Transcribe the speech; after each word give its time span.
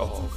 Oh. 0.00 0.30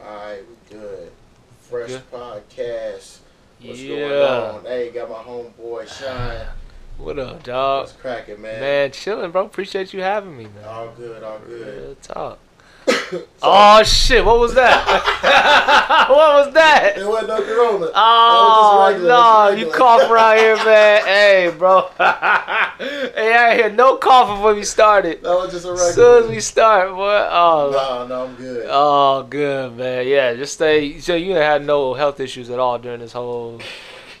Alright, 0.00 0.44
we 0.48 0.54
good. 0.70 1.12
Fresh 1.60 1.90
Good. 1.90 2.10
podcast. 2.10 3.18
What's 3.60 3.80
yeah. 3.80 3.96
going 3.98 4.12
on? 4.12 4.64
Hey, 4.64 4.90
got 4.90 5.10
my 5.10 5.16
homeboy 5.16 5.86
Sean. 5.86 6.46
What 6.96 7.18
up, 7.18 7.42
dog? 7.42 7.82
What's 7.82 7.92
cracking, 7.92 8.40
man? 8.40 8.58
Man, 8.58 8.90
chilling, 8.92 9.30
bro. 9.32 9.44
Appreciate 9.44 9.92
you 9.92 10.00
having 10.00 10.34
me, 10.34 10.44
man. 10.44 10.64
All 10.64 10.92
good, 10.92 11.22
all 11.22 11.40
good. 11.40 11.82
Real 11.84 11.94
talk. 11.96 12.38
oh 13.42 13.82
shit! 13.84 14.24
What 14.24 14.38
was 14.38 14.54
that? 14.54 14.86
what 16.10 16.46
was 16.46 16.54
that? 16.54 16.96
It 16.98 17.06
wasn't 17.06 17.28
no 17.28 17.42
corona. 17.42 17.90
Oh 17.94 18.86
regular, 18.88 19.08
no! 19.08 19.48
You 19.50 19.70
cough 19.70 20.10
around 20.10 20.38
here, 20.38 20.56
man. 20.64 21.04
hey, 21.04 21.54
bro. 21.56 21.82
hey, 21.98 23.34
I 23.36 23.54
hear 23.54 23.70
no 23.70 23.96
coughing 23.96 24.42
when 24.42 24.56
we 24.56 24.64
started. 24.64 25.22
That 25.22 25.34
was 25.34 25.52
just 25.52 25.64
a 25.66 25.70
As 25.72 25.80
regular. 25.80 25.92
soon 25.92 26.24
as 26.24 26.30
we 26.30 26.40
start, 26.40 26.90
boy. 26.90 27.28
Oh, 27.30 27.70
No, 27.72 28.06
no, 28.06 28.24
I'm 28.26 28.34
good. 28.36 28.66
oh, 28.70 29.22
good, 29.28 29.76
man. 29.76 30.06
Yeah, 30.06 30.34
just 30.34 30.54
stay. 30.54 30.98
So 31.00 31.14
you 31.14 31.30
ain't 31.32 31.38
had 31.42 31.64
no 31.64 31.94
health 31.94 32.18
issues 32.20 32.50
at 32.50 32.58
all 32.58 32.78
during 32.78 33.00
this 33.00 33.12
whole. 33.12 33.60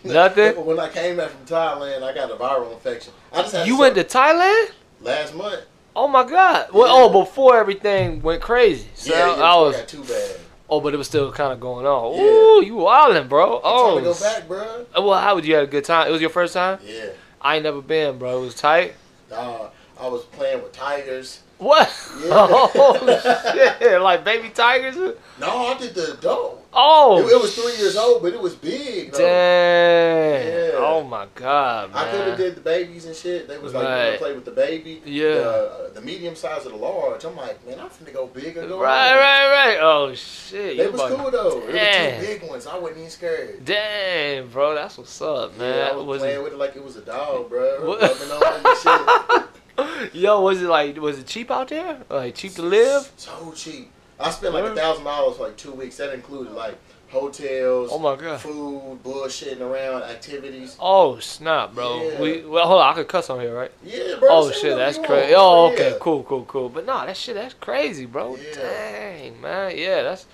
Nothing. 0.04 0.64
When 0.66 0.78
I 0.80 0.88
came 0.88 1.16
back 1.16 1.30
from 1.30 1.46
Thailand, 1.46 2.02
I 2.02 2.12
got 2.14 2.30
a 2.30 2.34
viral 2.34 2.72
infection. 2.72 3.12
I 3.32 3.42
just 3.42 3.54
had 3.54 3.66
You 3.66 3.78
went 3.78 3.94
to 3.94 4.04
Thailand? 4.04 4.70
last 5.00 5.34
month. 5.34 5.62
Oh 5.94 6.08
my 6.08 6.24
God! 6.24 6.68
Well, 6.72 6.86
Yeah. 6.88 7.04
oh, 7.04 7.20
before 7.24 7.56
everything 7.58 8.22
went 8.22 8.40
crazy. 8.42 8.88
So 8.94 9.14
yeah, 9.14 9.30
I 9.42 9.56
was. 9.56 9.84
too 9.84 10.02
bad. 10.04 10.36
Oh, 10.70 10.80
but 10.80 10.94
it 10.94 10.96
was 10.96 11.06
still 11.06 11.30
kind 11.32 11.52
of 11.52 11.60
going 11.60 11.84
on. 11.86 12.14
Yeah. 12.16 12.22
Ooh, 12.22 12.64
you 12.64 12.74
wildin', 12.76 13.28
bro. 13.28 13.60
Oh. 13.62 14.00
trying 14.00 14.04
to 14.04 14.10
go 14.10 14.18
back, 14.18 14.48
bro. 14.48 14.86
Uh, 14.96 15.02
Well, 15.02 15.20
how 15.20 15.34
would 15.34 15.44
you 15.44 15.54
had 15.54 15.64
a 15.64 15.66
good 15.66 15.84
time? 15.84 16.08
It 16.08 16.10
was 16.12 16.20
your 16.22 16.30
first 16.30 16.54
time. 16.54 16.78
Yeah. 16.82 17.08
I 17.42 17.56
ain't 17.56 17.64
never 17.64 17.82
been, 17.82 18.18
bro. 18.18 18.38
It 18.38 18.44
was 18.44 18.54
tight. 18.54 18.94
Uh, 19.30 19.68
I 20.00 20.08
was 20.08 20.22
playing 20.24 20.62
with 20.62 20.72
tigers. 20.72 21.40
What? 21.58 21.88
Yeah. 22.20 22.28
oh 22.30 23.52
shit! 23.78 24.00
Like 24.00 24.24
baby 24.24 24.48
tigers? 24.50 24.96
No, 25.40 25.68
I 25.68 25.78
did 25.78 25.94
the 25.94 26.14
adult. 26.14 26.66
Oh. 26.74 27.18
it, 27.20 27.32
it 27.32 27.40
was 27.40 27.54
three 27.54 27.76
years 27.76 27.96
old, 27.96 28.22
but 28.22 28.32
it 28.32 28.40
was 28.40 28.54
big. 28.54 29.12
Though. 29.12 29.18
Dang. 29.18 30.46
Yeah. 30.46 30.70
Oh 30.78 31.04
my 31.04 31.26
god, 31.34 31.92
man. 31.92 31.98
I 32.06 32.10
could 32.10 32.28
have 32.28 32.38
did 32.38 32.54
the 32.56 32.60
babies 32.62 33.04
and 33.04 33.14
shit. 33.14 33.46
They 33.46 33.58
was 33.58 33.74
like, 33.74 33.82
you 33.82 33.88
want 33.88 34.12
to 34.12 34.18
play 34.18 34.34
with 34.34 34.44
the 34.44 34.50
baby? 34.52 35.02
Yeah. 35.04 35.34
The, 35.34 35.50
uh, 35.50 35.92
the 35.92 36.00
medium 36.00 36.34
size 36.34 36.64
of 36.64 36.72
the 36.72 36.78
large. 36.78 37.24
I'm 37.24 37.36
like, 37.36 37.64
man, 37.66 37.78
I'm 37.78 37.88
finna 37.90 38.12
go 38.12 38.26
big 38.26 38.56
or 38.56 38.66
go 38.66 38.80
Right, 38.80 39.14
right, 39.14 39.48
right. 39.50 39.78
Oh 39.80 40.14
shit. 40.14 40.78
They 40.78 40.84
You 40.84 40.92
was 40.92 41.00
cool 41.12 41.30
though. 41.30 41.62
It 41.68 41.74
was 41.74 42.26
two 42.26 42.26
big 42.26 42.50
ones. 42.50 42.66
I 42.66 42.78
wasn't 42.78 42.98
even 42.98 43.10
scared. 43.10 43.64
Dang, 43.64 44.48
bro. 44.48 44.74
That's 44.74 44.96
what's 44.96 45.20
up, 45.20 45.56
man. 45.58 45.76
yeah, 45.76 45.88
I 45.92 45.96
was, 45.96 46.06
Was 46.06 46.18
playing 46.20 46.40
it- 46.40 46.44
with 46.44 46.52
it 46.54 46.58
like 46.58 46.76
it 46.76 46.84
was 46.84 46.96
a 46.96 47.02
dog, 47.02 47.48
bro. 47.50 47.86
What? 47.86 49.48
Rubbing 49.78 49.90
on 49.92 49.98
it 49.98 50.02
and 50.02 50.12
shit. 50.12 50.22
Yo, 50.22 50.40
was 50.40 50.62
it 50.62 50.66
like 50.68 50.96
was 51.00 51.18
it 51.18 51.26
cheap 51.26 51.50
out 51.50 51.68
there? 51.68 51.98
Like 52.08 52.34
cheap 52.34 52.54
to 52.54 52.62
live? 52.62 53.10
So 53.16 53.52
cheap. 53.56 53.90
I 54.18 54.30
spent 54.30 54.54
like 54.54 54.64
a 54.64 54.74
thousand 54.74 55.04
dollars 55.04 55.36
for 55.36 55.44
like 55.44 55.56
two 55.56 55.72
weeks. 55.72 55.96
That 55.96 56.12
included 56.14 56.52
like 56.52 56.78
hotels, 57.08 57.90
Oh 57.92 57.98
my 57.98 58.16
god. 58.16 58.40
food, 58.40 59.00
bullshitting 59.04 59.60
around, 59.60 60.02
activities. 60.04 60.76
Oh 60.80 61.18
snap, 61.18 61.74
bro. 61.74 62.08
Yeah. 62.10 62.20
We 62.20 62.44
well 62.44 62.66
hold 62.66 62.80
on, 62.82 62.92
I 62.92 62.94
could 62.94 63.08
cuss 63.08 63.28
on 63.30 63.40
here, 63.40 63.54
right? 63.54 63.70
Yeah, 63.84 64.16
bro. 64.18 64.28
Oh 64.30 64.50
shit, 64.50 64.76
that's 64.76 64.98
crazy. 64.98 65.34
Oh 65.36 65.70
okay, 65.72 65.90
Yeah. 65.90 65.96
cool, 66.00 66.22
cool, 66.24 66.44
cool. 66.44 66.68
But 66.68 66.86
nah, 66.86 67.04
that 67.06 67.16
shit 67.16 67.34
that's 67.34 67.54
crazy, 67.54 68.06
bro. 68.06 68.36
Yeah. 68.36 68.52
Dang, 68.54 69.40
man. 69.40 69.76
Yeah, 69.76 70.02
that's 70.02 70.26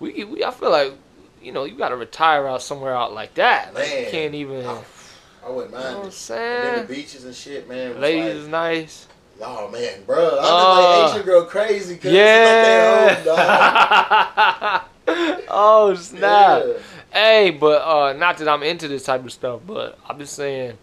we, 0.00 0.24
we 0.24 0.44
I 0.44 0.50
feel 0.50 0.70
like 0.70 0.92
you 1.42 1.52
know, 1.52 1.64
you 1.64 1.76
gotta 1.76 1.96
retire 1.96 2.46
out 2.48 2.62
somewhere 2.62 2.96
out 2.96 3.12
like 3.12 3.34
that. 3.34 3.74
Like, 3.74 3.86
you 4.00 4.06
can't 4.10 4.34
even 4.34 4.62
you 4.64 4.84
I, 5.44 5.48
know 5.48 5.52
I 5.52 5.56
wouldn't 5.56 5.72
what 5.72 5.82
mind 5.82 5.96
I'm 5.96 6.06
it. 6.08 6.30
And 6.30 6.64
then 6.64 6.86
the 6.86 6.94
beaches 6.94 7.24
and 7.24 7.34
shit, 7.34 7.68
man. 7.68 8.00
Ladies 8.00 8.24
like, 8.24 8.34
is 8.42 8.48
nice. 8.48 9.06
Oh 9.42 9.68
man, 9.68 10.04
bro, 10.06 10.38
I 10.38 10.42
Oh. 10.42 10.76
been 10.76 11.04
like 11.04 11.10
Asian 11.16 11.26
girl 11.26 11.44
crazy 11.44 11.94
because 11.94 12.12
Yeah. 12.12 12.44
it's 12.44 13.26
like 13.26 13.26
their 13.26 13.28
own, 13.98 14.80
dog. 15.36 15.44
oh 15.48 15.94
snap. 15.94 16.62
Yeah. 16.66 16.72
Hey, 17.12 17.50
but 17.50 17.82
uh, 17.82 18.12
not 18.14 18.38
that 18.38 18.48
I'm 18.48 18.62
into 18.62 18.88
this 18.88 19.04
type 19.04 19.24
of 19.24 19.32
stuff, 19.32 19.60
but 19.66 19.98
I'm 20.08 20.18
just 20.18 20.34
saying, 20.34 20.76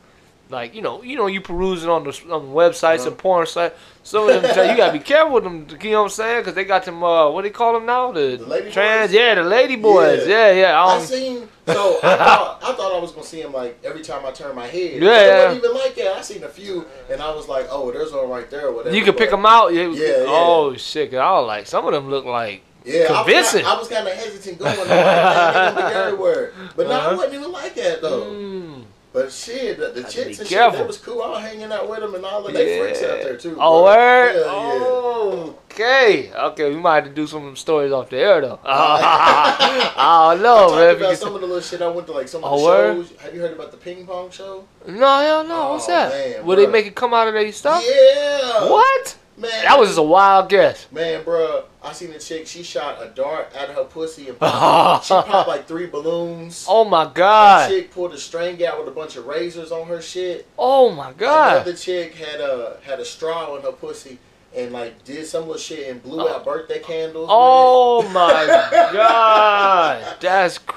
like 0.51 0.75
you 0.75 0.81
know, 0.81 1.01
you 1.01 1.16
know, 1.16 1.28
you 1.28 1.41
perusing 1.41 1.89
on 1.89 2.03
the 2.03 2.09
on 2.31 2.47
the 2.50 2.53
websites 2.53 3.00
Uh-huh. 3.00 3.07
and 3.09 3.17
porn 3.17 3.45
sites. 3.47 3.75
Some 4.03 4.28
of 4.29 4.41
them, 4.41 4.44
you 4.69 4.78
gotta 4.78 4.94
be 4.94 5.00
careful 5.00 5.34
with 5.35 5.44
them. 5.44 5.67
You 5.81 5.91
know 5.91 6.00
what 6.00 6.03
I'm 6.06 6.09
saying? 6.09 6.39
Because 6.41 6.56
they 6.56 6.63
got 6.66 6.85
them. 6.85 7.03
Uh, 7.03 7.29
what 7.29 7.44
do 7.44 7.50
they 7.50 7.53
call 7.53 7.73
them 7.73 7.85
now? 7.85 8.12
The, 8.12 8.35
The 8.38 8.45
lady 8.45 8.72
trans. 8.72 9.11
boys? 9.11 9.16
Yeah, 9.16 9.35
the 9.35 9.44
lady 9.44 9.75
boys. 9.75 10.28
Yeah, 10.28 10.51
Yeah. 10.51 10.61
yeah. 10.61 10.84
I 10.85 10.95
Um, 10.95 11.01
seen 11.03 11.47
so 11.67 12.00
I 12.03 12.17
thought 12.17 12.59
I 12.63 12.73
thought 12.73 12.95
I 12.95 13.00
was 13.00 13.11
gonna 13.11 13.25
see 13.25 13.41
him 13.41 13.53
like 13.53 13.79
every 13.84 14.01
time 14.01 14.25
I 14.25 14.31
turned 14.31 14.56
my 14.56 14.66
head. 14.67 15.01
Yeah, 15.01 15.22
it 15.22 15.28
yeah. 15.28 15.45
wasn't 15.45 15.63
even 15.63 15.75
like 15.78 15.95
that. 15.95 16.17
I 16.17 16.22
seen 16.22 16.44
a 16.44 16.50
few, 16.50 16.85
and 17.11 17.22
I 17.22 17.29
was 17.34 17.47
like, 17.47 17.67
oh, 17.69 17.91
there's 17.91 18.11
one 18.11 18.29
right 18.29 18.50
there. 18.50 18.67
or 18.67 18.72
Whatever. 18.73 18.95
you 18.95 19.03
could 19.03 19.17
pick 19.17 19.29
them 19.29 19.45
out. 19.45 19.73
Yeah. 19.73 19.84
Yeah, 19.90 20.07
yeah. 20.07 20.25
Oh 20.28 20.75
shit! 20.78 21.13
I 21.13 21.31
was 21.40 21.47
like, 21.47 21.67
some 21.67 21.85
of 21.85 21.94
them 21.94 22.09
look 22.09 22.25
like. 22.25 22.63
Yeah, 22.84 23.06
convincing. 23.06 23.63
I 23.63 23.78
was, 23.78 23.88
kind 23.88 24.07
of 24.07 24.13
hesitant 24.16 24.57
going. 24.57 24.75
Like, 24.75 24.88
man, 24.88 25.75
they 25.75 25.81
gonna 25.81 25.90
be 25.94 25.95
everywhere. 26.00 26.53
But 26.75 26.88
no, 26.88 26.94
Uh-huh. 26.95 27.11
it 27.13 27.17
wasn't 27.17 27.34
even 27.35 27.51
like 27.51 27.75
that 27.75 28.01
though. 28.01 28.23
Mm. 28.23 28.84
But 29.13 29.29
shit, 29.29 29.77
the, 29.77 29.88
the 29.89 30.03
chicks 30.03 30.39
and 30.39 30.47
shit, 30.47 30.57
that 30.57 30.88
was 30.88 30.97
cool. 30.97 31.22
I 31.22 31.29
was 31.31 31.41
hanging 31.41 31.69
out 31.69 31.89
with 31.89 31.99
them 31.99 32.16
and 32.16 32.25
all 32.25 32.47
of 32.47 32.53
they 32.53 32.79
freaks 32.79 33.03
out 33.03 33.22
there 33.22 33.35
too. 33.35 33.57
Oh, 33.59 33.83
word? 33.83 34.33
Yeah, 34.35 34.44
oh, 34.45 35.59
okay. 35.69 36.31
Okay, 36.33 36.69
we 36.69 36.77
might 36.79 36.95
have 36.95 37.03
to 37.05 37.09
do 37.13 37.27
some 37.27 37.55
stories 37.57 37.91
off 37.91 38.09
the 38.09 38.17
air, 38.17 38.39
though. 38.39 38.59
I 38.66 40.33
don't 40.33 40.41
know, 40.44 40.73
I 40.73 40.75
man. 40.77 40.77
talked 40.77 40.94
if 40.95 40.99
you 40.99 41.05
about 41.07 41.17
some 41.17 41.35
of 41.35 41.41
the 41.41 41.47
little 41.47 41.61
shit 41.61 41.81
I 41.81 41.88
went 41.89 42.07
to, 42.07 42.13
like 42.13 42.29
some 42.29 42.41
of 42.44 42.53
Oh, 42.53 42.57
the 42.59 42.63
word? 42.66 42.95
shows. 43.07 43.19
Have 43.22 43.35
you 43.35 43.41
heard 43.41 43.51
about 43.53 43.72
the 43.72 43.77
ping 43.77 44.05
pong 44.07 44.31
show? 44.31 44.66
No, 44.88 45.19
hell 45.19 45.43
no. 45.43 45.72
What's 45.73 45.85
Oh, 45.85 45.91
that? 45.91 46.11
man, 46.38 46.45
Will 46.45 46.55
they 46.55 46.67
make 46.67 46.85
it 46.85 46.95
come 46.95 47.13
out 47.13 47.28
of 47.28 47.33
their 47.33 47.51
stuff? 47.51 47.83
Yeah. 47.85 48.69
What? 48.69 49.17
Man, 49.37 49.49
That 49.63 49.79
was 49.79 49.89
just 49.89 49.99
a 49.99 50.03
wild 50.03 50.49
guess. 50.49 50.87
Man, 50.91 51.23
bro, 51.23 51.63
I 51.83 51.93
seen 51.93 52.11
a 52.11 52.19
chick. 52.19 52.45
She 52.47 52.63
shot 52.63 53.01
a 53.01 53.07
dart 53.07 53.51
out 53.57 53.69
of 53.69 53.75
her 53.75 53.83
pussy 53.85 54.29
and 54.29 54.37
popped, 54.39 55.05
she 55.05 55.13
popped 55.13 55.47
like 55.47 55.67
three 55.67 55.87
balloons. 55.87 56.65
Oh 56.67 56.83
my 56.83 57.09
god. 57.11 57.69
chick 57.69 57.91
pulled 57.91 58.13
a 58.13 58.17
string 58.17 58.63
out 58.65 58.79
with 58.79 58.87
a 58.87 58.91
bunch 58.91 59.15
of 59.15 59.25
razors 59.25 59.71
on 59.71 59.87
her 59.87 60.01
shit. 60.01 60.47
Oh 60.57 60.91
my 60.91 61.13
god. 61.13 61.57
Another 61.57 61.73
chick 61.73 62.15
had 62.15 62.39
a 62.41 62.77
had 62.83 62.99
a 62.99 63.05
straw 63.05 63.55
in 63.55 63.63
her 63.63 63.71
pussy 63.71 64.19
and 64.55 64.73
like 64.73 65.03
did 65.05 65.25
some 65.25 65.43
little 65.43 65.57
shit 65.57 65.89
and 65.89 66.03
blew 66.03 66.27
out 66.27 66.41
oh. 66.41 66.43
birthday 66.43 66.79
candles. 66.79 67.27
Oh 67.31 68.03
my 68.13 68.45
god. 68.93 70.17
That's. 70.19 70.57
And 70.57 70.67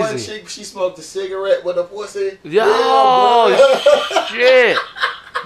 One 0.00 0.08
crazy. 0.08 0.32
chick 0.32 0.48
she 0.48 0.64
smoked 0.64 0.98
a 0.98 1.02
cigarette 1.02 1.64
with 1.64 1.78
a 1.78 1.84
pussy. 1.84 2.38
Yo, 2.42 2.64
bro. 2.64 4.24
shit. 4.28 4.78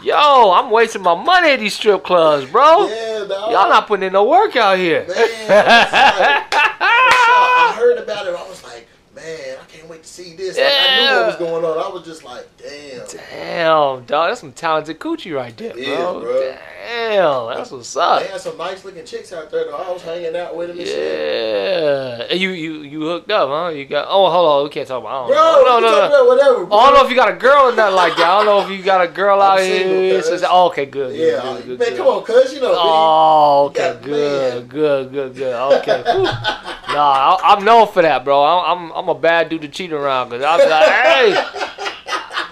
Yo, 0.02 0.52
I'm 0.52 0.70
wasting 0.70 1.02
my 1.02 1.14
money 1.20 1.50
at 1.50 1.58
these 1.60 1.74
strip 1.74 2.04
clubs, 2.04 2.50
bro. 2.50 2.88
yeah, 2.88 3.24
dog. 3.28 3.50
Y'all 3.52 3.68
not 3.68 3.86
putting 3.88 4.06
in 4.06 4.12
no 4.12 4.24
work 4.24 4.54
out 4.56 4.78
here. 4.78 5.00
Man, 5.00 5.08
like- 5.08 5.18
I 6.50 7.74
heard 7.76 7.98
about 7.98 8.26
it. 8.26 8.34
I 8.34 8.48
was 8.48 8.62
like, 8.62 8.86
man, 9.14 9.56
I 9.60 9.64
can't 9.72 9.88
wait 9.88 10.02
to 10.04 10.08
see 10.08 10.36
this. 10.36 10.56
Like, 10.56 10.66
I 10.66 11.00
knew 11.00 11.16
what 11.16 11.26
was 11.26 11.36
going 11.36 11.64
on. 11.64 11.78
I 11.84 11.88
was 11.92 12.04
just 12.04 12.24
like, 12.24 12.46
damn. 12.58 13.06
Damn, 13.30 14.04
dog, 14.04 14.28
that's 14.30 14.40
some 14.40 14.52
talented 14.52 14.98
coochie 15.00 15.34
right 15.34 15.56
there, 15.56 15.72
bro. 15.72 15.82
Yeah, 15.82 15.96
bro. 15.96 16.40
Damn, 16.42 16.58
that's 16.88 17.70
what's 17.70 17.96
up. 17.96 18.22
They 18.22 18.28
had 18.28 18.40
some 18.40 18.56
nice 18.56 18.84
looking 18.84 19.04
chicks 19.04 19.32
out 19.32 19.50
there 19.50 19.64
though. 19.64 19.76
I 19.76 19.90
was 19.92 20.02
hanging 20.02 20.34
out 20.36 20.56
with 20.56 20.68
them 20.68 20.78
and. 20.78 20.86
Yeah, 20.88 22.26
and 22.30 22.40
you 22.40 22.50
you 22.50 22.82
you 22.82 23.00
hooked 23.02 23.30
up, 23.30 23.48
huh? 23.48 23.68
You 23.68 23.84
got 23.84 24.06
oh 24.08 24.30
hold 24.30 24.48
on, 24.48 24.64
we 24.64 24.70
can't 24.70 24.88
talk 24.88 25.02
about. 25.02 25.24
I 25.24 25.28
Bro, 25.28 25.36
don't 25.36 25.82
know. 25.82 25.90
no, 25.90 26.08
no, 26.08 26.08
no, 26.08 26.24
whatever. 26.26 26.66
Bro. 26.66 26.76
I 26.78 26.86
don't 26.86 26.94
know 26.94 27.04
if 27.04 27.10
you 27.10 27.16
got 27.16 27.28
a 27.30 27.36
girl 27.36 27.68
or 27.70 27.74
nothing 27.74 27.94
like 27.96 28.16
that. 28.16 28.28
I 28.30 28.36
don't 28.42 28.46
know 28.46 28.60
if 28.72 28.78
you 28.78 28.84
got 28.84 29.04
a 29.04 29.08
girl 29.08 29.40
out 29.42 29.60
here. 29.60 30.22
oh, 30.48 30.66
okay, 30.68 30.86
good. 30.86 31.14
Yeah, 31.14 31.40
good, 31.42 31.64
good, 31.66 31.78
man, 31.78 31.88
good. 31.90 31.96
come 31.98 32.06
on, 32.06 32.24
cuz 32.24 32.52
you 32.54 32.60
know. 32.60 32.74
Oh, 32.74 33.66
okay, 33.66 33.98
good, 34.02 34.68
good, 34.68 35.12
good, 35.12 35.34
good. 35.34 35.54
Okay, 35.80 36.02
nah, 36.06 37.36
I, 37.36 37.54
I'm 37.54 37.64
known 37.64 37.88
for 37.88 38.02
that, 38.02 38.24
bro. 38.24 38.42
I'm, 38.42 38.90
I'm, 38.90 38.92
I'm 38.92 39.08
a 39.08 39.14
bad 39.14 39.48
dude 39.48 39.62
to 39.62 39.68
cheat 39.68 39.92
around, 39.92 40.30
cause 40.30 40.42
I'm 40.42 40.68
like, 40.68 40.88
hey, 40.88 41.44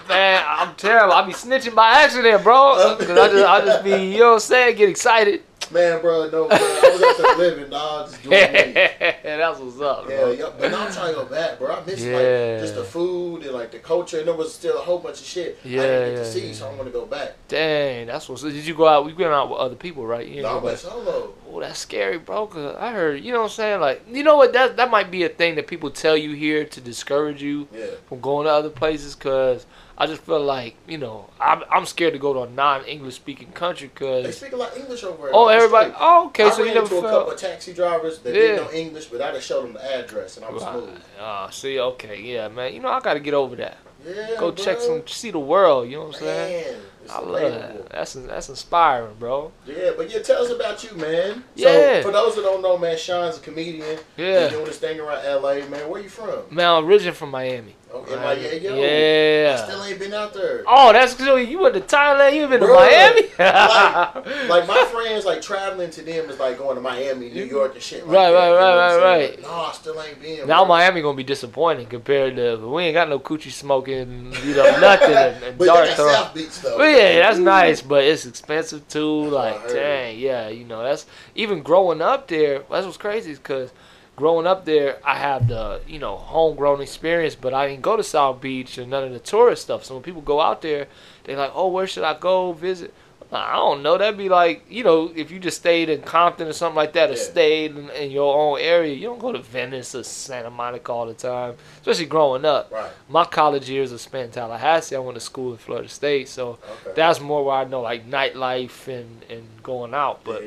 man, 0.07 0.43
I'm 0.47 0.75
terrible. 0.75 1.13
I 1.13 1.25
be 1.25 1.33
snitching 1.33 1.75
by 1.75 1.91
accident, 2.03 2.43
bro. 2.43 2.73
Uh, 2.73 2.95
Cause 2.99 3.09
I 3.09 3.27
just, 3.29 3.45
I 3.45 3.65
just 3.65 3.83
be, 3.83 3.91
you 4.13 4.19
know 4.19 4.27
what 4.29 4.33
I'm 4.35 4.39
saying, 4.41 4.77
get 4.77 4.89
excited. 4.89 5.43
Man, 5.69 5.99
bro, 5.99 6.29
no, 6.29 6.47
bro. 6.47 6.49
I 6.51 6.57
was 6.93 7.01
out 7.01 7.17
there 7.17 7.35
living, 7.37 7.69
dog, 7.69 8.09
just 8.09 8.23
doing 8.23 8.39
me. 8.53 8.71
That's 9.23 9.59
what's 9.59 9.81
up, 9.81 10.05
Yeah, 10.09 10.17
bro. 10.21 10.31
yeah, 10.31 10.49
but 10.57 10.71
now 10.71 10.85
I'm 10.87 10.93
trying 10.93 11.09
to 11.13 11.19
go 11.21 11.25
back, 11.25 11.59
bro. 11.59 11.75
I 11.75 11.83
miss 11.83 12.01
Yeah. 12.01 12.13
like 12.15 12.61
just 12.61 12.75
the 12.75 12.85
food 12.85 13.43
and 13.43 13.51
like 13.51 13.71
the 13.71 13.79
culture, 13.79 14.19
and 14.19 14.27
there 14.29 14.33
was 14.35 14.53
still 14.53 14.77
a 14.77 14.81
whole 14.81 14.99
bunch 14.99 15.19
of 15.19 15.25
shit 15.25 15.59
I 15.65 15.67
didn't 15.67 15.79
get 15.79 16.11
yeah, 16.11 16.15
to 16.19 16.25
see, 16.25 16.47
yeah. 16.47 16.53
so 16.53 16.67
I 16.67 16.69
want 16.69 16.85
to 16.85 16.91
go 16.91 17.05
back. 17.05 17.33
Dang, 17.49 18.07
that's 18.07 18.29
what's. 18.29 18.43
Did 18.43 18.53
you 18.65 18.75
go 18.75 18.87
out? 18.87 19.05
We 19.05 19.13
went 19.13 19.33
out 19.33 19.49
with 19.49 19.59
other 19.59 19.75
people, 19.75 20.05
right? 20.07 20.25
You 20.25 20.41
No, 20.41 20.61
know, 20.61 20.67
I 20.69 20.75
solo. 20.75 21.33
Oh, 21.51 21.59
that's 21.59 21.79
scary, 21.79 22.17
bro. 22.17 22.47
Cause 22.47 22.75
I 22.79 22.93
heard, 22.93 23.21
you 23.21 23.33
know 23.33 23.39
what 23.39 23.45
I'm 23.45 23.49
saying? 23.51 23.81
Like, 23.81 24.05
you 24.09 24.23
know 24.23 24.37
what? 24.37 24.53
That 24.53 24.77
that 24.77 24.89
might 24.89 25.11
be 25.11 25.23
a 25.23 25.29
thing 25.29 25.55
that 25.55 25.67
people 25.67 25.89
tell 25.91 26.15
you 26.15 26.31
here 26.31 26.63
to 26.63 26.79
discourage 26.79 27.41
you 27.41 27.67
Yeah, 27.73 27.87
from 28.07 28.21
going 28.21 28.45
to 28.45 28.53
other 28.53 28.69
places. 28.69 29.15
Cause 29.15 29.65
I 29.99 30.05
just 30.05 30.21
feel 30.21 30.39
like 30.43 30.75
you 30.87 30.97
know 30.99 31.29
I'm 31.39 31.63
I'm 31.71 31.85
scared 31.85 32.13
to 32.13 32.19
go 32.19 32.33
to 32.33 32.41
a 32.41 32.49
non-English 32.49 33.15
speaking 33.15 33.51
country 33.51 33.89
because 33.93 34.25
They 34.25 34.31
speak 34.31 34.53
a 34.53 34.55
lot 34.57 34.71
of 34.73 34.77
English 34.77 35.03
over 35.03 35.23
there. 35.23 35.31
oh 35.33 35.47
everybody 35.47 35.91
oh 35.99 36.27
okay 36.27 36.43
I 36.45 36.49
so 36.51 36.59
you 36.59 36.65
ran 36.65 36.73
never 36.75 36.95
into 36.95 37.07
a 37.07 37.09
couple 37.09 37.31
of 37.33 37.39
taxi 37.39 37.73
drivers 37.73 38.19
that 38.19 38.33
Yeah. 38.33 38.41
didn't 38.41 38.65
know 38.65 38.71
English, 38.73 39.05
but 39.05 39.21
I 39.21 39.31
just 39.31 39.47
showed 39.47 39.63
them 39.65 39.73
the 39.73 39.83
address 39.99 40.37
and 40.37 40.45
I 40.45 40.51
was 40.51 40.61
Right. 40.63 40.71
smooth. 40.73 40.99
Ah, 41.19 41.49
see, 41.49 41.79
okay, 41.79 42.21
yeah, 42.21 42.47
man. 42.47 42.73
You 42.73 42.79
know, 42.81 42.89
I 42.89 42.99
gotta 42.99 43.19
get 43.19 43.33
over 43.33 43.55
that. 43.55 43.77
Yeah, 44.05 44.35
Go 44.37 44.51
bro. 44.51 44.63
check 44.63 44.79
some, 44.79 45.05
see 45.07 45.31
the 45.31 45.39
world. 45.39 45.89
You 45.89 45.95
know 45.97 46.03
what 46.05 46.15
I'm 46.17 46.21
saying? 46.21 46.65
Man, 46.73 46.81
it's 47.03 47.11
I 47.13 47.19
love 47.19 47.51
that. 47.51 47.89
That's 47.89 48.13
that's 48.13 48.49
inspiring, 48.49 49.15
bro. 49.17 49.51
Yeah, 49.65 49.91
but 49.97 50.11
yeah, 50.13 50.19
tell 50.19 50.43
us 50.43 50.51
about 50.51 50.83
you, 50.83 50.95
man. 50.95 51.43
Yeah. 51.55 52.01
So 52.01 52.03
for 52.03 52.11
those 52.11 52.35
that 52.35 52.43
don't 52.43 52.61
know, 52.61 52.77
man, 52.77 52.95
Sean's 52.97 53.37
a 53.37 53.41
comedian. 53.41 53.97
Yeah. 54.15 54.43
He's 54.43 54.51
doing 54.51 54.65
this 54.65 54.77
thing 54.77 54.99
around 54.99 55.25
LA, 55.25 55.65
man. 55.67 55.89
Where 55.89 56.01
you 56.01 56.09
from? 56.09 56.43
Man, 56.51 56.69
I'm 56.69 56.85
originally 56.85 57.15
from 57.15 57.31
Miami. 57.31 57.75
In 58.05 58.15
Miami. 58.15 58.41
Miami. 58.41 58.57
Yo, 58.59 58.75
Yeah. 58.75 59.59
I 59.61 59.65
still 59.67 59.83
ain't 59.83 59.99
been 59.99 60.13
out 60.13 60.33
there. 60.33 60.63
Oh, 60.67 60.93
that's 60.93 61.17
so 61.17 61.35
you 61.37 61.59
went 61.59 61.75
to 61.75 61.81
Thailand. 61.81 62.35
You 62.35 62.47
been 62.47 62.59
to 62.61 62.67
Miami? 62.67 63.21
like, 63.39 64.15
like 64.49 64.67
my 64.67 64.85
friends, 64.91 65.25
like 65.25 65.41
traveling 65.41 65.89
to 65.91 66.01
them 66.01 66.29
is 66.29 66.39
like 66.39 66.57
going 66.57 66.75
to 66.75 66.81
Miami, 66.81 67.29
New 67.29 67.43
York, 67.45 67.73
and 67.73 67.81
shit. 67.81 68.07
Like 68.07 68.15
Right, 68.15 68.31
that, 68.31 68.37
right, 68.37 68.49
know 68.49 68.77
right, 68.77 69.03
right, 69.03 69.29
saying? 69.29 69.41
No, 69.41 69.49
I 69.49 69.71
still 69.73 70.01
ain't 70.01 70.21
been. 70.21 70.47
now 70.47 70.65
bro. 70.65 70.75
Miami 70.75 71.01
gonna 71.01 71.17
be 71.17 71.23
disappointing 71.23 71.87
compared 71.87 72.35
to 72.35 72.57
we 72.67 72.83
ain't 72.83 72.93
got 72.93 73.09
no 73.09 73.19
coochie 73.19 73.51
smoking, 73.51 74.33
you 74.43 74.55
know, 74.55 74.79
nothing 74.79 75.15
and, 75.15 75.43
and 75.43 75.57
But 75.57 75.65
dark 75.65 75.87
they. 75.89 75.95
South 75.95 76.33
Beach 76.33 76.61
though. 76.61 76.77
But 76.77 76.91
yeah, 76.91 77.19
that's 77.19 77.39
nice, 77.39 77.81
but 77.81 78.03
it's 78.03 78.25
expensive 78.25 78.87
too. 78.87 79.25
Like, 79.29 79.67
dang, 79.69 80.17
yeah, 80.19 80.49
you 80.49 80.63
know, 80.65 80.83
that's 80.83 81.05
even 81.35 81.61
growing 81.61 82.01
up 82.01 82.27
there. 82.27 82.63
That's 82.69 82.85
what's 82.85 82.97
crazy 82.97 83.33
because 83.33 83.71
growing 84.17 84.45
up 84.47 84.65
there, 84.65 84.97
I 85.05 85.15
have 85.17 85.47
the 85.47 85.79
you 85.87 85.99
know 85.99 86.17
homegrown 86.17 86.81
experience, 86.81 87.35
but 87.35 87.53
I 87.53 87.67
didn't 87.69 87.83
go 87.83 87.95
to 87.95 88.03
South 88.03 88.41
Beach 88.41 88.77
and 88.77 88.89
none 88.91 89.05
of 89.05 89.13
the 89.13 89.19
tourist 89.19 89.61
stuff. 89.61 89.85
So 89.85 89.93
when 89.93 90.03
people 90.03 90.21
go 90.21 90.41
out 90.41 90.61
there, 90.61 90.87
they're 91.23 91.37
like, 91.37 91.51
oh, 91.55 91.69
where 91.69 91.87
should 91.87 92.03
I 92.03 92.19
go 92.19 92.51
visit? 92.51 92.93
I 93.29 93.55
don't 93.57 93.83
know. 93.83 93.97
That'd 93.97 94.17
be 94.17 94.29
like, 94.29 94.63
you 94.69 94.85
know, 94.85 95.11
if 95.13 95.31
you 95.31 95.39
just 95.39 95.57
stayed 95.57 95.89
in 95.89 96.01
Compton 96.01 96.47
or 96.47 96.53
something 96.53 96.77
like 96.77 96.93
that, 96.93 97.09
or 97.09 97.13
Yeah. 97.13 97.19
stayed 97.19 97.71
in, 97.75 97.89
in 97.89 98.09
your 98.09 98.33
own 98.33 98.57
area, 98.61 98.93
you 98.95 99.03
don't 99.09 99.19
go 99.19 99.33
to 99.33 99.39
Venice 99.39 99.93
or 99.95 100.03
Santa 100.03 100.49
Monica 100.49 100.93
all 100.93 101.05
the 101.07 101.13
time, 101.13 101.55
especially 101.81 102.05
growing 102.05 102.45
up. 102.45 102.71
Right. 102.71 102.89
My 103.09 103.25
college 103.25 103.69
years 103.69 103.91
were 103.91 103.97
spent 103.97 104.27
in 104.27 104.31
Tallahassee. 104.31 104.95
I 104.95 104.99
went 104.99 105.15
to 105.15 105.19
school 105.19 105.51
in 105.51 105.57
Florida 105.57 105.89
State, 105.89 106.29
so 106.29 106.51
Okay. 106.85 106.93
that's 106.95 107.19
more 107.19 107.43
where 107.43 107.55
I 107.57 107.65
know 107.65 107.81
like 107.81 108.09
nightlife 108.09 108.87
and, 108.87 109.25
and 109.29 109.43
going 109.61 109.93
out. 109.93 110.23
But. 110.23 110.41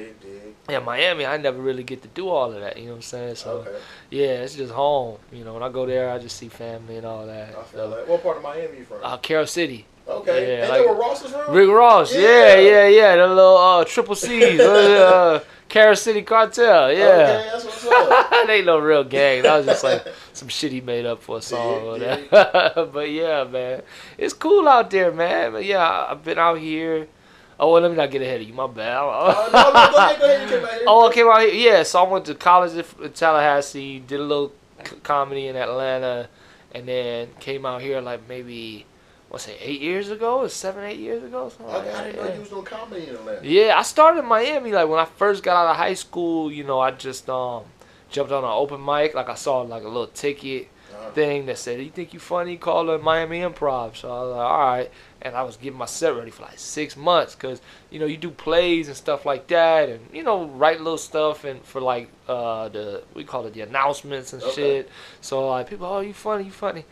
Yeah, 0.70 0.78
Miami, 0.80 1.26
I 1.26 1.36
never 1.36 1.60
really 1.60 1.82
get 1.82 2.02
to 2.02 2.08
do 2.08 2.28
all 2.28 2.52
of 2.52 2.60
that. 2.60 2.76
You 2.76 2.84
know 2.86 2.90
what 2.92 2.96
I'm 2.96 3.02
saying? 3.02 3.34
So 3.36 3.50
Okay. 3.66 3.78
yeah, 4.10 4.42
it's 4.42 4.54
just 4.54 4.72
home. 4.72 5.18
You 5.32 5.44
know, 5.44 5.54
when 5.54 5.62
I 5.62 5.68
go 5.68 5.86
there, 5.86 6.10
I 6.10 6.18
just 6.18 6.36
see 6.36 6.48
family 6.48 6.96
and 6.96 7.06
all 7.06 7.26
that. 7.26 7.48
I 7.50 7.52
feel 7.64 7.64
So, 7.72 7.90
that. 7.90 8.08
What 8.08 8.22
part 8.22 8.36
of 8.38 8.42
Miami 8.42 8.78
you 8.78 8.84
from? 8.84 8.98
uh, 9.02 9.16
Carol 9.18 9.46
City, 9.46 9.86
okay. 10.08 10.58
yeah, 10.60 10.68
like- 10.68 10.78
that 10.80 10.86
where 10.86 10.94
Ross 10.96 11.24
is 11.24 11.30
from? 11.32 11.54
Rick 11.54 11.68
Ross. 11.70 12.14
Yeah, 12.14 12.54
Yeah. 12.56 12.56
yeah, 12.56 12.86
yeah. 12.88 13.16
The 13.16 13.26
little 13.26 13.56
uh, 13.56 13.84
triple 13.84 14.14
C's, 14.14 14.60
uh, 14.60 15.42
Carol 15.68 15.94
City 15.94 16.22
Cartel. 16.22 16.92
Yeah. 16.92 17.04
Okay, 17.06 17.48
that's 17.52 17.64
what's 17.64 17.86
up. 17.86 18.08
that 18.30 18.46
ain't 18.50 18.66
no 18.66 18.78
real 18.78 19.04
gang. 19.04 19.42
That 19.42 19.56
was 19.58 19.66
just 19.66 19.84
like 19.84 20.04
some 20.32 20.48
shit 20.48 20.72
he 20.72 20.80
made 20.80 21.06
up 21.06 21.22
for 21.22 21.38
a 21.38 21.42
song 21.42 21.82
or 21.84 21.98
Yeah, 21.98 22.72
but 22.92 23.08
yeah, 23.10 23.44
man, 23.44 23.82
it's 24.18 24.32
cool 24.34 24.66
out 24.68 24.90
there, 24.90 25.12
man. 25.12 25.52
But 25.52 25.64
yeah, 25.64 26.06
I've 26.10 26.24
been 26.24 26.38
out 26.38 26.58
here. 26.58 27.06
Oh, 27.62 27.72
well, 27.72 27.82
let 27.82 27.90
me 27.90 27.96
not 27.98 28.10
get 28.10 28.22
ahead 28.22 28.40
of 28.40 28.48
you. 28.48 28.54
My 28.54 28.66
bad. 28.66 29.00
No, 29.52 29.52
no, 29.52 29.70
go 29.72 29.96
ahead, 29.98 30.18
go 30.18 30.24
ahead. 30.24 30.40
You 30.42 30.56
came 30.56 30.64
out 30.64 30.72
here. 30.72 30.84
oh, 30.86 31.08
I 31.08 31.12
came 31.12 31.26
out 31.28 31.40
here. 31.42 31.52
Yeah, 31.54 31.82
so 31.82 32.02
I 32.02 32.10
went 32.10 32.24
to 32.24 32.34
college 32.34 32.72
in 32.72 33.12
Tallahassee, 33.12 33.98
did 34.00 34.18
a 34.18 34.22
little 34.22 34.52
c- 34.82 34.96
comedy 35.02 35.46
in 35.46 35.56
Atlanta, 35.56 36.28
and 36.72 36.88
then 36.88 37.28
came 37.38 37.66
out 37.66 37.82
here 37.82 38.00
like 38.00 38.26
maybe, 38.26 38.86
what's 39.28 39.46
it, 39.46 39.58
eight 39.60 39.82
years 39.82 40.08
ago? 40.10 40.38
Or 40.40 40.48
seven, 40.48 40.84
eight 40.84 40.98
years 40.98 41.22
ago? 41.22 41.50
Something 41.50 41.66
like 41.66 41.86
I 41.94 42.04
didn't 42.04 42.16
know 42.16 42.24
yeah. 42.28 42.34
you 42.34 42.40
was 42.40 42.48
doing 42.48 42.64
comedy 42.64 43.06
in 43.08 43.14
Atlanta. 43.14 43.46
Yeah, 43.46 43.74
I 43.78 43.82
started 43.82 44.20
in 44.20 44.26
Miami. 44.26 44.72
Like 44.72 44.88
when 44.88 44.98
I 44.98 45.04
first 45.04 45.42
got 45.42 45.56
out 45.66 45.70
of 45.70 45.76
high 45.76 45.94
school, 45.94 46.50
you 46.50 46.64
know, 46.64 46.80
I 46.80 46.92
just 46.92 47.28
um 47.28 47.64
jumped 48.08 48.32
on 48.32 48.42
an 48.42 48.50
open 48.50 48.82
mic. 48.82 49.12
Like 49.14 49.28
I 49.28 49.34
saw 49.34 49.60
like 49.60 49.82
a 49.84 49.88
little 49.88 50.06
ticket. 50.06 50.68
Thing 51.14 51.46
that 51.46 51.58
said, 51.58 51.80
"You 51.80 51.90
think 51.90 52.12
you 52.14 52.20
funny? 52.20 52.56
Call 52.56 52.86
the 52.86 52.98
Miami 52.98 53.40
Improv." 53.40 53.96
So 53.96 54.08
I 54.08 54.20
was 54.22 54.30
like, 54.36 54.46
"All 54.46 54.58
right," 54.58 54.90
and 55.22 55.36
I 55.36 55.42
was 55.42 55.56
getting 55.56 55.78
my 55.78 55.86
set 55.86 56.14
ready 56.16 56.30
for 56.30 56.42
like 56.42 56.58
six 56.58 56.96
months 56.96 57.34
because 57.34 57.60
you 57.90 57.98
know 57.98 58.06
you 58.06 58.16
do 58.16 58.30
plays 58.30 58.88
and 58.88 58.96
stuff 58.96 59.24
like 59.26 59.46
that, 59.48 59.88
and 59.88 60.00
you 60.12 60.22
know 60.22 60.46
write 60.46 60.78
little 60.78 60.98
stuff 60.98 61.44
and 61.44 61.62
for 61.64 61.80
like 61.80 62.08
uh 62.28 62.68
the 62.68 63.02
we 63.14 63.24
call 63.24 63.46
it 63.46 63.54
the 63.54 63.60
announcements 63.60 64.32
and 64.32 64.42
Okay. 64.42 64.52
shit. 64.54 64.88
So 65.20 65.48
like 65.48 65.68
people, 65.68 65.86
oh, 65.86 66.00
you 66.00 66.14
funny, 66.14 66.44
you 66.44 66.50
funny. 66.52 66.84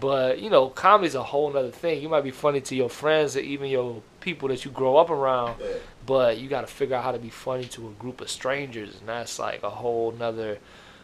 But 0.00 0.40
you 0.40 0.48
know, 0.50 0.68
comedy's 0.70 1.14
a 1.14 1.22
whole 1.22 1.54
other 1.56 1.70
thing. 1.70 2.00
You 2.02 2.08
might 2.08 2.24
be 2.24 2.30
funny 2.30 2.60
to 2.62 2.74
your 2.74 2.88
friends 2.88 3.36
or 3.36 3.40
even 3.40 3.68
your 3.68 4.02
people 4.20 4.48
that 4.48 4.64
you 4.64 4.70
grow 4.70 4.96
up 4.96 5.10
around 5.10 5.56
Yeah. 5.60 5.66
but 6.06 6.38
you 6.38 6.48
got 6.48 6.60
to 6.62 6.66
figure 6.66 6.96
out 6.96 7.04
how 7.04 7.12
to 7.12 7.18
be 7.18 7.28
funny 7.28 7.64
to 7.64 7.88
a 7.88 7.90
group 7.92 8.20
of 8.20 8.30
strangers 8.30 8.94
and 8.98 9.08
that's 9.08 9.38
like 9.38 9.62
a 9.64 9.70
whole 9.70 10.12
nother 10.12 10.58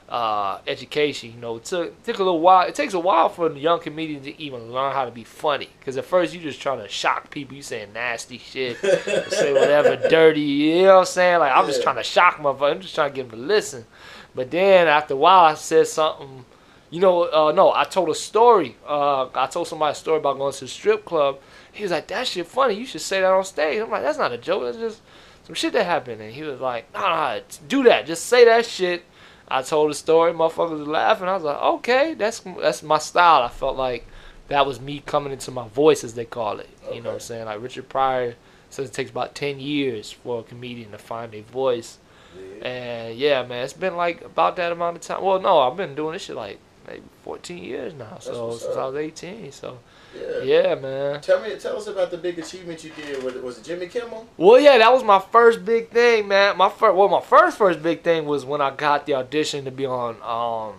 uh, 0.08 0.58
education 0.66 1.32
you 1.32 1.38
know 1.38 1.56
it 1.56 1.64
took, 1.64 1.88
it 1.88 2.04
took 2.04 2.18
a 2.18 2.22
little 2.22 2.40
while 2.40 2.66
it 2.66 2.74
takes 2.74 2.94
a 2.94 2.98
while 2.98 3.28
for 3.28 3.48
the 3.48 3.60
young 3.60 3.78
comedians 3.78 4.24
to 4.24 4.40
even 4.40 4.72
learn 4.72 4.92
how 4.92 5.04
to 5.04 5.10
be 5.10 5.24
funny 5.24 5.68
because 5.78 5.98
at 5.98 6.04
first 6.04 6.32
you're 6.32 6.42
just 6.42 6.60
trying 6.60 6.78
to 6.78 6.88
shock 6.88 7.30
people 7.30 7.54
you 7.54 7.62
saying 7.62 7.92
nasty 7.92 8.38
shit 8.38 8.78
say 9.28 9.52
whatever 9.52 9.96
dirty 10.08 10.40
you 10.40 10.82
know 10.82 10.94
what 10.94 11.00
i'm 11.00 11.04
saying 11.04 11.38
like 11.40 11.52
i'm 11.54 11.66
just 11.66 11.82
trying 11.82 11.96
to 11.96 12.02
shock 12.02 12.36
motherfuckers 12.38 12.72
i'm 12.72 12.80
just 12.80 12.94
trying 12.94 13.10
to 13.10 13.16
get 13.16 13.30
them 13.30 13.38
to 13.38 13.46
listen 13.46 13.84
but 14.34 14.50
then 14.50 14.88
after 14.88 15.12
a 15.12 15.16
while 15.16 15.44
i 15.44 15.54
said 15.54 15.86
something 15.86 16.44
you 16.90 17.00
know, 17.00 17.24
uh, 17.24 17.52
no, 17.52 17.72
I 17.72 17.84
told 17.84 18.08
a 18.08 18.14
story. 18.14 18.76
Uh, 18.86 19.28
I 19.34 19.46
told 19.46 19.68
somebody 19.68 19.92
a 19.92 19.94
story 19.94 20.18
about 20.18 20.38
going 20.38 20.52
to 20.52 20.60
the 20.60 20.68
strip 20.68 21.04
club. 21.04 21.38
He 21.72 21.82
was 21.82 21.92
like, 21.92 22.08
"That 22.08 22.26
shit 22.26 22.46
funny. 22.46 22.74
You 22.74 22.86
should 22.86 23.02
say 23.02 23.20
that 23.20 23.30
on 23.30 23.44
stage." 23.44 23.80
I'm 23.80 23.90
like, 23.90 24.02
"That's 24.02 24.18
not 24.18 24.32
a 24.32 24.38
joke. 24.38 24.62
That's 24.62 24.78
just 24.78 25.02
some 25.44 25.54
shit 25.54 25.74
that 25.74 25.84
happened." 25.84 26.22
And 26.22 26.32
he 26.32 26.42
was 26.42 26.60
like, 26.60 26.92
"Nah, 26.94 27.34
nah, 27.34 27.40
do 27.68 27.82
that. 27.84 28.06
Just 28.06 28.26
say 28.26 28.44
that 28.46 28.64
shit." 28.64 29.04
I 29.50 29.62
told 29.62 29.90
the 29.90 29.94
story. 29.94 30.32
Motherfuckers 30.32 30.78
was 30.78 30.88
laughing. 30.88 31.28
I 31.28 31.34
was 31.34 31.42
like, 31.42 31.60
"Okay, 31.60 32.14
that's 32.14 32.40
that's 32.40 32.82
my 32.82 32.98
style." 32.98 33.42
I 33.42 33.48
felt 33.48 33.76
like 33.76 34.06
that 34.48 34.66
was 34.66 34.80
me 34.80 35.02
coming 35.04 35.32
into 35.32 35.50
my 35.50 35.68
voice, 35.68 36.04
as 36.04 36.14
they 36.14 36.24
call 36.24 36.58
it. 36.58 36.68
You 36.92 37.02
know 37.02 37.10
what 37.10 37.14
I'm 37.14 37.20
saying? 37.20 37.44
Like 37.46 37.62
Richard 37.62 37.88
Pryor 37.88 38.36
says, 38.70 38.88
it 38.88 38.92
takes 38.92 39.10
about 39.10 39.34
ten 39.34 39.60
years 39.60 40.10
for 40.10 40.40
a 40.40 40.42
comedian 40.42 40.90
to 40.92 40.98
find 40.98 41.34
a 41.34 41.42
voice. 41.42 41.98
Yeah. 42.36 42.68
And 42.68 43.18
yeah, 43.18 43.42
man, 43.44 43.64
it's 43.64 43.72
been 43.72 43.96
like 43.96 44.22
about 44.22 44.56
that 44.56 44.72
amount 44.72 44.96
of 44.96 45.02
time. 45.02 45.22
Well, 45.22 45.40
no, 45.40 45.60
I've 45.60 45.76
been 45.76 45.94
doing 45.94 46.12
this 46.12 46.22
shit 46.22 46.36
like 46.36 46.58
maybe 46.86 47.02
14 47.24 47.62
years 47.62 47.94
now. 47.94 48.18
So 48.20 48.56
since. 48.56 48.76
I 48.76 48.86
was 48.86 48.96
18. 48.96 49.52
So 49.52 49.78
Yeah. 50.14 50.42
yeah, 50.42 50.74
man. 50.74 51.20
Tell 51.20 51.40
me, 51.40 51.56
tell 51.56 51.76
us 51.76 51.86
about 51.86 52.10
the 52.10 52.16
big 52.16 52.38
achievement 52.38 52.82
you 52.82 52.90
did. 52.90 53.22
Was 53.22 53.36
it, 53.36 53.42
was 53.42 53.58
it 53.58 53.64
Jimmy 53.64 53.86
Kimmel? 53.86 54.26
Well, 54.36 54.58
yeah, 54.58 54.78
that 54.78 54.92
was 54.92 55.04
my 55.04 55.18
first 55.18 55.64
big 55.64 55.90
thing, 55.90 56.28
man. 56.28 56.56
My 56.56 56.68
first, 56.68 56.96
well, 56.96 57.08
my 57.08 57.20
first 57.20 57.58
first 57.58 57.82
big 57.82 58.02
thing 58.02 58.24
was 58.26 58.44
when 58.44 58.60
I 58.60 58.74
got 58.74 59.06
the 59.06 59.14
audition 59.14 59.64
to 59.64 59.70
be 59.70 59.86
on. 59.86 60.14
Um, 60.16 60.76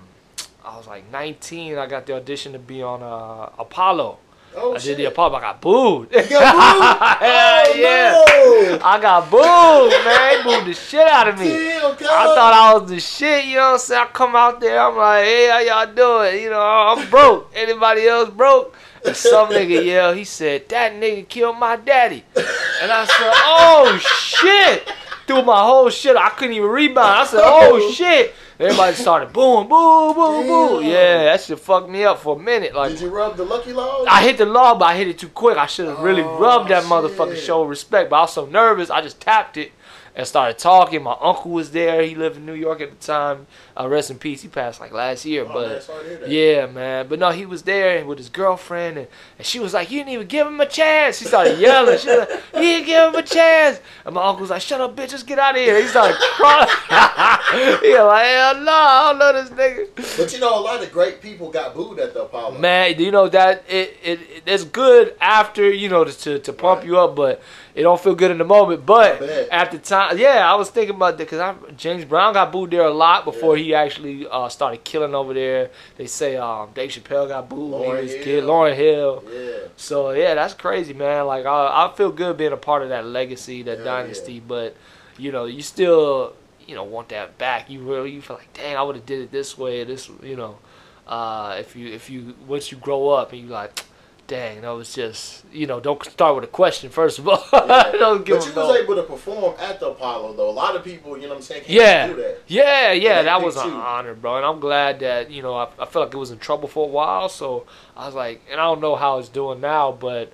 I 0.66 0.78
was 0.78 0.88
like 0.88 1.10
19. 1.12 1.78
I 1.78 1.88
got 1.88 2.06
the 2.06 2.16
audition 2.16 2.54
to 2.54 2.60
be 2.60 2.82
on 2.82 3.02
uh, 3.02 3.50
Apollo. 3.58 4.20
Oh 4.56 4.74
I 4.74 4.78
shit! 4.80 4.98
did 4.98 5.06
the 5.06 5.12
Apollo. 5.12 5.38
I 5.38 5.42
got 5.42 5.62
booed. 5.62 6.10
You 6.12 6.30
got 6.30 6.30
booed? 6.30 7.20
Oh, 7.22 7.74
yeah. 7.76 8.12
No. 8.12 8.80
I 8.84 9.00
got 9.00 9.30
booed, 9.30 10.06
man. 10.06 10.38
They 10.38 10.44
booed 10.44 10.66
the 10.68 10.74
shit 10.74 11.08
out 11.08 11.28
of 11.28 11.40
me. 11.40 11.50
Damn, 11.50 11.92
I 11.92 11.96
thought 11.96 12.54
I 12.54 12.74
was 12.74 12.90
the 12.90 13.00
shit, 13.00 13.46
you 13.46 13.56
know 13.56 13.62
what 13.62 13.74
I'm 13.74 13.80
saying? 13.80 14.08
I 14.10 14.12
come 14.12 14.36
out 14.36 14.60
there, 14.60 14.80
I'm 14.82 14.96
like, 14.98 15.24
hey, 15.26 15.50
how 15.50 15.60
y'all 15.60 15.94
doing? 15.94 16.44
You 16.44 16.50
know, 16.50 16.62
I'm 16.62 17.10
broke. 17.10 17.52
Anybody 17.56 18.08
else 18.08 18.30
broke? 18.30 18.76
And 19.06 19.16
some 19.16 19.50
nigga 19.50 19.84
yelled, 19.86 20.18
he 20.18 20.24
said, 20.24 20.68
that 20.70 20.94
nigga 20.94 21.28
killed 21.28 21.58
my 21.58 21.76
daddy. 21.76 22.24
And 22.36 22.92
I 22.92 23.06
said, 23.06 23.32
oh 23.36 23.98
shit. 24.02 24.92
Threw 25.28 25.44
my 25.44 25.62
whole 25.62 25.90
shit. 25.92 26.16
I 26.16 26.30
couldn't 26.30 26.56
even 26.56 26.70
rebound. 26.70 27.20
I 27.20 27.26
said, 27.26 27.42
oh, 27.44 27.80
oh. 27.82 27.92
shit. 27.92 28.34
Everybody 28.60 28.96
started 28.96 29.32
boom, 29.32 29.70
boom, 29.70 30.16
boom, 30.16 30.48
boom. 30.48 30.84
Yeah, 30.84 31.26
that 31.26 31.40
shit 31.40 31.60
fucked 31.60 31.90
me 31.90 32.04
up 32.04 32.20
for 32.20 32.36
a 32.36 32.40
minute. 32.40 32.76
Like 32.76 32.92
Did 32.92 33.02
you 33.02 33.10
rub 33.10 33.38
the 33.38 33.46
Lucky 33.46 33.72
Log? 33.72 34.06
I 34.08 34.22
hit 34.22 34.38
the 34.38 34.46
log, 34.46 34.80
but 34.80 34.86
I 34.86 34.98
hit 34.98 35.08
it 35.08 35.18
too 35.18 35.30
quick. 35.30 35.58
I 35.58 35.66
should 35.66 35.88
have 35.88 36.00
really 36.00 36.24
Oh, 36.24 36.38
rubbed 36.40 36.70
that 36.72 36.84
motherfucker, 36.84 37.36
shit. 37.36 37.46
show 37.46 37.64
respect. 37.64 38.10
But 38.10 38.18
I 38.18 38.22
was 38.22 38.34
so 38.34 38.48
nervous, 38.48 38.90
I 38.90 39.02
just 39.02 39.22
tapped 39.22 39.56
it 39.56 39.72
and 40.14 40.28
started 40.28 40.58
talking. 40.58 41.04
My 41.04 41.16
uncle 41.22 41.52
was 41.52 41.72
there. 41.72 42.02
He 42.04 42.16
lived 42.16 42.36
in 42.36 42.46
New 42.46 42.54
York 42.54 42.82
at 42.82 42.90
the 42.90 42.98
time. 42.98 43.48
Uh, 43.80 43.88
rest 43.88 44.12
in 44.12 44.18
peace. 44.20 44.42
He 44.42 44.50
passed 44.50 44.82
like 44.82 44.92
last 44.92 45.24
year, 45.24 45.46
Oh, 45.48 45.54
but. 45.54 45.70
man, 45.70 45.82
sorry 45.82 46.04
to 46.04 46.10
hear 46.10 46.18
that. 46.20 46.30
Yeah, 46.30 46.66
man. 46.66 47.08
But 47.08 47.20
no, 47.20 47.30
he 47.32 47.46
was 47.46 47.64
there 47.64 48.06
with 48.06 48.18
his 48.18 48.28
girlfriend, 48.28 48.98
and, 48.98 49.08
and 49.38 49.48
she 49.48 49.60
was 49.60 49.74
like, 49.74 49.90
You 49.90 50.00
didn't 50.00 50.14
even 50.14 50.28
give 50.28 50.46
him 50.48 50.60
a 50.60 50.66
chance. 50.66 51.20
She 51.20 51.26
started 51.26 51.58
yelling. 51.60 51.98
She 51.98 52.08
was 52.10 52.28
like, 52.28 52.30
You 52.56 52.62
didn't 52.62 52.86
give 52.88 53.08
him 53.14 53.16
a 53.16 53.24
chance. 53.24 53.80
And 54.06 54.16
my 54.16 54.26
uncle's 54.28 54.50
like, 54.50 54.62
Shut 54.62 54.82
up, 54.82 54.96
bitch, 54.98 55.12
just 55.12 55.26
get 55.26 55.40
out 55.40 55.56
of 55.56 55.62
here. 55.62 55.80
He 55.82 55.88
started 55.88 56.18
crying. 56.20 56.68
he 57.82 57.98
like, 58.00 58.26
Hell 58.26 58.60
no, 58.62 58.72
I 58.72 59.10
don't 59.12 59.20
know 59.20 59.34
this 59.44 59.50
nigga. 59.52 60.18
But 60.18 60.34
you 60.34 60.40
know, 60.40 60.60
a 60.60 60.62
lot 60.62 60.84
of 60.84 60.92
great 60.92 61.22
people 61.22 61.50
got 61.50 61.74
booed 61.74 62.00
at 62.00 62.14
the 62.14 62.24
Apollo. 62.24 62.58
Man, 62.60 63.00
you 63.00 63.12
know 63.12 63.30
that 63.30 63.64
it, 63.70 63.98
it, 64.04 64.20
it 64.22 64.44
it's 64.46 64.64
good 64.66 65.16
after 65.22 65.70
you 65.72 65.88
know 65.90 66.04
to 66.04 66.40
to 66.40 66.54
pump 66.54 66.80
Right. 66.82 66.88
you 66.88 67.00
up, 67.00 67.16
but 67.16 67.42
it 67.76 67.84
don't 67.84 68.00
feel 68.02 68.16
good 68.16 68.32
in 68.32 68.38
the 68.40 68.44
moment. 68.44 68.86
But 68.86 69.22
at 69.22 69.72
the 69.72 69.78
time, 69.78 70.18
Yeah, 70.18 70.52
I 70.52 70.56
was 70.56 70.70
thinking 70.70 70.96
about 70.96 71.18
that 71.18 71.30
because 71.30 71.56
James 71.78 72.04
Brown 72.06 72.34
got 72.34 72.52
booed 72.52 72.72
there 72.72 72.82
a 72.84 72.94
lot 72.94 73.24
before 73.26 73.56
Yeah. 73.58 73.64
he 73.64 73.69
actually 73.74 74.28
uh, 74.28 74.50
started 74.50 74.84
killing 74.84 75.16
over 75.16 75.34
there. 75.34 75.72
They 75.98 76.08
say 76.08 76.38
um, 76.38 76.70
Dave 76.74 76.92
Chappelle 76.92 77.28
got 77.28 77.50
booed 77.50 77.72
when 77.72 77.98
he 77.98 78.04
was 78.04 78.14
Hill. 78.14 78.24
kid. 78.24 78.44
Lauryn 78.44 78.76
Hill. 78.76 79.24
Yeah. 79.32 79.68
So 79.76 80.12
yeah, 80.12 80.36
that's 80.36 80.54
crazy, 80.54 80.94
man. 80.94 81.26
Like 81.26 81.46
I, 81.46 81.86
I 81.86 81.96
feel 81.96 82.12
good 82.12 82.38
being 82.38 82.54
a 82.54 82.58
part 82.58 82.84
of 82.84 82.90
that 82.90 83.06
legacy, 83.06 83.64
that 83.64 83.78
Hell 83.78 83.86
dynasty. 83.86 84.40
But 84.40 84.76
you 85.18 85.32
know, 85.32 85.46
you 85.46 85.62
still 85.62 86.34
you 86.66 86.76
know 86.76 86.84
want 86.84 87.10
that 87.10 87.38
back. 87.38 87.70
You 87.70 87.82
really 87.82 88.12
you 88.12 88.22
feel 88.22 88.38
like, 88.38 88.54
dang, 88.54 88.76
I 88.76 88.82
would 88.82 88.96
have 88.96 89.06
did 89.06 89.22
it 89.22 89.32
this 89.32 89.58
way. 89.58 89.84
This 89.84 90.10
you 90.22 90.36
know, 90.36 90.60
uh, 91.08 91.58
if 91.60 91.76
you 91.76 91.88
if 91.88 92.10
you 92.10 92.36
once 92.48 92.72
you 92.72 92.78
grow 92.78 93.10
up 93.10 93.32
and 93.32 93.42
you 93.42 93.48
like. 93.48 93.86
Dang, 94.30 94.62
that 94.62 94.70
was 94.70 94.94
just 94.94 95.44
you 95.52 95.66
know. 95.66 95.80
Don't 95.80 96.04
start 96.06 96.36
with 96.36 96.44
a 96.44 96.48
question 96.48 96.92
first 96.92 97.18
of 97.18 97.28
all. 97.28 97.44
Yeah. 97.52 97.92
don't 97.94 98.24
give 98.24 98.38
but 98.38 98.48
you 98.48 98.54
was 98.54 98.78
able 98.78 98.96
to 98.96 99.02
perform 99.02 99.56
at 99.60 99.80
the 99.80 99.90
Apollo 99.90 100.34
though. 100.34 100.50
A 100.50 100.52
lot 100.52 100.76
of 100.76 100.84
people, 100.84 101.18
you 101.18 101.24
know 101.24 101.30
what 101.30 101.38
I'm 101.38 101.42
saying, 101.42 101.64
can't 101.64 101.74
Yeah. 101.74 102.08
do 102.08 102.16
that. 102.18 102.40
Yeah, 102.48 102.92
yeah, 102.92 103.24
that 103.24 103.42
was 103.42 103.58
an 103.58 103.72
honor, 103.72 104.14
bro. 104.14 104.38
And 104.38 104.46
I'm 104.46 104.60
glad 104.60 105.00
that, 105.00 105.32
you 105.32 105.42
know, 105.42 105.56
I, 105.56 105.64
I 105.80 105.86
felt 105.86 106.06
like 106.06 106.14
it 106.14 106.18
was 106.18 106.30
in 106.30 106.38
trouble 106.38 106.68
for 106.68 106.86
a 106.86 106.92
while. 106.92 107.28
So 107.28 107.66
I 107.98 108.06
was 108.06 108.14
like, 108.14 108.42
and 108.52 108.60
I 108.62 108.66
don't 108.66 108.82
know 108.82 108.96
how 108.96 109.18
it's 109.18 109.30
doing 109.30 109.62
now, 109.62 109.92
but 109.92 110.32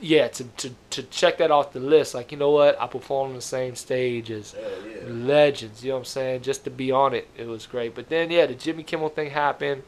yeah, 0.00 0.28
to, 0.28 0.44
to, 0.44 0.70
to 0.90 1.02
check 1.04 1.36
that 1.38 1.50
off 1.50 1.74
the 1.74 1.80
list, 1.80 2.14
like, 2.14 2.32
you 2.32 2.38
know 2.38 2.50
what? 2.50 2.80
I 2.80 2.86
performed 2.86 3.30
on 3.30 3.36
the 3.36 3.42
same 3.42 3.74
stage 3.74 4.30
as 4.30 4.54
yeah. 4.58 5.06
legends, 5.06 5.84
you 5.84 5.90
know 5.90 5.96
what 5.96 6.00
I'm 6.00 6.04
saying? 6.06 6.42
Just 6.42 6.64
to 6.64 6.70
be 6.70 6.90
on 6.90 7.12
it, 7.12 7.28
it 7.36 7.46
was 7.46 7.66
great. 7.66 7.94
But 7.94 8.08
then, 8.08 8.30
yeah, 8.30 8.46
the 8.46 8.54
Jimmy 8.54 8.84
Kimmel 8.84 9.10
thing 9.10 9.30
happened 9.30 9.82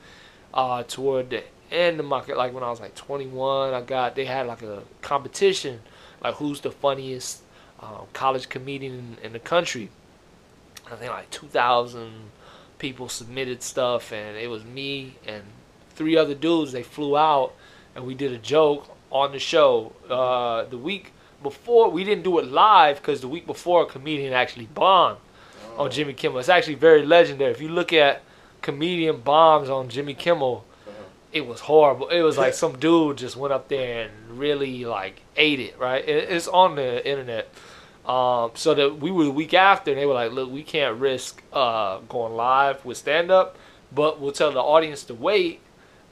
uh, 0.53 0.83
toward 0.83 1.31
the 1.31 1.43
end 1.71 1.99
the 1.99 2.03
market. 2.03 2.37
like 2.37 2.53
when 2.53 2.63
I 2.63 2.71
was 2.71 2.81
like 2.81 2.95
21, 2.95 3.75
I 3.75 3.81
got, 3.83 4.15
they 4.15 4.25
had 4.25 4.47
like 4.47 4.63
a 4.63 4.83
competition, 5.03 5.81
like 6.23 6.35
who's 6.35 6.61
the 6.61 6.71
funniest 6.71 7.43
um, 7.81 8.07
college 8.13 8.49
comedian 8.49 9.17
in, 9.21 9.27
in 9.27 9.33
the 9.33 9.39
country. 9.39 9.91
I 10.91 10.97
think 10.97 11.11
like 11.11 11.31
2,000 11.31 12.11
people 12.79 13.09
submitted 13.09 13.63
stuff, 13.63 14.13
and 14.13 14.37
it 14.37 14.49
was 14.49 14.65
me 14.65 15.17
and 15.27 15.43
three 15.95 16.17
other 16.17 16.35
dudes. 16.35 16.73
They 16.73 16.83
flew 16.83 17.17
out, 17.17 17.53
and 17.95 18.07
we 18.07 18.15
did 18.15 18.33
a 18.33 18.39
joke 18.39 18.95
on 19.11 19.33
the 19.33 19.39
show. 19.39 19.93
Uh, 20.09 20.65
the 20.65 20.79
week 20.79 21.13
before, 21.43 21.91
we 21.91 22.05
didn't 22.05 22.25
do 22.25 22.39
it 22.39 22.47
live 22.47 22.97
because 22.97 23.21
the 23.21 23.29
week 23.29 23.47
before, 23.47 23.83
a 23.83 23.87
comedian 23.87 24.33
actually 24.33 24.67
bombed 24.67 25.19
Oh. 25.79 25.85
on 25.85 25.91
Jimmy 25.91 26.13
Kimmel. 26.13 26.39
It's 26.39 26.49
actually 26.49 26.75
very 26.75 27.05
legendary. 27.05 27.51
If 27.51 27.61
you 27.61 27.69
look 27.69 27.93
at 27.93 28.23
comedian 28.63 29.21
bombs 29.21 29.71
on 29.71 29.89
Jimmy 29.89 30.13
Kimmel. 30.15 30.65
It 31.37 31.47
was 31.47 31.61
horrible. 31.61 32.09
It 32.09 32.23
was 32.23 32.38
like 32.38 32.55
some 32.62 32.78
dude 32.78 33.19
just 33.19 33.37
went 33.37 33.52
up 33.52 33.69
there 33.69 34.05
and 34.09 34.38
really 34.38 34.85
like 34.85 35.21
ate 35.37 35.61
it. 35.61 35.78
Right? 35.78 36.07
It, 36.09 36.31
it's 36.31 36.49
on 36.49 36.76
the 36.76 37.07
internet. 37.09 37.49
Um, 38.07 38.52
so 38.55 38.73
that 38.75 38.99
we 39.00 39.11
were 39.11 39.25
the 39.25 39.31
week 39.33 39.52
after, 39.52 39.90
and 39.90 39.99
they 40.00 40.07
were 40.07 40.14
like, 40.14 40.31
"Look, 40.31 40.50
we 40.50 40.62
can't 40.62 40.97
risk 41.00 41.43
uh, 41.52 41.99
going 42.09 42.35
live 42.37 42.85
with 42.85 42.97
stand 42.99 43.31
up, 43.33 43.57
but 43.93 44.21
we'll 44.21 44.31
tell 44.33 44.52
the 44.52 44.61
audience 44.61 45.02
to 45.05 45.14
wait, 45.14 45.59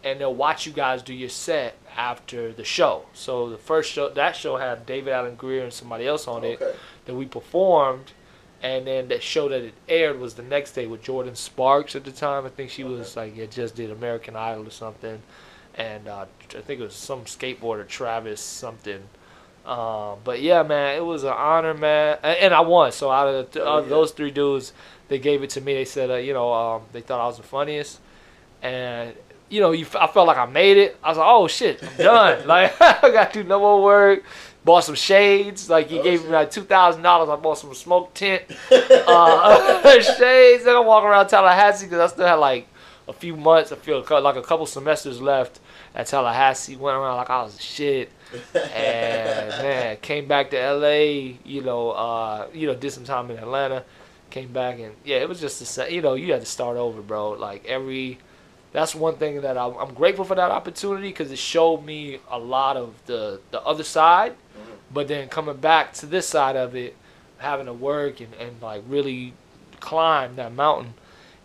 and 0.02 0.20
they'll 0.20 0.34
watch 0.34 0.66
you 0.66 0.72
guys 0.72 1.02
do 1.02 1.14
your 1.14 1.28
set 1.28 1.76
after 1.96 2.52
the 2.52 2.64
show." 2.64 3.04
So 3.12 3.48
the 3.48 3.58
first 3.58 3.92
show, 3.92 4.08
that 4.08 4.34
show 4.34 4.56
had 4.56 4.86
David 4.86 5.12
Alan 5.12 5.36
Grier 5.36 5.62
and 5.62 5.72
somebody 5.72 6.04
else 6.06 6.26
on 6.26 6.42
it 6.42 6.60
Okay. 6.60 6.74
that 7.04 7.14
we 7.14 7.26
performed, 7.26 8.10
and 8.64 8.86
then 8.86 9.08
the 9.08 9.20
show 9.20 9.48
that 9.50 9.60
it 9.62 9.74
aired 9.88 10.18
was 10.18 10.34
the 10.34 10.42
next 10.42 10.72
day 10.72 10.86
with 10.86 11.02
Jordin 11.04 11.36
Sparks 11.36 11.94
at 11.94 12.02
the 12.04 12.10
time. 12.10 12.46
I 12.46 12.48
think 12.48 12.70
she 12.70 12.82
was 12.82 13.14
like 13.14 13.36
it 13.36 13.50
just 13.50 13.76
did 13.76 13.90
American 13.90 14.34
Idol 14.34 14.66
or 14.66 14.70
something, 14.70 15.20
and 15.76 16.08
uh, 16.08 16.24
I 16.48 16.60
think 16.62 16.80
it 16.80 16.84
was 16.84 16.94
some 16.94 17.24
skateboarder 17.26 17.86
Travis 17.86 18.40
something. 18.40 19.02
Um, 19.66 20.18
but 20.24 20.40
yeah, 20.42 20.62
man, 20.62 20.96
it 20.96 21.04
was 21.04 21.24
an 21.24 21.32
honor, 21.34 21.74
man, 21.74 22.18
and, 22.22 22.36
and 22.38 22.54
I 22.54 22.60
won. 22.60 22.90
So 22.92 23.10
out 23.10 23.28
of, 23.28 23.50
the, 23.52 23.62
Oh, 23.64 23.82
yeah. 23.82 23.88
those 23.88 24.12
three 24.12 24.30
dudes, 24.30 24.72
they 25.08 25.18
gave 25.18 25.42
it 25.42 25.50
to 25.50 25.60
me. 25.60 25.74
They 25.74 25.84
said, 25.86 26.10
uh, 26.10 26.16
you 26.16 26.32
know, 26.34 26.52
um, 26.52 26.82
they 26.92 27.00
thought 27.02 27.20
I 27.20 27.26
was 27.26 27.36
the 27.38 27.42
funniest, 27.44 28.00
and 28.62 29.14
you 29.50 29.60
know, 29.60 29.72
you, 29.72 29.84
f- 29.84 29.96
I 29.96 30.06
felt 30.06 30.26
like 30.26 30.38
I 30.38 30.46
made 30.46 30.76
it. 30.78 30.96
I 31.04 31.10
was 31.10 31.18
like, 31.18 31.26
oh 31.28 31.46
shit, 31.48 31.82
I'm 31.82 31.96
done. 31.98 32.46
like 32.54 32.74
I 32.80 33.10
got 33.10 33.32
to 33.34 33.42
do 33.42 33.48
no 33.48 33.58
more 33.60 33.82
work. 33.82 34.24
Bought 34.64 34.84
some 34.84 34.94
shades. 34.94 35.68
Like 35.68 35.88
he 35.88 35.98
Oh, 36.00 36.02
gave 36.02 36.20
shit. 36.20 36.28
me 36.28 36.34
like 36.34 36.50
two 36.50 36.62
thousand 36.62 37.02
dollars. 37.02 37.28
I 37.28 37.36
bought 37.36 37.58
some 37.58 37.74
smoke 37.74 38.14
tint 38.14 38.42
uh, 38.70 40.00
shades. 40.00 40.64
Then 40.64 40.76
I 40.76 40.80
walk 40.80 41.04
around 41.04 41.28
Tallahassee 41.28 41.86
because 41.86 42.00
I 42.00 42.12
still 42.14 42.26
had 42.26 42.34
like 42.36 42.66
a 43.06 43.12
few 43.12 43.36
months. 43.36 43.72
I 43.72 43.76
feel 43.76 44.02
like 44.02 44.36
a 44.36 44.42
couple 44.42 44.64
semesters 44.66 45.20
left 45.20 45.60
at 45.94 46.06
Tallahassee. 46.06 46.76
Went 46.76 46.96
around 46.96 47.18
like 47.18 47.30
I 47.30 47.42
was 47.42 47.60
shit, 47.60 48.10
and 48.54 49.48
man, 49.62 49.96
came 50.00 50.26
back 50.26 50.50
to 50.50 50.58
L.A. 50.58 51.38
You 51.44 51.60
know, 51.62 51.90
uh, 51.90 52.46
you 52.52 52.66
know, 52.66 52.74
did 52.74 52.92
some 52.92 53.04
time 53.04 53.30
in 53.30 53.38
Atlanta. 53.38 53.84
Came 54.30 54.52
back 54.52 54.78
and 54.80 54.94
yeah, 55.04 55.18
it 55.18 55.28
was 55.28 55.40
just 55.40 55.58
the 55.60 55.66
same. 55.66 55.92
You 55.92 56.00
know, 56.02 56.14
you 56.14 56.32
had 56.32 56.40
to 56.40 56.46
start 56.46 56.76
over, 56.76 57.02
bro. 57.02 57.30
Like 57.32 57.64
every. 57.66 58.18
That's 58.72 58.92
one 58.92 59.14
thing 59.16 59.42
that 59.42 59.56
I'm, 59.56 59.76
I'm 59.76 59.94
grateful 59.94 60.24
for 60.24 60.34
that 60.34 60.50
opportunity 60.50 61.06
because 61.10 61.30
it 61.30 61.38
showed 61.38 61.84
me 61.84 62.18
a 62.28 62.38
lot 62.38 62.76
of 62.76 62.94
the 63.06 63.40
the 63.52 63.60
other 63.62 63.84
side. 63.84 64.34
But 64.94 65.08
then 65.08 65.28
coming 65.28 65.56
back 65.56 65.92
to 65.94 66.06
this 66.06 66.26
side 66.28 66.56
of 66.56 66.74
it, 66.76 66.96
having 67.38 67.66
to 67.66 67.72
work 67.74 68.20
and, 68.20 68.32
and 68.34 68.62
like 68.62 68.82
really 68.88 69.34
climb 69.80 70.36
that 70.36 70.52
mountain, 70.54 70.94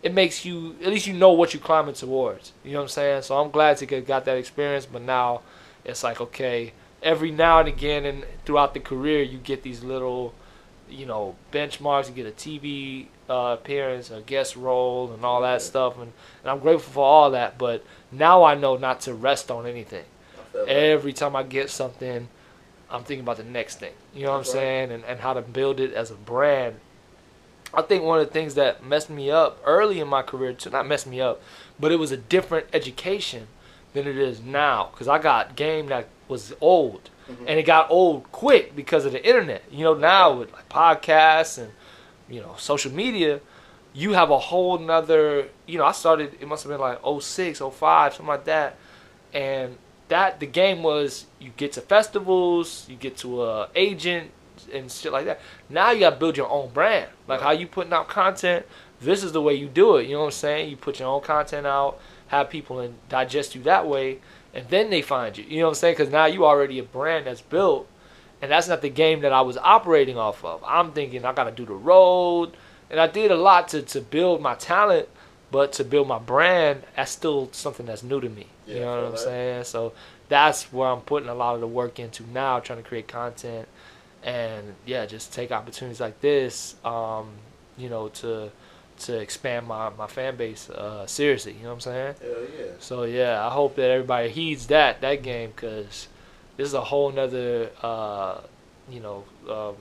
it 0.02 0.14
makes 0.14 0.44
you 0.44 0.76
at 0.82 0.88
least 0.88 1.06
you 1.06 1.12
know 1.14 1.32
what 1.32 1.52
you're 1.52 1.62
climbing 1.62 1.94
towards. 1.94 2.52
You 2.64 2.72
know 2.72 2.78
what 2.78 2.82
I'm 2.84 2.88
saying? 2.88 3.22
So 3.22 3.36
I'm 3.38 3.50
glad 3.50 3.76
to 3.78 3.86
get 3.86 4.06
got 4.06 4.24
that 4.24 4.38
experience, 4.38 4.86
but 4.86 5.02
now 5.02 5.42
it's 5.84 6.02
like 6.02 6.20
okay, 6.20 6.72
every 7.02 7.30
now 7.30 7.58
and 7.60 7.68
again 7.68 8.04
and 8.06 8.24
throughout 8.44 8.72
the 8.74 8.80
career 8.80 9.22
you 9.22 9.38
get 9.38 9.62
these 9.62 9.82
little, 9.82 10.32
you 10.88 11.04
know, 11.06 11.34
benchmarks. 11.52 12.08
You 12.08 12.14
get 12.14 12.26
a 12.26 12.30
TV 12.30 13.06
uh, 13.28 13.56
appearance, 13.60 14.10
a 14.10 14.20
guest 14.22 14.56
role, 14.56 15.12
and 15.12 15.24
all 15.24 15.42
that 15.42 15.52
Yeah. 15.52 15.58
stuff, 15.58 15.94
and, 15.98 16.12
and 16.42 16.50
I'm 16.50 16.60
grateful 16.60 16.92
for 16.92 17.04
all 17.04 17.30
that. 17.32 17.58
But 17.58 17.84
now 18.10 18.42
I 18.44 18.54
know 18.54 18.76
not 18.76 19.00
to 19.02 19.14
rest 19.14 19.50
on 19.50 19.66
anything 19.66 20.04
I 20.38 20.42
feel 20.52 20.60
like- 20.62 20.70
every 20.70 21.12
time 21.12 21.36
I 21.36 21.42
get 21.42 21.68
something, 21.70 22.28
I'm 22.90 23.04
thinking 23.04 23.24
about 23.24 23.36
the 23.36 23.44
next 23.44 23.78
thing. 23.78 23.92
You 24.14 24.24
know 24.24 24.30
what 24.30 24.36
I'm 24.36 24.40
right. 24.40 24.46
saying? 24.46 24.92
And, 24.92 25.04
and 25.04 25.20
how 25.20 25.32
to 25.32 25.42
build 25.42 25.80
it 25.80 25.92
as 25.92 26.10
a 26.10 26.14
brand. 26.14 26.76
I 27.72 27.82
think 27.82 28.02
one 28.02 28.18
of 28.18 28.26
the 28.26 28.32
things 28.32 28.54
that 28.54 28.84
messed 28.84 29.10
me 29.10 29.30
up 29.30 29.60
early 29.64 30.00
in 30.00 30.08
my 30.08 30.22
career, 30.22 30.52
too, 30.52 30.70
not 30.70 30.88
messed 30.88 31.06
me 31.06 31.20
up, 31.20 31.40
but 31.78 31.92
it 31.92 31.96
was 31.96 32.10
a 32.10 32.16
different 32.16 32.66
education 32.72 33.46
than 33.92 34.08
it 34.08 34.18
is 34.18 34.42
now. 34.42 34.88
Because 34.92 35.06
I 35.06 35.18
got 35.18 35.54
game 35.54 35.86
that 35.86 36.08
was 36.26 36.52
old. 36.60 37.10
Mhm. 37.28 37.44
And 37.46 37.60
it 37.60 37.62
got 37.62 37.90
old 37.90 38.30
quick 38.32 38.74
because 38.74 39.04
of 39.04 39.12
the 39.12 39.24
internet. 39.24 39.62
You 39.70 39.84
know, 39.84 39.94
now 39.94 40.32
with 40.32 40.52
like 40.52 40.68
podcasts 40.68 41.58
and, 41.58 41.70
you 42.28 42.40
know, 42.40 42.54
social 42.58 42.92
media, 42.92 43.40
you 43.92 44.12
have 44.14 44.30
a 44.30 44.38
whole 44.38 44.78
nother, 44.78 45.48
you 45.66 45.78
know, 45.78 45.84
I 45.84 45.92
started, 45.92 46.36
it 46.40 46.48
must 46.48 46.64
have 46.64 46.70
been 46.70 46.80
like 46.80 46.98
06, 47.04 47.60
05, 47.60 48.14
something 48.14 48.26
like 48.26 48.44
that. 48.44 48.76
And 49.32 49.76
that, 50.10 50.40
the 50.40 50.46
game 50.46 50.82
was 50.82 51.26
you 51.40 51.50
get 51.56 51.72
to 51.72 51.80
festivals, 51.80 52.86
you 52.88 52.96
get 52.96 53.16
to 53.18 53.42
a 53.44 53.68
agent 53.74 54.30
and 54.72 54.90
shit 54.90 55.12
like 55.12 55.24
that. 55.24 55.40
Now 55.68 55.90
you 55.90 56.00
got 56.00 56.10
to 56.10 56.16
build 56.16 56.36
your 56.36 56.48
own 56.48 56.70
brand. 56.70 57.08
Like 57.26 57.40
how 57.40 57.50
you 57.50 57.66
putting 57.66 57.92
out 57.92 58.08
content, 58.08 58.66
this 59.00 59.24
is 59.24 59.32
the 59.32 59.42
way 59.42 59.54
you 59.54 59.66
do 59.66 59.96
it. 59.96 60.06
You 60.06 60.14
know 60.14 60.20
what 60.20 60.26
I'm 60.26 60.32
saying? 60.32 60.70
You 60.70 60.76
put 60.76 61.00
your 61.00 61.08
own 61.08 61.22
content 61.22 61.66
out, 61.66 61.98
have 62.28 62.50
people 62.50 62.80
and 62.80 62.94
digest 63.08 63.54
you 63.54 63.62
that 63.62 63.86
way, 63.86 64.20
and 64.54 64.68
then 64.68 64.90
they 64.90 65.02
find 65.02 65.36
you. 65.36 65.44
You 65.44 65.60
know 65.60 65.66
what 65.66 65.70
I'm 65.70 65.74
saying? 65.76 65.94
Because 65.94 66.12
now 66.12 66.26
you 66.26 66.44
already 66.44 66.78
a 66.78 66.82
brand 66.82 67.26
that's 67.26 67.40
built, 67.40 67.88
and 68.42 68.50
that's 68.50 68.68
not 68.68 68.82
the 68.82 68.90
game 68.90 69.20
that 69.20 69.32
I 69.32 69.40
was 69.40 69.56
operating 69.56 70.18
off 70.18 70.44
of. 70.44 70.62
I'm 70.64 70.92
thinking 70.92 71.24
I 71.24 71.32
got 71.32 71.44
to 71.44 71.52
do 71.52 71.64
the 71.64 71.74
road, 71.74 72.56
and 72.90 73.00
I 73.00 73.06
did 73.06 73.30
a 73.30 73.36
lot 73.36 73.68
to, 73.68 73.82
to 73.82 74.00
build 74.00 74.42
my 74.42 74.54
talent, 74.54 75.08
but 75.50 75.72
to 75.74 75.84
build 75.84 76.08
my 76.08 76.18
brand, 76.18 76.82
that's 76.96 77.10
still 77.10 77.48
something 77.52 77.86
that's 77.86 78.02
new 78.02 78.20
to 78.20 78.28
me. 78.28 78.46
Yeah, 78.66 78.74
you 78.74 78.80
know 78.80 78.96
what 78.96 79.04
I'm 79.04 79.10
that. 79.12 79.18
saying? 79.18 79.64
So 79.64 79.92
that's 80.28 80.72
where 80.72 80.88
I'm 80.88 81.00
putting 81.00 81.28
a 81.28 81.34
lot 81.34 81.54
of 81.54 81.60
the 81.60 81.66
work 81.66 81.98
into 81.98 82.22
now, 82.30 82.60
trying 82.60 82.82
to 82.82 82.88
create 82.88 83.08
content, 83.08 83.68
and 84.22 84.74
yeah, 84.86 85.06
just 85.06 85.32
take 85.32 85.50
opportunities 85.50 86.00
like 86.00 86.20
this, 86.20 86.76
um, 86.84 87.30
you 87.76 87.88
know, 87.88 88.08
to 88.08 88.50
to 89.00 89.18
expand 89.18 89.66
my, 89.66 89.88
my 89.90 90.06
fan 90.06 90.36
base 90.36 90.68
uh, 90.70 91.06
seriously. 91.06 91.52
You 91.52 91.62
know 91.62 91.68
what 91.70 91.74
I'm 91.74 91.80
saying? 91.80 92.14
Hell 92.20 92.30
yeah. 92.58 92.72
So 92.78 93.02
yeah, 93.04 93.46
I 93.46 93.50
hope 93.50 93.76
that 93.76 93.90
everybody 93.90 94.28
heeds 94.28 94.66
that 94.68 95.00
that 95.00 95.22
game 95.22 95.52
because 95.54 96.08
this 96.56 96.66
is 96.68 96.74
a 96.74 96.82
whole 96.82 97.10
nother 97.10 97.70
uh, 97.82 98.40
you 98.88 99.00
know 99.00 99.24
um, 99.48 99.76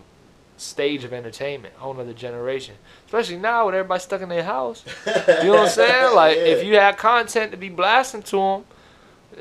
stage 0.59 1.03
of 1.03 1.13
entertainment, 1.13 1.73
whole 1.75 1.93
nother 1.93 2.13
generation. 2.13 2.75
Especially 3.05 3.37
now 3.37 3.65
with 3.65 3.75
everybody 3.75 3.99
stuck 4.01 4.21
in 4.21 4.29
their 4.29 4.43
house. 4.43 4.83
You 5.05 5.13
know 5.45 5.49
what 5.51 5.59
I'm 5.61 5.69
saying? 5.69 6.09
Like 6.15 6.37
if 6.37 6.65
you 6.65 6.75
had 6.75 6.97
content 6.97 7.51
to 7.51 7.57
be 7.57 7.69
blasting 7.69 8.23
to 8.23 8.37
them, 8.37 8.65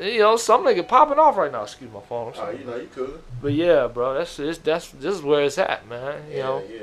you 0.01 0.21
know, 0.21 0.37
some 0.37 0.65
nigga 0.65 0.87
popping 0.87 1.19
off 1.19 1.37
right 1.37 1.51
now. 1.51 1.63
Excuse 1.63 1.91
my 1.93 2.01
phone. 2.01 2.33
Oh, 2.37 2.51
you 2.51 2.65
know 2.65 2.77
you 2.77 2.89
could. 2.95 3.21
But 3.43 3.53
yeah, 3.53 3.87
bro, 3.89 4.15
that's 4.15 4.39
it's, 4.39 4.59
that's 4.59 4.91
this 4.91 5.15
is 5.17 5.23
where 5.23 5.43
it's 5.43 5.59
at, 5.59 5.89
man. 5.89 6.23
You 6.31 6.37
yeah, 6.37 6.43
know, 6.45 6.63
yeah. 6.71 6.81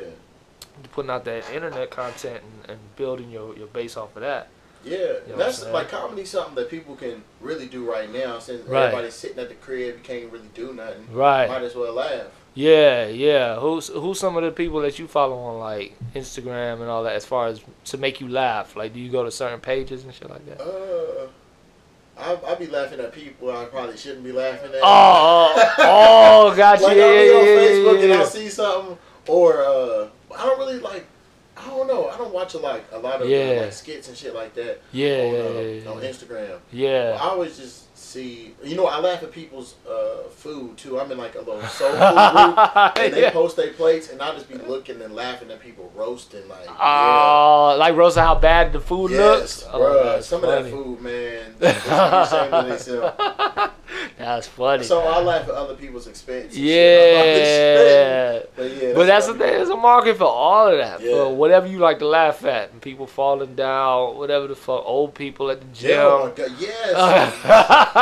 putting 0.92 1.12
out 1.12 1.24
that 1.26 1.50
internet 1.52 1.92
content 1.92 2.44
and, 2.44 2.72
and 2.72 2.80
building 2.96 3.30
your, 3.32 3.56
your 3.56 3.68
base 3.68 3.96
off 3.96 4.16
of 4.16 4.22
that. 4.22 4.50
Yeah, 4.84 4.98
know 5.28 5.38
that's 5.38 5.66
like 5.68 5.90
comedy 5.90 6.26
something 6.26 6.54
that 6.56 6.70
people 6.70 6.96
can 6.96 7.24
really 7.42 7.66
do 7.68 7.90
right 7.90 8.12
now 8.12 8.38
since 8.38 8.68
Right. 8.68 8.84
everybody's 8.84 9.16
sitting 9.16 9.40
at 9.40 9.50
the 9.50 9.56
crib, 9.56 9.96
you 9.96 10.02
can't 10.04 10.32
really 10.32 10.50
do 10.54 10.74
nothing. 10.74 11.08
Right. 11.12 11.48
Might 11.48 11.64
as 11.64 11.76
well 11.76 11.94
laugh. 11.94 12.28
Yeah, 12.56 13.08
yeah. 13.08 13.60
Who's 13.60 13.90
who's 13.90 14.20
some 14.20 14.38
of 14.38 14.44
the 14.44 14.52
people 14.52 14.80
that 14.82 14.98
you 14.98 15.08
follow 15.08 15.38
on 15.38 15.60
like 15.60 15.94
Instagram 16.16 16.82
and 16.82 16.90
all 16.90 17.04
that 17.04 17.16
as 17.16 17.26
far 17.26 17.48
as 17.48 17.62
to 17.86 17.98
make 17.98 18.22
you 18.22 18.30
laugh? 18.30 18.76
Like, 18.76 18.94
do 18.94 19.00
you 19.00 19.12
go 19.12 19.24
to 19.26 19.32
certain 19.32 19.60
pages 19.60 20.06
and 20.06 20.14
shit 20.14 20.30
like 20.30 20.46
that? 20.48 20.62
Uh, 20.62 21.28
I 22.18 22.52
I 22.52 22.56
be 22.56 22.68
laughing 22.68 23.00
at 23.02 23.12
people 23.12 23.52
I 23.52 23.66
probably 23.66 23.98
shouldn't 23.98 24.24
be 24.24 24.32
laughing 24.32 24.72
at. 24.72 24.80
Oh, 24.82 25.54
oh, 25.58 25.74
oh, 26.50 26.56
got 26.58 26.80
you. 26.80 26.88
like 26.88 26.98
yeah, 26.98 27.04
I'll 27.04 27.12
be 27.12 27.26
yeah, 27.28 27.34
on 27.34 27.46
yeah, 27.46 27.68
Facebook 27.68 28.04
and. 28.04 28.14
I'll 28.14 28.26
see 28.26 28.50
something, 28.50 28.98
or 29.28 29.62
uh, 29.62 30.08
I 30.38 30.46
don't 30.46 30.58
really 30.60 30.80
like. 30.80 31.06
I 31.58 31.68
don't 31.68 31.88
know. 31.88 32.10
I 32.10 32.18
don't 32.18 32.34
watch 32.34 32.54
a, 32.54 32.58
like 32.60 32.86
a 32.92 33.00
lot 33.00 33.22
of 33.22 33.30
uh, 33.30 33.62
like 33.64 33.74
skits 33.74 34.08
and 34.10 34.18
shit 34.18 34.36
like 34.36 34.54
that 34.56 34.82
Yeah, 34.92 35.08
on, 35.08 35.34
yeah, 35.34 35.40
uh, 35.40 35.62
yeah, 35.62 35.90
on. 35.90 36.02
Instagram. 36.02 36.60
Yeah. 36.72 37.18
I 37.20 37.30
always 37.30 37.58
just 37.58 37.85
see, 38.16 38.54
you 38.64 38.76
know, 38.76 38.88
I 38.88 39.00
laugh 39.00 39.22
at 39.24 39.32
people's 39.32 39.76
uh, 39.90 40.30
food 40.30 40.78
too. 40.78 41.00
I'm 41.00 41.12
in 41.12 41.18
like 41.18 41.36
a 41.36 41.40
little 41.40 41.62
soul 41.64 41.92
food 41.92 42.00
group, 42.00 42.98
and 42.98 43.14
they 43.14 43.22
Yeah. 43.22 43.32
post 43.32 43.56
their 43.58 43.74
plates, 43.74 44.10
and 44.10 44.22
I 44.22 44.32
just 44.34 44.48
be 44.50 44.56
looking 44.56 45.02
and 45.02 45.14
laughing 45.14 45.52
at 45.52 45.60
people 45.62 45.92
roasting. 45.96 46.48
Like, 46.48 46.66
yeah. 46.66 46.76
Oh, 46.80 47.76
like 47.78 47.96
Rosa, 47.96 48.22
how 48.24 48.36
bad 48.36 48.72
the 48.74 48.80
food 48.80 49.12
yes, 49.12 49.20
looks. 49.20 49.66
Oh, 49.72 49.80
bruh. 49.80 50.04
that's 50.04 50.28
Some 50.28 50.42
funny. 50.42 50.54
of 50.58 50.64
that 50.66 50.72
food, 50.72 51.02
man, 51.02 51.56
they 51.60 51.72
just 51.74 51.86
be 51.86 51.92
ashamed 51.92 52.54
of 52.54 52.68
themselves. 52.68 53.72
That's 54.18 54.48
funny. 54.48 54.84
So 54.84 55.00
I 55.02 55.22
laugh 55.22 55.44
at 55.48 55.54
other 55.54 55.76
people's 55.76 56.08
expense. 56.08 56.54
and 56.56 56.64
shit. 56.64 57.18
I'm 57.18 57.20
like, 57.20 57.38
yeah. 57.46 58.40
But 58.56 58.84
yeah, 58.84 58.94
But 58.96 59.06
that's 59.08 59.28
the 59.28 59.34
thing. 59.34 59.40
There's 59.42 59.70
a 59.70 59.76
market 59.76 60.18
for 60.18 60.24
all 60.26 60.68
of 60.70 60.78
that. 60.78 61.02
Yeah. 61.02 61.12
For 61.12 61.36
whatever 61.36 61.68
you 61.68 61.80
like 61.80 62.00
to 62.00 62.08
laugh 62.08 62.44
at, 62.46 62.72
and 62.72 62.82
people 62.82 63.08
falling 63.08 63.56
down, 63.56 64.18
whatever 64.18 64.48
the 64.48 64.56
fuck, 64.56 64.84
old 64.86 65.14
people 65.16 65.50
at 65.52 65.60
the 65.62 65.68
gym. 65.68 65.90
Yeah, 65.92 66.04
oh 66.06 66.28
my 66.28 66.32
God, 66.34 66.52
yes. 66.60 66.94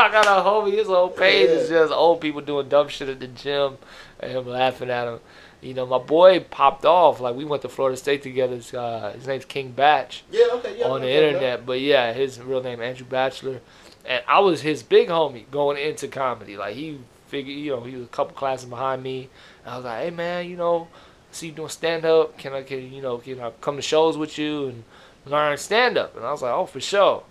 I 0.04 0.12
got 0.12 0.26
a 0.26 0.44
homie. 0.44 0.74
His 0.74 0.88
whole 0.88 1.10
page 1.10 1.50
is 1.50 1.70
just 1.70 1.94
old 1.94 2.20
people 2.20 2.42
doing 2.42 2.68
dumb 2.68 2.90
shit 2.90 3.08
at 3.08 3.20
the 3.22 3.28
gym, 3.28 3.78
and 4.20 4.32
him 4.32 4.48
laughing 4.48 4.90
at 4.90 5.08
him. 5.08 5.20
You 5.62 5.74
know, 5.74 5.86
my 5.86 5.98
boy 5.98 6.42
popped 6.42 6.84
off. 6.84 7.22
Like 7.22 7.36
we 7.36 7.46
went 7.46 7.62
to 7.62 7.70
Florida 7.70 7.96
State 7.96 8.22
together. 8.22 8.56
It's, 8.56 8.74
Uh, 8.74 9.14
his 9.16 9.28
name's 9.28 9.46
King 9.46 9.72
Bach 9.72 10.12
yeah, 10.30 10.48
okay, 10.54 10.78
yeah. 10.80 10.88
on 10.90 11.00
the 11.00 11.08
okay, 11.08 11.28
internet. 11.28 11.66
But 11.66 11.80
yeah, 11.80 12.12
his 12.12 12.40
real 12.42 12.62
name 12.62 12.82
Andrew 12.82 13.06
Bachelor, 13.06 13.62
and 14.06 14.22
I 14.28 14.40
was 14.42 14.62
his 14.62 14.84
big 14.84 15.08
homie 15.08 15.50
going 15.52 15.78
into 15.78 16.10
comedy. 16.10 16.58
Like 16.58 16.76
he 16.76 17.00
figured, 17.28 17.58
you 17.58 17.72
know, 17.72 17.82
he 17.82 17.96
was 17.96 18.06
a 18.06 18.10
couple 18.10 18.34
classes 18.36 18.68
behind 18.68 19.02
me. 19.02 19.30
And 19.64 19.74
I 19.74 19.76
was 19.78 19.86
like, 19.86 20.04
hey 20.04 20.10
man, 20.10 20.50
you 20.50 20.58
know, 20.58 20.90
see 21.32 21.48
you 21.48 21.54
doing 21.54 21.70
stand 21.70 22.04
up. 22.04 22.38
Can 22.38 22.52
I, 22.52 22.64
can 22.64 22.92
you 22.92 23.02
know, 23.02 23.20
can 23.20 23.40
I 23.40 23.52
come 23.62 23.78
to 23.78 23.82
shows 23.82 24.18
with 24.18 24.38
you 24.38 24.68
and 24.68 24.84
learn 25.26 25.58
stand 25.58 25.98
up? 25.98 26.18
And 26.18 26.26
I 26.26 26.32
was 26.32 26.42
like, 26.42 26.54
oh 26.54 26.66
for 26.66 26.82
sure. 26.82 27.24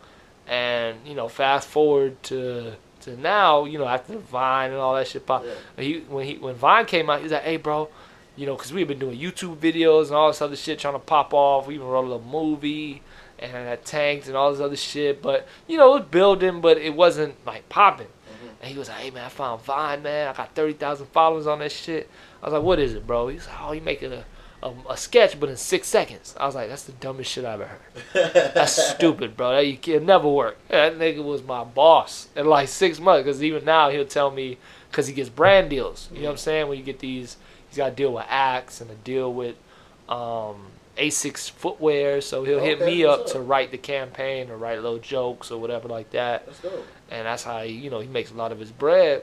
And 0.46 0.98
you 1.06 1.14
know, 1.14 1.28
fast 1.28 1.68
forward 1.68 2.22
to 2.24 2.74
to 3.02 3.16
now, 3.16 3.64
you 3.64 3.78
know, 3.78 3.86
after 3.86 4.16
Vine 4.18 4.70
and 4.70 4.78
all 4.78 4.94
that 4.94 5.08
shit 5.08 5.26
pop. 5.26 5.44
Yeah. 5.44 5.82
He 5.84 5.98
when 6.08 6.26
he 6.26 6.36
when 6.38 6.54
Vine 6.54 6.86
came 6.86 7.10
out, 7.10 7.18
he 7.18 7.24
was 7.24 7.32
like, 7.32 7.42
hey 7.42 7.56
bro. 7.56 7.88
You 8.34 8.46
know, 8.46 8.56
cause 8.56 8.72
we've 8.72 8.88
been 8.88 8.98
doing 8.98 9.18
YouTube 9.18 9.56
videos 9.58 10.06
and 10.06 10.12
all 10.16 10.28
this 10.28 10.40
other 10.40 10.56
shit, 10.56 10.78
trying 10.78 10.94
to 10.94 10.98
pop 10.98 11.34
off. 11.34 11.66
We 11.66 11.74
even 11.74 11.86
wrote 11.86 12.06
a 12.06 12.08
little 12.08 12.22
movie 12.26 13.02
and 13.38 13.52
had 13.52 13.84
tanks 13.84 14.26
and 14.26 14.34
all 14.34 14.50
this 14.52 14.60
other 14.60 14.76
shit. 14.76 15.20
But 15.20 15.46
you 15.68 15.76
know, 15.76 15.96
it 15.96 16.00
was 16.00 16.08
building, 16.10 16.60
but 16.62 16.78
it 16.78 16.94
wasn't 16.94 17.34
like 17.44 17.68
popping. 17.68 18.06
Mhm. 18.06 18.48
And 18.62 18.72
he 18.72 18.78
was 18.78 18.88
like, 18.88 18.98
"Hey 18.98 19.10
man, 19.10 19.26
I 19.26 19.28
found 19.28 19.60
Vine, 19.62 20.02
man. 20.02 20.28
I 20.28 20.32
got 20.32 20.54
thirty 20.54 20.72
thousand 20.72 21.06
followers 21.08 21.46
on 21.46 21.58
that 21.58 21.72
shit." 21.72 22.08
I 22.42 22.46
was 22.46 22.54
like, 22.54 22.62
"What 22.62 22.78
is 22.78 22.94
it, 22.94 23.06
bro?" 23.06 23.28
He's 23.28 23.46
like, 23.46 23.56
"Oh, 23.62 23.72
you 23.72 23.82
making 23.82 24.12
a, 24.14 24.24
a 24.62 24.72
a 24.90 24.96
sketch, 24.96 25.38
but 25.38 25.48
in 25.48 25.56
six 25.56 25.88
seconds." 25.88 26.34
I 26.38 26.46
was 26.46 26.54
like, 26.54 26.68
"That's 26.68 26.84
the 26.84 26.92
dumbest 26.92 27.30
shit 27.30 27.44
I've 27.44 27.60
ever 27.60 27.70
heard. 28.12 28.52
That's 28.54 28.90
stupid, 28.94 29.36
bro. 29.36 29.52
That 29.52 29.66
you 29.66 29.76
can 29.76 30.06
never 30.06 30.28
work." 30.28 30.58
That 30.68 30.98
nigga 30.98 31.22
was 31.22 31.42
my 31.42 31.64
boss 31.64 32.28
in 32.36 32.46
like 32.46 32.68
six 32.68 33.00
months. 33.00 33.26
Cause 33.26 33.42
even 33.42 33.64
now 33.64 33.90
he'll 33.90 34.06
tell 34.06 34.30
me, 34.30 34.58
cause 34.90 35.06
he 35.06 35.14
gets 35.14 35.28
brand 35.28 35.70
deals. 35.70 36.08
You 36.12 36.20
know 36.20 36.26
what 36.26 36.30
I'm 36.32 36.36
saying? 36.38 36.68
When 36.68 36.78
you 36.78 36.84
get 36.84 36.98
these, 36.98 37.36
he's 37.68 37.76
got 37.76 37.90
to 37.90 37.94
deal 37.94 38.12
with 38.12 38.26
Axe 38.28 38.80
and 38.80 38.90
a 38.90 38.94
deal 38.94 39.32
with 39.32 39.56
um, 40.08 40.66
Asics 40.96 41.50
footwear. 41.50 42.20
So 42.20 42.44
he'll 42.44 42.60
hit 42.60 42.80
me 42.80 43.04
up 43.04 43.20
up? 43.20 43.26
to 43.28 43.40
write 43.40 43.70
the 43.70 43.78
campaign 43.78 44.50
or 44.50 44.56
write 44.56 44.80
little 44.80 44.98
jokes 44.98 45.50
or 45.50 45.60
whatever 45.60 45.88
like 45.88 46.10
that 46.10 46.48
and 47.12 47.26
that's 47.26 47.44
how 47.44 47.62
he, 47.62 47.72
you 47.72 47.90
know 47.90 48.00
he 48.00 48.08
makes 48.08 48.30
a 48.30 48.34
lot 48.34 48.50
of 48.52 48.58
his 48.58 48.72
bread, 48.72 49.22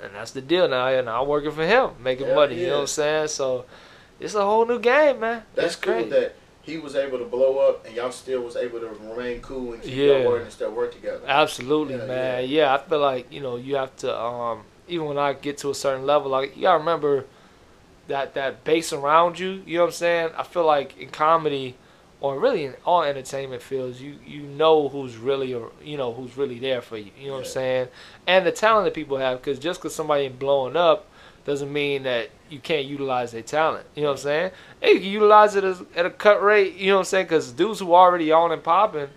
and 0.00 0.14
that's 0.14 0.32
the 0.32 0.42
deal 0.42 0.68
now. 0.68 0.86
And 0.86 1.08
I'm 1.08 1.26
working 1.26 1.50
for 1.50 1.66
him, 1.66 1.90
making 2.00 2.26
Hell 2.26 2.36
money. 2.36 2.60
You 2.60 2.66
know 2.66 2.74
what 2.74 2.80
I'm 2.82 2.86
saying? 2.88 3.28
So 3.28 3.64
it's 4.24 4.34
a 4.34 4.44
whole 4.44 4.66
new 4.66 4.78
game, 4.78 5.20
man. 5.20 5.42
That's 5.54 5.74
it's 5.74 5.76
cool 5.76 6.04
that 6.06 6.34
he 6.62 6.78
was 6.78 6.94
able 6.96 7.18
to 7.18 7.24
blow 7.24 7.58
up 7.58 7.84
and 7.86 7.94
y'all 7.94 8.10
still 8.10 8.42
was 8.42 8.56
able 8.56 8.80
to 8.80 8.88
remain 8.88 9.40
cool 9.40 9.74
and 9.74 9.82
keep 9.82 9.94
Yeah. 9.94 10.04
y'all 10.18 10.26
working 10.28 10.44
and 10.44 10.52
still 10.52 10.72
work 10.72 10.92
together. 10.94 11.20
Absolutely, 11.26 11.96
Yeah, 11.96 12.06
man. 12.06 12.48
Yeah. 12.48 12.74
I 12.74 12.78
feel 12.78 13.00
like 13.00 13.32
you 13.32 13.40
know 13.40 13.56
you 13.56 13.76
have 13.76 13.94
to 13.98 14.18
um 14.18 14.62
even 14.88 15.06
when 15.06 15.18
I 15.18 15.32
get 15.34 15.58
to 15.58 15.70
a 15.70 15.74
certain 15.74 16.06
level, 16.06 16.30
like 16.30 16.56
you 16.56 16.62
gotta 16.62 16.78
remember 16.78 17.26
that 18.08 18.34
that 18.34 18.64
base 18.64 18.92
around 18.92 19.38
you. 19.38 19.62
You 19.66 19.76
know 19.78 19.82
what 19.84 19.86
I'm 19.88 19.92
saying? 19.92 20.30
I 20.36 20.42
feel 20.42 20.64
like 20.66 20.96
in 20.98 21.08
comedy. 21.10 21.76
Or 22.20 22.38
really 22.40 22.64
in 22.64 22.74
all 22.86 23.02
entertainment 23.02 23.60
fields, 23.60 24.00
you 24.00 24.16
you 24.26 24.44
know 24.44 24.88
who's 24.88 25.18
really 25.18 25.50
you 25.50 25.96
know 25.98 26.14
who's 26.14 26.38
really 26.38 26.58
there 26.58 26.80
for 26.80 26.96
you. 26.96 27.10
You 27.20 27.26
know 27.26 27.32
what 27.34 27.38
I'm 27.40 27.44
saying? 27.44 27.88
And 28.26 28.46
the 28.46 28.52
talent 28.52 28.86
that 28.86 28.94
people 28.94 29.18
have, 29.18 29.42
because 29.42 29.58
just 29.58 29.78
because 29.80 29.94
somebody 29.94 30.24
ain't 30.24 30.38
blowing 30.38 30.74
up, 30.74 31.06
doesn't 31.44 31.72
mean 31.72 32.04
that 32.04 32.30
you 32.48 32.58
can't 32.58 32.86
utilize 32.86 33.32
their 33.32 33.42
talent. 33.42 33.86
You 33.94 34.02
know 34.02 34.08
what 34.10 34.18
I'm 34.18 34.22
saying? 34.22 34.50
Hey, 34.80 34.92
you 34.92 35.00
can 35.00 35.10
utilize 35.10 35.56
it 35.56 35.64
as, 35.64 35.82
at 35.94 36.06
a 36.06 36.10
cut 36.10 36.42
rate. 36.42 36.74
You 36.76 36.88
know 36.88 36.94
what 36.96 37.00
I'm 37.00 37.04
saying? 37.06 37.26
Because 37.26 37.52
dudes 37.52 37.80
who 37.80 37.92
are 37.92 38.08
already 38.08 38.32
on 38.32 38.52
and 38.52 38.62
popping, 38.62 39.08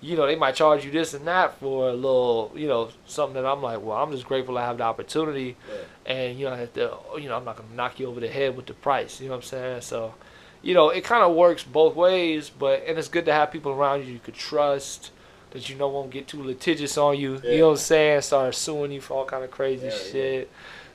you 0.00 0.16
know, 0.16 0.26
they 0.26 0.36
might 0.36 0.54
charge 0.54 0.84
you 0.84 0.90
this 0.90 1.14
and 1.14 1.26
that 1.26 1.58
for 1.58 1.88
a 1.88 1.92
little, 1.92 2.52
you 2.54 2.66
know, 2.68 2.90
something 3.06 3.40
that 3.40 3.48
I'm 3.48 3.62
like, 3.62 3.80
well, 3.82 3.96
I'm 3.96 4.10
just 4.12 4.26
grateful 4.26 4.58
I 4.58 4.66
have 4.66 4.78
the 4.78 4.84
opportunity, 4.84 5.56
Yeah. 5.68 6.12
and 6.14 6.38
you 6.38 6.46
know, 6.46 6.52
I 6.52 6.58
have 6.58 6.72
to, 6.74 6.96
you 7.18 7.28
know, 7.28 7.36
I'm 7.36 7.44
not 7.44 7.56
gonna 7.56 7.74
knock 7.74 7.98
you 7.98 8.06
over 8.06 8.20
the 8.20 8.28
head 8.28 8.56
with 8.56 8.66
the 8.66 8.74
price. 8.74 9.20
You 9.20 9.26
know 9.28 9.32
what 9.32 9.44
I'm 9.44 9.48
saying? 9.48 9.80
So, 9.82 10.14
you 10.62 10.74
know, 10.74 10.90
it 10.90 11.02
kind 11.04 11.22
of 11.22 11.34
works 11.34 11.62
both 11.64 11.94
ways, 11.96 12.50
but 12.50 12.84
and 12.86 12.98
it's 12.98 13.08
good 13.08 13.24
to 13.26 13.32
have 13.32 13.50
people 13.50 13.72
around 13.72 14.04
you 14.06 14.12
you 14.12 14.18
could 14.18 14.34
trust. 14.34 15.12
That 15.52 15.70
you 15.70 15.76
know 15.76 15.88
won't 15.88 16.10
get 16.10 16.26
too 16.28 16.42
litigious 16.42 16.98
on 16.98 17.16
you. 17.18 17.40
You 17.42 17.58
know 17.58 17.66
what 17.66 17.70
I'm 17.72 17.76
saying? 17.78 18.20
Start 18.22 18.54
suing 18.54 18.92
you 18.92 19.00
for 19.00 19.14
all 19.14 19.24
kind 19.24 19.42
of 19.44 19.50
crazy 19.50 19.86
Yeah, 19.86 20.20
yeah. 20.38 20.44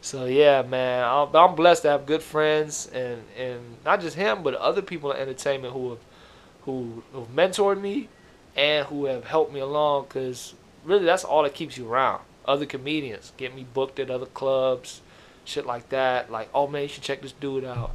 So 0.02 0.26
yeah, 0.26 0.64
man, 0.64 1.04
I'm, 1.08 1.34
I'm 1.36 1.56
blessed 1.56 1.84
to 1.84 1.90
have 1.90 2.06
good 2.08 2.24
friends 2.24 2.88
and 2.88 3.22
and 3.38 3.62
not 3.86 4.02
just 4.02 4.16
him, 4.16 4.42
but 4.42 4.56
other 4.56 4.82
people 4.82 5.12
in 5.12 5.22
entertainment 5.22 5.74
who 5.74 5.92
have 5.92 6.00
who 6.64 7.04
who've 7.14 7.30
mentored 7.30 7.80
me 7.80 8.10
and 8.56 8.88
who 8.88 9.06
have 9.06 9.26
helped 9.26 9.54
me 9.54 9.60
along. 9.60 10.06
Cause 10.08 10.56
really, 10.84 11.06
that's 11.06 11.24
all 11.24 11.44
that 11.44 11.54
keeps 11.54 11.78
you 11.78 11.88
around. 11.88 12.24
Other 12.46 12.66
comedians 12.66 13.32
get 13.38 13.56
me 13.56 13.64
booked 13.64 14.00
at 14.00 14.10
other 14.10 14.26
clubs, 14.26 15.02
shit 15.46 15.68
like 15.68 15.90
that. 15.90 16.32
Like, 16.32 16.50
oh 16.52 16.66
man, 16.66 16.82
you 16.84 16.88
should 16.88 17.04
check 17.04 17.22
this 17.22 17.34
dude 17.34 17.64
out. 17.64 17.92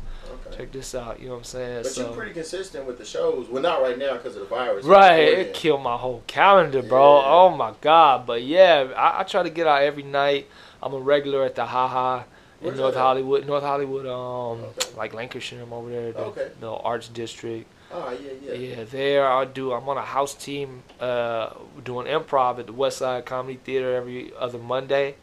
Okay. 0.46 0.58
Check 0.58 0.72
this 0.72 0.94
out. 0.94 1.18
You 1.18 1.26
know 1.26 1.32
what 1.32 1.38
I'm 1.38 1.44
saying? 1.44 1.82
But 1.82 1.92
so 1.92 2.06
you're 2.06 2.16
pretty 2.16 2.32
consistent 2.34 2.86
with 2.86 2.98
the 2.98 3.04
shows. 3.04 3.48
Well, 3.48 3.62
not 3.62 3.82
right 3.82 3.98
now 3.98 4.12
because 4.12 4.36
of 4.36 4.42
the 4.42 4.48
virus. 4.48 4.84
Right, 4.84 5.22
it 5.22 5.54
killed 5.54 5.82
my 5.82 5.96
whole 5.96 6.22
calendar, 6.28 6.82
bro. 6.82 7.20
Yeah. 7.20 7.26
Oh 7.26 7.56
my 7.56 7.74
god, 7.80 8.26
but 8.26 8.44
yeah, 8.44 8.92
I, 8.96 9.20
I 9.20 9.22
try 9.24 9.42
to 9.42 9.50
get 9.50 9.66
out 9.66 9.82
every 9.82 10.04
night. 10.04 10.46
I'm 10.82 10.94
a 10.94 10.98
regular 10.98 11.44
at 11.44 11.54
the 11.54 11.66
Haha 11.66 12.22
in 12.62 12.76
North 12.76 12.94
that? 12.94 13.00
Hollywood, 13.00 13.46
North 13.46 13.62
Hollywood, 13.62 14.06
um, 14.06 14.64
Okay. 14.64 14.96
like 14.96 15.12
Lankershim. 15.12 15.62
I'm 15.62 15.72
over 15.72 15.90
there, 15.90 16.12
the, 16.12 16.18
Okay. 16.20 16.48
the 16.60 16.70
Arts 16.70 17.08
District. 17.08 17.66
Ah, 17.92 18.10
yeah, 18.10 18.30
yeah. 18.42 18.76
Yeah, 18.78 18.84
there 18.84 19.26
I 19.26 19.44
do. 19.44 19.72
I'm 19.72 19.88
on 19.88 19.96
a 19.96 20.02
house 20.02 20.34
team, 20.34 20.82
uh, 21.00 21.50
doing 21.84 22.06
improv 22.06 22.58
at 22.58 22.66
the 22.66 22.72
West 22.72 22.98
Side 22.98 23.24
Comedy 23.26 23.58
Theater 23.62 23.94
every 23.94 24.32
other 24.38 24.58
Monday. 24.58 25.14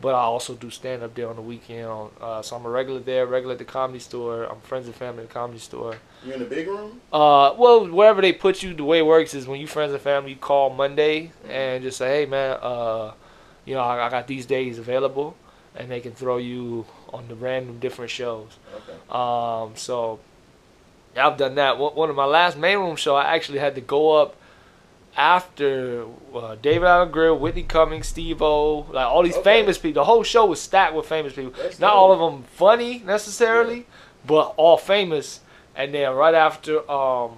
But 0.00 0.14
I 0.14 0.18
also 0.22 0.54
do 0.54 0.70
stand 0.70 1.02
up 1.02 1.14
there 1.14 1.28
on 1.28 1.36
the 1.36 1.42
weekend. 1.42 1.86
On, 1.86 2.10
uh, 2.20 2.42
so 2.42 2.56
I'm 2.56 2.66
a 2.66 2.68
regular 2.68 3.00
there, 3.00 3.26
regular 3.26 3.52
at 3.52 3.58
the 3.58 3.64
comedy 3.64 4.00
store. 4.00 4.44
I'm 4.44 4.60
friends 4.60 4.86
and 4.86 4.94
family 4.94 5.22
at 5.22 5.28
the 5.28 5.34
comedy 5.34 5.60
store. 5.60 5.96
You 6.24 6.32
in 6.34 6.40
the 6.40 6.44
big 6.46 6.66
room? 6.68 7.00
Uh, 7.12 7.54
well, 7.56 7.88
wherever 7.88 8.20
they 8.20 8.32
put 8.32 8.62
you, 8.62 8.74
the 8.74 8.84
way 8.84 8.98
it 8.98 9.06
works 9.06 9.32
is 9.34 9.46
when 9.46 9.60
you 9.60 9.66
friends 9.66 9.92
and 9.92 10.02
family, 10.02 10.30
you 10.32 10.36
call 10.36 10.68
Monday 10.70 11.30
and 11.48 11.82
just 11.82 11.96
say, 11.98 12.20
hey 12.22 12.26
man, 12.26 12.58
uh, 12.60 13.12
you 13.64 13.74
know, 13.74 13.80
I, 13.80 14.06
I 14.06 14.10
got 14.10 14.26
these 14.26 14.46
days 14.46 14.78
available, 14.78 15.36
and 15.76 15.90
they 15.90 16.00
can 16.00 16.12
throw 16.12 16.36
you 16.36 16.86
on 17.12 17.28
the 17.28 17.34
random 17.34 17.78
different 17.78 18.10
shows. 18.10 18.58
Okay. 18.74 19.18
Um, 19.18 19.72
so 19.76 20.20
yeah, 21.14 21.26
I've 21.28 21.36
done 21.36 21.54
that. 21.56 21.78
One 21.78 22.10
of 22.10 22.16
my 22.16 22.24
last 22.24 22.56
main 22.58 22.78
room 22.78 22.96
show, 22.96 23.14
I 23.16 23.34
actually 23.34 23.58
had 23.60 23.74
to 23.76 23.80
go 23.80 24.12
up 24.20 24.36
after 25.16 26.06
uh, 26.34 26.56
David 26.60 26.86
Alan 26.86 27.10
Grier, 27.12 27.34
Whitney 27.34 27.62
Cummings, 27.62 28.08
Steve 28.08 28.42
O, 28.42 28.86
like 28.90 29.06
all 29.06 29.22
these 29.22 29.34
Okay. 29.36 29.60
famous 29.60 29.78
people. 29.78 30.02
The 30.02 30.04
whole 30.06 30.24
show 30.24 30.44
was 30.46 30.60
stacked 30.60 30.94
with 30.94 31.06
famous 31.06 31.32
people. 31.34 31.52
That's 31.62 31.78
Not 31.78 31.94
all 31.94 32.12
of 32.12 32.18
them 32.18 32.42
funny 32.54 33.02
necessarily, 33.04 33.86
but 34.26 34.54
all 34.56 34.76
famous. 34.76 35.40
And 35.76 35.94
then 35.94 36.12
right 36.14 36.34
after, 36.34 36.78
um, 36.90 37.36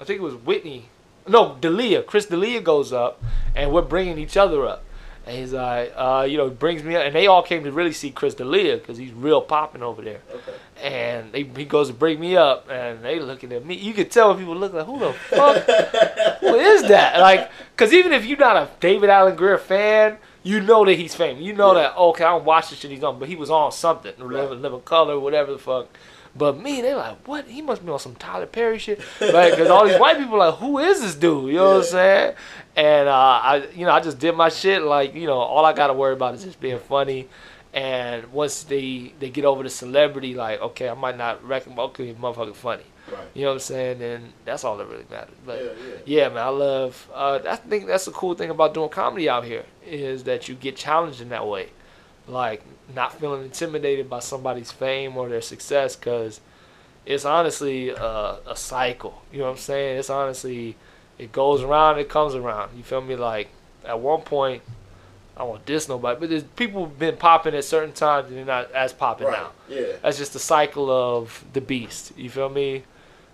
I 0.00 0.04
think 0.04 0.18
it 0.20 0.22
was 0.22 0.34
Whitney. 0.34 0.86
No, 1.28 1.56
D'Elia. 1.60 2.02
Chris 2.02 2.26
D'Elia 2.26 2.60
goes 2.60 2.92
up, 2.92 3.22
and 3.54 3.72
we're 3.72 3.82
bringing 3.82 4.18
each 4.18 4.36
other 4.36 4.66
up. 4.66 4.84
And 5.26 5.38
he's 5.38 5.54
like, 5.54 5.92
uh, 5.96 6.26
you 6.28 6.36
know, 6.36 6.50
brings 6.50 6.82
me 6.82 6.96
up, 6.96 7.02
and 7.04 7.14
they 7.14 7.26
all 7.28 7.42
came 7.42 7.64
to 7.64 7.72
really 7.72 7.92
see 7.92 8.10
Chris 8.10 8.34
D'Elia 8.34 8.76
because 8.76 8.98
he's 8.98 9.12
real 9.12 9.40
popping 9.40 9.82
over 9.82 10.02
there. 10.02 10.20
Okay. 10.30 10.52
And 10.82 11.32
they, 11.32 11.44
he 11.44 11.64
goes 11.64 11.88
to 11.88 11.94
bring 11.94 12.20
me 12.20 12.36
up, 12.36 12.68
and 12.70 13.02
they 13.02 13.18
looking 13.20 13.50
at 13.52 13.64
me. 13.64 13.74
You 13.74 13.94
could 13.94 14.10
tell 14.10 14.28
when 14.28 14.38
people 14.38 14.54
look 14.56 14.74
like, 14.74 14.84
who 14.84 14.98
the 14.98 15.12
fuck? 15.14 15.56
who 16.40 16.54
is 16.56 16.82
that? 16.88 17.18
Like, 17.20 17.50
because 17.74 17.94
even 17.94 18.12
if 18.12 18.26
you're 18.26 18.36
not 18.38 18.56
a 18.56 18.68
David 18.80 19.08
Alan 19.08 19.34
Grier 19.34 19.56
fan, 19.56 20.18
you 20.42 20.60
know 20.60 20.84
that 20.84 20.94
he's 20.94 21.14
famous. 21.14 21.42
You 21.42 21.54
know 21.54 21.68
Yeah. 21.74 21.84
that 21.84 21.96
okay, 21.96 22.24
I 22.24 22.28
don't 22.32 22.44
watch 22.44 22.68
the 22.68 22.76
shit 22.76 22.90
he's 22.90 23.02
on, 23.02 23.18
but 23.18 23.26
he 23.28 23.34
was 23.36 23.48
on 23.48 23.72
something, 23.72 24.12
Right. 24.18 24.42
living, 24.42 24.60
living 24.60 24.82
color, 24.82 25.18
whatever 25.18 25.52
the 25.52 25.58
fuck. 25.58 25.88
But 26.36 26.58
me, 26.60 26.80
they 26.80 26.94
like, 26.94 27.26
what? 27.28 27.46
He 27.46 27.62
must 27.62 27.84
be 27.84 27.92
on 27.92 27.98
some 28.00 28.16
Tyler 28.16 28.46
Perry 28.46 28.78
shit, 28.78 29.00
right? 29.20 29.50
Because 29.50 29.70
all 29.70 29.86
these 29.86 30.00
white 30.00 30.18
people 30.18 30.38
like, 30.38 30.54
who 30.54 30.78
is 30.78 31.00
this 31.00 31.14
dude? 31.14 31.48
You 31.48 31.58
know 31.58 31.70
what 31.70 31.76
I'm 31.76 31.82
saying? 31.84 32.34
And 32.76 33.08
uh, 33.08 33.12
I, 33.12 33.68
you 33.74 33.86
know, 33.86 33.92
I 33.92 34.00
just 34.00 34.18
did 34.18 34.34
my 34.34 34.48
shit. 34.48 34.82
Like, 34.82 35.14
you 35.14 35.26
know, 35.26 35.38
all 35.38 35.64
I 35.64 35.72
gotta 35.72 35.92
worry 35.94 36.12
about 36.14 36.34
is 36.34 36.42
just 36.44 36.60
being 36.60 36.80
funny. 36.80 37.28
And 37.72 38.32
once 38.32 38.62
they 38.64 39.12
they 39.18 39.30
get 39.30 39.44
over 39.44 39.62
the 39.62 39.70
celebrity, 39.70 40.34
like, 40.34 40.60
okay, 40.60 40.88
I 40.88 40.94
might 40.94 41.16
not 41.16 41.44
reckon, 41.46 41.78
okay, 41.78 42.14
motherfucker 42.14 42.54
funny. 42.54 42.84
Right. 43.10 43.26
You 43.34 43.42
know 43.42 43.48
what 43.48 43.54
I'm 43.54 43.60
saying? 43.60 44.02
And 44.02 44.32
that's 44.44 44.64
all 44.64 44.76
that 44.78 44.86
really 44.86 45.04
matters. 45.10 45.34
But 45.44 45.58
Yeah, 45.62 45.70
yeah. 45.70 45.96
yeah, 46.04 46.28
man, 46.30 46.38
I 46.38 46.48
love. 46.48 47.10
Uh, 47.12 47.40
I 47.48 47.56
think 47.56 47.86
that's 47.86 48.06
the 48.06 48.12
cool 48.12 48.34
thing 48.34 48.50
about 48.50 48.74
doing 48.74 48.88
comedy 48.88 49.28
out 49.28 49.44
here 49.44 49.64
is 49.86 50.24
that 50.24 50.48
you 50.48 50.54
get 50.54 50.74
challenged 50.76 51.20
in 51.20 51.28
that 51.28 51.46
way, 51.46 51.68
like 52.26 52.62
not 52.94 53.18
feeling 53.18 53.42
intimidated 53.42 54.08
by 54.08 54.20
somebody's 54.20 54.70
fame 54.70 55.16
or 55.16 55.28
their 55.28 55.40
success, 55.40 55.96
because 55.96 56.40
it's 57.06 57.24
honestly 57.24 57.90
a, 57.90 58.38
a 58.46 58.56
cycle. 58.56 59.22
You 59.32 59.38
know 59.40 59.44
what 59.46 59.52
I'm 59.52 59.58
saying? 59.58 59.98
It's 59.98 60.10
honestly, 60.10 60.76
it 61.18 61.32
goes 61.32 61.62
around, 61.62 61.98
it 61.98 62.08
comes 62.08 62.34
around. 62.34 62.76
You 62.76 62.82
feel 62.82 63.00
me? 63.00 63.16
Like 63.16 63.48
at 63.84 64.00
one 64.00 64.22
point, 64.22 64.62
I 65.36 65.42
won't 65.42 65.66
diss 65.66 65.88
nobody, 65.88 66.18
but 66.20 66.28
there's 66.30 66.44
people 66.44 66.86
have 66.86 66.98
been 66.98 67.16
popping 67.16 67.54
at 67.54 67.64
certain 67.64 67.92
times 67.92 68.28
and 68.28 68.38
they're 68.38 68.44
not 68.44 68.70
as 68.72 68.92
popping 68.92 69.26
Right. 69.26 69.38
now. 69.38 69.50
Yeah. 69.68 69.96
That's 70.02 70.16
just 70.16 70.32
the 70.32 70.38
cycle 70.38 70.90
of 70.90 71.44
the 71.52 71.60
beast. 71.60 72.12
You 72.16 72.30
feel 72.30 72.48
me? 72.48 72.84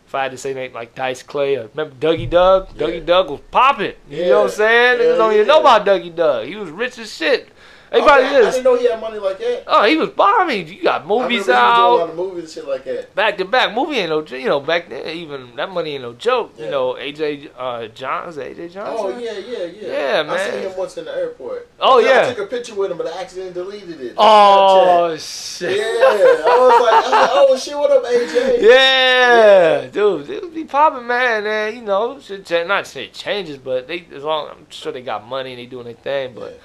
If 0.07 0.15
I 0.17 0.25
had 0.25 0.33
to 0.33 0.39
say 0.39 0.53
name 0.55 0.73
like 0.73 0.97
Dice 0.97 1.23
Clay, 1.23 1.55
or 1.55 1.69
remember 1.69 1.95
Dougie 1.95 2.29
Doug? 2.29 2.71
Yeah. 2.75 2.87
Dougie 2.87 3.07
Doug 3.07 3.31
was 3.31 3.41
popping. 3.53 3.93
You 4.09 4.25
know 4.25 4.39
what 4.39 4.45
I'm 4.47 4.51
saying? 4.57 4.99
Niggas 4.99 5.07
Hell 5.07 5.19
don't 5.19 5.33
even 5.35 5.47
yeah. 5.47 5.53
know 5.53 5.61
about 5.61 5.87
Dougie 5.87 6.17
Doug. 6.17 6.49
He 6.49 6.57
was 6.57 6.71
rich 6.71 6.99
as 6.99 7.15
shit. 7.15 7.49
Everybody 7.93 8.25
Okay, 8.25 8.37
I 8.37 8.51
didn't 8.51 8.65
know 8.65 8.77
he 8.77 8.89
had 8.89 9.01
money 9.01 9.19
like 9.19 9.39
that. 9.39 9.65
Oh, 9.67 9.85
he 9.85 9.97
was 9.97 10.11
bombing. 10.11 10.69
You 10.69 10.83
got 10.83 11.07
movies 11.07 11.21
remember 11.21 11.31
he 11.31 11.39
was 11.39 11.47
doing 11.47 11.57
a 11.57 11.89
lot 11.89 12.11
of 12.11 12.17
movies 12.17 12.45
and 12.45 12.53
shit 12.53 12.69
like 12.69 12.85
that. 12.85 13.15
back 13.17 13.37
to 13.39 13.45
back. 13.45 13.75
Movie 13.75 13.97
ain't 13.97 14.11
no, 14.11 14.25
you 14.25 14.49
know, 14.49 14.61
back 14.61 14.89
then 14.89 15.09
even 15.09 15.57
that 15.57 15.71
money 15.71 15.95
ain't 15.95 16.03
no 16.03 16.13
joke. 16.13 16.55
You 16.57 16.71
know, 16.71 16.95
AJ 16.95 17.51
uh, 17.59 17.89
John 17.89 18.29
is 18.29 18.37
it 18.37 18.57
AJ 18.57 18.73
Johnson. 18.73 18.97
Oh 18.97 19.19
yeah, 19.19 19.39
yeah, 19.39 19.65
yeah. 19.65 19.89
Yeah, 19.89 20.23
man. 20.23 20.31
I 20.31 20.51
seen 20.51 20.71
him 20.71 20.79
once 20.79 20.97
in 20.99 21.05
the 21.05 21.17
airport. 21.17 21.69
Oh, 21.81 21.99
yeah. 21.99 22.09
I 22.09 22.13
yeah. 22.13 22.35
took 22.35 22.47
a 22.47 22.47
picture 22.47 22.75
with 22.77 22.93
him, 22.93 22.99
but 22.99 23.09
I 23.09 23.23
accidentally 23.23 23.55
deleted 23.55 24.01
it. 24.01 24.15
Oh 24.17 25.17
shit. 25.17 25.77
Yeah, 25.77 25.85
I 25.85 26.59
was 26.59 26.81
like, 26.81 26.95
I 26.95 27.01
was 27.01 27.11
like, 27.11 27.31
oh 27.33 27.57
shit, 27.57 27.77
what 27.77 27.91
up, 27.91 28.05
AJ? 28.05 28.63
Yeah, 28.63 29.87
dude, 29.89 30.27
they 30.27 30.49
be 30.49 30.65
popping, 30.65 31.09
man. 31.09 31.45
And 31.45 31.77
you 31.77 31.83
know, 31.83 32.21
shit 32.21 32.49
not 32.69 32.87
say 32.87 33.07
it 33.07 33.15
changes, 33.15 33.59
but 33.59 33.89
they 33.89 34.07
as 34.15 34.23
long 34.23 34.49
I'm 34.49 34.67
sure 34.71 34.93
they 34.93 35.03
got 35.03 35.27
money 35.27 35.53
and 35.53 35.59
they 35.59 35.67
doing 35.67 35.87
their 35.87 35.95
thing. 35.95 36.35
But 36.35 36.53
yeah, 36.53 36.59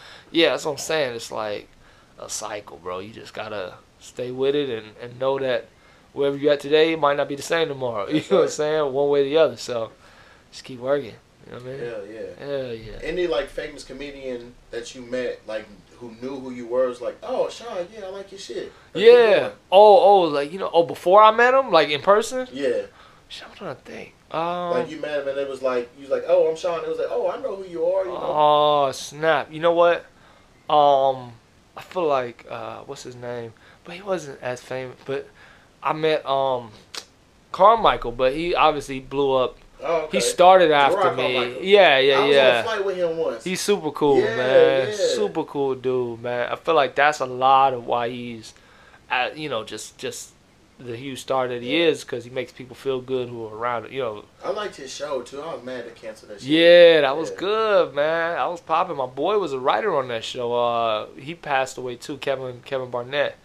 that's 0.44 0.66
what 0.66 0.72
I'm 0.74 0.78
saying. 0.78 1.16
It's 1.16 1.32
like 1.32 1.68
a 2.20 2.30
cycle, 2.30 2.78
bro. 2.78 3.00
You 3.00 3.14
just 3.14 3.34
gotta 3.34 3.76
stay 4.00 4.32
with 4.32 4.56
it 4.56 4.70
and, 4.70 4.96
and 5.02 5.20
know 5.20 5.40
that 5.40 5.68
wherever 6.14 6.38
you're 6.38 6.54
at 6.54 6.60
today, 6.60 6.94
it 6.94 7.00
might 7.00 7.18
not 7.18 7.28
be 7.28 7.36
the 7.36 7.42
same 7.42 7.68
tomorrow. 7.68 8.08
You 8.10 8.14
That's 8.20 8.32
know 8.32 8.38
what 8.38 8.44
I'm 8.44 8.50
saying? 8.50 8.94
One 8.94 9.10
way 9.10 9.22
or 9.22 9.24
the 9.26 9.38
other. 9.38 9.58
So 9.58 9.92
just 10.52 10.64
keep 10.64 10.80
working. 10.80 11.14
You 11.46 11.52
know 11.52 11.58
what 11.60 11.68
I 11.68 11.70
mean? 11.70 11.80
Hell 11.80 12.06
yeah. 12.08 12.46
Hell 12.46 12.74
yeah. 12.74 13.00
Any 13.04 13.28
like 13.28 13.48
famous 13.50 13.84
comedian 13.84 14.54
that 14.72 14.96
you 14.96 15.02
met, 15.02 15.42
like 15.48 15.68
who 16.00 16.12
knew 16.22 16.40
who 16.40 16.52
you 16.52 16.68
were, 16.68 16.88
was 16.88 17.02
like, 17.02 17.18
oh 17.24 17.50
Sean, 17.50 17.88
yeah, 17.94 18.06
I 18.06 18.10
like 18.10 18.32
your 18.32 18.40
shit. 18.40 18.72
Yeah. 18.94 19.52
Oh, 19.72 19.98
oh, 20.00 20.22
like 20.22 20.52
you 20.52 20.60
know, 20.60 20.70
oh, 20.74 20.84
before 20.84 21.22
I 21.22 21.32
met 21.32 21.54
him, 21.54 21.72
like 21.72 21.90
in 21.90 22.02
person. 22.02 22.48
Yeah. 22.52 22.88
Shit, 23.28 23.48
I'm 23.48 23.56
trying 23.56 23.76
to 23.76 23.82
think. 23.82 24.14
Um, 24.32 24.72
Like 24.72 24.90
you 24.90 25.00
met 25.00 25.22
him 25.22 25.28
and 25.28 25.38
it 25.38 25.48
was 25.48 25.62
like 25.62 25.90
you 25.98 26.02
was 26.02 26.10
like, 26.10 26.24
oh, 26.28 26.50
I'm 26.50 26.56
Sean. 26.56 26.84
It 26.84 26.90
was 26.90 26.98
like, 26.98 27.08
oh, 27.10 27.30
I 27.30 27.40
know 27.42 27.56
who 27.56 27.66
you 27.66 27.86
are. 27.86 28.06
You 28.06 28.12
know. 28.12 28.20
Oh 28.22 28.92
snap! 28.92 29.52
You 29.52 29.60
know 29.60 29.74
what? 29.74 30.06
Um, 30.70 31.34
I 31.78 31.82
feel 31.82 32.08
like 32.08 32.46
uh, 32.50 32.80
what's 32.82 33.04
his 33.04 33.16
name? 33.16 33.54
But 33.84 33.96
he 33.96 34.02
wasn't 34.02 34.42
as 34.42 34.62
famous. 34.62 34.98
But 35.06 35.28
I 35.84 35.94
met 35.94 36.26
um, 36.26 36.72
Carmichael, 37.52 38.12
but 38.12 38.34
he 38.34 38.56
obviously 38.56 39.00
blew 39.00 39.34
up. 39.34 39.58
oh, 39.82 39.96
okay. 40.04 40.18
He 40.18 40.22
started 40.22 40.72
after 40.72 41.14
me. 41.14 41.34
Carmichael. 41.34 41.64
Yeah, 41.64 42.00
yeah, 42.00 42.16
I 42.16 42.20
was 42.20 42.28
on 42.28 42.34
yeah. 42.34 42.64
flight 42.64 42.86
with 42.86 42.98
him 42.98 43.18
once. 43.18 43.44
He's 43.44 43.62
super 43.62 43.92
cool, 43.92 44.20
Yeah, 44.20 44.36
man. 44.36 44.88
yeah. 44.90 44.96
Super 44.96 45.44
cool 45.44 45.76
dude, 45.76 46.22
man. 46.22 46.52
I 46.52 46.56
feel 46.56 46.76
like 46.76 46.96
that's 46.96 47.20
a 47.20 47.26
lot 47.26 47.74
of 47.74 47.86
why 47.86 48.10
he's, 48.10 48.54
at, 49.10 49.38
you 49.38 49.50
know, 49.50 49.64
just 49.64 49.98
just 49.98 50.32
the 50.78 50.96
huge 50.98 51.22
star 51.22 51.48
that 51.48 51.62
he 51.62 51.78
Yeah. 51.78 51.88
is 51.88 52.04
because 52.04 52.26
he 52.26 52.30
makes 52.30 52.52
people 52.52 52.76
feel 52.76 53.00
good 53.00 53.30
who 53.30 53.46
are 53.48 53.56
around 53.56 53.86
it. 53.86 53.92
You 53.92 54.02
know, 54.02 54.26
I 54.44 54.50
liked 54.52 54.76
his 54.76 54.94
show 54.94 55.22
too. 55.22 55.42
I 55.42 55.54
was 55.54 55.64
mad 55.64 55.86
to 55.86 55.92
cancel 55.92 56.28
that 56.30 56.42
shit. 56.42 56.50
Yeah, 56.50 57.02
that 57.02 57.16
was 57.16 57.32
good, 57.32 57.94
man. 57.96 58.38
I 58.38 58.48
was 58.48 58.60
popping. 58.62 58.98
My 58.98 59.06
boy 59.06 59.38
was 59.40 59.54
a 59.54 59.60
writer 59.60 59.96
on 59.96 60.10
that 60.10 60.24
show. 60.26 60.54
Uh, 60.54 61.08
he 61.18 61.34
passed 61.34 61.78
away 61.78 61.96
too, 61.96 62.18
Kevin 62.18 62.62
Kevin 62.66 62.90
Barnett, 62.90 63.38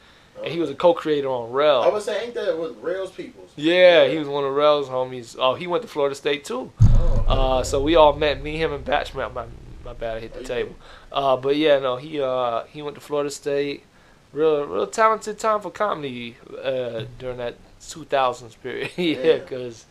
and 0.42 0.52
he 0.52 0.58
was 0.58 0.70
a 0.70 0.74
co-creator 0.74 1.28
on 1.28 1.52
Rails 1.52 1.84
I 1.84 1.86
Rel. 1.86 1.92
was 1.94 2.04
saying, 2.04 2.24
ain't 2.26 2.34
that 2.34 2.58
with 2.58 2.76
Rails 2.78 3.12
Peoples? 3.12 3.50
Yeah, 3.54 4.06
he 4.08 4.18
was 4.18 4.26
one 4.26 4.42
of 4.44 4.52
Rel's 4.52 4.88
homies. 4.88 5.36
Oh, 5.38 5.54
he 5.54 5.66
went 5.68 5.82
to 5.82 5.88
Florida 5.88 6.14
State 6.16 6.44
too. 6.44 6.72
Oh, 6.82 7.24
Uh, 7.28 7.62
so 7.62 7.80
we 7.80 7.94
all 7.94 8.12
met. 8.14 8.42
Me, 8.42 8.56
him, 8.56 8.72
and 8.72 8.84
Batchman. 8.84 9.32
My 9.34 9.44
my 9.84 9.92
bad, 9.92 10.16
I 10.16 10.20
hit 10.20 10.32
Oh, 10.34 10.38
the 10.38 10.40
you 10.42 10.46
table. 10.48 10.74
Uh, 11.12 11.36
but 11.36 11.54
yeah, 11.56 11.78
no, 11.78 11.94
he 11.96 12.20
uh 12.20 12.64
he 12.64 12.82
went 12.82 12.96
to 12.96 13.00
Florida 13.00 13.30
State. 13.30 13.84
Real 14.32 14.64
real 14.64 14.86
talented 14.86 15.38
time 15.38 15.60
for 15.60 15.70
comedy 15.70 16.36
uh 16.62 17.04
during 17.18 17.38
that 17.38 17.56
2000s 17.80 18.54
period. 18.62 18.90
yeah, 18.96 19.16
Yeah. 19.16 19.38
cause. 19.40 19.86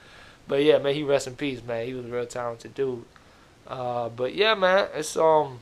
But 0.48 0.64
yeah, 0.64 0.80
man, 0.80 0.96
he 0.96 1.04
rest 1.04 1.28
in 1.28 1.36
peace, 1.36 1.62
man. 1.64 1.86
He 1.86 1.94
was 1.94 2.06
a 2.06 2.10
real 2.10 2.26
talented 2.26 2.74
dude. 2.74 3.06
Uh, 3.68 4.10
but 4.10 4.34
yeah, 4.34 4.56
man, 4.56 4.88
it's 4.96 5.16
um, 5.16 5.60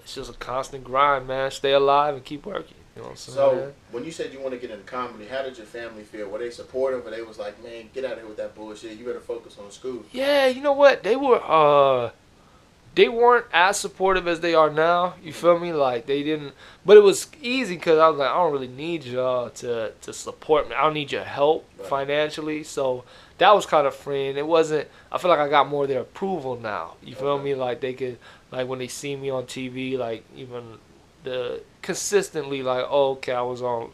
it's 0.00 0.14
just 0.16 0.30
a 0.30 0.34
constant 0.34 0.82
grind, 0.82 1.28
man. 1.28 1.50
Stay 1.52 1.72
alive 1.72 2.14
and 2.16 2.24
keep 2.24 2.46
working. 2.46 2.74
You 2.96 3.02
know 3.02 3.08
what 3.08 3.10
I'm 3.12 3.16
saying? 3.16 3.36
So 3.36 3.72
when 3.92 4.04
you 4.04 4.10
said 4.10 4.32
you 4.32 4.40
want 4.40 4.54
to 4.54 4.58
get 4.58 4.70
into 4.70 4.82
comedy, 4.84 5.26
how 5.26 5.42
did 5.42 5.56
your 5.56 5.66
family 5.66 6.02
feel? 6.02 6.28
Were 6.28 6.38
they 6.38 6.50
supportive, 6.50 7.06
or 7.06 7.10
they 7.10 7.22
was 7.22 7.38
like, 7.38 7.62
"Man, 7.62 7.90
get 7.94 8.04
out 8.04 8.12
of 8.14 8.18
here 8.18 8.26
with 8.26 8.38
that 8.38 8.54
bullshit. 8.56 8.98
You 8.98 9.04
better 9.04 9.20
focus 9.20 9.56
on 9.62 9.70
school." 9.70 10.02
Yeah, 10.12 10.46
you 10.48 10.62
know 10.62 10.72
what? 10.72 11.02
They 11.04 11.14
were 11.14 11.40
uh 11.44 12.10
they 12.96 13.08
weren't 13.08 13.46
as 13.52 13.78
supportive 13.78 14.26
as 14.26 14.40
they 14.40 14.54
are 14.54 14.70
now. 14.70 15.14
You 15.22 15.32
feel 15.32 15.58
me? 15.58 15.72
Like 15.72 16.06
they 16.06 16.22
didn't 16.24 16.52
but 16.84 16.96
it 16.96 17.00
was 17.04 17.28
easy 17.40 17.76
cuz 17.76 17.98
I 17.98 18.08
was 18.08 18.18
like 18.18 18.30
I 18.30 18.34
don't 18.34 18.52
really 18.52 18.66
need 18.68 19.04
y'all 19.04 19.50
to 19.50 19.92
to 20.02 20.12
support 20.12 20.68
me. 20.68 20.74
I 20.74 20.82
don't 20.82 20.94
need 20.94 21.12
your 21.12 21.24
help 21.24 21.64
Right. 21.78 21.88
financially. 21.88 22.64
So 22.64 23.04
that 23.38 23.54
was 23.54 23.66
kind 23.66 23.86
of 23.86 23.94
freeing. 23.94 24.36
It 24.36 24.46
wasn't 24.46 24.88
I 25.12 25.18
feel 25.18 25.30
like 25.30 25.40
I 25.40 25.48
got 25.48 25.68
more 25.68 25.84
of 25.84 25.88
their 25.88 26.00
approval 26.00 26.56
now. 26.56 26.94
You 27.02 27.14
feel 27.14 27.28
Okay. 27.38 27.44
me? 27.44 27.54
Like 27.54 27.80
they 27.80 27.92
could 27.92 28.18
like 28.50 28.66
when 28.66 28.78
they 28.80 28.88
see 28.88 29.14
me 29.14 29.30
on 29.30 29.44
TV 29.44 29.96
like 29.98 30.24
even 30.34 30.78
the 31.22 31.62
consistently 31.82 32.62
like 32.62 32.84
oh, 32.88 33.12
okay, 33.12 33.32
I 33.32 33.42
was 33.42 33.60
on 33.62 33.90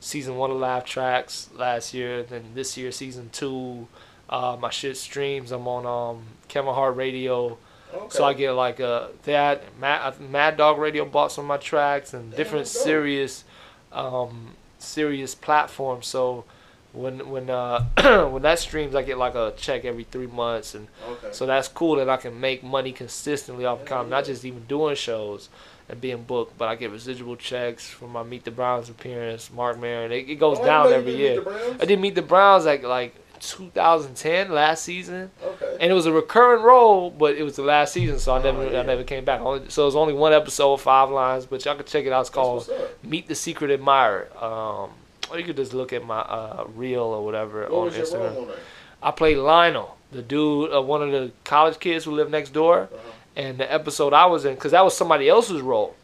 season 0.00 0.36
1 0.36 0.50
of 0.50 0.56
Laugh 0.56 0.84
Tracks 0.84 1.50
last 1.54 1.92
year, 1.92 2.22
then 2.22 2.52
this 2.54 2.76
year 2.76 2.90
season 2.90 3.28
2 3.32 3.86
uh, 4.30 4.56
my 4.58 4.70
shit 4.70 4.96
streams. 4.96 5.52
I'm 5.52 5.66
on 5.68 5.84
um, 5.86 6.22
Kevin 6.48 6.72
Hart 6.72 6.96
Radio, 6.96 7.58
Okay. 7.94 8.06
so 8.10 8.24
I 8.24 8.34
get 8.34 8.52
like 8.52 8.80
uh, 8.80 9.08
that. 9.24 9.62
Mad, 9.78 10.20
Mad 10.20 10.56
Dog 10.56 10.78
Radio 10.78 11.04
bought 11.04 11.32
some 11.32 11.44
of 11.44 11.48
my 11.48 11.56
tracks 11.56 12.14
and 12.14 12.34
different 12.34 12.66
Sirius, 12.66 13.44
um, 13.92 14.54
Sirius 14.78 15.34
platforms. 15.34 16.06
So 16.06 16.44
when 16.92 17.28
when 17.30 17.50
uh, 17.50 17.84
when 18.30 18.42
that 18.42 18.58
streams, 18.58 18.94
I 18.94 19.02
get 19.02 19.18
like 19.18 19.34
a 19.34 19.52
check 19.56 19.84
every 19.84 20.04
three 20.04 20.26
months, 20.26 20.74
and 20.74 20.88
okay. 21.08 21.28
so 21.32 21.46
that's 21.46 21.68
cool 21.68 21.96
that 21.96 22.08
I 22.08 22.16
can 22.16 22.40
make 22.40 22.62
money 22.62 22.92
consistently 22.92 23.64
off 23.64 23.82
of 23.82 23.88
Hell 23.88 23.98
comedy, 23.98 24.10
not 24.10 24.24
just 24.24 24.44
even 24.44 24.64
doing 24.66 24.94
shows 24.96 25.48
and 25.88 26.00
being 26.00 26.22
booked, 26.22 26.56
but 26.56 26.68
I 26.68 26.76
get 26.76 26.90
residual 26.92 27.34
checks 27.36 27.88
from 27.88 28.10
my 28.12 28.22
Meet 28.22 28.44
the 28.44 28.50
Browns 28.52 28.88
appearance, 28.88 29.50
Marc 29.52 29.78
Maron. 29.78 30.12
It, 30.12 30.28
it 30.28 30.36
goes 30.36 30.58
Oh, 30.60 30.64
down 30.64 30.92
every 30.92 31.16
year. 31.16 31.34
did 31.36 31.44
Meet 31.44 31.44
the 31.44 31.50
Browns? 31.50 31.82
I 31.82 31.84
did 31.84 32.00
Meet 32.00 32.14
the 32.14 32.22
Browns 32.22 32.64
like 32.64 32.82
like 32.84 33.14
2010 33.40 34.50
last 34.52 34.84
season, 34.84 35.30
Okay. 35.44 35.76
and 35.80 35.90
it 35.90 35.94
was 35.94 36.06
a 36.06 36.12
recurring 36.12 36.62
role, 36.62 37.10
but 37.10 37.34
it 37.36 37.42
was 37.42 37.56
the 37.56 37.62
last 37.62 37.92
season, 37.92 38.18
so 38.18 38.32
I 38.34 38.38
Oh, 38.38 38.42
never 38.42 38.70
yeah. 38.70 38.80
I 38.80 38.82
never 38.84 39.02
came 39.04 39.24
back. 39.24 39.40
Only, 39.40 39.68
so 39.68 39.82
it 39.82 39.86
was 39.86 39.96
only 39.96 40.14
one 40.14 40.32
episode, 40.32 40.76
five 40.78 41.10
lines, 41.10 41.46
but 41.46 41.64
y'all 41.64 41.74
can 41.76 41.86
check 41.86 42.06
it 42.06 42.12
out. 42.12 42.20
It's 42.22 42.30
called. 42.30 42.70
Meet 43.02 43.28
the 43.28 43.34
Secret 43.34 43.70
Admirer. 43.70 44.28
Um, 44.40 44.90
or 45.30 45.38
you 45.38 45.44
could 45.44 45.56
just 45.56 45.72
look 45.72 45.92
at 45.92 46.04
my 46.04 46.20
uh, 46.20 46.64
reel 46.74 47.02
or 47.02 47.24
whatever 47.24 47.62
What 47.62 47.72
on 47.72 47.90
Instagram. 47.90 48.48
on? 48.48 48.54
I 49.02 49.10
played 49.12 49.36
Lionel, 49.38 49.96
the 50.12 50.22
dude, 50.22 50.74
uh, 50.74 50.82
one 50.82 51.02
of 51.02 51.10
the 51.12 51.30
college 51.44 51.78
kids 51.78 52.04
who 52.04 52.10
lived 52.12 52.30
next 52.30 52.50
door. 52.52 52.88
Uh-huh. 52.92 53.10
And 53.36 53.58
the 53.58 53.72
episode 53.72 54.12
I 54.12 54.26
was 54.26 54.44
in, 54.44 54.54
because 54.56 54.72
that 54.72 54.84
was 54.84 54.96
somebody 54.96 55.28
else's 55.28 55.60
role, 55.62 55.94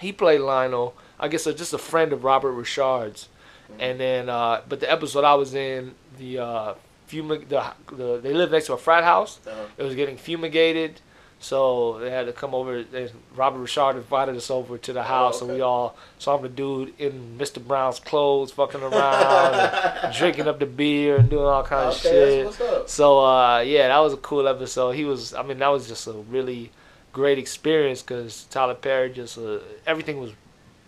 he 0.00 0.12
played 0.12 0.40
Lionel. 0.40 0.94
I 1.20 1.26
guess 1.26 1.46
uh, 1.48 1.52
just 1.52 1.72
a 1.74 1.78
friend 1.78 2.12
of 2.12 2.22
Robert 2.22 2.52
Richard's. 2.52 3.28
Mhm. 3.72 3.76
And 3.80 4.00
then, 4.00 4.28
uh, 4.28 4.62
but 4.68 4.80
the 4.80 4.90
episode 4.90 5.24
I 5.24 5.34
was 5.34 5.54
in, 5.54 5.94
the 6.18 6.38
uh, 6.38 6.74
fumig- 7.10 7.48
the, 7.48 7.62
the 7.94 8.18
they 8.22 8.32
lived 8.32 8.52
next 8.52 8.66
to 8.66 8.72
a 8.74 8.78
frat 8.78 9.04
house. 9.04 9.40
Uh-huh. 9.46 9.64
It 9.76 9.82
was 9.82 9.94
getting 9.94 10.16
fumigated, 10.16 11.00
so 11.40 11.98
they 12.00 12.10
had 12.10 12.26
to 12.26 12.32
come 12.32 12.54
over. 12.54 12.78
And 12.92 13.10
Robert 13.36 13.58
Richard 13.60 13.96
invited 13.96 14.36
us 14.36 14.50
over 14.50 14.78
to 14.78 14.92
the 14.92 15.02
house, 15.04 15.40
and 15.42 15.50
we 15.50 15.60
all. 15.60 15.96
I'm 16.26 16.42
the 16.42 16.48
dude 16.48 16.94
in 16.98 17.36
Mr. 17.38 17.64
Brown's 17.64 18.00
clothes, 18.00 18.50
fucking 18.52 18.82
around, 18.82 20.12
drinking 20.18 20.48
up 20.48 20.58
the 20.58 20.66
beer 20.66 21.16
and 21.16 21.28
doing 21.30 21.44
all 21.46 21.62
kinds 21.62 21.96
of 21.96 22.00
shit. 22.02 22.44
that's 22.46 22.58
what's 22.58 22.72
up. 22.72 22.88
So 22.88 23.24
uh, 23.24 23.58
yeah, 23.60 23.88
that 23.88 23.98
was 23.98 24.12
a 24.14 24.18
cool 24.18 24.48
episode. 24.48 24.92
He 24.92 25.04
was, 25.04 25.34
I 25.34 25.42
mean, 25.42 25.58
that 25.58 25.68
was 25.68 25.86
just 25.88 26.06
a 26.06 26.12
really 26.12 26.70
great 27.12 27.38
experience 27.38 28.02
because 28.02 28.44
Tyler 28.50 28.74
Perry 28.74 29.10
just 29.10 29.38
uh, 29.38 29.58
everything 29.86 30.20
was 30.20 30.32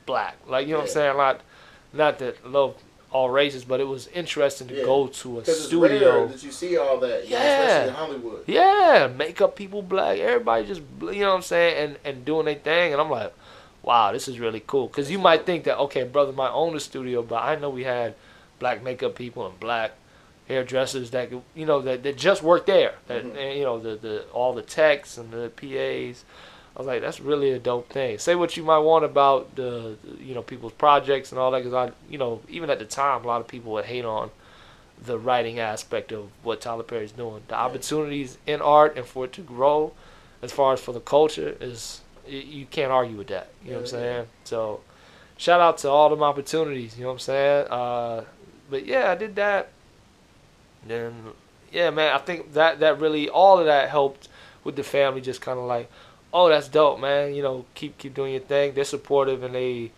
black. 0.07 0.37
Like 0.47 0.67
you 0.67 0.73
know 0.73 0.79
what 0.81 0.89
I'm 0.89 0.93
saying? 0.93 1.17
Not 1.17 1.41
not 1.93 2.19
that 2.19 2.47
love 2.51 2.75
all 3.13 3.29
races, 3.31 3.65
but 3.65 3.81
it 3.81 3.89
was 3.89 4.07
interesting 4.09 4.69
to 4.69 4.75
Yeah. 4.75 4.85
go 4.85 5.09
to 5.09 5.39
a 5.39 5.41
Because 5.41 5.65
it's 5.65 5.75
rare 5.75 5.89
studio. 5.97 6.27
that 6.29 6.43
you 6.45 6.53
see 6.53 6.77
all 6.77 6.99
that, 6.99 7.27
Yeah. 7.27 7.43
especially 7.43 7.89
in 7.89 7.95
Hollywood. 7.95 8.45
Yeah, 8.47 9.09
makeup 9.17 9.57
people 9.57 9.83
black. 9.83 10.19
Everybody 10.19 10.67
just 10.67 10.83
you 11.01 11.21
know 11.23 11.31
what 11.31 11.35
I'm 11.37 11.43
saying, 11.43 11.77
and 11.77 11.99
and 12.05 12.25
doing 12.25 12.47
their 12.47 12.55
thing. 12.55 12.93
And 12.93 13.01
I'm 13.01 13.11
like, 13.11 13.33
wow, 13.83 14.13
this 14.13 14.29
is 14.29 14.39
really 14.39 14.63
cool. 14.65 14.87
Because 14.87 15.11
you 15.11 15.19
might 15.19 15.45
think 15.45 15.65
that 15.65 15.77
okay, 15.79 16.05
brother 16.05 16.33
might 16.33 16.53
own 16.53 16.77
a 16.77 16.81
studio, 16.81 17.23
but 17.23 17.43
I 17.43 17.57
know 17.57 17.69
we 17.71 17.83
had 17.85 18.15
black 18.61 18.83
makeup 18.83 19.15
people 19.17 19.45
and 19.47 19.59
black 19.59 19.93
hairdressers 20.49 21.11
that 21.11 21.31
you 21.33 21.67
know 21.67 21.81
that, 21.81 22.03
that 22.05 22.17
just 22.17 22.43
worked 22.43 22.67
there. 22.67 22.95
That 23.09 23.25
Mhm. 23.25 23.37
and, 23.37 23.59
you 23.59 23.65
know 23.65 23.79
the 23.81 23.97
the 23.97 24.23
all 24.33 24.53
the 24.53 24.63
techs 24.63 25.17
and 25.19 25.33
the 25.33 25.49
PAs. 25.51 26.25
I 26.81 26.83
was 26.83 26.87
like, 26.87 27.03
that's 27.03 27.21
really 27.21 27.51
a 27.51 27.59
dope 27.59 27.91
thing. 27.91 28.19
Say 28.19 28.35
what 28.35 28.57
you 28.57 28.63
might 28.63 28.79
want 28.79 29.05
about 29.05 29.55
the, 29.55 29.99
you 30.19 30.35
know 30.35 30.43
people's 30.43 30.73
projects 30.73 31.31
and 31.31 31.39
all 31.39 31.51
that, 31.51 31.59
because 31.59 31.75
I 31.75 31.93
you 32.09 32.17
know 32.17 32.41
even 32.49 32.71
at 32.71 32.79
the 32.79 32.87
time 32.87 33.23
a 33.23 33.27
lot 33.27 33.43
of 33.43 33.49
people 33.49 33.73
would 33.73 33.85
hate 33.85 34.07
on 34.07 34.31
the 35.05 35.19
writing 35.19 35.59
aspect 35.59 36.11
of 36.11 36.31
what 36.43 36.63
Tyler 36.63 36.83
Perry's 36.83 37.13
doing. 37.13 37.43
The 37.49 37.55
opportunities 37.55 38.39
in 38.47 38.63
art 38.63 38.97
and 38.97 39.05
for 39.05 39.27
it 39.27 39.33
to 39.35 39.43
grow, 39.43 39.93
as 40.41 40.53
far 40.53 40.73
as 40.73 40.81
for 40.81 40.93
the 40.93 41.01
culture, 41.01 41.55
is 41.61 42.01
you 42.27 42.65
can't 42.67 42.91
argue 42.91 43.17
with 43.19 43.29
that. 43.29 43.51
You 43.63 43.73
know 43.73 43.81
what 43.81 43.93
I'm 43.93 44.01
yeah. 44.01 44.07
saying? 44.13 44.27
So, 44.45 44.81
shout 45.37 45.61
out 45.61 45.79
to 45.79 45.91
all 45.91 46.09
them 46.09 46.23
opportunities. 46.23 46.97
You 46.97 47.03
know 47.03 47.09
what 47.09 47.15
I'm 47.15 47.19
saying? 47.19 47.67
Uh, 47.69 48.25
but 48.71 48.87
yeah, 48.87 49.11
I 49.11 49.17
did 49.17 49.37
that. 49.37 49.69
Then 50.87 51.33
yeah, 51.71 51.91
man, 51.91 52.15
I 52.15 52.19
think 52.19 52.55
that 52.55 52.81
that 52.81 53.01
really 53.01 53.29
all 53.29 53.59
of 53.59 53.67
that 53.67 53.91
helped 53.91 54.29
with 54.65 54.77
the 54.77 54.83
family. 54.83 55.21
Just 55.21 55.41
kind 55.41 55.59
of 55.59 55.65
like, 55.65 55.91
oh, 56.33 56.49
that's 56.49 56.69
dope, 56.69 57.01
man. 57.01 57.35
You 57.35 57.43
know, 57.43 57.65
keep 57.75 57.99
keep 57.99 58.15
doing 58.15 58.33
your 58.33 58.43
thing. 58.43 58.75
They're 58.75 58.85
supportive 58.85 59.43
and 59.43 59.55
they 59.55 59.93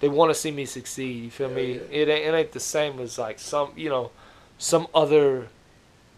they 0.00 0.08
want 0.08 0.30
to 0.30 0.34
see 0.34 0.50
me 0.50 0.64
succeed. 0.66 1.24
You 1.24 1.30
feel 1.30 1.50
Yeah, 1.50 1.56
me? 1.56 1.72
yeah. 1.74 1.80
It 1.90 2.08
ain't 2.08 2.26
it 2.26 2.34
ain't 2.34 2.52
the 2.52 2.60
same 2.60 2.98
as 3.00 3.18
like 3.18 3.38
some 3.38 3.72
you 3.76 3.88
know 3.88 4.10
some 4.58 4.86
other 4.94 5.48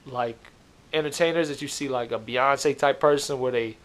like 0.06 0.38
entertainers 0.92 1.48
that 1.48 1.60
you 1.62 1.68
see 1.68 1.88
like 1.88 2.12
a 2.12 2.18
Beyonce 2.18 2.76
type 2.76 3.00
person 3.00 3.38
where 3.40 3.52
they 3.52 3.76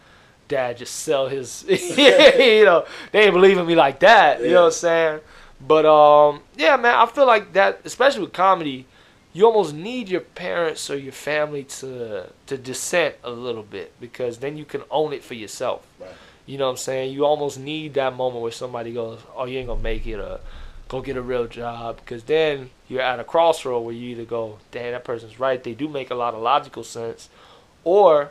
dad 0.48 0.78
just 0.78 0.96
sell 0.96 1.28
his 1.28 1.64
you 1.68 2.64
know 2.64 2.84
they 3.12 3.24
ain't 3.24 3.34
believe 3.34 3.56
in 3.58 3.66
me 3.66 3.74
like 3.74 4.00
that 4.00 4.40
you 4.40 4.48
know 4.50 4.62
what 4.62 4.66
I'm 4.66 4.72
saying 4.72 5.20
but 5.60 5.86
um 5.86 6.40
yeah 6.56 6.76
man 6.76 6.94
I 6.94 7.06
feel 7.06 7.26
like 7.26 7.52
that 7.54 7.80
especially 7.84 8.22
with 8.22 8.32
comedy 8.32 8.86
you 9.32 9.46
almost 9.46 9.74
need 9.74 10.08
your 10.08 10.20
parents 10.20 10.90
or 10.90 10.96
your 10.96 11.12
family 11.12 11.64
to 11.64 12.26
to 12.46 12.56
dissent 12.56 13.14
a 13.22 13.30
little 13.30 13.62
bit 13.62 13.92
because 14.00 14.38
then 14.38 14.56
you 14.56 14.64
can 14.64 14.82
own 14.90 15.12
it 15.12 15.22
for 15.22 15.34
yourself. 15.34 15.86
Right. 16.00 16.10
you 16.46 16.58
know 16.58 16.66
what 16.66 16.72
I'm 16.72 16.76
saying? 16.78 17.12
You 17.12 17.24
almost 17.24 17.58
need 17.58 17.94
that 17.94 18.14
moment 18.16 18.42
where 18.42 18.52
somebody 18.52 18.92
goes 18.92 19.20
oh 19.36 19.44
you 19.46 19.58
ain't 19.58 19.68
gonna 19.68 19.82
make 19.82 20.06
it 20.06 20.18
or 20.18 20.40
go 20.88 21.00
get 21.00 21.16
a 21.16 21.22
real 21.22 21.46
job 21.46 21.96
because 21.96 22.24
then 22.24 22.70
you're 22.88 23.00
at 23.00 23.20
a 23.20 23.24
crossroad 23.24 23.84
where 23.84 23.94
you 23.94 24.10
either 24.10 24.24
go 24.24 24.58
damn 24.72 24.92
that 24.92 25.04
person's 25.04 25.38
right. 25.38 25.62
They 25.62 25.74
do 25.74 25.88
make 25.88 26.10
a 26.10 26.16
lot 26.16 26.34
of 26.34 26.42
logical 26.42 26.82
sense 26.82 27.28
or 27.84 28.30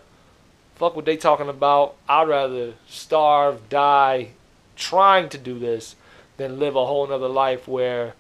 fuck 0.76 0.96
what 0.96 1.06
they 1.06 1.16
talking 1.16 1.50
about. 1.50 1.96
I'd 2.10 2.28
rather 2.28 2.74
starve 2.88 3.70
die 3.70 4.32
trying 4.76 5.30
to 5.30 5.38
do 5.38 5.58
this 5.58 5.96
than 6.38 6.60
live 6.60 6.76
a 6.76 6.86
whole 6.86 7.08
nother 7.08 7.28
life 7.28 7.68
where 7.68 8.16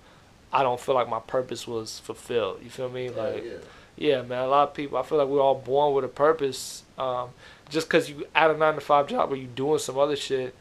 i 0.52 0.64
don't 0.64 0.80
feel 0.80 0.96
like 0.96 1.08
my 1.10 1.20
purpose 1.20 1.68
was 1.68 2.00
fulfilled 2.00 2.60
you 2.64 2.70
feel 2.70 2.90
me 2.90 3.10
like 3.10 3.44
yeah. 3.44 3.52
yeah, 3.98 4.22
man. 4.22 4.44
A 4.44 4.48
lot 4.48 4.70
of 4.70 4.74
people. 4.74 4.98
I 4.98 5.04
feel 5.04 5.18
like 5.18 5.28
we're 5.28 5.42
all 5.42 5.56
born 5.56 5.94
with 5.94 6.06
a 6.06 6.08
purpose. 6.08 6.84
Um, 6.98 7.30
just 7.70 7.88
because 7.88 8.10
you 8.10 8.26
at 8.34 8.50
a 8.50 8.58
nine 8.58 8.76
to 8.76 8.82
five 8.82 9.08
job 9.08 9.32
or 9.32 9.36
you 9.36 9.46
doing 9.48 9.78
some 9.80 9.98
other 9.98 10.16
shit, 10.16 10.56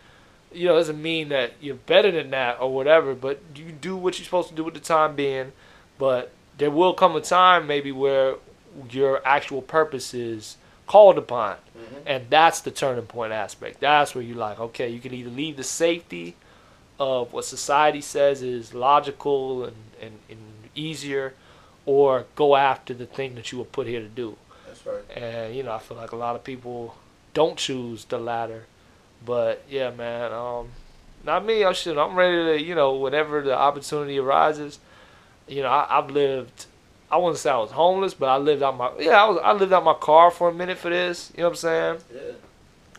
you 0.52 0.66
know, 0.66 0.74
doesn't 0.76 1.00
mean 1.00 1.28
that 1.28 1.52
you're 1.60 1.76
better 1.76 2.10
than 2.10 2.30
that 2.30 2.60
or 2.60 2.72
whatever. 2.74 3.14
But 3.14 3.40
you 3.54 3.70
do 3.70 3.96
what 3.96 4.18
you're 4.18 4.24
supposed 4.24 4.48
to 4.48 4.54
do 4.56 4.64
with 4.64 4.74
the 4.74 4.80
time 4.80 5.14
being. 5.14 5.52
But 5.98 6.32
there 6.58 6.70
will 6.70 6.94
come 6.94 7.14
a 7.16 7.20
time 7.20 7.66
maybe 7.68 7.92
where 7.92 8.34
your 8.90 9.24
actual 9.24 9.62
purpose 9.62 10.12
is 10.14 10.56
called 10.88 11.16
upon, 11.18 11.56
Mhm. 11.78 12.02
and 12.06 12.26
that's 12.30 12.60
the 12.62 12.70
turning 12.72 13.06
point 13.06 13.32
aspect. 13.32 13.78
That's 13.80 14.14
where 14.14 14.24
you're 14.24 14.36
like, 14.36 14.58
okay, 14.58 14.88
you 14.88 14.98
can 15.00 15.14
either 15.14 15.30
leave 15.30 15.56
the 15.56 15.62
safety 15.64 16.34
of 16.98 17.32
what 17.32 17.44
society 17.44 18.00
says 18.00 18.42
is 18.42 18.74
logical 18.74 19.64
and, 19.64 19.76
and, 20.00 20.18
and 20.28 20.38
easier, 20.74 21.34
or 21.86 22.26
go 22.34 22.56
after 22.56 22.92
the 22.92 23.06
thing 23.06 23.34
that 23.36 23.52
you 23.52 23.58
were 23.58 23.64
put 23.64 23.86
here 23.86 24.00
to 24.00 24.08
do. 24.08 24.36
That's 24.66 24.84
right. 24.84 25.16
And 25.16 25.54
you 25.54 25.62
know, 25.62 25.72
I 25.72 25.78
feel 25.78 25.96
like 25.96 26.12
a 26.12 26.16
lot 26.16 26.36
of 26.36 26.44
people 26.44 26.96
don't 27.34 27.56
choose 27.56 28.04
the 28.04 28.18
latter. 28.18 28.64
But 29.24 29.64
yeah, 29.68 29.90
man, 29.90 30.32
um, 30.32 30.68
not 31.24 31.44
me. 31.44 31.64
I 31.64 31.72
should. 31.72 31.98
I'm 31.98 32.14
ready 32.14 32.58
to. 32.58 32.64
You 32.64 32.74
know, 32.74 32.94
whenever 32.94 33.42
the 33.42 33.56
opportunity 33.56 34.18
arises, 34.18 34.78
you 35.46 35.62
know, 35.62 35.68
I, 35.68 35.98
I've 35.98 36.10
lived. 36.10 36.66
I 37.10 37.16
wouldn't 37.16 37.38
say 37.38 37.50
I 37.50 37.56
was 37.56 37.70
homeless, 37.70 38.14
but 38.14 38.28
I 38.28 38.36
lived 38.36 38.62
out 38.62 38.76
my. 38.76 38.90
Yeah, 38.98 39.22
I 39.22 39.28
was. 39.28 39.40
I 39.42 39.52
lived 39.52 39.72
out 39.72 39.84
my 39.84 39.94
car 39.94 40.30
for 40.30 40.48
a 40.48 40.54
minute 40.54 40.78
for 40.78 40.90
this. 40.90 41.32
You 41.34 41.42
know 41.42 41.48
what 41.48 41.50
I'm 41.50 41.56
saying? 41.56 41.98
Yeah. 42.14 42.20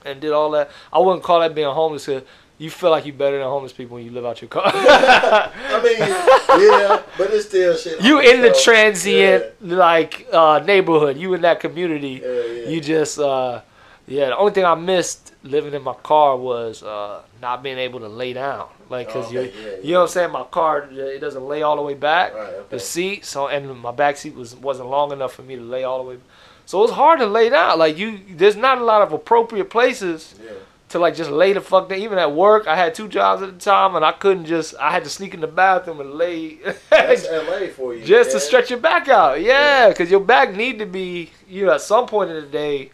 And 0.06 0.22
did 0.22 0.32
all 0.32 0.52
that. 0.52 0.72
I 0.92 1.00
wouldn't 1.00 1.24
call 1.24 1.42
that 1.42 1.54
being 1.54 1.68
homeless. 1.68 2.06
Cause 2.06 2.24
you 2.60 2.70
feel 2.70 2.92
like 2.92 3.06
you're 3.06 3.16
better 3.16 3.38
than 3.40 3.48
homeless 3.48 3.72
people 3.74 3.96
when 3.96 4.06
you 4.06 4.12
live 4.12 4.26
out 4.26 4.42
your 4.42 4.50
car. 4.50 4.64
I 4.66 5.82
mean, 5.84 5.98
yeah, 6.00 7.02
but 7.18 7.32
it's 7.34 7.48
still 7.48 7.76
shit. 7.76 8.02
you 8.02 8.20
in 8.20 8.42
the 8.42 8.54
transient 8.64 9.46
like 9.62 10.28
uh, 10.32 10.60
neighborhood. 10.66 11.18
You 11.18 11.34
in 11.34 11.42
that 11.42 11.60
community. 11.62 12.22
Yeah, 12.22 12.44
yeah. 12.44 12.70
You 12.70 12.82
just 12.82 13.18
uh, 13.18 13.62
yeah. 14.08 14.28
The 14.28 14.38
only 14.38 14.52
thing 14.52 14.66
I 14.66 14.76
missed 14.76 15.34
living 15.42 15.74
in 15.74 15.82
my 15.82 15.94
car 15.94 16.36
was 16.36 16.84
uh, 16.84 17.22
not 17.42 17.64
being 17.64 17.78
able 17.78 18.02
to 18.02 18.10
lay 18.10 18.34
down, 18.34 18.68
like 18.90 19.08
because 19.08 19.28
Oh, 19.28 19.32
you 19.32 19.40
okay, 19.40 19.54
yeah, 19.78 19.78
you 19.82 19.94
know 19.94 20.00
what 20.00 20.06
I'm 20.06 20.10
saying. 20.10 20.32
My 20.32 20.44
car 20.44 20.90
it 20.92 21.20
doesn't 21.20 21.44
lay 21.48 21.62
all 21.62 21.78
the 21.78 21.82
way 21.82 21.94
back. 21.94 22.34
Right, 22.34 22.44
okay. 22.54 22.66
The 22.72 22.80
seat 22.80 23.24
so 23.26 23.48
and 23.48 23.80
my 23.80 23.92
back 23.92 24.18
seat 24.18 24.36
was 24.36 24.54
wasn't 24.56 24.90
long 24.90 25.14
enough 25.14 25.34
for 25.34 25.44
me 25.44 25.56
to 25.56 25.62
lay 25.62 25.86
all 25.86 26.04
the 26.04 26.10
way. 26.10 26.18
So 26.66 26.84
it's 26.84 26.94
hard 26.94 27.20
to 27.20 27.26
lay 27.26 27.50
down. 27.50 27.80
Like 27.80 27.98
you, 27.98 28.20
there's 28.30 28.56
not 28.58 28.78
a 28.80 28.84
lot 28.84 29.02
of 29.02 29.12
appropriate 29.14 29.70
places 29.72 30.36
Yeah. 30.44 30.52
To 30.90 31.00
like 31.00 31.16
just 31.16 31.30
lay 31.32 31.54
the 31.54 31.62
fuck 31.62 31.90
down. 31.90 32.00
Even 32.00 32.18
at 32.18 32.34
work, 32.34 32.68
I 32.68 32.76
had 32.76 32.94
two 32.96 33.08
jobs 33.08 33.42
at 33.42 33.54
the 33.54 33.60
time, 33.64 33.96
and 33.96 34.04
I 34.04 34.12
couldn't 34.12 34.46
just. 34.46 34.76
I 34.80 34.92
had 34.92 35.04
to 35.04 35.10
sneak 35.10 35.34
in 35.34 35.42
the 35.42 35.48
bathroom 35.48 36.00
and 36.00 36.14
lay. 36.16 36.58
That's 36.90 37.28
LA 37.32 37.68
for 37.76 37.94
you. 37.94 38.04
just 38.04 38.32
to 38.32 38.40
stretch 38.40 38.70
your 38.70 38.80
back 38.80 39.08
out. 39.08 39.42
Yeah, 39.42 39.90
because 39.90 40.10
your 40.12 40.20
back 40.22 40.54
need 40.56 40.80
to 40.80 40.86
be, 40.86 41.32
you 41.48 41.66
know, 41.66 41.74
at 41.74 41.82
some 41.82 42.06
point 42.08 42.30
in 42.32 42.36
the 42.38 42.48
day, 42.48 42.92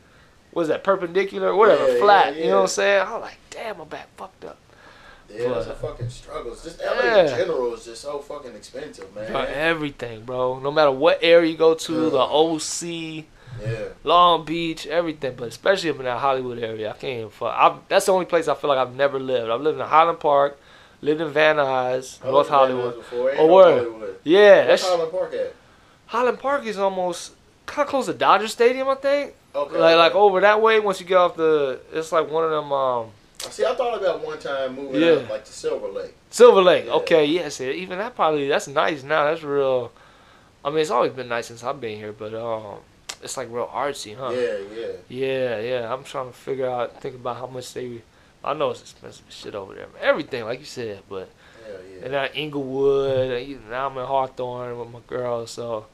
was 0.53 0.67
that 0.69 0.83
perpendicular, 0.83 1.55
whatever, 1.55 1.93
Yeah, 1.93 1.99
flat. 1.99 2.35
yeah, 2.35 2.43
You 2.43 2.49
know 2.49 2.55
what 2.57 2.61
I'm 2.63 2.67
saying? 2.67 3.05
I'm 3.07 3.21
like, 3.21 3.37
damn, 3.49 3.77
my 3.77 3.83
back 3.85 4.07
fucked 4.17 4.45
up. 4.45 4.57
Yeah, 5.29 5.57
it's 5.57 5.67
a 5.67 5.73
fucking 5.75 6.09
struggle. 6.09 6.53
It's 6.53 6.63
just 6.63 6.79
LA 6.81 7.01
Yeah. 7.03 7.21
in 7.23 7.27
general 7.39 7.73
is 7.73 7.83
just 7.85 8.01
so 8.01 8.19
fucking 8.19 8.55
expensive, 8.55 9.13
man. 9.15 9.31
For 9.31 9.37
everything, 9.45 10.23
bro. 10.23 10.59
No 10.59 10.71
matter 10.71 10.91
what 10.91 11.19
area 11.21 11.51
you 11.51 11.57
go 11.57 11.73
to, 11.73 12.09
the 12.09 12.19
OC, 12.19 13.25
Yeah. 13.61 13.85
Long 14.03 14.45
Beach, 14.45 14.85
everything, 14.87 15.35
but 15.35 15.47
especially 15.47 15.89
up 15.89 15.97
in 15.99 16.05
that 16.05 16.19
Hollywood 16.19 16.59
area, 16.59 16.89
I 16.89 16.93
can't 16.93 17.17
even 17.19 17.29
fuck. 17.29 17.53
I, 17.55 17.77
that's 17.87 18.05
the 18.05 18.13
only 18.13 18.25
place 18.25 18.47
I 18.47 18.55
feel 18.55 18.69
like 18.69 18.79
I've 18.79 18.95
never 18.95 19.19
lived. 19.19 19.49
I've 19.49 19.61
lived 19.61 19.79
in 19.79 19.85
Highland 19.85 20.19
Park, 20.19 20.59
lived 21.01 21.21
in 21.21 21.29
Van 21.29 21.55
Nuys, 21.57 22.19
I 22.21 22.25
North 22.29 22.33
was 22.33 22.47
Hollywood. 22.49 23.03
Oh. 23.13 23.35
Hollywood. 23.35 24.15
Yeah, 24.23 24.65
Where's 24.65 24.81
that's 24.81 24.83
Highland 24.89 25.11
Park 25.11 25.33
at? 25.33 25.53
Highland 26.07 26.39
Park 26.39 26.65
is 26.65 26.77
almost 26.77 27.33
kind 27.65 27.85
of 27.85 27.89
close 27.89 28.05
to 28.07 28.13
Dodger 28.13 28.47
Stadium, 28.47 28.89
I 28.89 28.95
think. 28.95 29.33
Okay. 29.55 29.77
Like 29.77 29.97
like 29.97 30.15
over 30.15 30.41
that 30.41 30.61
way. 30.61 30.79
Once 30.79 30.99
you 30.99 31.05
get 31.05 31.17
off 31.17 31.35
the, 31.35 31.79
it's 31.93 32.11
like 32.11 32.29
one 32.29 32.43
of 32.43 32.51
them 32.51 32.71
um 32.71 33.07
See, 33.39 33.63
I 33.63 33.75
thought 33.75 33.99
about 34.01 34.25
one 34.25 34.39
time 34.39 34.75
moving 34.75 35.01
Yeah. 35.01 35.11
out 35.13 35.29
like 35.29 35.45
to 35.45 35.51
Silver 35.53 35.87
Lake. 35.87 36.13
Silver 36.29 36.61
Lake. 36.61 36.85
Yeah. 36.85 36.93
Okay, 36.93 37.25
yes, 37.25 37.61
even 37.61 37.97
that 37.99 38.15
probably 38.15 38.47
that's 38.49 38.67
nice 38.67 39.03
now. 39.03 39.23
That's 39.25 39.43
real. 39.43 39.91
I 40.63 40.69
mean, 40.71 40.79
it's 40.79 40.89
always 40.89 41.13
been 41.13 41.27
nice 41.27 41.47
since 41.47 41.63
I've 41.63 41.79
been 41.79 41.97
here, 41.97 42.11
but 42.11 42.33
um, 42.33 42.79
it's 43.25 43.35
like 43.37 43.49
real 43.51 43.67
artsy, 43.67 44.15
huh? 44.15 44.29
Yeah, 44.31 44.57
yeah. 44.79 44.91
Yeah, 45.09 45.59
yeah. 45.59 45.93
I'm 45.93 46.03
trying 46.03 46.27
to 46.27 46.33
figure 46.37 46.69
out, 46.69 47.01
think 47.01 47.15
about 47.15 47.37
how 47.37 47.47
much 47.47 47.73
they. 47.73 48.01
I 48.43 48.53
know 48.53 48.69
it's 48.71 48.81
expensive 48.81 49.25
shit 49.29 49.55
over 49.55 49.73
there. 49.73 49.87
Everything, 49.99 50.45
like 50.45 50.59
you 50.59 50.65
said, 50.65 51.01
but 51.09 51.27
Hell 51.65 51.75
yeah. 51.91 52.03
and 52.03 52.11
now 52.13 52.25
Inglewood. 52.25 53.31
and 53.31 53.69
Now 53.69 53.87
I'm 53.89 53.97
in 53.97 54.05
Hawthorne 54.05 54.77
with 54.79 54.91
my 54.91 54.99
girl, 55.07 55.47
so 55.47 55.87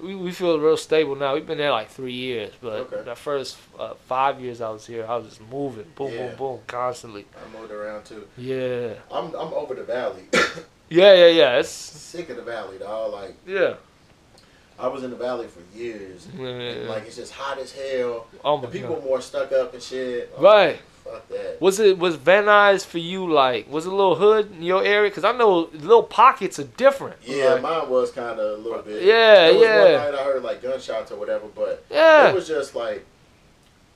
we 0.00 0.14
we 0.14 0.30
feel 0.30 0.58
real 0.60 0.76
stable 0.76 1.16
now. 1.16 1.34
We've 1.34 1.46
been 1.46 1.58
there 1.58 1.72
like 1.72 1.88
three 1.90 2.12
years, 2.12 2.52
but 2.60 2.72
Okay. 2.86 3.02
the 3.02 3.16
first 3.16 3.58
uh, 3.78 3.94
five 4.06 4.40
years 4.40 4.60
I 4.60 4.70
was 4.70 4.86
here, 4.86 5.04
I 5.08 5.16
was 5.16 5.26
just 5.28 5.40
moving, 5.50 5.86
boom, 5.96 6.12
Yeah. 6.12 6.28
boom, 6.28 6.36
boom, 6.36 6.60
constantly. 6.68 7.24
I 7.34 7.58
moved 7.58 7.72
around 7.72 8.04
too. 8.04 8.26
Yeah, 8.38 8.94
I'm 9.10 9.26
I'm 9.34 9.52
over 9.52 9.74
the 9.74 9.82
valley. 9.84 10.24
yeah, 10.88 11.12
yeah, 11.14 11.26
yeah. 11.40 11.58
It's 11.58 11.68
Sick 11.70 12.30
of 12.30 12.36
the 12.36 12.42
valley, 12.42 12.78
dog. 12.78 13.12
Like 13.12 13.34
yeah. 13.46 13.74
I 14.78 14.88
was 14.88 15.02
in 15.04 15.10
the 15.10 15.16
valley 15.16 15.46
for 15.46 15.60
years. 15.76 16.26
Yeah. 16.36 16.46
And, 16.46 16.88
like 16.88 17.06
it's 17.06 17.16
just 17.16 17.32
hot 17.32 17.58
as 17.58 17.72
hell. 17.72 18.26
Oh 18.44 18.60
The 18.60 18.66
my 18.66 18.72
people 18.72 18.94
god. 18.96 19.04
more 19.04 19.20
stuck 19.20 19.52
up 19.52 19.72
and 19.74 19.82
shit. 19.82 20.32
I'm 20.36 20.44
Right. 20.44 20.78
Fuck 21.04 21.28
that. 21.28 21.60
Was 21.60 21.78
it 21.80 21.98
was 21.98 22.16
Van 22.16 22.44
Nuys 22.44 22.84
for 22.84 22.98
you 22.98 23.30
like 23.32 23.70
was 23.70 23.86
it 23.86 23.92
a 23.92 23.94
little 23.94 24.16
hood 24.16 24.52
in 24.52 24.62
your 24.62 24.84
area? 24.84 25.10
Cause 25.10 25.24
I 25.24 25.32
know 25.32 25.70
little 25.72 26.02
pockets 26.02 26.58
are 26.58 26.64
different. 26.64 27.16
Yeah, 27.22 27.54
Like, 27.54 27.62
mine 27.62 27.88
was 27.88 28.10
kind 28.10 28.38
of 28.38 28.58
a 28.58 28.62
little 28.62 28.82
bit. 28.82 29.02
Yeah, 29.02 29.50
yeah. 29.50 29.82
One 29.82 30.12
night 30.12 30.20
I 30.20 30.24
heard 30.24 30.42
like 30.42 30.62
gunshots 30.62 31.10
or 31.12 31.16
whatever, 31.18 31.46
but 31.54 31.84
yeah. 31.90 32.28
it 32.28 32.34
was 32.34 32.48
just 32.48 32.74
like 32.74 33.06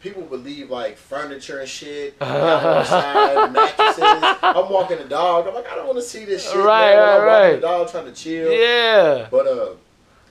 people 0.00 0.22
would 0.22 0.42
leave 0.44 0.70
like 0.70 0.96
furniture 0.96 1.58
and 1.60 1.68
shit 1.68 2.16
out 2.22 2.64
on 2.64 2.74
the 2.76 2.84
side, 2.84 3.52
mattresses. 3.52 4.02
I'm 4.42 4.70
walking 4.70 4.96
the 4.98 5.04
dog. 5.04 5.46
I'm 5.46 5.54
like, 5.54 5.70
I 5.70 5.74
don't 5.74 5.86
want 5.86 5.98
to 5.98 6.04
see 6.04 6.24
this 6.24 6.48
shit. 6.50 6.56
Right, 6.56 6.94
man. 6.94 7.00
When 7.00 7.08
I'm 7.08 7.22
right, 7.22 7.40
right. 7.50 7.54
The 7.56 7.60
dog 7.60 7.90
trying 7.90 8.06
to 8.06 8.12
chill. 8.12 8.50
Yeah. 8.52 9.28
But 9.30 9.46
uh, 9.46 9.70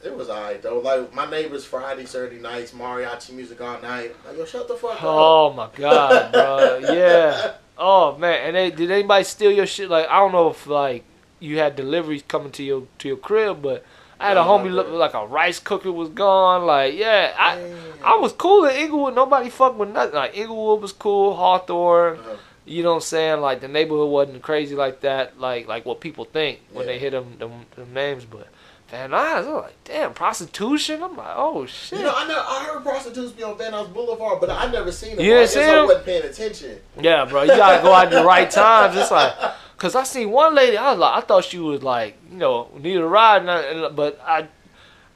it 0.04 0.16
was 0.16 0.30
alright 0.30 0.62
though. 0.62 0.80
Like 0.80 1.14
my 1.14 1.30
neighbors 1.30 1.66
Friday, 1.66 2.06
Saturday 2.06 2.40
nights, 2.40 2.72
mariachi 2.72 3.32
music 3.34 3.60
all 3.62 3.82
night. 3.82 4.16
Like 4.28 4.38
yo, 4.38 4.46
shut 4.46 4.68
the 4.68 4.76
fuck 4.76 4.92
up. 4.96 5.00
Oh 5.04 5.54
my 5.54 5.70
god, 5.76 6.32
bro. 6.32 6.80
Yeah. 6.94 7.54
Oh 7.78 8.18
man. 8.18 8.48
And 8.48 8.56
they, 8.56 8.72
did 8.72 8.92
anybody 8.92 9.24
steal 9.24 9.52
your 9.52 9.66
shit? 9.66 9.90
Like 9.90 10.08
I 10.10 10.20
don't 10.20 10.32
know 10.32 10.50
if 10.50 10.68
like 10.68 11.04
you 11.40 11.58
had 11.60 11.76
deliveries 11.76 12.24
coming 12.28 12.52
to 12.54 12.64
your 12.64 12.84
to 13.00 13.08
your 13.08 13.18
crib, 13.18 13.62
but 13.62 13.86
I 14.20 14.28
had 14.28 14.38
a 14.38 14.42
homie 14.42 14.72
look 14.72 14.90
like 14.90 15.14
a 15.14 15.26
rice 15.26 15.60
cooker 15.60 15.92
was 15.92 16.10
gone. 16.10 16.66
Like 16.66 16.96
yeah, 16.96 17.34
I. 17.38 17.72
I 18.02 18.16
was 18.16 18.32
cool 18.32 18.64
in 18.66 18.76
Inglewood. 18.78 19.14
Nobody 19.16 19.50
fucked 19.50 19.76
with 19.78 19.90
nothing. 19.90 20.16
Like 20.16 20.38
Inglewood 20.38 20.82
was 20.82 20.94
cool. 20.94 21.36
Hawthorne. 21.36 22.18
Uh-huh. 22.20 22.36
You 22.66 22.84
know 22.84 22.90
what 22.92 22.96
I'm 22.96 23.02
saying? 23.02 23.42
Like 23.42 23.62
the 23.62 23.68
neighborhood 23.68 24.10
wasn't 24.10 24.42
crazy 24.42 24.76
like 24.76 25.02
that. 25.02 25.40
Like 25.40 25.68
like 25.68 25.86
what 25.86 26.00
people 26.00 26.24
think 26.26 26.60
when 26.72 26.86
Yeah. 26.86 26.94
they 26.94 27.00
hear 27.00 27.10
them, 27.12 27.36
them 27.40 27.66
them 27.76 27.94
names. 27.94 28.24
But 28.26 28.48
Van 28.92 29.12
Nuys, 29.12 29.46
I'm 29.48 29.54
like, 29.56 29.84
damn, 29.84 30.14
prostitution. 30.14 31.04
I'm 31.04 31.16
like, 31.16 31.28
oh 31.36 31.66
shit. 31.68 32.00
You 32.00 32.06
know, 32.06 32.14
I 32.16 32.28
know 32.28 32.44
I 32.48 32.64
heard 32.66 32.82
prostitutes 32.84 33.32
be 33.34 33.44
on 33.44 33.58
Van 33.58 33.72
Nuys 33.72 33.94
Boulevard, 33.94 34.40
but 34.40 34.50
I 34.50 34.70
never 34.72 34.92
seen 34.92 35.16
them. 35.16 35.26
You 35.26 35.34
I 35.34 35.38
didn't 35.40 35.44
guess 35.44 35.54
see 35.54 35.62
I 35.64 35.82
wasn't 35.84 36.06
paying 36.06 36.24
attention. 36.24 36.78
Yeah, 37.00 37.26
bro, 37.26 37.44
you 37.44 37.50
gotta 37.50 37.84
go 37.84 37.94
out 37.94 38.06
at 38.08 38.12
the 38.12 38.24
right 38.24 38.50
times. 38.66 38.96
It's 38.96 39.12
like, 39.12 39.34
cause 39.78 39.94
I 39.96 40.04
seen 40.04 40.32
one 40.32 40.56
lady, 40.56 40.76
I 40.78 40.92
was 40.92 41.00
like, 41.00 41.24
I 41.24 41.26
thought 41.28 41.46
she 41.46 41.60
was 41.60 41.84
like, 41.84 42.18
you 42.32 42.38
know, 42.38 42.70
needed 42.80 43.02
a 43.02 43.06
ride, 43.08 43.42
and 43.42 43.52
I, 43.52 43.62
and- 43.62 43.96
but 43.96 44.20
I, 44.26 44.48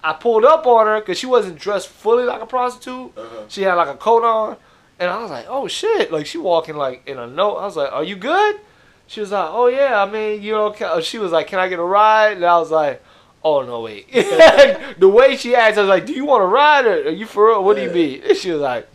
I 0.03 0.13
pulled 0.13 0.45
up 0.45 0.67
on 0.67 0.85
her 0.85 0.99
because 0.99 1.17
she 1.17 1.25
wasn't 1.25 1.57
dressed 1.57 1.87
fully 1.87 2.25
like 2.25 2.41
a 2.41 2.45
prostitute. 2.45 3.17
Uh-huh. 3.17 3.45
She 3.47 3.63
had 3.63 3.73
like 3.75 3.87
a 3.87 3.95
coat 3.97 4.23
on, 4.23 4.57
and 4.99 5.09
I 5.09 5.19
was 5.21 5.31
like, 5.31 5.45
oh 5.49 5.67
shit, 5.67 6.11
like 6.11 6.25
she 6.27 6.37
walking 6.37 6.75
like 6.75 7.07
in 7.07 7.17
a 7.17 7.25
note. 7.25 7.55
I 7.55 7.65
was 7.65 7.75
like, 7.75 7.91
are 7.91 8.03
you 8.03 8.17
good? 8.17 8.59
She 9.07 9.19
was 9.21 9.31
like, 9.31 9.49
oh 9.51 9.65
yeah, 9.67 10.03
I 10.03 10.09
mean, 10.11 10.43
you 10.43 10.51
know, 10.51 10.71
ca- 10.71 10.99
she 11.01 11.17
was 11.17 11.31
like, 11.31 11.47
can 11.47 11.57
I 11.59 11.67
get 11.69 11.79
a 11.79 11.83
ride? 11.83 12.33
And 12.37 12.45
I 12.45 12.59
was 12.59 12.69
like. 12.69 13.01
Oh 13.43 13.61
no 13.61 13.81
wait! 13.81 14.11
the 14.13 15.09
way 15.09 15.35
she 15.35 15.55
asked, 15.55 15.77
I 15.77 15.81
was 15.81 15.89
like, 15.89 16.05
"Do 16.05 16.13
you 16.13 16.25
want 16.25 16.41
to 16.41 16.47
ride 16.47 16.85
or 16.85 17.07
are 17.07 17.09
you 17.09 17.25
for 17.25 17.47
real? 17.47 17.63
What 17.63 17.75
do 17.75 17.83
you 17.83 17.91
mean?" 17.91 18.21
And 18.23 18.37
she 18.37 18.51
was 18.51 18.61
like, 18.61 18.87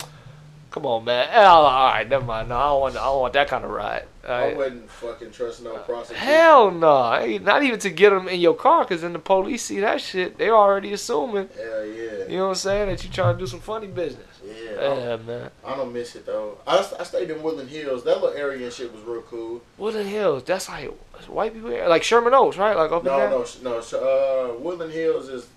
Come 0.78 0.86
on, 0.86 1.04
man. 1.04 1.28
And 1.28 1.44
I 1.44 1.54
was 1.58 1.64
like, 1.64 1.72
all 1.74 1.86
right, 1.88 2.08
never 2.08 2.24
mind. 2.24 2.48
No, 2.50 2.56
I 2.56 2.68
don't 2.68 2.80
want. 2.80 2.96
I 2.96 3.04
don't 3.04 3.20
want 3.20 3.32
that 3.32 3.48
kind 3.48 3.64
of 3.64 3.70
ride. 3.70 4.04
All 4.26 4.32
I 4.34 4.40
right. 4.44 4.56
wouldn't 4.56 4.90
fucking 4.90 5.30
trust 5.32 5.62
no 5.64 5.76
prostitute. 5.78 6.22
Hell 6.22 6.70
no. 6.70 7.38
Not 7.38 7.62
even 7.64 7.80
to 7.80 7.90
get 7.90 8.10
them 8.10 8.28
in 8.28 8.38
your 8.40 8.54
car, 8.54 8.84
cause 8.84 9.00
then 9.02 9.12
the 9.12 9.18
police 9.18 9.64
see 9.64 9.80
that 9.80 10.00
shit. 10.00 10.38
they're 10.38 10.54
already 10.56 10.92
assuming. 10.92 11.48
Hell 11.56 11.84
yeah. 11.84 12.02
You 12.28 12.36
know 12.36 12.42
what 12.44 12.48
I'm 12.50 12.54
saying? 12.56 12.88
That 12.90 13.02
you 13.02 13.10
trying 13.10 13.34
to 13.34 13.40
do 13.40 13.46
some 13.48 13.60
funny 13.60 13.86
business. 13.88 14.26
Yeah. 14.44 14.52
I- 14.80 14.98
Yeah, 14.98 15.16
man. 15.16 15.50
I 15.64 15.74
don't 15.76 15.92
miss 15.92 16.14
it 16.14 16.26
though. 16.26 16.58
I, 16.66 16.78
I 17.00 17.02
stayed 17.02 17.30
in 17.30 17.42
Woodland 17.42 17.70
Hills. 17.70 18.04
That 18.04 18.20
little 18.22 18.36
area 18.38 18.64
and 18.64 18.72
shit 18.72 18.92
was 18.92 19.02
real 19.02 19.22
cool. 19.22 19.62
Woodland 19.78 20.08
Hills. 20.08 20.44
That's 20.44 20.68
like 20.68 20.92
white 21.26 21.54
people, 21.54 21.70
like 21.88 22.02
Sherman 22.04 22.34
Oaks, 22.34 22.56
right? 22.56 22.76
Like 22.76 22.92
up 22.92 23.02
in 23.02 23.06
No, 23.10 23.18
there. 23.18 23.30
no, 23.30 23.44
no. 23.76 23.80
sh- 23.80 23.94
Uh, 23.94 24.54
Woodland 24.60 24.92
Hills 24.92 25.28
is 25.28 25.48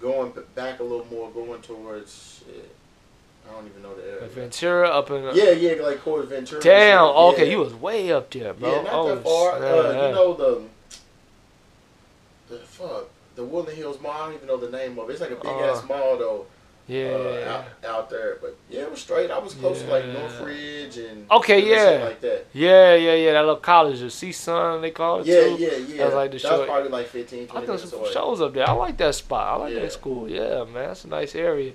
going 0.00 0.32
back 0.54 0.80
a 0.80 0.82
little 0.82 1.06
more, 1.10 1.30
going 1.30 1.60
towards. 1.60 2.38
Shit, 2.46 2.74
I 3.48 3.52
don't 3.54 3.66
even 3.68 3.82
know 3.82 3.94
the 3.94 4.02
area. 4.04 4.22
Like 4.22 4.30
Ventura 4.30 4.88
up 4.88 5.10
in. 5.10 5.22
Yeah, 5.34 5.50
yeah, 5.50 5.82
like 5.82 6.00
Corey 6.02 6.26
Ventura. 6.26 6.56
and 6.60 6.64
Damn. 6.64 7.04
Okay, 7.04 7.44
yeah. 7.46 7.50
you 7.52 7.58
was 7.58 7.74
way 7.74 8.10
up 8.12 8.30
there, 8.30 8.54
bro. 8.54 8.70
Yeah, 8.76 8.82
not 8.82 8.92
oh, 8.94 9.14
that 9.14 9.22
far. 9.24 9.52
uh. 9.62 10.08
You 10.08 10.14
know 10.14 10.34
the 10.34 10.62
the 12.48 12.58
fuck 12.58 13.08
the 13.34 13.44
Woodland 13.44 13.76
Hills 13.78 14.00
Mall. 14.00 14.12
I 14.12 14.26
don't 14.26 14.34
even 14.34 14.48
know 14.48 14.56
the 14.58 14.70
name 14.70 14.98
of 14.98 15.08
it. 15.08 15.12
It's 15.12 15.20
like 15.20 15.30
a 15.30 15.36
big 15.36 15.46
Uh, 15.46 15.72
ass 15.72 15.82
mall 15.88 16.18
though. 16.18 16.46
yeah. 16.86 17.08
Uh, 17.12 17.64
out, 17.84 17.94
out 17.96 18.10
there, 18.10 18.36
but 18.42 18.56
yeah, 18.68 18.82
it 18.82 18.90
was 18.90 19.00
straight. 19.00 19.30
I 19.30 19.38
was 19.38 19.54
close 19.54 19.80
to 19.82 19.88
like 19.88 20.04
Yeah. 20.04 20.12
Northridge 20.14 20.98
and 20.98 21.30
Okay, 21.30 21.60
and 21.60 21.66
yeah. 22.00 22.04
like 22.04 22.20
that. 22.20 22.46
Yeah, 22.52 22.94
yeah, 22.94 23.14
yeah. 23.14 23.32
That 23.32 23.40
little 23.40 23.56
college, 23.56 24.00
the 24.00 24.06
CSUN, 24.06 24.82
they 24.82 24.90
call 24.90 25.20
it 25.20 25.26
Yeah, 25.26 25.40
too. 25.44 25.56
yeah, 25.58 25.76
yeah. 25.76 25.96
That's 26.04 26.14
like 26.14 26.30
the 26.30 26.36
That 26.38 26.40
short- 26.48 26.58
was 26.60 26.68
probably 26.68 26.90
like 26.90 27.06
15, 27.06 27.42
I 27.44 27.46
20 27.46 27.66
done 27.66 27.76
minutes 27.76 27.90
some 27.90 28.00
away. 28.00 28.12
shows 28.12 28.40
up 28.42 28.52
there. 28.54 28.68
I 28.68 28.72
like 28.72 28.96
that 28.98 29.14
spot. 29.14 29.46
I 29.46 29.56
like 29.62 29.74
Yeah. 29.74 29.80
that 29.80 29.92
school. 29.92 30.28
Yeah, 30.28 30.64
man, 30.64 30.88
that's 30.88 31.04
a 31.04 31.08
nice 31.08 31.34
area. 31.34 31.72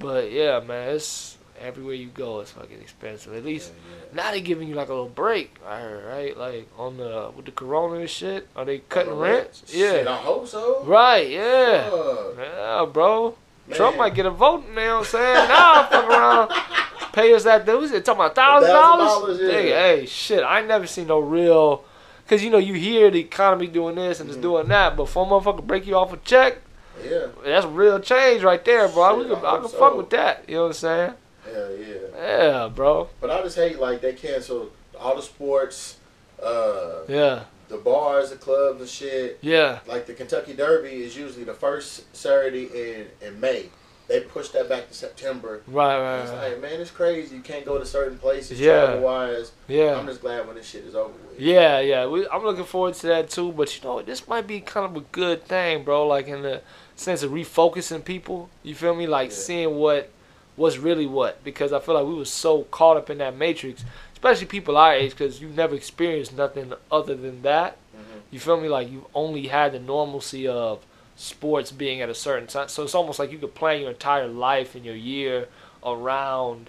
But 0.00 0.32
yeah, 0.32 0.60
man, 0.60 0.96
it's 0.96 1.36
everywhere 1.60 1.94
you 1.94 2.08
go, 2.08 2.40
it's 2.40 2.50
fucking 2.52 2.80
expensive. 2.80 3.34
At 3.34 3.44
least 3.44 3.70
yeah. 4.12 4.22
now 4.24 4.30
they 4.32 4.40
giving 4.40 4.66
you 4.68 4.74
like 4.74 4.88
a 4.88 4.92
little 4.94 5.08
break. 5.08 5.56
I 5.66 5.78
heard, 5.80 6.04
right? 6.06 6.36
Like 6.36 6.68
on 6.78 6.96
the 6.96 7.30
with 7.36 7.44
the 7.44 7.52
corona 7.52 8.00
and 8.00 8.10
shit. 8.10 8.48
Are 8.56 8.64
they 8.64 8.78
cutting 8.88 9.12
rent? 9.14 9.62
Shit, 9.68 10.04
Yeah. 10.06 10.10
I 10.12 10.16
hope 10.16 10.48
so. 10.48 10.82
Right. 10.84 11.28
Yeah. 11.30 11.90
Fuck, 11.90 12.34
Yeah, 12.38 12.86
bro. 12.92 13.36
man. 13.68 13.76
Trump 13.76 13.96
might 13.98 14.14
get 14.14 14.26
a 14.26 14.30
vote. 14.30 14.64
You 14.68 14.74
know 14.74 14.96
what 14.96 14.98
I'm 15.00 15.04
saying? 15.04 15.48
Nah, 15.48 15.86
fuck 15.86 16.08
around. 16.10 16.50
Pay 17.12 17.34
us 17.34 17.44
that. 17.44 17.66
Who's 17.68 17.90
it 17.92 18.04
talking 18.04 18.20
about? 18.20 18.34
Thousand 18.34 18.70
dollars? 18.70 19.40
yeah. 19.40 19.50
Hey, 19.50 20.06
shit. 20.06 20.42
I 20.42 20.62
never 20.62 20.86
seen 20.86 21.08
no 21.08 21.18
real. 21.20 21.84
Cause 22.28 22.42
you 22.44 22.50
know 22.50 22.58
you 22.58 22.74
hear 22.74 23.10
the 23.10 23.18
economy 23.18 23.66
doing 23.66 23.96
this 23.96 24.20
and 24.20 24.30
it's 24.30 24.38
Mhm. 24.38 24.42
doing 24.42 24.68
that, 24.68 24.96
but 24.96 25.08
for 25.08 25.26
a 25.26 25.28
motherfucker 25.28 25.66
break 25.66 25.84
you 25.86 25.96
off 25.96 26.12
a 26.12 26.16
check, 26.18 26.58
Yeah, 27.04 27.26
that's 27.44 27.66
real 27.66 27.98
change 28.00 28.42
right 28.42 28.64
there, 28.64 28.88
bro. 28.88 29.16
we 29.18 29.24
Shit, 29.24 29.32
could, 29.34 29.44
I 29.44 29.56
I 29.56 29.58
can 29.60 29.68
so. 29.68 29.78
fuck 29.78 29.96
with 29.96 30.10
that. 30.10 30.44
You 30.48 30.54
know 30.56 30.60
what 30.62 30.66
I'm 30.68 30.72
saying? 30.74 31.14
hell 31.52 31.76
yeah. 31.76 31.96
Yeah, 32.16 32.68
bro. 32.68 33.08
But 33.20 33.30
I 33.30 33.42
just 33.42 33.56
hate 33.56 33.78
like 33.78 34.00
they 34.00 34.12
canceled 34.12 34.72
all 34.98 35.16
the 35.16 35.22
sports, 35.22 35.96
uh, 36.42 37.00
Yeah, 37.08 37.44
the 37.68 37.76
bars, 37.78 38.30
the 38.30 38.36
clubs 38.36 38.80
and 38.80 38.88
shit. 38.88 39.38
yeah. 39.40 39.80
Like 39.86 40.06
the 40.06 40.14
Kentucky 40.14 40.52
Derby 40.54 41.02
is 41.02 41.16
usually 41.16 41.44
the 41.44 41.54
first 41.54 42.14
Saturday 42.16 42.66
in 42.66 43.06
in 43.26 43.40
May. 43.40 43.66
They 44.08 44.18
pushed 44.22 44.54
that 44.54 44.68
back 44.68 44.88
to 44.88 44.94
September. 44.94 45.62
Right, 45.68 45.96
right, 45.96 46.22
It's 46.22 46.32
right. 46.32 46.50
like, 46.54 46.60
man, 46.60 46.80
it's 46.80 46.90
crazy. 46.90 47.36
You 47.36 47.42
can't 47.42 47.64
go 47.64 47.78
to 47.78 47.86
certain 47.86 48.18
places 48.18 48.58
Yeah. 48.60 48.86
travel 48.86 49.02
wise. 49.02 49.52
Yeah. 49.68 49.94
I'm 49.94 50.04
just 50.06 50.20
glad 50.20 50.48
when 50.48 50.56
this 50.56 50.66
shit 50.66 50.84
is 50.84 50.96
over 50.96 51.12
with. 51.30 51.38
Yeah, 51.38 51.78
yeah. 51.78 52.06
We, 52.08 52.26
I'm 52.28 52.42
looking 52.42 52.64
forward 52.64 52.94
to 52.94 53.06
that 53.06 53.30
too. 53.30 53.52
But 53.52 53.72
you 53.76 53.84
know, 53.88 54.02
this 54.02 54.26
might 54.26 54.48
be 54.48 54.60
kind 54.62 54.84
of 54.84 54.96
a 54.96 55.06
good 55.12 55.44
thing, 55.44 55.84
bro. 55.84 56.08
Like 56.08 56.26
in 56.26 56.42
the 56.42 56.60
sense 57.00 57.22
of 57.22 57.30
refocusing 57.30 58.04
people. 58.04 58.50
You 58.62 58.74
feel 58.74 58.94
me? 58.94 59.06
Like 59.06 59.30
Yeah. 59.30 59.36
seeing 59.36 59.76
what 59.76 60.10
what's 60.56 60.76
really 60.76 61.06
what. 61.06 61.42
Because 61.42 61.72
I 61.72 61.78
feel 61.80 61.94
like 61.94 62.04
we 62.04 62.12
was 62.14 62.30
so 62.30 62.64
caught 62.64 62.98
up 62.98 63.08
in 63.08 63.16
that 63.18 63.34
matrix, 63.34 63.82
especially 64.12 64.46
people 64.46 64.76
our 64.76 64.92
age, 64.92 65.12
because 65.12 65.40
you've 65.40 65.56
never 65.56 65.74
experienced 65.74 66.36
nothing 66.36 66.74
other 66.92 67.14
than 67.14 67.40
that. 67.42 67.78
Mhm. 67.96 68.20
You 68.30 68.40
feel 68.40 68.60
me? 68.60 68.68
Like 68.68 68.90
you've 68.90 69.06
only 69.14 69.46
had 69.46 69.72
the 69.72 69.78
normalcy 69.78 70.46
of 70.46 70.80
sports 71.16 71.70
being 71.72 72.02
at 72.02 72.10
a 72.10 72.14
certain 72.14 72.46
time. 72.46 72.68
So 72.68 72.82
it's 72.82 72.94
almost 72.94 73.18
like 73.18 73.32
you 73.32 73.38
could 73.38 73.54
plan 73.54 73.80
your 73.80 73.90
entire 73.90 74.26
life 74.26 74.74
and 74.74 74.84
your 74.84 74.94
year 74.94 75.48
around 75.84 76.68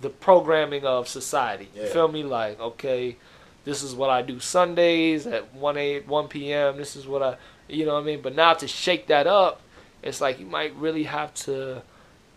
the 0.00 0.10
programming 0.10 0.84
of 0.84 1.06
society. 1.06 1.68
You 1.76 1.86
feel 1.86 2.08
me? 2.08 2.24
Like, 2.24 2.58
okay, 2.60 3.16
this 3.64 3.84
is 3.84 3.94
what 3.94 4.10
I 4.10 4.22
do 4.22 4.40
Sundays 4.40 5.28
at 5.28 5.54
1 5.54 5.76
a 5.76 6.00
1 6.00 6.26
p.m. 6.26 6.76
This 6.76 6.96
is 6.96 7.06
what 7.06 7.22
I, 7.22 7.36
you 7.68 7.84
know 7.86 7.94
what 7.94 8.02
I 8.02 8.06
mean? 8.06 8.22
But 8.22 8.34
now 8.34 8.54
to 8.54 8.68
shake 8.68 9.06
that 9.06 9.26
up, 9.26 9.60
it's 10.02 10.20
like 10.20 10.40
you 10.40 10.46
might 10.46 10.74
really 10.76 11.04
have 11.04 11.32
to 11.34 11.82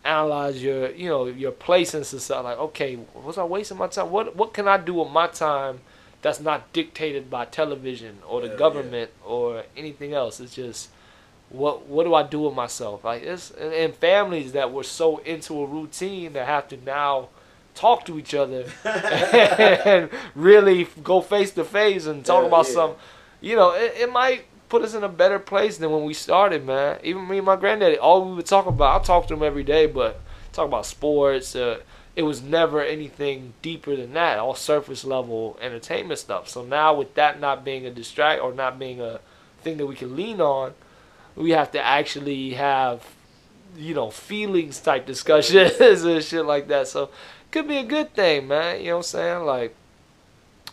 analyze 0.04 0.64
your, 0.64 0.92
you 0.92 1.10
know, 1.10 1.26
your 1.26 1.52
place 1.52 1.94
in 1.94 2.04
society. 2.04 2.44
Like, 2.44 2.60
okay, 2.60 3.00
was 3.14 3.38
I 3.38 3.44
wasting 3.44 3.78
my 3.78 3.88
time? 3.88 4.12
What 4.12 4.36
what 4.36 4.54
can 4.54 4.68
I 4.68 4.78
do 4.78 4.96
with 4.96 5.10
my 5.10 5.28
time 5.28 5.82
that's 6.22 6.40
not 6.40 6.72
dictated 6.74 7.30
by 7.30 7.46
television 7.46 8.20
or 8.28 8.42
the 8.42 8.48
Hell 8.48 8.56
yeah. 8.56 8.60
government 8.60 9.12
or 9.26 9.64
anything 9.76 10.14
else? 10.14 10.40
It's 10.40 10.56
just 10.56 10.90
what 11.50 11.88
what 11.88 12.04
do 12.04 12.14
I 12.14 12.24
do 12.24 12.42
with 12.42 12.54
myself? 12.54 13.04
Like 13.04 13.24
it's 13.24 13.52
and, 13.52 13.74
and 13.74 13.96
families 13.96 14.52
that 14.54 14.72
were 14.72 14.84
so 14.84 15.18
into 15.20 15.60
a 15.62 15.66
routine 15.66 16.34
that 16.34 16.48
have 16.48 16.68
to 16.70 16.78
now 16.78 17.30
talk 17.74 18.06
to 18.06 18.18
each 18.18 18.34
other 18.34 18.66
and 18.86 20.10
really 20.34 20.88
go 21.04 21.22
face 21.22 21.52
to 21.52 21.64
face 21.64 22.06
and 22.06 22.26
talk 22.26 22.38
Hell 22.38 22.48
about 22.48 22.68
yeah. 22.68 22.74
some 22.74 22.96
you 23.42 23.56
know 23.56 23.72
it, 23.72 23.94
it 23.98 24.12
might 24.12 24.46
put 24.76 24.84
us 24.84 24.94
in 24.94 25.06
a 25.06 25.10
better 25.10 25.40
place 25.40 25.78
than 25.78 25.90
when 25.90 26.04
we 26.04 26.14
started 26.14 26.66
man. 26.66 27.00
Even 27.02 27.30
me 27.30 27.38
and 27.38 27.46
my 27.46 27.56
granddaddy 27.56 27.98
all 27.98 28.28
we 28.28 28.36
would 28.36 28.46
talk 28.46 28.66
about 28.66 29.00
i 29.00 29.04
talk 29.06 29.26
to 29.26 29.34
him 29.34 29.42
every 29.42 29.64
day 29.64 29.86
but 29.86 30.20
talk 30.52 30.68
about 30.68 30.86
sports 30.86 31.56
uh, 31.56 31.80
it 32.14 32.24
was 32.24 32.42
never 32.42 32.84
anything 32.84 33.54
deeper 33.62 33.96
than 33.96 34.12
that 34.12 34.38
all 34.38 34.54
surface 34.54 35.06
level 35.06 35.58
entertainment 35.62 36.20
stuff. 36.20 36.50
So 36.50 36.66
now 36.66 36.94
with 36.94 37.14
that 37.16 37.40
not 37.40 37.64
being 37.64 37.86
a 37.86 37.90
distract 37.90 38.42
or 38.42 38.54
not 38.54 38.78
being 38.78 39.00
a 39.00 39.22
thing 39.62 39.78
that 39.78 39.86
we 39.86 39.96
can 39.96 40.14
lean 40.14 40.42
on 40.42 40.74
we 41.38 41.52
have 41.52 41.72
to 41.72 41.82
actually 41.82 42.50
have 42.56 43.02
you 43.78 43.94
know 43.94 44.12
feelings 44.12 44.82
type 44.82 45.06
discussions 45.06 45.80
and 46.04 46.22
shit 46.22 46.44
like 46.46 46.68
that. 46.68 46.90
So 46.90 47.12
could 47.50 47.66
be 47.66 47.78
a 47.78 47.86
good 47.86 48.14
thing 48.14 48.50
man 48.50 48.82
you 48.82 48.88
know 48.88 48.98
what 48.98 48.98
i'm 48.98 49.04
saying? 49.04 49.46
Like 49.46 49.74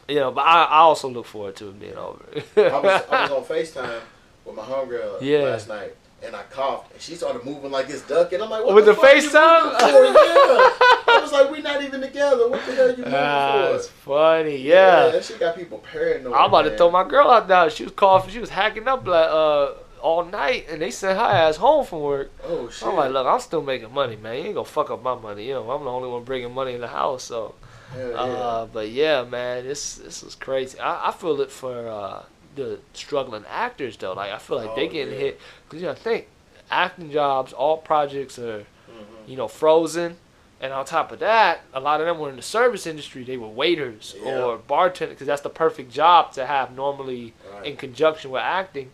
you 0.08 0.16
know 0.16 0.30
but 0.32 0.42
i, 0.42 0.64
I 0.64 0.78
also 0.78 1.08
look 1.08 1.26
forward 1.26 1.56
to 1.56 1.68
it 1.68 1.78
being 1.80 1.96
over 1.96 2.24
I 2.56 2.78
was, 2.80 3.02
I 3.10 3.22
was 3.22 3.30
on 3.38 3.44
FaceTime 3.44 4.00
with 4.44 4.56
my 4.56 4.62
homegirl 4.62 5.18
Yeah. 5.22 5.38
last 5.44 5.68
night, 5.68 5.94
and 6.22 6.34
I 6.34 6.42
coughed, 6.44 6.92
and 6.92 7.00
she 7.00 7.14
started 7.14 7.44
moving 7.44 7.70
like 7.70 7.88
it's 7.88 8.02
duck, 8.02 8.32
and 8.32 8.42
I'm 8.42 8.50
like, 8.50 8.64
what 8.64 8.74
With 8.74 8.86
the 8.86 8.92
you 8.94 8.98
FaceTime? 8.98 9.72
Yeah. 9.80 11.14
I 11.14 11.18
was 11.22 11.30
like, 11.32 11.50
we're 11.50 11.62
not 11.62 11.82
even 11.82 12.00
together. 12.00 12.48
What 12.48 12.64
the 12.66 12.74
hell 12.74 12.86
are 12.86 12.90
you 12.90 12.96
moving 12.98 13.10
That's 13.12 13.86
for? 13.88 13.92
funny 14.16 14.56
yeah 14.56 15.08
that 15.10 15.24
shit 15.24 15.38
got 15.38 15.54
people 15.56 15.78
paranoid. 15.78 16.32
i'm 16.34 16.46
about 16.48 16.62
to 16.62 16.76
throw 16.76 16.90
my 16.90 17.06
girl 17.08 17.30
out 17.30 17.46
there 17.48 17.70
she 17.70 17.84
was 17.84 17.92
coughing 17.92 18.32
she 18.32 18.40
was 18.40 18.50
hacking 18.50 18.88
up 18.88 19.06
like 19.06 19.28
uh 19.30 19.72
all 20.00 20.24
night, 20.24 20.66
and 20.68 20.82
they 20.82 20.90
sent 20.90 21.16
her 21.16 21.24
ass 21.24 21.54
home 21.56 21.86
from 21.86 22.00
work. 22.00 22.32
Oh 22.44 22.68
shit. 22.68 22.88
I'm 22.88 22.96
like, 22.96 23.12
look, 23.12 23.24
I'm 23.24 23.38
still 23.38 23.62
making 23.62 23.94
money, 23.94 24.16
man. 24.16 24.34
You 24.36 24.42
ain't 24.46 24.54
gonna 24.56 24.64
fuck 24.64 24.90
up 24.90 25.00
my 25.00 25.14
money. 25.14 25.46
You 25.46 25.54
know, 25.54 25.70
I'm 25.70 25.84
the 25.84 25.90
only 25.90 26.08
one 26.08 26.24
bringing 26.24 26.52
money 26.52 26.74
in 26.74 26.80
the 26.80 26.88
house, 26.88 27.22
so. 27.22 27.54
Yeah. 27.96 28.04
Uh, 28.14 28.66
but 28.66 28.90
yeah, 28.90 29.22
man, 29.24 29.64
this 29.64 29.96
this 29.96 30.22
is 30.22 30.34
crazy. 30.34 30.78
I, 30.78 31.08
I 31.08 31.12
feel 31.12 31.40
it 31.40 31.50
for 31.50 31.88
uh, 31.88 32.22
the 32.54 32.80
struggling 32.94 33.44
actors 33.50 33.96
though. 33.96 34.12
Like 34.14 34.30
I 34.32 34.38
feel 34.38 34.56
like 34.58 34.74
they 34.74 34.88
Oh, 34.88 34.92
getting 34.92 35.14
yeah. 35.14 35.20
hit 35.20 35.40
because 35.64 35.80
you 35.82 35.88
know, 35.88 35.94
think 35.94 36.28
acting 36.70 37.10
jobs, 37.10 37.52
all 37.52 37.78
projects 37.78 38.38
are 38.38 38.60
Mhm. 38.90 39.28
you 39.28 39.36
know 39.36 39.48
frozen, 39.48 40.16
and 40.60 40.72
on 40.72 40.84
top 40.84 41.12
of 41.12 41.18
that, 41.20 41.60
a 41.74 41.80
lot 41.80 42.00
of 42.00 42.06
them 42.06 42.18
were 42.18 42.30
in 42.30 42.36
the 42.36 42.42
service 42.42 42.86
industry. 42.86 43.24
They 43.24 43.36
were 43.36 43.48
waiters 43.48 44.14
Yeah. 44.22 44.42
or 44.42 44.58
bartenders 44.58 45.14
because 45.14 45.26
that's 45.26 45.42
the 45.42 45.50
perfect 45.50 45.90
job 45.92 46.32
to 46.32 46.46
have 46.46 46.74
normally 46.74 47.34
Right. 47.52 47.66
in 47.66 47.76
conjunction 47.76 48.30
with 48.30 48.42
acting, 48.42 48.90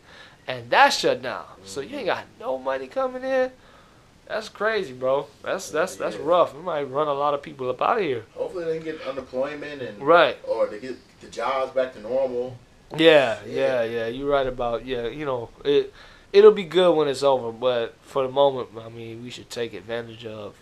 and 0.46 0.70
that 0.70 0.90
shut 0.92 1.22
down. 1.22 1.46
So 1.64 1.80
you 1.80 1.96
ain't 1.98 2.06
got 2.06 2.24
no 2.40 2.58
money 2.58 2.86
coming 2.88 3.22
in. 3.24 3.52
That's 4.28 4.48
crazy, 4.50 4.92
bro. 4.92 5.26
That's 5.42 5.70
that's 5.70 5.96
that's 5.96 6.16
Yeah. 6.16 6.22
rough. 6.24 6.54
We 6.54 6.60
might 6.60 6.82
run 6.82 7.08
a 7.08 7.14
lot 7.14 7.32
of 7.34 7.40
people 7.42 7.70
up 7.70 7.80
out 7.80 7.96
of 7.96 8.02
here. 8.02 8.24
Hopefully 8.34 8.64
they 8.66 8.76
can 8.76 8.84
get 8.84 9.00
unemployment 9.08 9.80
and 9.82 10.02
Right. 10.02 10.36
or 10.46 10.66
they 10.66 10.78
get 10.80 10.96
the 11.20 11.28
jobs 11.28 11.72
back 11.72 11.94
to 11.94 12.00
normal. 12.00 12.56
Yeah, 12.96 13.38
Yeah. 13.46 13.82
yeah, 13.82 13.84
yeah. 13.84 14.06
You're 14.08 14.28
right 14.30 14.46
about 14.46 14.84
yeah. 14.84 15.06
You 15.08 15.24
know 15.24 15.48
it. 15.64 15.92
It'll 16.30 16.52
be 16.52 16.64
good 16.64 16.94
when 16.94 17.08
it's 17.08 17.22
over, 17.22 17.50
but 17.52 17.94
for 18.02 18.22
the 18.22 18.28
moment, 18.30 18.68
I 18.78 18.90
mean, 18.90 19.22
we 19.24 19.30
should 19.30 19.48
take 19.48 19.72
advantage 19.72 20.26
of 20.26 20.54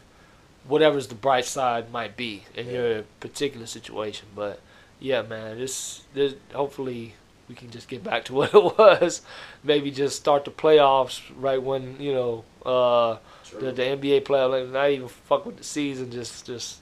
whatever's 0.69 1.09
the 1.09 1.17
bright 1.17 1.45
side 1.45 1.91
might 1.93 2.17
be 2.17 2.45
in 2.55 2.67
Yeah. 2.67 2.73
your 2.73 3.03
particular 3.19 3.67
situation. 3.67 4.29
But 4.37 4.61
yeah, 5.01 5.23
man, 5.23 5.59
this 5.59 6.03
this 6.15 6.35
hopefully 6.55 7.15
we 7.49 7.57
can 7.57 7.71
just 7.71 7.89
get 7.89 8.05
back 8.05 8.25
to 8.27 8.35
what 8.39 8.55
it 8.55 8.63
was. 8.79 9.23
Maybe 9.65 9.91
just 9.91 10.15
start 10.17 10.45
the 10.45 10.53
playoffs 10.53 11.21
right 11.37 11.61
when 11.61 11.97
you 12.01 12.13
know 12.15 12.45
uh, 12.65 13.17
The, 13.51 13.73
the 13.73 13.83
NBA 13.83 14.23
playoff. 14.23 14.51
Like, 14.51 14.69
not 14.73 14.91
even 14.91 15.09
fuck 15.09 15.47
with 15.47 15.57
the 15.57 15.65
season. 15.65 16.11
Just 16.11 16.47
just 16.47 16.81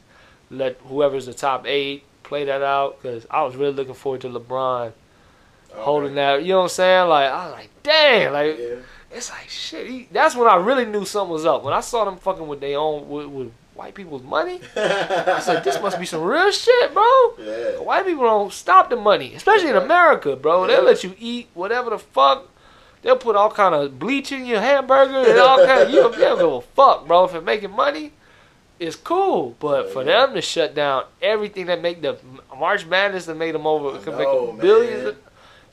let 0.51 0.77
whoever's 0.87 1.27
the 1.27 1.35
top 1.35 1.67
eight 1.67 2.05
play 2.23 2.45
that 2.45 2.63
out. 2.63 3.03
Cause 3.03 3.27
I 3.31 3.43
was 3.43 3.57
really 3.57 3.73
looking 3.75 3.95
forward 3.95 4.21
to 4.23 4.29
LeBron 4.29 4.93
Okay. 5.73 5.83
holding 5.83 6.15
that. 6.15 6.43
You 6.43 6.51
know 6.51 6.59
what 6.59 6.63
I'm 6.65 6.69
saying? 6.71 7.09
Like 7.09 7.31
I 7.31 7.45
was 7.47 7.53
like, 7.55 7.71
damn, 7.83 8.33
like 8.33 8.59
Yeah. 8.59 8.75
it's 9.13 9.31
like 9.31 9.49
shit. 9.49 9.87
He, 9.89 10.09
that's 10.13 10.37
when 10.37 10.49
I 10.49 10.57
really 10.57 10.85
knew 10.87 11.05
something 11.05 11.33
was 11.33 11.45
up. 11.45 11.65
When 11.65 11.75
I 11.75 11.81
saw 11.81 12.05
them 12.05 12.17
fucking 12.17 12.47
with 12.47 12.61
their 12.61 12.79
own 12.79 13.09
with, 13.09 13.27
with 13.27 13.53
white 13.75 13.95
people's 13.95 14.23
money, 14.23 14.61
I 14.77 15.41
said, 15.41 15.55
like, 15.55 15.65
this 15.65 15.81
must 15.83 15.99
be 15.99 16.07
some 16.07 16.23
real 16.23 16.53
shit, 16.53 16.95
bro. 16.95 17.03
Yeah. 17.41 17.81
White 17.81 18.07
people 18.07 18.23
don't 18.23 18.53
stop 18.53 18.89
the 18.89 18.95
money, 18.97 19.35
especially 19.35 19.71
in 19.71 19.77
America, 19.77 20.37
bro. 20.37 20.67
They'll 20.69 20.85
let 20.85 21.03
you 21.03 21.13
eat 21.19 21.49
whatever 21.55 21.91
the 21.91 21.99
fuck. 21.99 22.49
They'll 23.05 23.17
put 23.17 23.37
all 23.37 23.51
kind 23.51 23.75
of 23.75 23.99
bleach 23.99 24.33
in 24.33 24.47
your 24.47 24.63
hamburger 24.63 25.31
and 25.31 25.39
all 25.39 25.59
kind. 25.59 25.83
Of, 25.83 25.91
you 25.91 25.97
don't, 25.97 26.15
you 26.15 26.21
don't 26.21 26.39
give 26.39 26.49
a 26.53 26.61
fuck, 26.63 27.07
bro. 27.07 27.25
If 27.25 27.35
it's 27.35 27.45
making 27.45 27.71
money, 27.71 28.13
it's 28.81 28.97
cool. 28.97 29.55
But 29.61 29.93
for 29.93 30.03
yeah. 30.03 30.25
them 30.25 30.35
to 30.35 30.41
shut 30.41 30.75
down 30.75 31.05
everything 31.21 31.67
that 31.67 31.83
make 31.83 32.01
the 32.01 32.17
March 32.59 32.87
Madness 32.87 33.27
that 33.27 33.37
made 33.37 33.55
them 33.55 33.67
over, 33.67 33.93
know, 33.93 34.53
make 34.53 34.61
billions. 34.61 35.09
Of, 35.09 35.17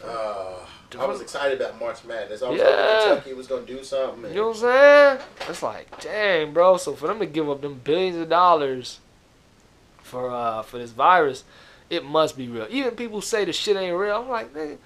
Uh, 0.06 1.00
I 1.00 1.06
was 1.06 1.22
excited 1.22 1.62
about 1.62 1.80
March 1.80 2.04
Madness. 2.04 2.44
I 2.44 2.50
was 2.50 2.60
Yeah. 2.60 2.66
hoping 2.66 3.10
Kentucky 3.16 3.34
was 3.34 3.48
gonna 3.48 3.66
do 3.66 3.82
something. 3.82 4.30
You 4.30 4.42
know 4.42 4.48
what 4.50 4.58
I'm 4.58 4.62
saying? 4.62 5.20
It's 5.48 5.64
like, 5.64 6.02
dang, 6.02 6.52
bro. 6.52 6.76
So 6.76 6.96
for 6.96 7.08
them 7.08 7.20
to 7.20 7.26
give 7.26 7.50
up 7.50 7.62
them 7.62 7.80
billions 7.82 8.18
of 8.18 8.28
dollars 8.28 9.00
for 10.04 10.30
uh 10.30 10.64
for 10.64 10.80
this 10.80 10.92
virus, 10.92 11.46
it 11.90 12.04
must 12.04 12.38
be 12.38 12.50
real. 12.50 12.68
Even 12.70 12.92
people 12.98 13.22
say 13.22 13.46
the 13.46 13.54
shit 13.54 13.78
ain't 13.78 13.96
real. 13.96 14.18
I'm 14.18 14.28
like, 14.28 14.54
man, 14.54 14.80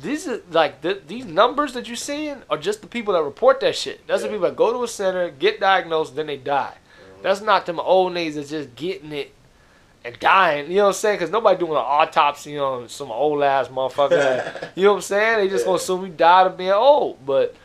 these 0.00 0.28
are 0.28 0.40
like 0.50 0.82
th- 0.82 1.02
these 1.06 1.24
numbers 1.24 1.72
that 1.74 1.86
you're 1.88 1.96
seeing 1.96 2.42
are 2.50 2.58
just 2.58 2.80
the 2.82 2.86
people 2.86 3.14
that 3.14 3.22
report 3.22 3.60
that 3.60 3.76
shit. 3.76 4.06
That's 4.06 4.22
the 4.22 4.28
Yeah. 4.28 4.34
people 4.34 4.48
that 4.48 4.56
go 4.56 4.72
to 4.72 4.82
a 4.84 4.88
center, 4.88 5.30
get 5.30 5.60
diagnosed, 5.60 6.14
then 6.16 6.26
they 6.26 6.36
die. 6.36 6.74
Mhm. 7.18 7.22
That's 7.22 7.40
not 7.40 7.66
them 7.66 7.80
old 7.80 8.12
niggas 8.12 8.34
that's 8.34 8.50
just 8.50 8.74
getting 8.76 9.12
it 9.12 9.32
and 10.04 10.18
dying. 10.20 10.70
You 10.70 10.76
know 10.78 10.82
what 10.84 10.88
I'm 10.88 10.94
saying? 10.94 11.16
Because 11.16 11.30
nobody 11.30 11.58
doing 11.58 11.72
an 11.72 11.78
autopsy 11.84 12.58
on 12.58 12.88
some 12.88 13.10
old 13.10 13.42
ass 13.42 13.68
motherfucker. 13.68 14.68
You 14.76 14.84
know 14.84 14.90
what 14.92 14.96
I'm 14.96 15.02
saying? 15.02 15.38
They 15.38 15.48
just 15.48 15.64
gonna 15.64 15.76
assume 15.76 16.02
we 16.02 16.08
died 16.10 16.46
of 16.46 16.56
being 16.56 16.70
old. 16.70 17.24
But 17.26 17.56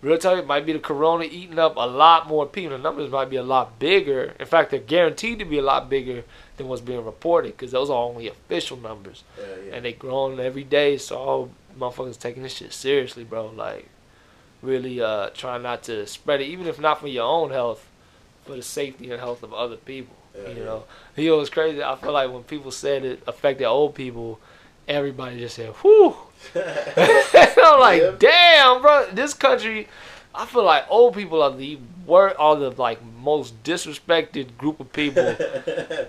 real 0.00 0.16
talk, 0.16 0.38
it 0.38 0.46
might 0.46 0.64
be 0.64 0.72
the 0.72 0.78
corona 0.78 1.24
eating 1.24 1.58
up 1.58 1.76
a 1.76 1.86
lot 1.86 2.26
more 2.28 2.46
people. 2.46 2.76
The 2.76 2.82
numbers 2.82 3.10
might 3.10 3.28
be 3.28 3.36
a 3.36 3.42
lot 3.42 3.78
bigger. 3.78 4.32
In 4.40 4.46
fact, 4.46 4.70
they're 4.70 4.80
guaranteed 4.80 5.38
to 5.40 5.44
be 5.44 5.58
a 5.58 5.62
lot 5.62 5.90
bigger 5.90 6.24
than 6.56 6.68
what's 6.68 6.80
being 6.80 7.04
reported 7.04 7.52
because 7.56 7.70
those 7.72 7.90
are 7.90 8.02
only 8.02 8.26
official 8.28 8.78
numbers. 8.78 9.22
Yeah, 9.38 9.44
yeah. 9.66 9.74
And 9.76 9.84
they 9.84 9.92
growing 9.92 10.40
every 10.40 10.64
day. 10.64 10.96
So 10.96 11.50
motherfuckers 11.78 12.18
taking 12.18 12.42
this 12.42 12.54
shit 12.54 12.72
seriously, 12.72 13.24
bro. 13.24 13.46
Like, 13.46 13.88
really 14.62 15.00
uh, 15.00 15.30
trying 15.30 15.62
not 15.62 15.82
to 15.84 16.06
spread 16.06 16.40
it, 16.40 16.44
even 16.44 16.66
if 16.66 16.78
not 16.78 17.00
for 17.00 17.08
your 17.08 17.24
own 17.24 17.50
health, 17.50 17.88
for 18.44 18.56
the 18.56 18.62
safety 18.62 19.10
and 19.10 19.20
health 19.20 19.42
of 19.42 19.52
other 19.52 19.76
people. 19.76 20.16
Yeah, 20.34 20.48
you 20.50 20.58
yeah. 20.58 20.64
know, 20.64 20.84
you 21.16 21.30
know, 21.30 21.40
it's 21.40 21.50
crazy. 21.50 21.82
I 21.82 21.94
feel 21.96 22.12
like 22.12 22.30
when 22.32 22.42
people 22.44 22.70
said 22.70 23.04
it 23.04 23.22
affected 23.26 23.64
old 23.66 23.94
people, 23.94 24.40
everybody 24.88 25.38
just 25.38 25.56
said, 25.56 25.70
"Whew." 25.82 26.16
I'm 26.54 27.80
like, 27.80 28.02
Yeah. 28.02 28.14
damn, 28.18 28.82
bro, 28.82 29.08
this 29.12 29.34
country. 29.34 29.88
I 30.34 30.46
feel 30.46 30.64
like 30.64 30.86
old 30.88 31.14
people 31.14 31.42
are 31.42 31.54
the 31.54 31.78
wor 32.06 32.38
are 32.40 32.56
the 32.56 32.70
like 32.70 33.00
most 33.20 33.62
disrespected 33.64 34.56
group 34.58 34.80
of 34.80 34.92
people. 34.92 35.36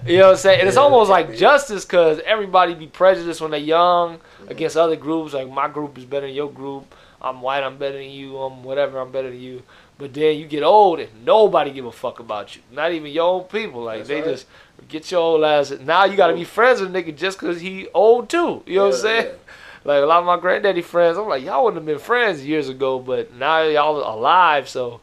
You 0.05 0.17
know 0.17 0.25
what 0.25 0.31
I'm 0.31 0.37
saying? 0.37 0.59
And 0.59 0.67
it's 0.67 0.77
almost 0.77 1.09
like 1.09 1.29
yeah. 1.29 1.35
justice 1.35 1.85
because 1.85 2.19
everybody 2.25 2.73
be 2.73 2.87
prejudiced 2.87 3.41
when 3.41 3.51
they're 3.51 3.59
young 3.59 4.19
against 4.47 4.75
other 4.77 4.95
groups. 4.95 5.33
Like 5.33 5.49
my 5.49 5.67
group 5.67 5.97
is 5.97 6.05
better 6.05 6.27
than 6.27 6.35
your 6.35 6.51
group. 6.51 6.93
I'm 7.21 7.41
white. 7.41 7.63
I'm 7.63 7.77
better 7.77 7.97
than 7.97 8.09
you. 8.09 8.37
I'm 8.37 8.63
whatever. 8.63 8.99
I'm 8.99 9.11
better 9.11 9.29
than 9.29 9.39
you. 9.39 9.63
But 9.97 10.13
then 10.13 10.37
you 10.37 10.47
get 10.47 10.63
old 10.63 10.99
and 10.99 11.25
nobody 11.25 11.71
give 11.71 11.85
a 11.85 11.91
fuck 11.91 12.19
about 12.19 12.55
you. 12.55 12.61
Not 12.71 12.91
even 12.91 13.11
your 13.11 13.29
own 13.31 13.43
people. 13.45 13.83
Like 13.83 13.99
That's 13.99 14.09
they 14.09 14.21
right. 14.21 14.25
just 14.25 14.47
get 14.89 15.09
your 15.11 15.21
old 15.21 15.43
ass. 15.43 15.71
Now 15.71 16.05
you 16.05 16.17
gotta 16.17 16.33
be 16.33 16.43
friends 16.43 16.81
with 16.81 16.93
a 16.93 17.03
nigga 17.03 17.15
just 17.15 17.37
cause 17.37 17.61
he 17.61 17.87
old 17.93 18.29
too. 18.29 18.63
You 18.65 18.77
know 18.77 18.87
what 18.89 18.95
I'm 18.95 19.05
Yeah, 19.05 19.21
saying? 19.21 19.35
Like 19.85 20.01
a 20.01 20.05
lot 20.05 20.19
of 20.19 20.25
my 20.25 20.39
granddaddy 20.39 20.81
friends, 20.81 21.17
I'm 21.17 21.27
like, 21.27 21.43
y'all 21.43 21.65
wouldn't 21.65 21.81
have 21.81 21.85
been 21.85 21.99
friends 21.99 22.45
years 22.45 22.69
ago, 22.69 22.99
but 22.99 23.33
now 23.33 23.61
y'all 23.63 23.97
alive, 23.97 24.69
so 24.69 25.01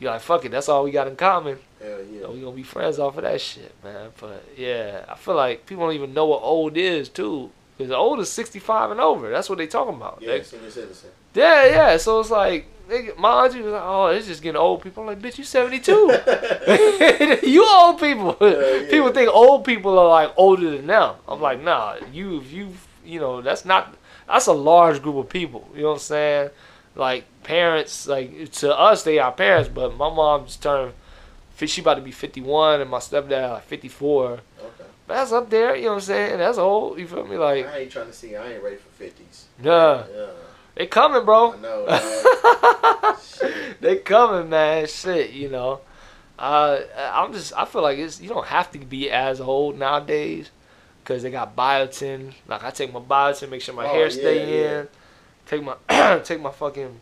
you're 0.00 0.10
like, 0.12 0.20
fuck 0.22 0.44
it, 0.44 0.50
that's 0.50 0.68
all 0.68 0.84
we 0.84 0.90
got 0.90 1.06
in 1.08 1.16
common. 1.16 1.58
Yeah, 1.80 1.88
Hell 1.88 1.98
yeah. 2.10 2.20
So 2.22 2.30
we 2.32 2.40
gonna 2.40 2.56
be 2.56 2.62
friends 2.62 2.98
off 2.98 3.16
of 3.16 3.22
that 3.22 3.40
shit, 3.40 3.72
man. 3.84 4.10
But 4.20 4.44
yeah, 4.56 5.04
I 5.08 5.14
feel 5.14 5.34
like 5.34 5.66
people 5.66 5.84
don't 5.86 5.94
even 5.94 6.14
know 6.14 6.26
what 6.26 6.42
old 6.42 6.76
is 6.76 7.08
too. 7.08 7.50
Cause 7.78 7.90
old 7.90 8.20
is 8.20 8.30
65 8.30 8.90
and 8.90 9.00
over. 9.00 9.30
That's 9.30 9.48
what 9.48 9.56
they 9.58 9.66
talking 9.66 9.94
about. 9.94 10.18
Yeah, 10.20 10.32
They- 10.38 10.42
senior 10.42 10.70
citizen. 10.70 11.10
yeah, 11.32 11.64
yeah. 11.64 11.96
So 11.96 12.20
it's 12.20 12.30
like, 12.30 12.66
nigga, 12.90 13.16
my 13.16 13.44
auntie 13.46 13.62
was 13.62 13.72
like, 13.72 13.82
oh, 13.82 14.06
it's 14.08 14.26
just 14.26 14.42
getting 14.42 14.58
old 14.60 14.82
people. 14.82 15.02
I'm 15.02 15.06
like, 15.06 15.20
bitch, 15.20 15.38
you 15.38 15.44
72. 15.44 15.90
you 17.42 17.66
old 17.66 17.98
people. 17.98 18.36
Yeah, 18.40 18.48
yeah. 18.82 18.90
People 18.90 19.12
think 19.12 19.30
old 19.30 19.64
people 19.64 19.98
are 19.98 20.08
like 20.08 20.32
older 20.36 20.70
than 20.76 20.86
them. 20.88 21.14
I'm 21.26 21.40
like, 21.40 21.62
nah, 21.62 21.96
you, 22.12 22.42
you, 22.42 22.74
you 23.04 23.18
know, 23.20 23.40
that's 23.40 23.64
not, 23.64 23.94
that's 24.26 24.46
a 24.46 24.52
large 24.52 25.00
group 25.00 25.16
of 25.16 25.28
people. 25.30 25.66
You 25.74 25.82
know 25.82 25.88
what 25.88 25.92
I'm 25.94 25.98
saying? 26.00 26.50
Like 27.00 27.24
parents, 27.42 28.06
like 28.06 28.52
to 28.52 28.78
us, 28.78 29.02
they 29.04 29.18
are 29.18 29.32
parents, 29.32 29.70
but 29.72 29.96
my 29.96 30.12
mom 30.14 30.44
just 30.44 30.62
turned, 30.62 30.92
she 31.56 31.80
about 31.80 31.94
to 31.94 32.02
be 32.02 32.10
51, 32.12 32.82
and 32.82 32.90
my 32.90 32.98
stepdad 32.98 33.52
like 33.54 33.64
54. 33.64 34.32
Okay. 34.32 34.40
That's 35.06 35.32
up 35.32 35.48
there. 35.50 35.74
You 35.74 35.84
know 35.84 35.88
what 35.88 35.94
I'm 35.94 36.00
saying? 36.02 36.38
That's 36.38 36.58
old. 36.58 36.98
You 36.98 37.06
feel 37.08 37.26
me? 37.26 37.36
Like, 37.38 37.66
I 37.66 37.78
ain't 37.78 37.90
trying 37.90 38.06
to 38.06 38.12
see. 38.12 38.36
I 38.36 38.52
ain't 38.52 38.62
ready 38.62 38.76
for 38.76 38.88
fifties. 38.90 39.46
yeah, 39.62 40.04
Yeah. 40.14 40.26
they 40.74 40.86
coming, 40.86 41.24
bro. 41.24 41.54
I 41.54 41.56
know. 41.56 41.86
they 43.80 43.96
coming, 43.96 44.50
man. 44.50 44.86
Shit, 44.86 45.30
you 45.30 45.48
know. 45.48 45.80
Uh, 46.38 46.80
I'm 46.96 47.32
just. 47.32 47.52
I 47.56 47.64
feel 47.64 47.82
like 47.82 47.98
it's. 47.98 48.20
You 48.20 48.28
don't 48.28 48.46
have 48.46 48.70
to 48.72 48.78
be 48.78 49.10
as 49.10 49.40
old 49.40 49.78
nowadays, 49.78 50.50
cause 51.04 51.22
they 51.22 51.30
got 51.30 51.56
biotin. 51.56 52.32
Like 52.46 52.62
I 52.62 52.70
take 52.70 52.92
my 52.92 53.00
biotin, 53.00 53.48
make 53.50 53.62
sure 53.62 53.74
my 53.74 53.86
Oh, 53.86 53.92
hair 53.92 54.04
yeah, 54.04 54.08
stay 54.10 54.62
yeah. 54.62 54.80
in. 54.80 54.88
Take 55.50 55.64
my 55.64 55.74
take 56.24 56.40
my 56.40 56.52
fucking 56.52 57.00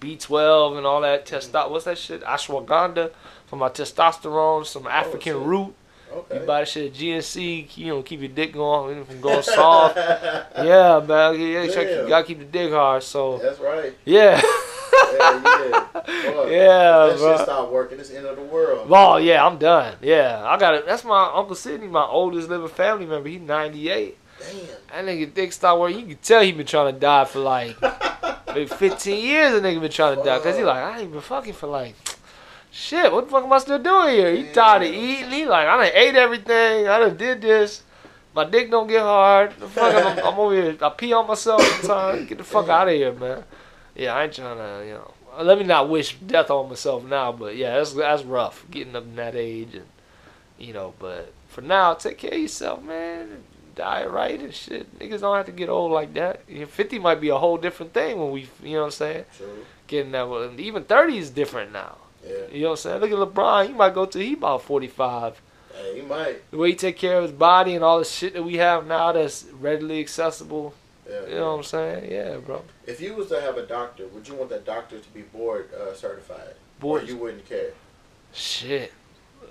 B12 0.00 0.76
and 0.78 0.84
all 0.84 1.02
that 1.02 1.24
mm-hmm. 1.24 1.36
testo. 1.56 1.70
What's 1.70 1.84
that 1.84 1.96
shit? 1.96 2.22
Ashwagandha 2.22 3.12
for 3.46 3.54
my 3.54 3.68
testosterone. 3.68 4.66
Some 4.66 4.88
oh, 4.88 4.90
African 4.90 5.34
shit. 5.34 5.46
root. 5.46 5.72
Okay. 6.12 6.40
You 6.40 6.46
buy 6.46 6.60
that 6.60 6.68
shit 6.68 6.92
at 6.92 6.98
GNC. 6.98 7.76
You 7.76 7.86
know, 7.86 8.02
keep 8.02 8.18
your 8.18 8.30
dick 8.30 8.52
going 8.52 9.04
from 9.04 9.20
going 9.20 9.44
soft. 9.44 9.96
yeah, 9.96 11.00
man. 11.06 11.40
Yeah, 11.40 11.62
you 11.62 12.08
gotta 12.08 12.24
keep 12.26 12.40
the 12.40 12.44
dick 12.44 12.72
hard. 12.72 13.04
So 13.04 13.38
That's 13.38 13.60
right. 13.60 13.94
yeah. 14.04 14.42
Yeah, 15.12 15.42
yeah. 15.44 15.86
Boy, 16.32 16.50
Yeah, 16.50 17.06
that 17.06 17.18
bro. 17.18 17.36
shit 17.36 17.44
stop 17.44 17.70
working. 17.70 18.00
It's 18.00 18.08
the 18.08 18.16
end 18.16 18.26
of 18.26 18.34
the 18.34 18.42
world. 18.42 18.88
Oh 18.90 19.18
yeah, 19.18 19.46
I'm 19.46 19.58
done. 19.58 19.94
Yeah, 20.02 20.44
I 20.44 20.58
got 20.58 20.74
it. 20.74 20.86
That's 20.86 21.04
my 21.04 21.30
uncle 21.32 21.54
Sidney, 21.54 21.86
my 21.86 22.04
oldest 22.04 22.48
living 22.48 22.66
family 22.66 23.06
member. 23.06 23.28
He's 23.28 23.40
98. 23.40 24.17
Damn. 24.38 25.04
That 25.06 25.14
nigga 25.14 25.34
dick 25.34 25.52
stopped 25.52 25.80
working. 25.80 26.00
You 26.00 26.06
can 26.06 26.16
tell 26.16 26.42
he 26.42 26.52
been 26.52 26.66
trying 26.66 26.94
to 26.94 27.00
die 27.00 27.24
for 27.24 27.40
like 27.40 27.76
maybe 28.48 28.66
15 28.66 29.24
years. 29.24 29.52
The 29.52 29.60
nigga 29.60 29.80
been 29.80 29.90
trying 29.90 30.18
to 30.18 30.24
die 30.24 30.38
because 30.38 30.56
he 30.56 30.64
like 30.64 30.76
I 30.76 31.00
ain't 31.00 31.12
been 31.12 31.20
fucking 31.20 31.54
for 31.54 31.66
like 31.66 31.94
shit. 32.70 33.12
What 33.12 33.26
the 33.26 33.30
fuck 33.30 33.44
am 33.44 33.52
I 33.52 33.58
still 33.58 33.78
doing 33.78 34.14
here? 34.14 34.34
He 34.34 34.44
tired 34.52 34.82
of 34.82 34.88
eating. 34.92 35.30
He 35.30 35.46
like 35.46 35.66
I 35.66 35.76
done 35.76 35.92
ate 35.94 36.14
everything. 36.16 36.88
I 36.88 36.98
done 36.98 37.16
did 37.16 37.40
this. 37.42 37.82
My 38.34 38.44
dick 38.44 38.70
don't 38.70 38.86
get 38.86 39.02
hard. 39.02 39.58
The 39.58 39.68
fuck 39.68 39.94
I'm, 39.94 40.18
I'm 40.24 40.38
over 40.38 40.54
here. 40.54 40.76
I 40.80 40.88
pee 40.90 41.12
on 41.12 41.26
myself 41.26 41.62
sometimes. 41.62 42.28
Get 42.28 42.38
the 42.38 42.44
fuck 42.44 42.68
out 42.68 42.88
of 42.88 42.94
here, 42.94 43.12
man. 43.12 43.42
Yeah, 43.96 44.14
I 44.14 44.24
ain't 44.24 44.32
trying 44.32 44.56
to, 44.56 44.86
you 44.86 44.94
know. 44.94 45.14
Let 45.42 45.58
me 45.58 45.64
not 45.64 45.88
wish 45.88 46.16
death 46.16 46.50
on 46.50 46.68
myself 46.68 47.04
now, 47.04 47.32
but 47.32 47.56
yeah, 47.56 47.76
that's 47.76 47.92
that's 47.92 48.22
rough 48.22 48.64
getting 48.70 48.94
up 48.94 49.04
in 49.04 49.16
that 49.16 49.34
age, 49.34 49.74
and 49.74 49.86
you 50.58 50.72
know. 50.72 50.94
But 50.98 51.32
for 51.48 51.62
now, 51.62 51.94
take 51.94 52.18
care 52.18 52.32
of 52.32 52.38
yourself, 52.38 52.82
man. 52.82 53.44
Die 53.78 54.06
right 54.06 54.40
and 54.40 54.52
shit. 54.52 54.98
Niggas 54.98 55.20
don't 55.20 55.36
have 55.36 55.46
to 55.46 55.52
get 55.52 55.68
old 55.68 55.92
like 55.92 56.12
that. 56.14 56.42
Fifty 56.68 56.98
might 56.98 57.20
be 57.20 57.28
a 57.28 57.38
whole 57.38 57.56
different 57.56 57.92
thing 57.94 58.18
when 58.18 58.32
we, 58.32 58.48
you 58.62 58.72
know 58.74 58.80
what 58.80 58.84
I'm 58.86 58.90
saying? 58.90 59.24
True. 59.36 59.64
Getting 59.86 60.10
that, 60.12 60.28
one- 60.28 60.58
even 60.58 60.82
thirty 60.82 61.16
is 61.18 61.30
different 61.30 61.72
now. 61.72 61.96
Yeah. 62.26 62.32
You 62.52 62.62
know 62.62 62.70
what 62.70 62.84
I'm 62.84 63.00
saying? 63.00 63.00
Look 63.00 63.12
at 63.12 63.34
LeBron. 63.34 63.68
He 63.68 63.72
might 63.72 63.94
go 63.94 64.04
to 64.04 64.18
he 64.18 64.32
about 64.34 64.62
forty 64.62 64.88
five. 64.88 65.40
Hey, 65.72 66.00
he 66.00 66.02
might. 66.02 66.50
The 66.50 66.56
way 66.58 66.70
he 66.70 66.74
take 66.74 66.96
care 66.96 67.18
of 67.18 67.22
his 67.22 67.32
body 67.32 67.76
and 67.76 67.84
all 67.84 68.00
the 68.00 68.04
shit 68.04 68.34
that 68.34 68.42
we 68.42 68.56
have 68.56 68.84
now 68.88 69.12
that's 69.12 69.44
readily 69.60 70.00
accessible. 70.00 70.74
Yeah. 71.08 71.26
You 71.28 71.34
know 71.36 71.50
what 71.52 71.58
I'm 71.58 71.62
saying? 71.62 72.10
Yeah, 72.12 72.36
bro. 72.38 72.62
If 72.84 73.00
you 73.00 73.14
was 73.14 73.28
to 73.28 73.40
have 73.40 73.56
a 73.58 73.64
doctor, 73.64 74.08
would 74.08 74.26
you 74.26 74.34
want 74.34 74.50
that 74.50 74.66
doctor 74.66 74.98
to 74.98 75.08
be 75.10 75.22
board 75.22 75.70
uh, 75.72 75.94
certified? 75.94 76.54
Board- 76.80 77.04
Or 77.04 77.06
you 77.06 77.16
wouldn't 77.16 77.48
care? 77.48 77.70
Shit. 78.32 78.92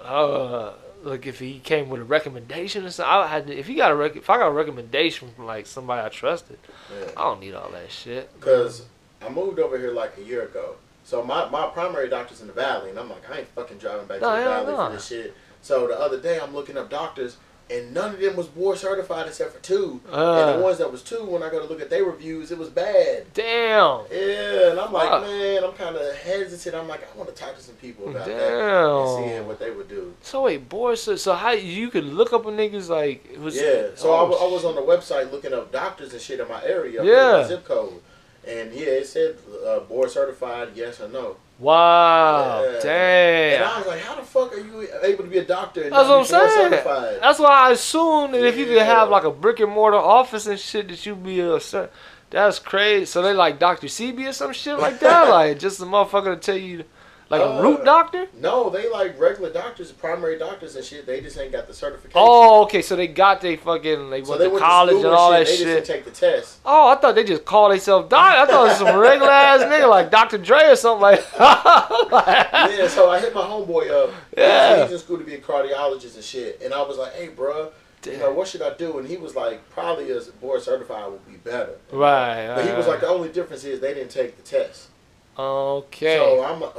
Uh, 0.04 0.74
look, 1.04 1.26
if 1.28 1.40
he 1.40 1.60
came 1.60 1.90
with 1.90 2.02
a 2.02 2.04
recommendation 2.04 2.86
or 2.86 2.90
something, 2.92 3.12
I 3.14 3.28
had 3.28 3.48
to, 3.48 3.58
if 3.58 3.68
he 3.68 3.76
got 3.76 3.92
a 3.92 3.96
rec- 3.96 4.16
if 4.16 4.30
I 4.30 4.38
got 4.38 4.48
a 4.48 4.52
recommendation 4.52 5.30
from 5.36 5.46
like 5.46 5.66
somebody 5.66 6.06
I 6.06 6.10
trusted, 6.10 6.58
Yeah. 6.92 7.12
I 7.18 7.24
don't 7.24 7.40
need 7.40 7.54
all 7.54 7.70
that 7.72 7.92
shit. 7.92 8.32
Because 8.40 8.86
I 9.26 9.30
moved 9.30 9.60
over 9.60 9.78
here 9.78 9.92
like 9.92 10.18
a 10.18 10.24
year 10.24 10.44
ago. 10.44 10.76
So 11.04 11.24
my, 11.24 11.48
my 11.50 11.68
primary 11.68 12.10
doctor's 12.10 12.42
in 12.42 12.48
the 12.48 12.54
valley, 12.54 12.90
and 12.90 13.00
I'm 13.00 13.10
like, 13.10 13.30
I 13.32 13.40
ain't 13.40 13.48
fucking 13.50 13.78
driving 13.78 14.08
back 14.08 14.20
No, 14.22 14.36
to 14.36 14.42
the 14.44 14.50
valley 14.50 14.74
no. 14.74 14.88
for 14.88 14.94
this 14.94 15.08
shit. 15.08 15.34
So 15.62 15.88
the 15.88 15.98
other 16.00 16.20
day, 16.20 16.40
I'm 16.40 16.54
looking 16.54 16.78
up 16.78 16.90
doctors, 16.90 17.38
and 17.70 17.94
none 17.94 18.14
of 18.14 18.20
them 18.20 18.36
was 18.36 18.48
board 18.48 18.78
certified 18.78 19.28
except 19.28 19.54
for 19.54 19.60
two. 19.62 20.00
and 20.08 20.16
Uh, 20.16 20.58
the 20.58 20.64
ones 20.64 20.78
that 20.78 20.92
was 20.92 21.02
two, 21.04 21.24
when 21.26 21.44
I 21.44 21.50
go 21.50 21.60
to 21.60 21.66
look 21.68 21.82
at 21.82 21.90
their 21.90 22.04
reviews, 22.06 22.52
it 22.52 22.58
was 22.58 22.70
bad. 22.70 23.26
damn. 23.34 24.06
Yeah, 24.12 24.72
and 24.72 24.80
I'm 24.80 24.94
like, 24.94 25.10
Fuck. 25.10 25.22
man, 25.24 25.64
I'm 25.64 25.74
kind 25.74 25.96
of 25.96 26.16
hesitant. 26.16 26.76
I'm 26.76 26.88
like, 26.88 27.02
I 27.14 27.18
want 27.18 27.30
to 27.30 27.36
talk 27.36 27.56
to 27.58 27.62
some 27.62 27.76
people 27.76 28.10
about 28.10 28.26
that 28.26 28.32
and 28.32 28.40
Damn. 28.40 29.16
seeing 29.18 29.48
what 29.48 29.60
they 29.60 29.72
would 29.72 29.90
do. 29.90 30.14
So 30.22 30.44
wait, 30.44 30.70
board 30.70 30.98
so, 30.98 31.16
so 31.16 31.34
how 31.34 31.52
you 31.52 31.90
could 31.90 32.06
look 32.06 32.32
up 32.34 32.46
a 32.46 32.50
niggas 32.50 32.90
like 32.90 33.26
it 33.32 33.40
was 33.40 33.56
Yeah, 33.58 33.88
so 33.96 34.14
I 34.14 34.20
oh, 34.22 34.26
wa- 34.30 34.38
I, 34.48 34.52
was 34.52 34.64
on 34.66 34.76
the 34.76 34.82
website 34.82 35.32
looking 35.32 35.54
up 35.54 35.72
doctors 35.72 36.14
and 36.14 36.22
shit 36.22 36.40
in 36.40 36.48
my 36.48 36.64
area, 36.64 37.04
Yeah. 37.04 37.46
zip 37.48 37.66
code, 37.66 38.02
and 38.48 38.72
yeah, 38.74 38.88
it 39.02 39.08
said 39.08 39.36
uh, 39.68 39.80
board 39.82 40.10
certified, 40.10 40.70
yes 40.76 41.02
or 41.02 41.10
no. 41.10 41.36
Wow, 41.60 42.64
Yeah. 42.64 42.90
And. 42.92 43.64
I 43.64 43.78
was 43.80 43.88
like, 43.88 44.02
how 44.02 44.16
the 44.16 44.22
fuck 44.22 44.54
are 44.54 44.60
you 44.60 44.88
able 45.04 45.24
to 45.24 45.30
be 45.30 45.40
a 45.40 45.46
doctor 45.46 45.84
and 45.84 45.92
That's 45.92 46.08
what 46.08 46.30
be 46.30 46.36
I'm 46.36 46.50
saying. 46.50 46.72
certified? 46.72 47.20
That's 47.22 47.40
why 47.40 47.48
I 47.50 47.72
assumed 47.72 48.34
that 48.36 48.44
if 48.46 48.58
you 48.58 48.66
could 48.66 48.76
Yeah. 48.76 48.84
have 48.84 49.10
like 49.10 49.24
a 49.24 49.32
brick 49.32 49.60
and 49.60 49.72
mortar 49.72 49.98
office 49.98 50.46
and 50.46 50.60
shit, 50.60 50.88
that 50.90 51.06
you'd 51.06 51.24
be 51.24 51.40
a 51.40 51.60
that's 52.30 52.60
crazy. 52.60 53.06
So 53.06 53.22
they 53.22 53.34
like 53.34 53.58
Dr. 53.58 53.88
CB 53.88 54.28
or 54.30 54.34
some 54.34 54.52
shit 54.54 54.78
like 54.78 55.00
that, 55.00 55.30
like 55.30 55.60
just 55.60 55.80
a 55.80 55.86
motherfucker 55.86 56.36
to 56.36 56.38
tell 56.38 56.58
you, 56.58 56.84
like 57.30 57.42
a 57.42 57.46
Uh, 57.46 57.62
root 57.62 57.84
doctor. 57.84 58.28
No, 58.40 58.70
they 58.70 58.90
like 58.90 59.20
regular 59.20 59.52
doctors, 59.52 59.92
primary 59.92 60.38
doctors 60.38 60.76
and 60.76 60.86
shit. 60.86 61.06
They 61.06 61.22
just 61.22 61.38
ain't 61.38 61.52
got 61.52 61.68
the 61.68 61.74
certification. 61.74 62.14
Oh, 62.16 62.64
okay. 62.64 62.82
So 62.82 62.96
they 62.96 63.08
got 63.08 63.42
they 63.42 63.56
fucking 63.56 64.10
they 64.10 64.24
so 64.24 64.30
went 64.32 64.40
they 64.40 64.46
to 64.46 64.52
went 64.52 64.64
college 64.64 64.94
to 64.94 65.00
school 65.00 65.12
and 65.12 65.20
all 65.20 65.32
that 65.32 65.48
shit 65.48 65.60
They 65.60 65.64
just 65.64 65.88
didn't 65.88 66.04
take 66.04 66.06
the 66.06 66.12
test. 66.12 66.60
Oh, 66.66 66.90
I 66.90 66.96
thought 66.96 67.16
they 67.16 67.24
just 67.24 67.46
called 67.46 67.72
themselves 67.72 68.10
doc. 68.10 68.34
I 68.34 68.46
thought 68.46 68.66
it 68.66 68.70
was 68.70 68.78
some 68.78 68.98
regular 69.00 69.32
ass 69.32 69.62
nigga 69.62 69.90
like 69.90 70.10
Dr. 70.12 70.38
Dre 70.38 70.70
or 70.70 70.76
something 70.76 71.02
like. 71.02 71.26
yeah, 71.40 72.88
so 72.88 73.10
I 73.10 73.20
hit 73.20 73.34
my 73.34 73.42
homeboy 73.42 73.90
up. 73.92 74.14
Yeah. 74.38 74.84
He's 74.84 74.94
in 74.94 75.00
school 75.00 75.18
to 75.18 75.24
be 75.24 75.36
a 75.36 75.40
cardiologist 75.42 76.16
and 76.16 76.24
shit. 76.24 76.62
And 76.64 76.74
I 76.74 76.82
was 76.82 76.98
like, 76.98 77.14
hey, 77.14 77.28
bruh, 77.30 77.72
you 78.06 78.18
know, 78.18 78.32
what 78.32 78.48
should 78.48 78.62
I 78.62 78.74
do? 78.76 79.00
And 79.00 79.08
he 79.08 79.18
was 79.18 79.36
like, 79.36 79.68
probably 79.70 80.12
as 80.12 80.28
board 80.28 80.62
certified 80.62 81.12
would 81.12 81.26
be 81.28 81.38
better. 81.38 81.78
Right. 81.92 82.48
But 82.56 82.66
he 82.66 82.72
was 82.72 82.86
right. 82.86 82.94
like, 82.94 83.02
the 83.02 83.08
only 83.08 83.30
difference 83.30 83.64
is 83.64 83.80
they 83.80 83.94
didn't 83.94 84.12
take 84.12 84.38
the 84.38 84.44
test. 84.44 84.90
Okay. 85.38 86.18
So 86.18 86.44
I'm, 86.44 86.62
or, 86.64 86.70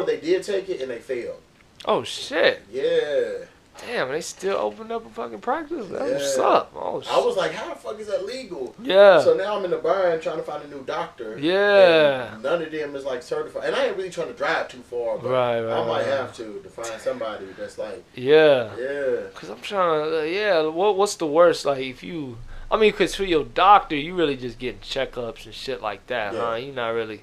or 0.00 0.04
they 0.04 0.18
did 0.18 0.42
take 0.42 0.68
it 0.68 0.80
and 0.80 0.90
they 0.90 0.98
failed. 0.98 1.40
oh 1.84 2.02
shit. 2.04 2.62
Yeah. 2.70 3.46
Damn, 3.86 4.10
they 4.10 4.20
still 4.20 4.58
opened 4.58 4.92
up 4.92 5.06
a 5.06 5.08
fucking 5.08 5.38
practice. 5.40 5.86
That's 5.88 6.12
what's 6.12 6.36
Yeah. 6.36 6.42
up. 6.44 6.72
Oh 6.76 7.00
shit. 7.00 7.10
I 7.10 7.18
was 7.18 7.34
like, 7.38 7.52
how 7.52 7.72
the 7.72 7.76
fuck 7.80 7.98
is 7.98 8.08
that 8.08 8.26
legal? 8.26 8.74
yeah. 8.82 9.22
So 9.22 9.32
now 9.34 9.56
I'm 9.56 9.64
in 9.64 9.70
the 9.70 9.78
bind 9.78 10.20
trying 10.20 10.36
to 10.36 10.42
find 10.42 10.62
a 10.62 10.68
new 10.68 10.82
doctor. 10.84 11.38
Yeah. 11.38 12.36
None 12.42 12.60
of 12.60 12.70
them 12.70 12.94
is 12.94 13.04
like 13.04 13.22
certified. 13.22 13.64
And 13.64 13.74
I 13.76 13.86
ain't 13.86 13.96
really 13.96 14.10
trying 14.10 14.26
to 14.28 14.34
drive 14.34 14.68
too 14.68 14.82
far, 14.82 15.16
but 15.16 15.30
Right, 15.30 15.60
right, 15.62 15.72
I 15.82 15.86
might 15.86 15.98
right. 16.00 16.06
have 16.08 16.34
to 16.36 16.60
to 16.62 16.68
find 16.68 17.00
somebody 17.00 17.46
that's 17.58 17.78
like, 17.78 18.04
yeah. 18.14 18.68
yeah. 18.78 19.16
Cause 19.34 19.48
I'm 19.48 19.60
trying 19.62 20.04
to. 20.10 20.20
Uh, 20.20 20.22
yeah. 20.24 20.60
What 20.66 20.96
What's 20.98 21.14
the 21.14 21.26
worst? 21.26 21.64
Like 21.64 21.78
if 21.80 22.02
you. 22.02 22.36
I 22.70 22.76
mean, 22.76 22.92
cause 22.92 23.14
for 23.14 23.24
your 23.24 23.44
doctor, 23.44 23.96
you 23.96 24.14
really 24.14 24.36
just 24.36 24.58
getting 24.58 24.80
checkups 24.80 25.46
and 25.46 25.54
shit 25.54 25.80
like 25.80 26.06
that, 26.08 26.34
Yeah. 26.34 26.40
huh? 26.50 26.54
You're 26.56 26.74
not 26.74 26.90
really. 26.90 27.22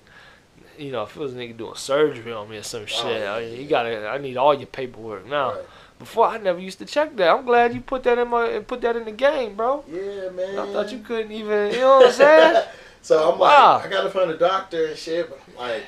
You 0.78 0.92
know, 0.92 1.04
if 1.04 1.16
it 1.16 1.20
was 1.20 1.34
a 1.34 1.38
nigga 1.38 1.58
doing 1.58 1.76
surgery 1.76 2.32
on 2.32 2.50
me 2.50 2.58
or 2.58 2.64
some 2.64 2.84
oh, 2.84 2.86
shit, 2.86 3.22
yeah, 3.22 3.34
I 3.34 3.40
mean, 3.42 3.54
yeah. 3.54 3.60
you 3.62 3.68
gotta. 3.68 4.08
I 4.08 4.18
need 4.18 4.38
all 4.38 4.54
your 4.54 4.68
paperwork 4.68 5.28
now. 5.28 5.54
Right. 5.54 5.66
Before 6.00 6.28
I 6.28 6.38
never 6.38 6.60
used 6.60 6.78
to 6.80 6.86
check 6.86 7.16
that. 7.16 7.30
I'm 7.30 7.44
glad 7.46 7.74
you 7.74 7.82
put 7.82 8.04
that 8.04 8.20
in 8.20 8.28
my 8.28 8.48
and 8.50 8.68
put 8.68 8.82
that 8.82 8.96
in 8.96 9.06
the 9.06 9.12
game, 9.12 9.56
bro. 9.56 9.84
Yeah, 9.88 10.30
man. 10.30 10.60
I 10.60 10.72
thought 10.72 10.92
you 10.92 11.00
couldn't 11.00 11.32
even. 11.32 11.72
You 11.74 11.80
know 11.80 11.98
what 11.98 12.08
I'm 12.08 12.14
saying? 12.14 12.64
so 13.02 13.32
I'm 13.34 13.40
Wow. 13.40 13.78
like, 13.78 13.88
I 13.88 13.90
gotta 13.90 14.10
find 14.12 14.30
a 14.30 14.38
doctor 14.38 14.86
and 14.88 14.98
shit, 14.98 15.28
but 15.30 15.40
I'm 15.48 15.56
like, 15.56 15.84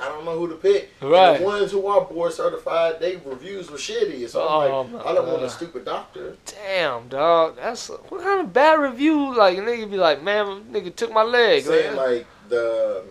I 0.00 0.04
don't 0.10 0.24
know 0.24 0.38
who 0.38 0.48
to 0.50 0.54
pick. 0.54 0.90
Right. 1.00 1.38
the 1.38 1.44
ones 1.44 1.72
who 1.72 1.84
are 1.86 2.02
board 2.04 2.32
certified, 2.32 3.00
they 3.00 3.16
reviews 3.16 3.68
were 3.70 3.78
shitty. 3.78 4.28
So 4.28 4.42
I'm 4.46 4.70
Oh, 4.70 4.82
like, 4.96 5.06
I 5.06 5.14
don't 5.14 5.26
want 5.26 5.42
a 5.42 5.50
stupid 5.50 5.84
doctor. 5.84 6.36
Damn, 6.46 7.08
dog. 7.08 7.56
That's 7.56 7.88
what 7.88 8.22
kind 8.22 8.40
of 8.40 8.52
bad 8.52 8.78
review? 8.78 9.36
Like 9.36 9.58
a 9.58 9.60
nigga 9.60 9.90
be 9.90 9.96
like, 9.96 10.22
man, 10.22 10.64
nigga 10.70 10.94
took 10.94 11.12
my 11.12 11.22
leg. 11.24 11.64
saying 11.64 11.96
man. 11.96 11.96
like 11.96 12.26
the 12.48 13.02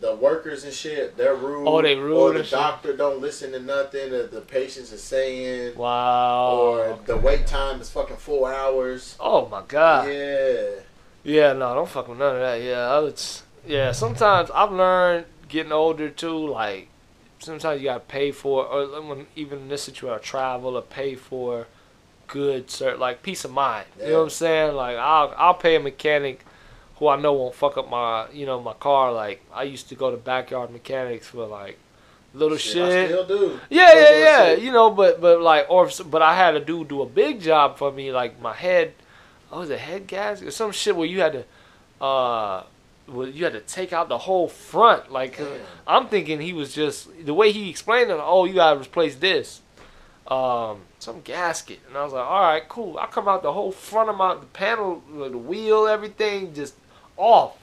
the 0.00 0.14
workers 0.14 0.64
and 0.64 0.72
shit, 0.72 1.16
they're 1.16 1.34
rude. 1.34 1.66
Oh, 1.66 1.82
they 1.82 1.96
rude 1.96 2.16
Or 2.16 2.32
the 2.32 2.38
and 2.40 2.46
shit. 2.48 2.58
doctor 2.58 2.96
don't 2.96 3.20
listen 3.20 3.52
to 3.52 3.60
nothing 3.60 4.10
that 4.10 4.30
the 4.30 4.40
patients 4.40 4.92
are 4.92 4.96
saying. 4.98 5.76
wow. 5.76 6.50
Or 6.56 6.98
the 7.06 7.16
wait 7.16 7.46
time 7.46 7.80
is 7.80 7.90
fucking 7.90 8.16
four 8.16 8.52
hours. 8.52 9.16
oh 9.20 9.48
my 9.48 9.62
god. 9.66 10.08
Yeah. 10.08 10.66
Yeah, 11.24 11.52
no, 11.52 11.74
don't 11.74 11.88
fuck 11.88 12.08
with 12.08 12.18
none 12.18 12.36
of 12.36 12.40
that. 12.42 12.62
Yeah, 12.62 12.88
I 12.88 12.98
was, 13.00 13.42
yeah. 13.66 13.92
Sometimes 13.92 14.50
I've 14.54 14.72
learned 14.72 15.26
getting 15.48 15.72
older 15.72 16.08
too. 16.08 16.48
Like 16.48 16.88
sometimes 17.40 17.80
you 17.80 17.88
gotta 17.88 18.00
pay 18.00 18.30
for, 18.30 18.64
or 18.64 18.86
when 19.02 19.26
even 19.36 19.58
in 19.60 19.68
this 19.68 19.82
situation, 19.82 20.22
travel 20.22 20.76
or 20.76 20.82
pay 20.82 21.16
for 21.16 21.66
good, 22.28 22.68
cert, 22.68 22.98
like 22.98 23.22
peace 23.22 23.44
of 23.44 23.50
mind. 23.50 23.86
You 24.00 24.06
know 24.10 24.16
what 24.18 24.22
I'm 24.24 24.30
saying? 24.30 24.74
Like 24.76 24.96
I'll 24.96 25.34
I'll 25.36 25.54
pay 25.54 25.74
a 25.74 25.80
mechanic 25.80 26.44
who 26.98 27.08
I 27.08 27.16
know 27.16 27.32
won't 27.32 27.54
fuck 27.54 27.76
up 27.76 27.88
my 27.88 28.30
you 28.30 28.46
know 28.46 28.60
my 28.60 28.74
car. 28.74 29.12
Like 29.12 29.42
I 29.52 29.64
used 29.64 29.88
to 29.90 29.94
go 29.94 30.10
to 30.10 30.16
backyard 30.16 30.70
mechanics 30.70 31.26
for 31.26 31.46
like 31.46 31.78
little 32.34 32.58
shit. 32.58 33.28
Do. 33.28 33.60
Yeah, 33.70 33.92
yeah, 33.94 34.18
yeah. 34.18 34.44
shit. 34.46 34.62
You 34.62 34.72
know, 34.72 34.90
but 34.90 35.20
but 35.20 35.40
like, 35.40 35.66
or 35.68 35.90
but 36.06 36.22
I 36.22 36.34
had 36.34 36.54
a 36.56 36.60
dude 36.60 36.88
do 36.88 37.02
a 37.02 37.06
big 37.06 37.40
job 37.40 37.78
for 37.78 37.90
me, 37.90 38.12
like 38.12 38.40
my 38.40 38.54
head. 38.54 38.94
Oh, 39.50 39.60
was 39.60 39.70
a 39.70 39.78
head 39.78 40.06
gasket 40.06 40.48
or 40.48 40.50
some 40.50 40.72
shit 40.72 40.94
where 40.94 41.06
you 41.06 41.20
had 41.20 41.32
to, 41.32 42.04
uh, 42.04 42.64
well, 43.06 43.26
you 43.26 43.44
had 43.44 43.54
to 43.54 43.60
take 43.60 43.94
out 43.94 44.10
the 44.10 44.18
whole 44.18 44.46
front. 44.46 45.10
Like, 45.10 45.38
Damn. 45.38 45.60
I'm 45.86 46.08
thinking 46.08 46.38
he 46.38 46.52
was 46.52 46.74
just 46.74 47.08
the 47.24 47.32
way 47.32 47.50
he 47.50 47.70
explained 47.70 48.10
it. 48.10 48.18
Oh, 48.20 48.44
you 48.44 48.52
gotta 48.52 48.78
replace 48.78 49.16
this, 49.16 49.62
um, 50.26 50.82
some 50.98 51.22
gasket, 51.22 51.80
and 51.88 51.96
I 51.96 52.04
was 52.04 52.12
like, 52.12 52.26
all 52.26 52.42
right, 52.42 52.68
cool. 52.68 52.98
I 52.98 53.06
come 53.06 53.26
out 53.26 53.42
the 53.42 53.54
whole 53.54 53.72
front 53.72 54.10
of 54.10 54.16
my 54.16 54.34
the 54.34 54.44
panel, 54.46 55.02
the 55.10 55.38
wheel, 55.38 55.86
everything 55.86 56.52
just 56.52 56.74
off. 57.18 57.58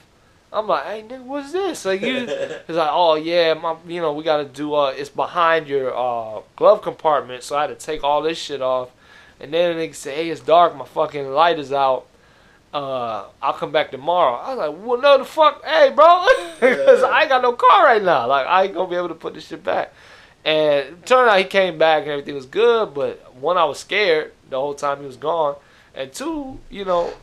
I'm 0.54 0.68
like, 0.68 0.86
hey, 0.86 1.04
nigga, 1.04 1.24
what's 1.24 1.52
this? 1.52 1.84
Like 1.84 2.02
you. 2.02 2.20
He's 2.20 2.30
like, 2.76 2.90
oh 2.92 3.16
yeah, 3.16 3.56
my, 3.56 3.76
you 3.88 4.00
know, 4.00 4.14
we 4.14 4.24
gotta 4.24 4.46
do. 4.46 4.74
Uh, 4.74 4.94
it's 4.96 5.10
behind 5.10 5.68
your 5.68 5.96
uh 5.96 6.42
glove 6.56 6.82
compartment, 6.82 7.44
so 7.44 7.58
I 7.58 7.62
had 7.62 7.68
to 7.68 7.86
take 7.86 8.04
all 8.04 8.22
this 8.22 8.38
shit 8.38 8.62
off. 8.62 8.92
And 9.40 9.54
then 9.54 9.76
the 9.76 9.84
nigga 9.84 9.96
say, 9.96 10.16
hey, 10.16 10.30
it's 10.30 10.40
dark, 10.40 10.76
my 10.78 10.86
fucking 10.86 11.30
light 11.30 11.60
is 11.60 11.74
out. 11.74 12.08
Uh, 12.74 13.26
I'll 13.42 13.54
come 13.54 13.72
back 13.72 13.92
tomorrow. 13.92 14.36
I 14.36 14.54
was 14.54 14.58
like, 14.58 14.86
well, 14.86 15.02
no, 15.02 15.18
the 15.18 15.26
fuck, 15.26 15.64
hey, 15.64 15.92
bro, 15.94 16.26
because 16.60 17.04
I 17.04 17.22
ain't 17.22 17.30
got 17.30 17.42
no 17.42 17.54
car 17.54 17.86
right 17.86 18.04
now. 18.04 18.28
Like, 18.28 18.48
I 18.48 18.64
ain't 18.64 18.74
gonna 18.74 18.90
be 18.90 18.96
able 18.96 19.10
to 19.10 19.16
put 19.16 19.34
this 19.34 19.48
shit 19.48 19.64
back. 19.64 19.94
And 20.44 21.06
turned 21.06 21.30
out 21.30 21.38
he 21.38 21.46
came 21.46 21.78
back 21.78 22.04
and 22.04 22.12
everything 22.12 22.36
was 22.36 22.46
good, 22.46 22.94
but 22.94 23.34
one, 23.36 23.58
I 23.58 23.66
was 23.66 23.80
scared 23.80 24.34
the 24.50 24.60
whole 24.60 24.74
time 24.74 25.00
he 25.00 25.06
was 25.06 25.18
gone, 25.18 25.56
and 25.94 26.14
two, 26.14 26.60
you 26.70 26.86
know, 26.86 27.14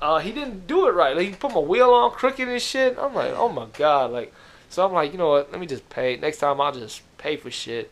uh, 0.00 0.18
he 0.18 0.32
didn't 0.32 0.66
do 0.66 0.86
it 0.88 0.92
right. 0.92 1.16
Like 1.16 1.28
he 1.28 1.34
put 1.34 1.52
my 1.52 1.60
wheel 1.60 1.90
on 1.90 2.10
crooked 2.12 2.48
and 2.48 2.60
shit. 2.62 2.98
I'm 2.98 3.14
like, 3.14 3.32
oh 3.34 3.48
my 3.48 3.66
god, 3.76 4.10
like. 4.12 4.32
So 4.68 4.84
I'm 4.84 4.92
like, 4.92 5.12
you 5.12 5.18
know 5.18 5.28
what? 5.28 5.52
Let 5.52 5.60
me 5.60 5.66
just 5.66 5.88
pay. 5.88 6.16
Next 6.16 6.38
time 6.38 6.60
I'll 6.60 6.72
just 6.72 7.00
pay 7.18 7.36
for 7.36 7.50
shit, 7.52 7.90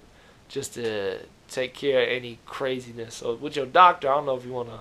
just 0.48 0.74
to 0.74 1.18
take 1.48 1.72
care 1.72 2.02
of 2.02 2.08
any 2.08 2.38
craziness. 2.46 3.14
So 3.16 3.34
with 3.36 3.54
your 3.56 3.66
doctor, 3.66 4.10
I 4.10 4.16
don't 4.16 4.26
know 4.26 4.36
if 4.36 4.44
you 4.44 4.52
wanna 4.52 4.80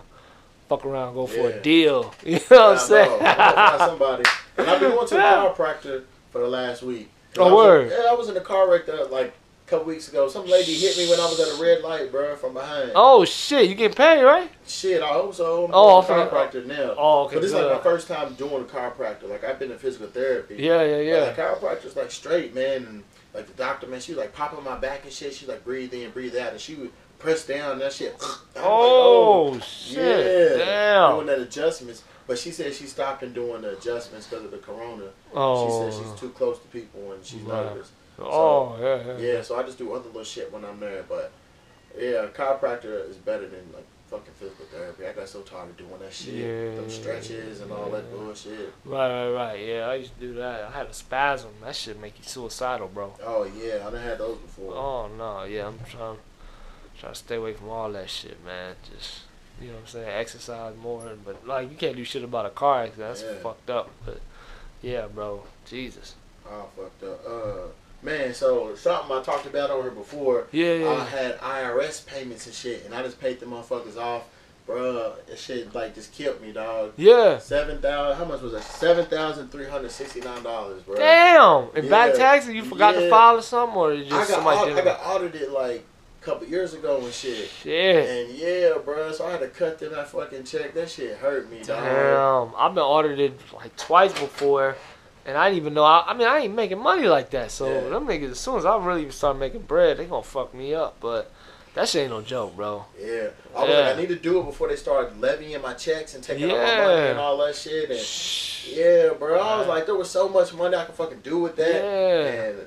fuck 0.67 0.85
around, 0.85 1.13
go 1.13 1.27
for 1.27 1.35
Yeah. 1.49 1.55
a 1.55 1.61
deal. 1.61 2.13
You 2.25 2.33
know 2.33 2.39
what 2.49 2.71
I'm 2.73 2.77
saying? 2.79 3.09
know. 3.09 3.15
I'm 3.19 3.37
gonna 3.37 3.55
find 3.77 3.79
somebody. 3.79 4.23
And 4.57 4.69
I've 4.69 4.79
been 4.79 4.91
going 4.91 5.07
to 5.07 5.13
the 5.13 5.19
chiropractor 5.21 6.03
for 6.31 6.39
the 6.41 6.47
last 6.47 6.81
week. 6.83 7.09
Oh, 7.37 7.41
I 7.43 7.45
was- 7.45 7.53
word. 7.53 7.91
Yeah, 7.91 8.09
I 8.09 8.13
was 8.15 8.29
in 8.29 8.37
a 8.37 8.41
car 8.41 8.69
wreck 8.69 8.85
the, 8.87 9.05
like 9.05 9.33
couple 9.73 9.87
weeks 9.87 10.07
ago. 10.07 10.29
Some 10.29 10.45
lady 10.45 10.73
hit 10.73 10.97
me 10.97 11.09
when 11.09 11.19
I 11.19 11.25
was 11.25 11.39
at 11.39 11.59
a 11.59 11.61
red 11.61 11.81
light, 11.81 12.11
bro, 12.11 12.35
from 12.35 12.53
behind. 12.53 12.91
Oh 12.95 13.25
shit, 13.25 13.69
you 13.69 13.75
getting 13.75 13.95
paid, 13.95 14.23
right? 14.23 14.49
Shit, 14.67 15.01
I 15.01 15.07
hope 15.07 15.33
so. 15.33 15.65
I'm 15.65 15.71
Oh, 15.73 16.05
chiropractor 16.07 16.65
now. 16.65 16.93
Oh, 16.97 17.25
okay. 17.25 17.35
But 17.35 17.41
this 17.41 17.51
is 17.51 17.57
like 17.57 17.71
my 17.77 17.83
first 17.83 18.07
time 18.07 18.33
doing 18.35 18.61
a 18.61 18.65
chiropractor. 18.65 19.29
Like 19.29 19.43
I've 19.43 19.59
been 19.59 19.71
in 19.71 19.77
physical 19.77 20.07
therapy. 20.07 20.55
Yeah, 20.57 20.83
yeah, 20.83 20.95
But, 20.97 21.05
yeah. 21.05 21.33
Chiropractor's 21.35 21.95
like 21.95 22.11
straight, 22.11 22.53
man, 22.53 22.85
and 22.85 23.03
like 23.33 23.47
the 23.47 23.53
doctor, 23.53 23.87
man, 23.87 23.99
she 23.99 24.11
was 24.11 24.19
like 24.19 24.33
popping 24.33 24.63
my 24.63 24.77
back 24.77 25.03
and 25.03 25.11
shit. 25.11 25.33
She 25.33 25.47
like 25.47 25.63
breathe 25.63 25.93
in, 25.93 26.11
breathe 26.11 26.35
out, 26.35 26.51
and 26.51 26.61
she 26.61 26.75
would 26.75 26.91
press 27.17 27.45
down 27.47 27.73
and 27.73 27.81
that 27.81 27.93
shit. 27.93 28.15
I'm 28.55 28.61
like, 28.61 28.65
oh, 28.65 29.53
oh, 29.55 29.59
shit. 29.59 30.57
yeah, 30.57 30.65
Damn. 30.65 31.15
doing 31.15 31.27
that 31.27 31.39
adjustments. 31.39 32.03
But 32.25 32.37
she 32.37 32.51
said 32.51 32.73
she 32.73 32.85
stopped 32.85 33.23
and 33.23 33.33
doing 33.33 33.63
the 33.63 33.77
adjustments 33.77 34.27
because 34.27 34.45
of 34.45 34.51
the 34.51 34.57
corona. 34.57 35.09
Oh. 35.33 35.65
She 35.65 35.91
said 35.91 36.01
she's 36.01 36.13
oh. 36.13 36.15
too 36.15 36.29
close 36.29 36.57
to 36.59 36.67
people 36.67 37.11
and 37.11 37.25
she's 37.25 37.41
Right. 37.41 37.65
nervous. 37.65 37.91
Oh, 38.19 38.77
yeah, 38.79 39.03
yeah. 39.05 39.17
Yeah, 39.17 39.41
so 39.41 39.57
I 39.57 39.63
just 39.63 39.77
do 39.77 39.93
other 39.93 40.07
little 40.07 40.23
shit 40.23 40.51
when 40.51 40.63
I'm 40.63 40.79
there. 40.79 41.03
But 41.07 41.31
yeah, 41.97 42.27
chiropractor 42.33 43.09
is 43.09 43.17
better 43.17 43.47
than 43.47 43.71
like 43.73 43.85
fucking 44.09 44.33
physical 44.39 44.65
therapy. 44.65 45.05
I 45.07 45.13
got 45.13 45.27
so 45.27 45.41
tired 45.41 45.69
of 45.71 45.77
doing 45.77 45.97
that 45.99 46.13
shit, 46.13 46.33
Yeah, 46.35 46.75
them 46.75 46.89
stretches 46.89 47.61
and 47.61 47.71
all 47.71 47.89
that 47.89 48.11
bullshit. 48.11 48.73
Right, 48.85 49.25
right, 49.27 49.31
right. 49.33 49.59
Yeah, 49.65 49.87
I 49.87 49.95
used 49.95 50.13
to 50.19 50.27
do 50.27 50.33
that. 50.35 50.63
I 50.65 50.71
had 50.71 50.87
a 50.87 50.93
spasm. 50.93 51.51
That 51.63 51.75
shit 51.75 51.99
make 51.99 52.17
you 52.19 52.23
suicidal, 52.23 52.87
bro. 52.87 53.13
Oh 53.25 53.43
yeah, 53.45 53.87
I 53.87 53.91
done 53.91 54.01
had 54.01 54.17
those 54.19 54.37
before. 54.37 54.73
Oh 54.75 55.07
no, 55.17 55.43
yeah, 55.45 55.67
I'm 55.67 55.79
trying, 55.89 56.17
trying 56.99 57.13
to 57.13 57.17
stay 57.19 57.35
away 57.35 57.53
from 57.53 57.69
all 57.69 57.91
that 57.91 58.09
shit, 58.09 58.43
man. 58.45 58.75
Just 58.93 59.21
you 59.61 59.67
know 59.69 59.73
what 59.75 59.81
I'm 59.81 59.87
saying, 59.87 60.09
exercise 60.09 60.75
more. 60.77 61.11
But 61.25 61.47
like, 61.47 61.71
you 61.71 61.77
can't 61.77 61.95
do 61.95 62.03
shit 62.03 62.23
about 62.23 62.45
a 62.45 62.49
car 62.51 62.83
accident. 62.83 63.07
That's 63.09 63.23
Yeah. 63.23 63.41
fucked 63.41 63.69
up. 63.71 63.89
But 64.05 64.19
yeah, 64.83 65.07
bro, 65.07 65.43
Jesus. 65.65 66.15
Oh 66.47 66.67
fucked 66.75 67.03
up. 67.03 67.21
Uh, 67.27 67.67
man, 68.03 68.33
so 68.33 68.75
something 68.75 69.15
I 69.15 69.21
talked 69.21 69.45
about 69.45 69.71
on 69.71 69.81
here 69.81 69.91
before. 69.91 70.47
Yeah, 70.51 70.97
I 70.99 71.05
had 71.05 71.39
IRS 71.39 72.05
payments 72.05 72.45
and 72.45 72.55
shit, 72.55 72.85
and 72.85 72.93
I 72.93 73.03
just 73.03 73.19
paid 73.19 73.39
the 73.39 73.45
motherfuckers 73.45 73.97
off. 73.97 74.23
Bruh, 74.67 75.13
that 75.25 75.37
shit 75.37 75.75
like 75.75 75.93
just 75.93 76.13
killed 76.13 76.41
me, 76.41 76.53
dog. 76.53 76.93
Yeah. 76.95 77.37
Seven 77.37 77.81
thousand. 77.81 78.17
How 78.17 78.25
much 78.25 78.41
was 78.41 78.53
that? 78.53 78.63
Seven 78.63 79.05
thousand 79.05 79.49
three 79.49 79.67
hundred 79.67 79.91
sixty 79.91 80.21
nine 80.21 80.41
dollars, 80.41 80.81
bro. 80.83 80.95
Damn. 80.95 81.67
And 81.75 81.89
back 81.89 82.15
taxes, 82.15 82.53
you 82.53 82.63
forgot 82.63 82.93
to 82.93 83.09
file 83.09 83.37
or 83.37 83.41
something, 83.41 83.77
or 83.77 83.93
you 83.93 84.15
I 84.15 84.25
got 84.25 84.47
I 84.47 84.83
got 84.83 85.01
audited 85.05 85.51
like 85.51 85.83
a 86.21 86.25
couple 86.25 86.47
years 86.47 86.73
ago 86.73 87.01
and 87.03 87.13
shit. 87.13 87.49
Shit. 87.49 88.09
And 88.09 88.37
yeah, 88.37 88.77
bro, 88.83 89.11
so 89.11 89.27
I 89.27 89.31
had 89.31 89.41
to 89.41 89.49
cut 89.49 89.79
them 89.79 89.91
that 89.91 90.07
fucking 90.07 90.45
check. 90.45 90.73
That 90.75 90.89
shit 90.89 91.17
hurt 91.17 91.51
me, 91.51 91.57
dog. 91.63 91.83
Damn, 91.83 92.55
I've 92.57 92.73
been 92.73 92.83
audited 92.83 93.33
like 93.53 93.75
twice 93.75 94.13
before, 94.13 94.77
and 95.25 95.37
I 95.37 95.49
didn't 95.49 95.57
even 95.61 95.73
know. 95.73 95.83
I, 95.83 96.03
I 96.07 96.13
mean, 96.13 96.27
I 96.27 96.39
ain't 96.39 96.55
making 96.55 96.79
money 96.79 97.07
like 97.07 97.29
that. 97.31 97.51
So 97.51 97.67
Yeah. 97.83 97.89
them 97.89 98.07
niggas, 98.07 98.31
as 98.31 98.39
soon 98.39 98.57
as 98.57 98.65
I 98.65 98.77
really 98.77 99.09
start 99.11 99.37
making 99.37 99.61
bread, 99.61 99.97
they 99.97 100.05
gonna 100.05 100.23
fuck 100.23 100.53
me 100.53 100.73
up. 100.73 100.97
But 100.99 101.31
that 101.75 101.89
shit 101.89 102.03
ain't 102.03 102.11
no 102.11 102.21
joke, 102.21 102.55
bro. 102.55 102.85
Yeah, 102.99 103.29
I 103.55 103.59
was 103.61 103.69
Yeah. 103.69 103.79
like, 103.79 103.95
I 103.95 103.99
need 103.99 104.09
to 104.09 104.15
do 104.15 104.39
it 104.39 104.43
before 104.45 104.67
they 104.67 104.75
start 104.75 105.19
levying 105.19 105.61
my 105.61 105.73
checks 105.73 106.13
and 106.15 106.23
taking 106.23 106.51
out 106.51 106.57
my 106.57 106.77
money 106.77 107.07
and 107.09 107.19
all 107.19 107.37
that 107.45 107.55
shit. 107.55 107.89
And 107.89 107.99
Shh. 107.99 108.67
yeah, 108.69 109.09
bro, 109.17 109.39
I 109.39 109.57
was 109.59 109.67
like, 109.67 109.85
there 109.85 109.95
was 109.95 110.09
so 110.09 110.27
much 110.29 110.53
money 110.53 110.75
I 110.75 110.85
could 110.85 110.95
fucking 110.95 111.21
do 111.23 111.39
with 111.39 111.55
that. 111.55 111.83
Yeah. 111.83 112.43
And 112.49 112.57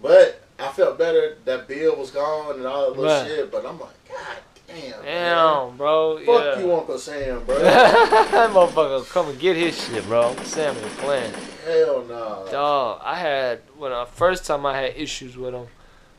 but 0.00 0.40
I 0.58 0.68
felt 0.68 0.98
better 0.98 1.36
that 1.46 1.66
bill 1.66 1.96
was 1.96 2.10
gone 2.10 2.56
and 2.56 2.66
all 2.66 2.82
that 2.92 2.98
little 3.00 3.04
Right. 3.04 3.26
shit. 3.26 3.50
But 3.50 3.66
I'm 3.66 3.78
like, 3.80 4.08
God 4.08 4.36
damn. 4.68 5.02
Damn, 5.04 5.76
bro. 5.76 6.18
Fuck 6.24 6.26
yeah. 6.26 6.58
you, 6.60 6.72
Uncle 6.74 6.98
Sam, 6.98 7.42
bro. 7.44 7.58
that 7.62 8.50
motherfucker 8.50 9.08
come 9.10 9.28
and 9.30 9.38
get 9.40 9.56
his 9.56 9.76
shit, 9.82 10.04
bro. 10.06 10.34
Sam 10.44 10.76
ain't 10.76 10.86
playing. 10.98 11.32
Hell 11.64 12.04
no. 12.08 12.46
Dog, 12.50 13.00
I 13.02 13.14
had 13.16 13.60
when 13.78 13.92
I 13.92 14.04
first 14.04 14.44
time 14.44 14.66
I 14.66 14.76
had 14.76 14.96
issues 14.96 15.36
with 15.36 15.54
him. 15.54 15.66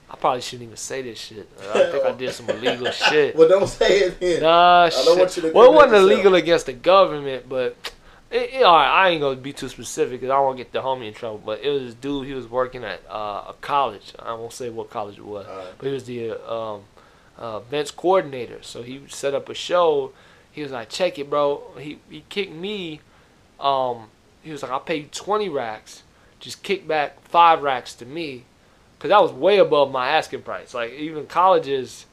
I 0.10 0.16
probably 0.18 0.42
shouldn't 0.42 0.68
even 0.68 0.78
say 0.78 1.02
this 1.02 1.20
shit. 1.20 1.50
I 1.74 1.92
think 1.92 2.06
I 2.06 2.12
did 2.12 2.32
some 2.32 2.50
illegal 2.50 2.92
shit. 2.92 3.36
Well, 3.38 3.50
don't 3.50 3.68
say 3.68 4.02
it 4.02 4.20
then. 4.20 4.42
Nah, 4.44 4.90
don't 4.90 5.04
shit. 5.06 5.18
want 5.18 5.36
you 5.36 5.42
to 5.44 5.52
well, 5.52 5.72
it 5.72 5.76
wasn't 5.76 5.92
yourself. 5.94 6.12
illegal 6.12 6.36
against 6.36 6.66
the 6.68 6.74
government, 6.74 7.50
but 7.50 7.76
it, 8.32 8.54
it, 8.54 8.64
all 8.64 8.76
right, 8.76 8.88
I 9.06 9.10
ain't 9.10 9.22
gonna 9.22 9.36
be 9.36 9.52
too 9.52 9.68
specific 9.68 10.22
because 10.22 10.30
I 10.32 10.36
don't 10.36 10.46
want 10.46 10.58
to 10.58 10.64
get 10.64 10.74
the 10.74 10.82
homie 10.82 11.08
in 11.08 11.14
trouble. 11.14 11.42
But 11.44 11.62
it 11.64 11.70
was 11.70 11.82
this 11.84 11.94
dude. 11.96 12.28
He 12.28 12.34
was 12.34 12.48
working 12.48 12.84
at 12.84 13.02
uh, 13.10 13.46
a 13.50 13.56
college. 13.62 14.14
I 14.20 14.34
won't 14.34 14.54
say 14.54 14.70
what 14.70 14.90
college 14.90 15.18
it 15.18 15.26
was, 15.26 15.48
Alright. 15.48 15.74
but 15.78 15.88
he 15.88 15.94
was 15.94 16.06
the 16.06 16.32
um, 16.52 16.82
uh, 17.40 17.62
events 17.66 17.92
coordinator. 17.92 18.60
So 18.62 18.84
he 18.84 19.02
set 19.08 19.34
up 19.34 19.50
a 19.50 19.54
show. 19.56 20.12
He 20.52 20.62
was 20.62 20.72
like, 20.72 20.90
"Check 20.90 21.18
it, 21.20 21.30
bro." 21.30 21.64
He 21.80 22.00
he 22.10 22.24
kicked 22.30 22.54
me. 22.54 23.02
Um, 23.60 24.10
he 24.46 24.52
was 24.52 24.62
like, 24.64 24.72
"I'll 24.72 24.80
pay 24.80 24.98
you 24.98 25.10
twenty 25.12 25.50
racks. 25.50 26.04
Just 26.40 26.64
kick 26.64 26.88
back 26.88 27.20
five 27.28 27.62
racks 27.62 27.94
to 27.96 28.06
me." 28.06 28.46
Cause 29.00 29.10
that 29.10 29.22
was 29.22 29.34
way 29.34 29.58
above 29.58 29.92
my 29.92 30.08
asking 30.10 30.44
price. 30.44 30.74
Like 30.74 30.92
even 30.94 31.28
colleges, 31.28 32.06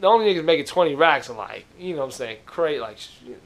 the 0.00 0.06
only 0.06 0.26
niggas 0.32 0.44
making 0.44 0.66
twenty 0.66 0.94
racks 0.94 1.28
are 1.28 1.36
like, 1.36 1.64
you 1.78 1.92
know 1.94 1.98
what 2.00 2.04
I'm 2.06 2.10
saying, 2.12 2.38
crazy. 2.46 2.78
Like, 2.80 2.98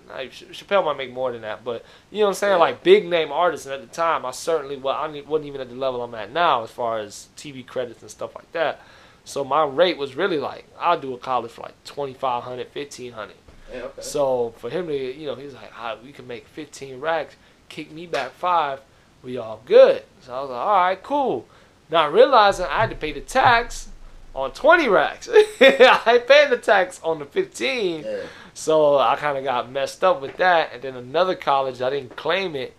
like 0.09 0.33
Chappelle 0.33 0.85
might 0.85 0.97
make 0.99 1.11
more 1.13 1.33
than 1.33 1.41
that, 1.43 1.65
but 1.65 1.85
you 2.11 2.19
know 2.19 2.25
what 2.27 2.31
I'm 2.31 2.35
saying, 2.35 2.53
Yeah. 2.53 2.59
like 2.59 2.83
big 2.83 3.07
name 3.07 3.33
artists. 3.33 3.67
And 3.67 3.75
at 3.75 3.81
the 3.81 3.87
time, 3.95 4.27
I 4.27 4.33
certainly 4.33 4.77
well, 4.77 4.95
I 4.95 5.07
wasn't 5.27 5.47
even 5.49 5.61
at 5.63 5.71
the 5.71 5.77
level 5.77 6.03
I'm 6.03 6.15
at 6.15 6.31
now 6.31 6.63
as 6.63 6.71
far 6.71 6.99
as 6.99 7.29
TV 7.37 7.67
credits 7.67 8.03
and 8.03 8.11
stuff 8.11 8.35
like 8.35 8.51
that. 8.53 8.83
So 9.25 9.45
my 9.45 9.65
rate 9.65 9.99
was 9.99 10.15
really 10.15 10.39
like, 10.39 10.67
I'll 10.79 11.01
do 11.01 11.15
a 11.15 11.19
college 11.19 11.51
for 11.51 11.63
like 11.63 11.75
2500 11.85 12.67
1500 12.73 13.35
Yeah, 13.73 13.81
okay. 13.83 14.03
So 14.03 14.55
for 14.59 14.71
him 14.71 14.87
to, 14.89 14.95
you 14.97 15.27
know, 15.27 15.35
he's 15.35 15.55
like, 15.55 15.71
ah, 15.77 15.97
we 16.05 16.13
can 16.13 16.27
make 16.27 16.47
15 16.49 17.01
racks, 17.01 17.37
kick 17.69 17.93
me 17.93 18.07
back 18.07 18.33
five, 18.33 18.81
we 19.23 19.37
all 19.37 19.63
good. 19.65 20.03
So 20.21 20.35
I 20.35 20.41
was 20.41 20.51
like, 20.51 20.59
all 20.59 20.77
right, 20.77 21.03
cool. 21.03 21.47
Not 21.91 22.13
realizing 22.13 22.67
I 22.67 22.81
had 22.81 22.91
to 22.91 22.97
pay 22.97 23.13
the 23.13 23.21
tax 23.21 23.89
on 24.35 24.53
20 24.53 24.89
racks. 24.89 25.29
I 25.61 26.23
paid 26.27 26.51
the 26.51 26.59
tax 26.59 27.01
on 27.03 27.19
the 27.19 27.25
15. 27.25 28.03
yeah. 28.05 28.17
So 28.55 28.99
I 28.99 29.17
kind 29.17 29.39
of 29.39 29.45
got 29.45 29.71
messed 29.71 30.03
up 30.03 30.21
with 30.21 30.37
that. 30.39 30.73
And 30.73 30.83
then 30.83 30.97
another 30.97 31.35
college, 31.35 31.81
I 31.81 31.91
didn't 31.91 32.17
claim 32.17 32.57
it. 32.57 32.75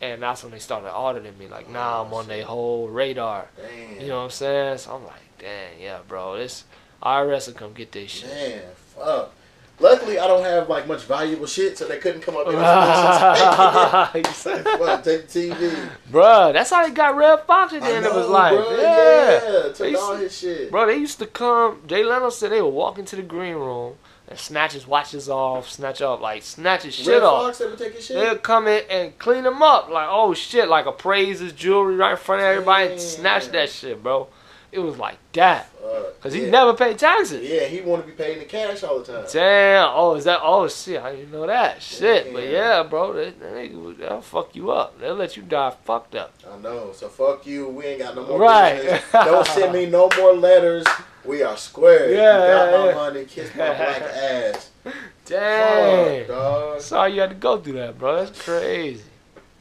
And 0.00 0.22
that's 0.22 0.42
when 0.42 0.52
they 0.52 0.58
started 0.58 0.92
auditing 0.92 1.38
me. 1.38 1.48
Like, 1.48 1.70
now 1.70 2.02
I'm 2.02 2.12
oh, 2.12 2.16
on 2.16 2.28
their 2.28 2.44
whole 2.44 2.88
radar. 2.88 3.48
Damn. 3.56 4.00
You 4.00 4.08
know 4.08 4.18
what 4.18 4.24
I'm 4.24 4.30
saying? 4.30 4.78
So 4.78 4.96
I'm 4.96 5.04
like, 5.04 5.38
dang, 5.38 5.80
yeah, 5.80 5.98
bro. 6.06 6.36
This 6.36 6.64
IRS 7.02 7.46
will 7.46 7.54
come 7.54 7.72
get 7.72 7.92
this 7.92 8.10
shit. 8.10 8.30
Man, 8.30 8.62
fuck. 8.94 9.32
Luckily, 9.80 10.18
I 10.18 10.26
don't 10.28 10.44
have 10.44 10.68
like 10.68 10.86
much 10.86 11.02
valuable 11.04 11.46
shit, 11.46 11.76
so 11.76 11.86
they 11.88 11.98
couldn't 11.98 12.20
come 12.20 12.36
up 12.36 12.46
You 12.46 12.52
said- 14.32 14.64
Fuck, 14.64 15.02
take 15.02 15.26
the 15.28 15.50
TV. 15.50 15.88
Bruh, 16.10 16.52
that's 16.52 16.70
how 16.70 16.86
they 16.86 16.92
got 16.94 17.16
Redd 17.16 17.40
Foxx 17.46 17.72
at 17.74 17.80
the 17.80 17.86
I 17.88 17.92
end 17.92 18.06
of 18.06 18.14
his 18.14 18.26
know, 18.26 18.32
life. 18.32 18.52
bro. 18.54 18.76
Yeah. 18.80 19.40
yeah. 19.66 19.72
They 19.76 19.94
all 19.94 20.12
used- 20.20 20.22
his 20.22 20.38
shit. 20.38 20.70
Bro, 20.70 20.86
they 20.86 20.96
used 20.96 21.18
to 21.18 21.26
come, 21.26 21.82
Jay 21.86 22.04
Leno 22.04 22.30
said 22.30 22.52
they 22.52 22.62
would 22.62 22.68
walk 22.68 22.98
into 22.98 23.16
the 23.16 23.22
green 23.22 23.54
room 23.56 23.94
and 24.28 24.38
snatch 24.38 24.72
his 24.74 24.86
watches 24.86 25.28
off, 25.28 25.68
snatch 25.68 26.00
up, 26.00 26.20
like, 26.20 26.42
snatch 26.44 26.84
his 26.84 26.94
shit 26.94 27.08
Red 27.08 27.22
off. 27.24 27.42
Fox 27.46 27.60
ever 27.60 27.74
take 27.74 27.94
his 27.94 28.06
shit? 28.06 28.16
They'll 28.18 28.36
come 28.38 28.68
in 28.68 28.82
and 28.88 29.18
clean 29.18 29.42
them 29.42 29.62
up. 29.62 29.88
Like, 29.88 30.06
oh 30.08 30.32
shit, 30.32 30.68
like 30.68 30.86
appraise 30.86 31.40
his 31.40 31.52
jewelry 31.52 31.96
right 31.96 32.12
in 32.12 32.16
front 32.18 32.40
of 32.42 32.46
everybody 32.46 32.92
and 32.92 33.00
snatch 33.00 33.44
Damn. 33.46 33.52
that 33.52 33.70
shit, 33.70 34.00
bro. 34.02 34.28
It 34.70 34.78
was 34.78 34.96
like 34.96 35.18
that. 35.32 35.68
Because 36.22 36.34
he 36.34 36.44
yeah. 36.44 36.50
never 36.50 36.72
paid 36.72 37.00
taxes. 37.00 37.42
Yeah, 37.42 37.64
he 37.64 37.80
want 37.80 38.02
to 38.02 38.06
be 38.06 38.14
paid 38.14 38.38
in 38.38 38.46
cash 38.46 38.84
all 38.84 39.00
the 39.00 39.12
time. 39.12 39.26
Damn. 39.32 39.90
Oh, 39.92 40.14
is 40.14 40.22
that? 40.22 40.38
Oh, 40.40 40.68
shit. 40.68 41.02
I 41.02 41.16
didn't 41.16 41.32
know 41.32 41.48
that. 41.48 41.82
Shit. 41.82 42.32
But 42.32 42.44
Yeah. 42.44 42.50
yeah, 42.78 42.82
bro. 42.84 43.12
They, 43.12 43.30
they, 43.30 43.68
they'll 43.98 44.20
fuck 44.20 44.54
you 44.54 44.70
up. 44.70 45.00
They'll 45.00 45.16
let 45.16 45.36
you 45.36 45.42
die 45.42 45.74
fucked 45.84 46.14
up. 46.14 46.32
I 46.48 46.56
know. 46.58 46.92
So 46.92 47.08
fuck 47.08 47.44
you. 47.44 47.66
We 47.70 47.86
ain't 47.86 48.02
got 48.02 48.14
no 48.14 48.24
more 48.24 48.38
Right. 48.38 49.02
Don't 49.12 49.44
send 49.48 49.72
me 49.72 49.86
no 49.86 50.08
more 50.16 50.32
letters. 50.32 50.86
We 51.24 51.42
are 51.42 51.56
square. 51.56 52.12
Yeah, 52.12 52.14
you 52.14 52.16
got 52.16 52.70
yeah, 52.70 52.78
my 52.78 52.86
yeah. 52.86 52.94
money. 52.94 53.24
Kiss 53.24 53.48
my 53.56 53.56
black 53.74 54.02
ass. 54.02 54.70
Damn. 55.24 56.26
Fuck, 56.26 56.28
dog. 56.28 56.80
Sorry 56.80 57.14
you 57.14 57.20
had 57.20 57.30
to 57.30 57.36
go 57.36 57.58
through 57.58 57.74
that, 57.74 57.98
bro. 57.98 58.24
That's 58.24 58.42
crazy. 58.42 59.02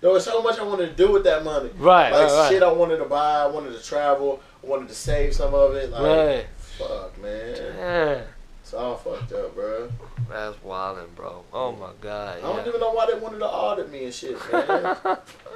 There 0.01 0.09
was 0.09 0.25
so 0.25 0.41
much 0.41 0.57
I 0.59 0.63
wanted 0.63 0.95
to 0.95 1.05
do 1.05 1.11
with 1.11 1.23
that 1.25 1.43
money. 1.43 1.69
Right, 1.77 2.11
Like 2.11 2.21
right, 2.21 2.31
right. 2.31 2.49
shit 2.51 2.63
I 2.63 2.71
wanted 2.71 2.97
to 2.97 3.05
buy. 3.05 3.43
I 3.43 3.47
wanted 3.47 3.73
to 3.73 3.83
travel. 3.83 4.41
I 4.63 4.67
wanted 4.67 4.89
to 4.89 4.95
save 4.95 5.33
some 5.33 5.53
of 5.53 5.75
it. 5.75 5.89
Like, 5.89 6.01
Right. 6.01 6.45
fuck, 6.57 7.17
man. 7.21 7.55
Damn. 7.55 8.23
It's 8.61 8.73
all 8.73 8.95
fucked 8.95 9.33
up, 9.33 9.55
bro. 9.55 9.89
That's 10.29 10.55
wildin', 10.57 11.13
bro. 11.15 11.43
Oh 11.51 11.71
my 11.73 11.89
god. 11.99 12.37
I 12.37 12.41
don't 12.41 12.57
Yeah. 12.57 12.67
even 12.67 12.79
know 12.79 12.91
why 12.91 13.05
they 13.11 13.17
wanted 13.19 13.39
to 13.39 13.47
audit 13.49 13.91
me 13.91 14.05
and 14.05 14.13
shit, 14.13 14.37
man. 14.51 14.95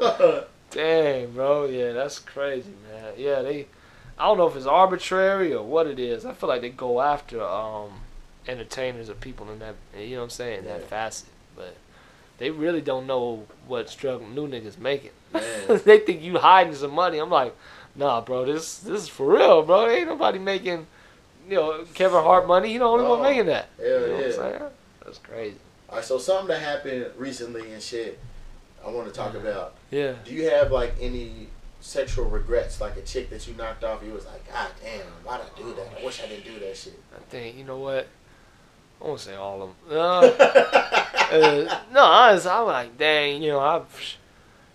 Dang, 0.72 1.32
bro. 1.32 1.66
Yeah, 1.66 1.94
that's 1.94 2.20
crazy, 2.20 2.74
man. 2.92 3.14
Yeah, 3.18 3.42
they. 3.42 3.68
I 4.18 4.26
don't 4.28 4.38
know 4.38 4.48
if 4.48 4.56
it's 4.56 4.66
arbitrary 4.66 5.54
or 5.54 5.64
what 5.64 5.88
it 5.88 6.00
is. 6.00 6.26
I 6.26 6.34
feel 6.34 6.50
like 6.50 6.62
they 6.62 6.70
go 6.70 7.02
after 7.02 7.42
um 7.44 8.02
entertainers 8.48 9.10
or 9.10 9.14
people 9.14 9.50
in 9.52 9.60
that. 9.60 9.76
You 9.98 10.12
know 10.12 10.18
what 10.18 10.24
I'm 10.26 10.30
saying? 10.32 10.66
That 10.66 10.84
facet, 10.90 11.30
but 11.56 11.76
they 12.38 12.50
really 12.52 12.82
don't 12.82 13.08
know 13.08 13.46
what 13.68 13.90
struggle 13.90 14.28
new 14.28 14.48
niggas 14.48 14.78
making. 14.78 15.12
They 15.68 16.00
think 16.00 16.22
you 16.22 16.38
hiding 16.40 16.76
some 16.76 16.92
money. 16.92 17.18
I'm 17.20 17.30
like, 17.30 17.56
nah, 17.96 18.22
bro. 18.22 18.46
This 18.46 18.78
this 18.80 19.04
is 19.04 19.10
for 19.10 19.34
real, 19.34 19.64
bro. 19.64 19.90
Ain't 19.90 20.08
nobody 20.08 20.40
making. 20.40 20.88
You 21.48 21.56
know, 21.58 21.86
Kevin 21.94 22.24
Hart 22.24 22.48
money. 22.48 22.70
He 22.70 22.80
the 22.80 22.86
only 22.86 23.06
one 23.06 23.22
making 23.22 23.46
that. 23.48 23.70
Hell 23.78 23.86
you 23.86 23.94
know 23.94 24.02
what 24.02 24.16
I'm 24.16 24.30
yeah. 24.30 24.36
saying? 24.36 24.64
That's 25.06 25.18
crazy. 25.20 25.58
All 25.90 25.98
right, 25.98 26.04
so 26.06 26.18
something 26.18 26.48
that 26.48 26.60
happened 26.60 27.06
recently 27.18 27.72
and 27.72 27.82
shit. 27.82 28.20
I 28.84 28.90
want 28.90 29.08
to 29.08 29.14
talk 29.14 29.34
Yeah. 29.34 29.40
about. 29.40 29.76
Yeah. 29.92 30.14
Do 30.24 30.34
you 30.34 30.50
have 30.50 30.72
like 30.72 30.96
any 31.00 31.48
sexual 31.86 32.26
regrets, 32.26 32.82
like 32.82 32.98
a 32.98 33.02
chick 33.02 33.30
that 33.30 33.48
you 33.48 33.54
knocked 33.54 33.84
off. 33.84 34.04
You 34.04 34.12
was 34.14 34.26
like, 34.26 34.52
God 34.52 34.70
damn, 34.84 35.06
why'd 35.24 35.42
I 35.42 35.58
do 35.60 35.74
that? 35.76 36.02
I 36.02 36.04
wish 36.04 36.22
I 36.22 36.28
didn't 36.28 36.46
do 36.46 36.60
that 36.66 36.76
shit. 36.76 37.00
I 37.16 37.20
think 37.30 37.58
you 37.58 37.64
know 37.64 37.78
what. 37.78 38.08
I 39.02 39.08
won't 39.08 39.20
say 39.20 39.36
all 39.36 39.62
of 39.62 39.70
them. 39.88 40.92
Uh, 41.26 41.38
uh, 41.38 41.80
no, 41.92 42.04
honestly, 42.04 42.52
I'm 42.52 42.66
like, 42.68 42.98
dang, 43.00 43.42
you 43.42 43.50
know, 43.50 43.60
I, 43.60 43.82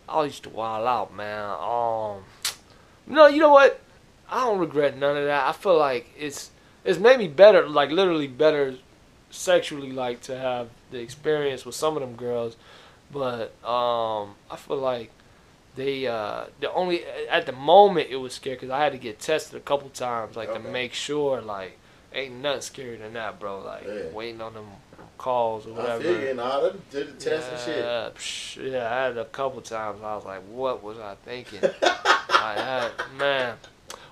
I 0.08 0.24
used 0.24 0.42
to 0.42 0.48
wild 0.48 0.84
out, 0.84 1.14
man. 1.14 1.48
Um, 1.48 2.24
no, 3.10 3.26
you 3.26 3.38
know 3.40 3.50
what? 3.50 3.80
I 4.30 4.44
don't 4.44 4.58
regret 4.58 4.96
none 4.96 5.16
of 5.16 5.24
that. 5.24 5.46
I 5.48 5.52
feel 5.52 5.76
like 5.78 6.06
it's 6.18 6.50
it's 6.84 6.98
made 6.98 7.18
me 7.18 7.28
better, 7.28 7.68
like 7.68 7.90
literally 7.90 8.28
better 8.28 8.76
sexually, 9.30 9.92
like 9.92 10.20
to 10.22 10.38
have 10.38 10.68
the 10.90 10.98
experience 11.00 11.64
with 11.66 11.74
some 11.74 11.96
of 11.96 12.00
them 12.00 12.14
girls. 12.16 12.56
But 13.12 13.52
um, 13.64 14.34
I 14.50 14.56
feel 14.56 14.76
like 14.78 15.10
they 15.74 16.06
uh, 16.06 16.44
the 16.60 16.72
only 16.72 17.04
at 17.28 17.46
the 17.46 17.52
moment 17.52 18.08
it 18.10 18.16
was 18.16 18.34
scary 18.34 18.56
because 18.56 18.70
I 18.70 18.82
had 18.82 18.92
to 18.92 18.98
get 18.98 19.18
tested 19.20 19.56
a 19.56 19.60
couple 19.60 19.88
times, 19.90 20.36
like 20.36 20.50
Okay. 20.50 20.62
to 20.62 20.68
make 20.68 20.94
sure, 20.94 21.40
like 21.40 21.76
ain't 22.12 22.36
nothing 22.36 22.60
scarier 22.60 22.98
than 23.00 23.14
that, 23.14 23.38
bro. 23.40 23.60
Like 23.60 23.84
Yeah. 23.84 24.10
waiting 24.12 24.40
on 24.40 24.54
them 24.54 24.68
calls 25.20 25.66
or 25.66 25.74
I 25.74 25.82
whatever. 25.82 26.02
feel 26.02 26.20
you, 26.20 26.34
nah, 26.34 26.56
I 26.58 26.60
done 26.62 26.82
did 26.90 27.20
the 27.20 27.24
test 27.30 27.50
and 27.50 27.60
shit. 27.60 28.72
Yeah, 28.72 28.78
yeah, 28.78 28.90
I 28.90 29.04
had 29.04 29.18
a 29.18 29.26
couple 29.26 29.60
times. 29.60 30.00
I 30.02 30.16
was 30.16 30.24
like, 30.24 30.40
"What 30.48 30.82
was 30.82 30.98
I 30.98 31.14
thinking?" 31.24 31.60
I 31.82 32.54
had, 32.56 32.92
man, 33.18 33.56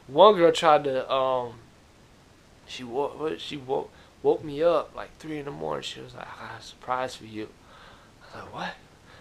one 0.06 0.36
girl 0.36 0.52
tried 0.52 0.84
to 0.84 1.10
um, 1.10 1.54
she 2.66 2.84
woke, 2.84 3.38
she 3.38 3.56
woke 3.56 3.90
woke 4.22 4.44
me 4.44 4.62
up 4.62 4.94
like 4.94 5.16
three 5.18 5.38
in 5.38 5.46
the 5.46 5.50
morning. 5.50 5.82
She 5.82 6.00
was 6.00 6.14
like, 6.14 6.26
"I 6.26 6.46
got 6.48 6.60
a 6.60 6.62
surprise 6.62 7.16
for 7.16 7.24
you." 7.24 7.48
I 8.22 8.36
was 8.36 8.44
like, 8.44 8.54
"What?" 8.54 8.74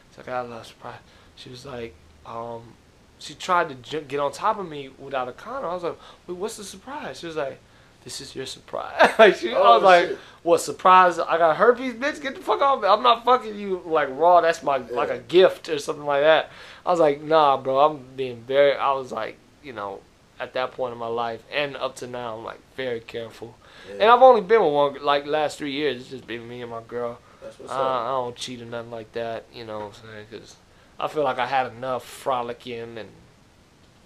She's 0.09 0.17
like, 0.17 0.27
"I 0.27 0.31
got 0.31 0.45
a 0.45 0.47
little 0.49 0.63
surprise." 0.65 0.99
She 1.37 1.49
was 1.49 1.65
like, 1.65 1.95
um, 2.25 2.73
she 3.19 3.33
tried 3.35 3.69
to 3.69 3.75
j- 3.75 4.03
get 4.03 4.19
on 4.19 4.31
top 4.33 4.59
of 4.59 4.67
me 4.67 4.89
without 4.97 5.29
a 5.29 5.31
condom. 5.31 5.69
I 5.69 5.73
was 5.73 5.83
like, 5.83 5.97
"Wait, 6.27 6.35
what's 6.37 6.57
the 6.57 6.63
surprise?" 6.65 7.19
She 7.21 7.27
was 7.27 7.37
like, 7.37 7.59
"This 8.03 8.21
is 8.21 8.35
your 8.35 8.45
surprise." 8.45 9.13
like 9.19 9.35
she, 9.35 9.53
I 9.53 9.57
Oh, 9.57 9.73
was 9.75 9.83
like, 9.83 10.07
shit. 10.09 10.17
what 10.43 10.61
surprise? 10.61 11.19
I 11.19 11.37
got 11.37 11.55
herpes, 11.57 11.93
bitch. 11.95 12.21
Get 12.21 12.35
the 12.35 12.41
fuck 12.41 12.61
off 12.61 12.81
me. 12.81 12.87
I'm 12.87 13.03
not 13.03 13.25
fucking 13.25 13.57
you 13.57 13.81
like 13.85 14.09
raw. 14.11 14.41
That's 14.41 14.63
my 14.63 14.77
like 14.77 15.09
a 15.09 15.19
gift 15.19 15.69
or 15.69 15.79
something 15.79 16.05
like 16.05 16.21
that. 16.21 16.51
I 16.85 16.91
was 16.91 16.99
like, 16.99 17.21
nah, 17.21 17.57
bro. 17.57 17.79
I'm 17.79 17.99
being 18.15 18.41
very. 18.47 18.75
I 18.75 18.93
was 18.93 19.11
like, 19.11 19.37
you 19.63 19.73
know, 19.73 19.99
at 20.39 20.53
that 20.53 20.71
point 20.71 20.93
in 20.93 20.99
my 20.99 21.07
life 21.07 21.43
and 21.51 21.75
up 21.77 21.95
to 21.97 22.07
now, 22.07 22.37
I'm 22.37 22.43
like 22.43 22.59
very 22.75 22.99
careful. 22.99 23.55
Yeah, 23.89 23.93
And 23.95 24.03
I've 24.11 24.21
only 24.21 24.41
been 24.41 24.61
with 24.63 24.73
one 24.73 25.03
like 25.03 25.25
last 25.25 25.57
three 25.57 25.71
years. 25.71 26.01
It's 26.01 26.09
just 26.09 26.27
been 26.27 26.47
me 26.47 26.61
and 26.61 26.71
my 26.71 26.81
girl. 26.87 27.19
that's 27.41 27.59
what's 27.59 27.71
I, 27.71 27.75
I 28.05 28.07
don't 28.09 28.35
cheat 28.35 28.61
or 28.61 28.65
nothing 28.65 28.91
like 28.91 29.11
that. 29.13 29.45
You 29.53 29.65
know 29.65 29.79
what 29.79 29.85
I'm 29.87 29.93
saying? 29.93 30.25
Because 30.29 30.55
I 30.99 31.07
feel 31.07 31.23
like 31.23 31.37
I 31.39 31.45
had 31.45 31.71
enough 31.71 32.03
frolicking 32.05 32.97
and 32.97 33.09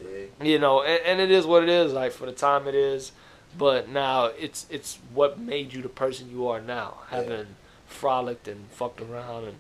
Yeah. 0.01 0.07
you 0.41 0.59
know, 0.59 0.81
and, 0.83 1.01
and 1.05 1.21
it 1.21 1.31
is 1.31 1.45
what 1.45 1.63
it 1.63 1.69
is. 1.69 1.93
Like 1.93 2.11
for 2.11 2.25
the 2.25 2.31
time 2.31 2.67
it 2.67 2.75
is, 2.75 3.11
but 3.57 3.89
now 3.89 4.25
it's 4.25 4.65
it's 4.69 4.97
what 5.13 5.39
made 5.39 5.73
you 5.73 5.81
the 5.81 5.89
person 5.89 6.29
you 6.31 6.47
are 6.47 6.61
now, 6.61 6.99
Yeah. 7.11 7.17
having 7.21 7.47
frolicked 7.87 8.47
and 8.47 8.67
fucked 8.71 9.01
around 9.01 9.45
and. 9.45 9.59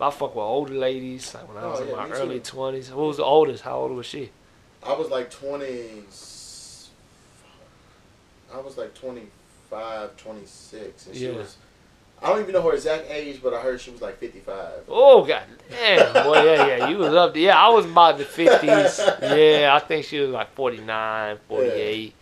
I 0.00 0.10
fuck 0.10 0.34
with 0.34 0.42
older 0.42 0.74
ladies, 0.74 1.32
like 1.32 1.46
when 1.46 1.62
I 1.62 1.68
was 1.68 1.78
Oh, 1.78 1.84
in 1.84 1.90
yeah, 1.90 1.94
my 1.94 2.08
early 2.10 2.40
twenties. 2.40 2.88
Who 2.88 2.96
was 3.06 3.18
the 3.18 3.22
oldest? 3.24 3.62
How 3.62 3.76
old 3.78 3.92
was 3.92 4.04
she? 4.04 4.30
I 4.82 4.94
was 4.94 5.08
like 5.10 5.30
20. 5.30 6.02
I 8.52 8.58
was 8.60 8.76
like 8.76 8.94
25, 8.94 10.16
26. 10.16 11.06
And 11.06 11.16
she 11.16 11.26
Yeah. 11.28 11.36
was. 11.36 11.56
I 12.20 12.28
don't 12.28 12.40
even 12.40 12.52
know 12.52 12.62
her 12.62 12.72
exact 12.74 13.10
age, 13.10 13.40
but 13.42 13.52
I 13.54 13.60
heard 13.60 13.80
she 13.80 13.90
was 13.92 14.00
like 14.00 14.18
55. 14.18 14.84
Oh 14.88 15.24
god 15.24 15.42
damn, 15.70 16.12
boy, 16.24 16.42
yeah, 16.44 16.66
yeah, 16.66 16.88
you 16.88 16.98
was 16.98 17.14
up 17.14 17.32
there. 17.34 17.42
Yeah, 17.44 17.58
I 17.64 17.68
was 17.70 17.84
about 17.84 18.18
the 18.18 18.24
fifties. 18.24 18.98
Yeah, 19.22 19.70
I 19.74 19.78
think 19.86 20.04
she 20.04 20.18
was 20.20 20.30
like 20.30 20.52
49, 20.54 21.38
48. 21.48 22.14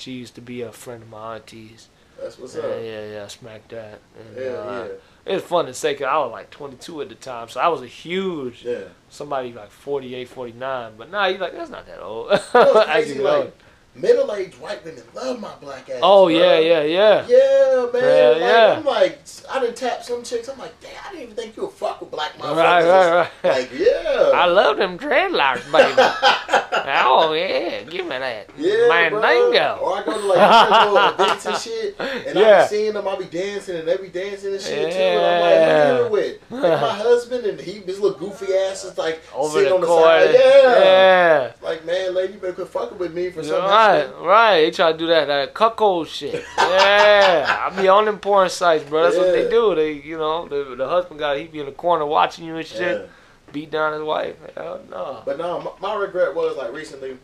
She 0.00 0.12
used 0.12 0.34
to 0.36 0.40
be 0.40 0.62
a 0.62 0.72
friend 0.72 1.02
of 1.02 1.10
my 1.10 1.34
auntie's. 1.36 1.88
That's 2.20 2.38
what's 2.38 2.54
Yeah, 2.56 2.62
up. 2.62 2.80
yeah, 2.82 3.06
yeah, 3.12 3.26
smack 3.28 3.68
that. 3.68 3.98
And, 4.18 4.36
Yeah, 4.36 4.50
uh, 4.52 4.88
yeah. 5.26 5.34
It's 5.34 5.46
fun 5.46 5.66
to 5.66 5.74
say 5.74 5.92
because 5.92 6.06
I 6.06 6.16
was 6.18 6.32
like 6.32 6.50
22 6.50 7.02
at 7.02 7.08
the 7.10 7.14
time, 7.14 7.48
so 7.50 7.60
I 7.60 7.68
was 7.68 7.82
a 7.82 7.86
huge 7.86 8.62
Yeah. 8.64 8.84
somebody 9.10 9.52
like 9.52 9.70
48, 9.70 10.28
49. 10.28 10.92
But 10.96 11.10
now 11.10 11.26
you're 11.26 11.38
like, 11.38 11.52
that's 11.52 11.70
not 11.70 11.86
that 11.86 12.00
old. 12.00 12.30
You 12.30 12.36
know 12.36 12.72
what's 12.72 12.88
As 12.88 13.04
crazy? 13.04 13.18
Like, 13.20 13.52
middle 13.94 14.32
aged 14.34 14.54
white 14.60 14.84
women 14.84 15.02
love 15.14 15.40
my 15.40 15.54
black 15.60 15.90
ass. 15.90 16.00
oh 16.02 16.26
bro. 16.26 16.38
yeah, 16.38 16.58
yeah, 16.58 16.82
yeah. 16.82 17.26
Yeah, 17.26 17.90
man. 17.92 18.02
Yeah, 18.02 18.28
like, 18.30 18.40
yeah. 18.40 18.74
I'm 18.78 18.84
like, 18.84 19.18
I 19.50 19.60
done 19.64 19.74
tap 19.74 20.02
some 20.02 20.22
chicks. 20.22 20.48
I'm 20.48 20.58
like, 20.58 20.78
damn, 20.80 20.90
I 21.06 21.10
didn't 21.10 21.22
even 21.24 21.36
think 21.36 21.56
you 21.56 21.64
would 21.64 21.72
fuck 21.72 22.00
with 22.00 22.10
black 22.10 22.32
motherfuckers. 22.38 22.56
Right, 22.56 22.84
right, 22.84 23.30
right. 23.44 23.52
Like, 23.60 23.70
yeah. 23.78 24.30
I 24.34 24.46
love 24.46 24.76
them 24.78 24.98
dreadlocks, 24.98 25.70
baby. 25.72 26.56
oh 26.86 27.32
yeah, 27.32 27.82
give 27.84 28.04
me 28.06 28.10
that. 28.18 28.50
Yeah, 28.56 28.88
Mandingo. 28.88 29.50
bro. 29.50 29.78
Or 29.82 29.96
I 29.98 30.02
go 30.04 30.20
to 30.20 30.26
like 30.26 31.14
events 31.20 31.46
and 31.46 31.56
shit, 31.56 31.96
and 31.98 32.38
I 32.38 32.40
Yeah. 32.42 32.62
be 32.62 32.68
seeing 32.68 32.92
them. 32.94 33.06
I 33.08 33.16
be 33.16 33.24
dancing 33.26 33.76
and 33.76 33.88
they 33.88 33.96
be 33.96 34.08
dancing 34.08 34.52
and 34.54 34.62
shit 34.62 34.92
too. 34.92 34.98
And 34.98 35.24
I'm 35.26 35.40
like, 35.40 35.52
who 35.60 35.88
you 35.88 35.94
here 36.02 36.08
with? 36.10 36.50
Like 36.50 36.80
my 36.80 36.94
husband 36.94 37.46
and 37.46 37.60
he, 37.60 37.72
his 37.80 37.98
little 38.00 38.18
goofy 38.18 38.52
ass 38.54 38.84
is 38.84 38.96
like 38.98 39.20
Over 39.34 39.52
sitting 39.58 39.68
the 39.70 39.74
on 39.74 39.80
the 39.80 39.86
court. 39.86 40.04
side. 40.04 40.34
Yeah. 40.34 40.78
yeah. 40.84 41.52
Like 41.62 41.84
man, 41.84 42.14
lady, 42.14 42.34
you 42.34 42.38
better 42.38 42.52
quit 42.52 42.68
fucking 42.68 42.98
with 42.98 43.12
me 43.14 43.30
for 43.30 43.42
something. 43.42 43.62
Right, 43.64 44.08
right. 44.20 44.60
They 44.62 44.70
try 44.70 44.92
to 44.92 44.98
do 44.98 45.06
that, 45.08 45.26
that 45.26 45.54
cuckold 45.54 46.08
shit. 46.08 46.44
Yeah, 46.58 47.68
I 47.72 47.80
be 47.80 47.88
on 47.88 48.04
them 48.04 48.18
porn 48.18 48.48
sites, 48.48 48.84
bro. 48.84 49.04
That's 49.04 49.16
what 49.16 49.32
they 49.32 49.48
do. 49.48 49.74
They, 49.74 49.92
you 49.92 50.16
know, 50.18 50.48
the, 50.48 50.74
the 50.76 50.88
husband 50.88 51.18
got 51.20 51.36
he 51.36 51.44
be 51.46 51.60
in 51.60 51.66
the 51.66 51.72
corner 51.72 52.06
watching 52.06 52.44
you 52.46 52.56
and 52.56 52.66
shit, 52.66 53.00
Yeah. 53.02 53.06
Beat 53.52 53.70
down 53.70 53.92
his 53.92 54.02
wife. 54.02 54.36
Hell 54.56 54.80
no. 54.90 55.22
But 55.24 55.38
no, 55.38 55.60
my, 55.60 55.94
my 55.94 55.94
regret 56.00 56.34
was 56.34 56.56
like 56.56 56.72
recently, 56.72 57.16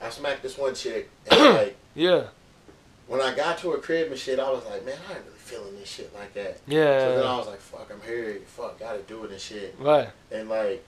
I 0.00 0.10
smacked 0.10 0.42
this 0.42 0.56
one 0.58 0.74
chick, 0.74 1.10
and 1.30 1.40
like 1.54 1.76
Yeah, 1.94 2.24
when 3.06 3.20
I 3.20 3.34
got 3.34 3.58
to 3.58 3.70
her 3.70 3.78
crib 3.78 4.10
and 4.10 4.18
shit, 4.18 4.38
I 4.38 4.50
was 4.50 4.64
like, 4.66 4.84
man, 4.84 4.96
I 5.08 5.12
ain't 5.12 5.24
really 5.24 5.38
feeling 5.38 5.74
this 5.76 5.88
shit 5.88 6.14
like 6.14 6.32
that. 6.34 6.58
Yeah. 6.66 7.00
So 7.00 7.16
then 7.16 7.26
I 7.26 7.36
was 7.36 7.46
like, 7.46 7.60
fuck, 7.60 7.90
I'm 7.92 8.00
here. 8.08 8.38
Fuck, 8.46 8.80
gotta 8.80 9.02
do 9.02 9.24
it 9.24 9.30
and 9.30 9.40
shit. 9.40 9.74
right. 9.78 10.08
And 10.30 10.48
like, 10.48 10.84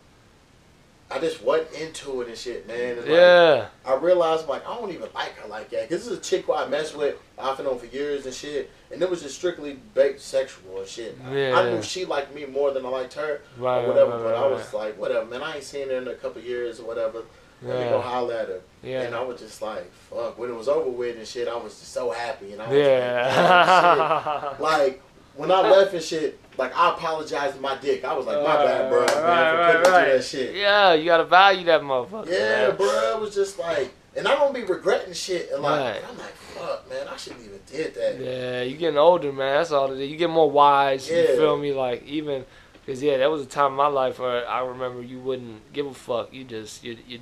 I 1.09 1.21
just 1.21 1.41
wasn't 1.43 1.73
into 1.75 2.21
it 2.23 2.29
and 2.29 2.37
shit, 2.37 2.67
man. 2.67 2.93
And, 2.99 3.01
like, 3.03 3.09
Yeah, 3.09 3.67
I 3.85 3.95
realized 3.95 4.49
like 4.49 4.67
I 4.69 4.75
don't 4.77 4.91
even 4.93 5.09
like 5.15 5.37
her 5.37 5.49
like 5.49 5.71
that. 5.71 5.89
Cause 5.89 5.99
this 6.05 6.07
is 6.09 6.19
a 6.19 6.21
chick 6.21 6.47
who 6.47 6.55
I 6.55 6.67
messed 6.69 6.97
with 6.97 7.15
off 7.39 7.61
and 7.61 7.69
on 7.69 7.79
for 7.79 7.87
years 7.87 8.27
and 8.27 8.35
shit, 8.35 8.71
and 8.91 9.01
it 9.01 9.09
was 9.09 9.23
just 9.23 9.37
strictly 9.37 9.79
based 9.95 10.27
sexual 10.27 10.79
and 10.81 10.89
shit. 10.89 11.17
I- 11.25 11.53
I, 11.53 11.71
knew 11.71 11.83
she 11.83 12.05
liked 12.05 12.35
me 12.35 12.45
more 12.45 12.73
than 12.73 12.85
I 12.85 12.89
liked 12.89 13.15
her 13.15 13.41
right. 13.57 13.85
or 13.85 13.89
whatever, 13.89 14.11
right, 14.13 14.19
but 14.19 14.33
right, 14.33 14.43
I 14.43 14.47
was 14.49 14.75
like, 14.75 14.99
whatever, 14.99 15.27
man. 15.27 15.43
I 15.43 15.55
ain't 15.57 15.65
seen 15.65 15.89
her 15.91 15.97
in 15.97 16.09
a 16.09 16.15
couple 16.15 16.43
years 16.43 16.81
or 16.81 16.87
whatever. 16.87 17.23
Let 17.63 17.79
me 17.79 17.85
go 17.89 17.97
Yeah, 17.97 18.03
holler 18.03 18.35
at 18.35 18.49
her. 18.49 18.61
yeah. 18.83 19.03
And 19.03 19.15
I 19.15 19.23
was 19.23 19.41
just 19.41 19.63
like, 19.63 19.91
fuck. 19.93 20.37
When 20.39 20.51
it 20.51 20.55
was 20.55 20.69
over 20.69 20.91
with 20.91 21.17
and 21.17 21.27
shit, 21.27 21.49
I 21.49 21.57
was 21.57 21.73
just 21.79 21.91
so 21.93 22.11
happy. 22.11 22.53
And 22.53 22.61
I 22.61 22.69
was 22.69 22.77
like, 22.77 22.85
Yeah. 22.87 23.35
"Damn, 23.35 24.51
shit." 24.53 24.61
like 24.61 25.03
when 25.37 25.51
I 25.51 25.61
left 25.69 25.95
and 25.95 26.03
shit, 26.03 26.39
like 26.59 26.77
I 26.77 26.91
apologized 26.95 27.57
to 27.57 27.61
my 27.61 27.77
dick. 27.77 28.05
I 28.05 28.15
was 28.15 28.27
like, 28.27 28.39
my 28.43 28.57
bad, 28.65 28.91
bro, 28.91 29.01
man, 29.01 29.09
for 29.09 29.21
Right, 29.21 29.75
right, 29.87 30.07
you 30.09 30.13
that 30.15 30.25
shit. 30.25 30.55
Yeah, 30.55 30.95
you 30.95 31.05
gotta 31.05 31.25
value 31.25 31.65
that 31.67 31.83
motherfucker. 31.83 32.29
Yeah, 32.31 32.69
man. 32.69 32.77
bro. 32.77 33.17
It 33.17 33.21
was 33.21 33.35
just 33.35 33.59
like, 33.59 33.93
and 34.17 34.27
I 34.27 34.35
don't 34.35 34.55
be 34.55 34.65
regretting 34.65 35.13
shit. 35.13 35.51
And 35.53 35.63
like, 35.63 35.81
Right. 35.81 36.03
I'm 36.11 36.17
like, 36.19 36.33
fuck, 36.35 36.89
man, 36.89 37.07
I 37.09 37.17
shouldn't 37.17 37.45
even 37.45 37.61
did 37.67 37.95
that. 37.95 38.19
Yeah, 38.21 38.63
you 38.63 38.77
getting 38.77 38.99
older, 38.99 39.33
man. 39.33 39.57
That's 39.59 39.73
all 39.73 39.93
it 39.93 40.01
is. 40.01 40.11
You 40.11 40.17
get 40.17 40.31
more 40.31 40.51
wise. 40.51 41.09
You 41.11 41.17
Yeah. 41.17 41.27
feel 41.37 41.57
me? 41.59 41.73
Like 41.75 42.03
even, 42.07 42.45
cause 42.87 43.03
yeah, 43.03 43.19
that 43.19 43.31
was 43.31 43.43
a 43.43 43.47
time 43.47 43.73
in 43.73 43.77
my 43.77 43.89
life 43.89 44.19
where 44.19 44.49
I 44.49 44.61
remember 44.65 45.03
you 45.03 45.19
wouldn't 45.21 45.73
give 45.75 45.87
a 45.87 45.93
fuck. 45.95 46.33
You 46.33 46.45
just 46.45 46.83
you 46.83 46.97
you 47.07 47.19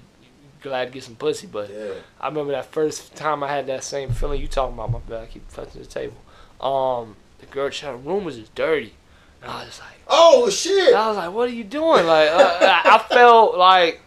glad 0.62 0.84
to 0.86 0.90
get 0.92 1.02
some 1.02 1.16
pussy. 1.16 1.48
But 1.48 1.70
Yeah. 1.70 1.94
I 2.20 2.28
remember 2.28 2.52
that 2.52 2.66
first 2.66 3.16
time 3.16 3.42
I 3.42 3.48
had 3.48 3.66
that 3.66 3.82
same 3.82 4.10
feeling 4.12 4.40
you 4.40 4.46
talking 4.46 4.74
about. 4.74 4.92
My 4.92 4.98
bad. 5.00 5.22
I 5.24 5.26
keep 5.26 5.48
touching 5.48 5.82
the 5.82 5.88
table. 5.88 6.16
Um, 6.60 7.16
the 7.46 7.52
girl 7.52 7.70
chat 7.70 8.04
room 8.04 8.24
was 8.24 8.36
just 8.36 8.54
dirty, 8.54 8.94
and 9.42 9.50
I 9.50 9.64
was 9.64 9.80
like. 9.80 9.88
Oh 10.06 10.50
shit. 10.50 10.94
I 10.94 11.08
was 11.08 11.16
like, 11.16 11.32
"What 11.32 11.48
are 11.48 11.52
you 11.52 11.64
doing?" 11.64 12.06
Like, 12.06 12.28
uh, 12.28 12.58
I, 12.60 12.96
I 12.96 12.98
felt 12.98 13.56
like 13.56 14.00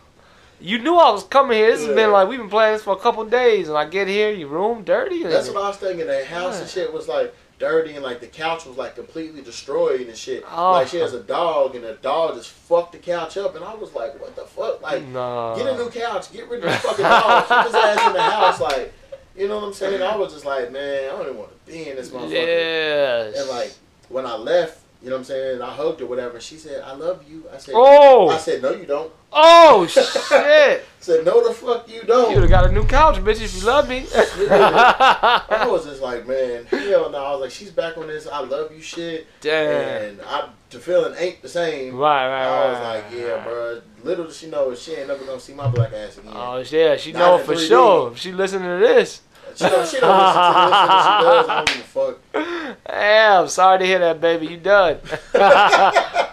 you 0.59 0.79
knew 0.79 0.95
I 0.95 1.11
was 1.11 1.23
coming 1.23 1.57
here. 1.57 1.71
This 1.71 1.85
has 1.85 1.95
been 1.95 2.11
like 2.11 2.27
we've 2.27 2.39
been 2.39 2.49
playing 2.49 2.73
this 2.73 2.83
for 2.83 2.93
a 2.93 2.99
couple 2.99 3.25
days, 3.25 3.67
and 3.67 3.77
I 3.77 3.85
get 3.85 4.07
here, 4.07 4.31
your 4.31 4.49
room 4.49 4.83
dirty. 4.83 5.23
That's 5.23 5.49
what 5.49 5.57
I 5.63 5.67
was 5.69 5.77
thinking. 5.77 6.07
The 6.07 6.25
house 6.25 6.59
and 6.61 6.69
shit 6.69 6.93
was 6.93 7.07
like 7.07 7.33
dirty, 7.59 7.93
and 7.95 8.03
like 8.03 8.19
the 8.19 8.27
couch 8.27 8.65
was 8.65 8.77
like 8.77 8.95
completely 8.95 9.41
destroyed 9.41 10.01
and 10.01 10.15
shit. 10.15 10.43
Oh. 10.51 10.73
Like 10.73 10.87
she 10.87 10.97
has 10.97 11.13
a 11.13 11.23
dog, 11.23 11.75
and 11.75 11.83
the 11.83 11.93
dog 11.93 12.35
just 12.35 12.49
fucked 12.49 12.93
the 12.93 12.99
couch 12.99 13.37
up, 13.37 13.55
and 13.55 13.63
I 13.63 13.73
was 13.75 13.93
like, 13.93 14.19
what 14.21 14.35
the 14.35 14.43
fuck? 14.43 14.81
Like, 14.81 15.03
nah. 15.07 15.55
get 15.55 15.67
a 15.67 15.77
new 15.77 15.89
couch, 15.89 16.31
get 16.31 16.49
rid 16.49 16.63
of 16.63 16.71
the 16.71 16.77
fucking 16.77 17.03
dog, 17.03 17.47
keep 17.47 17.65
his 17.65 17.75
ass 17.75 18.07
in 18.07 18.13
the 18.13 18.21
house, 18.21 18.61
like. 18.61 18.93
You 19.35 19.47
know 19.47 19.57
what 19.57 19.65
I'm 19.65 19.73
saying? 19.73 20.01
I 20.01 20.15
was 20.15 20.33
just 20.33 20.45
like, 20.45 20.71
man, 20.71 21.03
I 21.03 21.07
don't 21.09 21.27
even 21.27 21.37
want 21.37 21.51
to 21.51 21.56
be 21.67 21.89
in 21.89 21.95
this 21.95 22.09
motherfucker. 22.09 22.31
Yes. 22.31 23.39
And 23.39 23.49
like 23.49 23.73
when 24.09 24.25
I 24.25 24.35
left, 24.35 24.81
You 25.03 25.09
know 25.11 25.17
what 25.17 25.19
I'm 25.19 25.25
saying? 25.25 25.61
I 25.61 25.71
hugged 25.71 25.99
her, 25.99 26.07
whatever. 26.07 26.39
She 26.39 26.55
said, 26.57 26.81
"I 26.83 26.93
love 26.93 27.23
you." 27.29 27.43
I 27.53 27.57
said, 27.59 27.75
Oh. 27.77 28.29
I 28.29 28.37
said, 28.39 28.63
"No, 28.63 28.71
you 28.71 28.85
don't." 28.87 29.11
Oh 29.31 29.85
shit! 29.89 30.83
Said, 30.99 31.23
"No, 31.23 31.47
the 31.47 31.53
fuck 31.53 31.87
you 31.87 32.01
don't." 32.01 32.29
You'd 32.31 32.35
don't." 32.37 32.41
have 32.41 32.49
got 32.49 32.65
a 32.65 32.71
new 32.71 32.83
couch, 32.83 33.17
bitch, 33.17 33.39
if 33.39 33.55
you 33.55 33.67
love 33.67 33.87
me. 33.87 34.05
I 34.15 35.67
was 35.69 35.85
just 35.85 36.01
like, 36.01 36.25
man, 36.27 36.65
hell 36.65 37.11
no. 37.11 37.23
I 37.23 37.31
was 37.31 37.41
like, 37.41 37.51
she's 37.51 37.69
back 37.71 37.95
on 37.97 38.07
this 38.07 38.27
"I 38.27 38.39
love 38.39 38.73
you" 38.73 38.81
shit, 38.81 39.27
Damn. 39.41 40.03
and 40.03 40.21
I 40.21 40.49
the 40.71 40.79
feeling 40.79 41.13
ain't 41.17 41.41
the 41.43 41.49
same. 41.49 41.95
Right, 41.95 42.27
right, 42.27 42.49
right. 42.49 42.65
I 42.65 42.71
was 42.71 43.03
like, 43.03 43.19
yeah, 43.21 43.43
bro. 43.43 43.81
Little 44.03 44.25
does 44.25 44.37
she 44.37 44.47
know, 44.49 44.73
she 44.75 44.93
ain't 44.93 45.07
never 45.07 45.23
gonna 45.25 45.39
see 45.39 45.53
my 45.53 45.67
black 45.69 45.93
ass 45.93 46.17
again. 46.17 46.31
Oh 46.35 46.57
yeah, 46.69 46.97
she 46.97 47.11
Not 47.11 47.19
know 47.19 47.37
for 47.45 47.53
3D. 47.53 47.67
sure. 47.67 48.11
If 48.11 48.17
she 48.17 48.31
listening 48.31 48.63
to 48.67 48.79
this. 48.85 49.21
She 49.57 49.63
don't, 49.63 49.87
she 49.87 49.99
don't 49.99 50.17
listen 50.17 50.43
to 50.43 50.59
this, 50.67 51.03
she 51.03 51.23
does. 51.23 51.49
I 51.49 51.55
don't 51.55 51.67
give 51.67 51.77
a 51.77 51.83
fuck. 51.83 52.77
Damn, 52.87 53.47
sorry 53.47 53.79
to 53.79 53.85
hear 53.85 53.99
that, 53.99 54.21
baby. 54.21 54.47
You 54.47 54.57
done. 54.57 54.97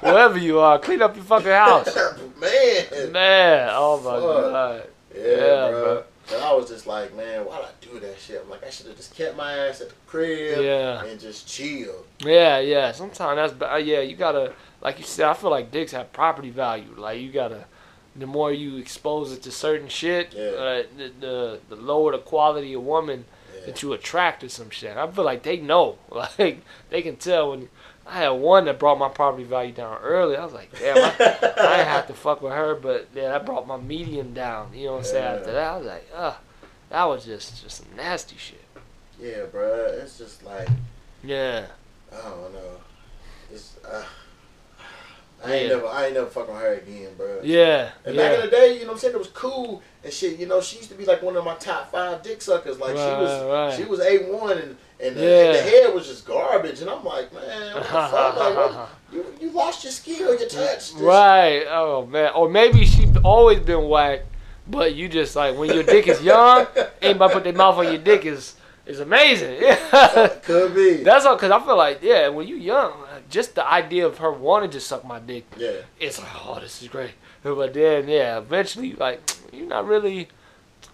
Wherever 0.01 0.39
you 0.39 0.59
are, 0.61 0.79
clean 0.79 1.03
up 1.03 1.15
your 1.17 1.25
fucking 1.25 1.49
house. 1.49 1.95
man. 2.41 3.13
Man, 3.13 3.69
oh 3.73 4.01
my 4.01 4.21
Fuck. 4.21 4.21
god. 4.53 4.83
Yeah, 5.17 5.23
Yeah, 5.27 5.71
bro. 5.71 5.83
bro. 5.85 6.05
And 6.33 6.43
I 6.43 6.53
was 6.55 6.69
just 6.71 6.87
like, 6.87 7.15
man, 7.15 7.45
why'd 7.45 7.63
I 7.65 7.69
do 7.85 8.01
that 8.01 8.19
shit? 8.19 8.41
I'm 8.43 8.49
like, 8.51 8.65
I 8.65 8.71
should 8.71 8.87
have 8.87 8.97
just 8.97 9.15
kept 9.15 9.37
my 9.37 9.53
ass 9.59 9.81
at 9.83 9.91
the 9.91 9.95
crib 10.07 10.63
Yeah. 10.65 11.05
and 11.05 11.21
just 11.21 11.47
chill. 11.47 12.05
Yeah, 12.21 12.61
yeah. 12.61 12.93
Sometimes 12.93 13.37
that's 13.37 13.53
ba- 13.53 13.75
uh, 13.75 13.77
yeah. 13.77 14.01
You 14.01 14.17
gotta, 14.17 14.53
like 14.81 14.99
you 14.99 15.05
said, 15.05 15.27
I 15.29 15.35
feel 15.35 15.51
like 15.51 15.71
dicks 15.71 15.93
have 15.93 16.13
property 16.15 16.49
value. 16.51 16.95
Like 16.97 17.21
you 17.21 17.31
gotta, 17.31 17.67
the 18.17 18.27
more 18.27 18.53
you 18.53 18.77
expose 18.77 19.33
it 19.33 19.43
to 19.43 19.51
certain 19.51 19.89
shit, 19.89 20.33
Yeah. 20.35 20.43
uh, 20.43 20.83
the, 20.97 21.13
the 21.21 21.59
the 21.69 21.77
lower 21.77 22.13
the 22.13 22.19
quality 22.19 22.73
of 22.75 22.83
woman 22.83 23.25
Yeah. 23.55 23.67
that 23.67 23.83
you 23.83 23.93
attract 23.93 24.41
to 24.41 24.49
some 24.49 24.71
shit. 24.71 24.97
I 24.97 25.07
feel 25.11 25.25
like 25.25 25.43
they 25.43 25.57
know, 25.59 25.99
like 26.39 26.63
they 26.91 27.03
can 27.03 27.17
tell 27.17 27.51
when. 27.51 27.69
I 28.07 28.19
had 28.19 28.29
one 28.33 28.67
that 28.67 28.79
brought 28.79 28.99
my 28.99 29.09
property 29.09 29.45
value 29.45 29.73
down 29.73 29.97
early. 30.03 30.37
I 30.37 30.45
was 30.45 30.53
like, 30.53 30.79
damn, 30.79 30.99
I, 30.99 31.09
I 31.19 31.77
didn't 31.79 31.87
have 31.89 32.07
to 32.09 32.13
fuck 32.13 32.43
with 32.43 32.53
her, 32.53 32.75
but 32.75 33.09
yeah, 33.15 33.29
that 33.29 33.47
brought 33.47 33.67
my 33.67 33.79
median 33.79 34.35
down. 34.35 34.75
You 34.75 34.85
know 34.89 34.93
what 34.93 34.99
I'm 34.99 35.05
saying? 35.05 35.25
Yeah. 35.25 35.39
After 35.39 35.53
that, 35.53 35.73
I 35.73 35.77
was 35.79 35.87
like, 35.87 36.07
ugh, 36.15 36.35
that 36.91 37.05
was 37.07 37.25
just 37.25 37.63
just 37.63 37.79
some 37.79 37.97
nasty 37.97 38.37
shit. 38.37 38.61
Yeah, 39.19 39.45
bro. 39.51 39.87
It's 40.03 40.19
just 40.19 40.45
like, 40.45 40.69
Yeah. 41.23 41.65
I 42.13 42.29
don't 42.29 42.53
know. 42.53 42.77
It's, 43.51 43.77
uh, 43.91 44.05
I 45.45 45.53
ain't 45.55 45.63
Yeah. 45.69 45.77
never, 45.77 45.87
I 45.87 46.05
ain't 46.07 46.15
never 46.15 46.27
fucking 46.27 46.55
her 46.55 46.75
again, 46.75 47.09
bro. 47.17 47.41
Yeah. 47.43 47.91
And 48.05 48.15
yeah. 48.15 48.23
back 48.23 48.39
in 48.39 48.45
the 48.47 48.51
day, 48.51 48.75
you 48.75 48.81
know 48.81 48.87
what 48.87 48.93
I'm 48.93 48.99
saying, 48.99 49.15
it 49.15 49.19
was 49.19 49.29
cool 49.29 49.83
and 50.03 50.13
shit. 50.13 50.39
You 50.39 50.47
know, 50.47 50.61
she 50.61 50.77
used 50.79 50.91
to 50.91 50.97
be 50.97 51.05
like 51.05 51.23
one 51.23 51.37
of 51.37 51.45
my 51.45 51.55
top 51.57 51.91
five 51.93 52.23
dick 52.23 52.41
suckers. 52.43 52.79
Like 52.79 52.91
she 52.91 53.03
was, 53.03 53.45
right. 53.45 53.77
she 53.77 53.85
was 53.85 54.01
a 54.01 54.19
one, 54.31 54.59
and 54.59 54.77
and 55.01 55.17
the, 55.17 55.23
Yeah. 55.23 55.45
and 55.45 55.55
the 55.57 55.63
head 55.63 55.95
was 55.95 56.07
just 56.07 56.27
garbage. 56.27 56.81
And 56.81 56.89
I'm 56.91 57.05
like, 57.05 57.33
man, 57.33 57.75
what 57.75 57.83
the 57.83 57.89
fuck? 57.89 58.37
Like, 58.37 58.57
what, 58.57 58.89
you 59.13 59.27
you 59.41 59.51
lost 59.51 59.85
your 59.85 59.93
skill, 59.93 60.39
your 60.39 60.49
touch. 60.49 60.93
Right. 60.95 61.65
Oh 61.69 62.07
man. 62.07 62.33
Or 62.35 62.49
maybe 62.49 62.87
she 62.87 63.07
always 63.23 63.61
been 63.61 63.89
whack, 63.89 64.21
but 64.67 64.95
you 64.95 65.09
just 65.09 65.37
like 65.37 65.57
when 65.57 65.73
your 65.73 65.83
dick 65.83 66.09
is 66.09 66.23
young, 66.23 66.67
anybody 67.03 67.35
put 67.35 67.45
their 67.45 67.53
mouth 67.53 67.77
on 67.79 67.85
your 67.87 67.99
dick 67.99 68.25
is 68.25 68.57
is 68.87 69.01
amazing. 69.01 69.57
Yeah. 69.61 70.29
Could 70.43 70.75
be. 70.75 71.03
That's 71.03 71.25
all. 71.25 71.37
Cause 71.37 71.51
I 71.51 71.59
feel 71.65 71.77
like 71.77 72.01
yeah, 72.03 72.29
when 72.29 72.47
you 72.47 72.57
young, 72.57 72.93
just 73.31 73.55
the 73.55 73.67
idea 73.67 74.07
of 74.07 74.19
her 74.19 74.31
wanting 74.31 74.71
to 74.71 74.81
suck 74.81 75.05
my 75.05 75.19
dick, 75.19 75.45
yeah. 75.57 75.83
it's 76.01 76.19
like 76.19 76.29
oh 76.47 76.59
this 76.61 76.83
is 76.83 76.89
great. 76.89 77.13
But 77.43 77.75
then 77.75 78.09
yeah, 78.09 78.39
eventually 78.39 78.93
like 78.95 79.21
you're 79.53 79.67
not 79.67 79.87
really 79.87 80.29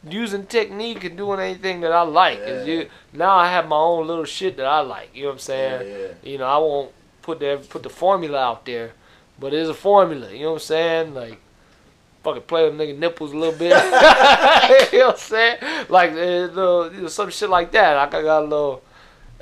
using 0.09 0.47
technique 0.47 1.05
and 1.05 1.17
doing 1.17 1.41
anything 1.41 1.81
that 1.81 1.93
I 1.93 2.03
like. 2.03 2.39
Yeah. 2.39 2.65
you 2.65 2.89
now 3.13 3.37
I 3.37 3.51
have 3.51 3.69
my 3.69 3.77
own 3.77 4.07
little 4.07 4.25
shit 4.25 4.57
that 4.57 4.67
I 4.67 4.81
like. 4.81 5.11
You 5.15 5.23
know 5.23 5.29
what 5.29 5.33
I'm 5.35 5.39
saying? 5.41 5.89
yeah. 5.91 6.31
You 6.31 6.39
know, 6.39 6.47
I 6.47 6.59
won't 6.59 6.93
put 7.23 7.41
the 7.41 7.65
put 7.69 7.83
the 7.83 7.91
formula 7.91 8.39
out 8.39 8.65
there, 8.65 8.93
but 9.39 9.55
it's 9.55 9.69
a 9.69 9.75
formula. 9.75 10.33
You 10.33 10.41
know 10.41 10.53
what 10.53 10.63
I'm 10.63 10.67
saying? 10.67 11.15
Like, 11.15 11.39
fucking 12.23 12.43
play 12.43 12.69
with 12.69 12.79
nigga 12.79 12.99
nipples 12.99 13.33
a 13.33 13.37
little 13.37 13.59
bit. 13.59 13.71
you 14.93 14.99
know 14.99 15.07
what 15.07 15.15
I'm 15.15 15.19
saying? 15.19 15.59
Like, 15.89 16.11
uh, 16.13 16.15
little, 16.15 16.93
you 16.93 17.03
know, 17.03 17.09
some 17.09 17.31
shit 17.31 17.49
like 17.49 17.73
that. 17.73 17.97
I 17.97 18.09
got 18.11 18.43
a 18.43 18.47
little, 18.47 18.83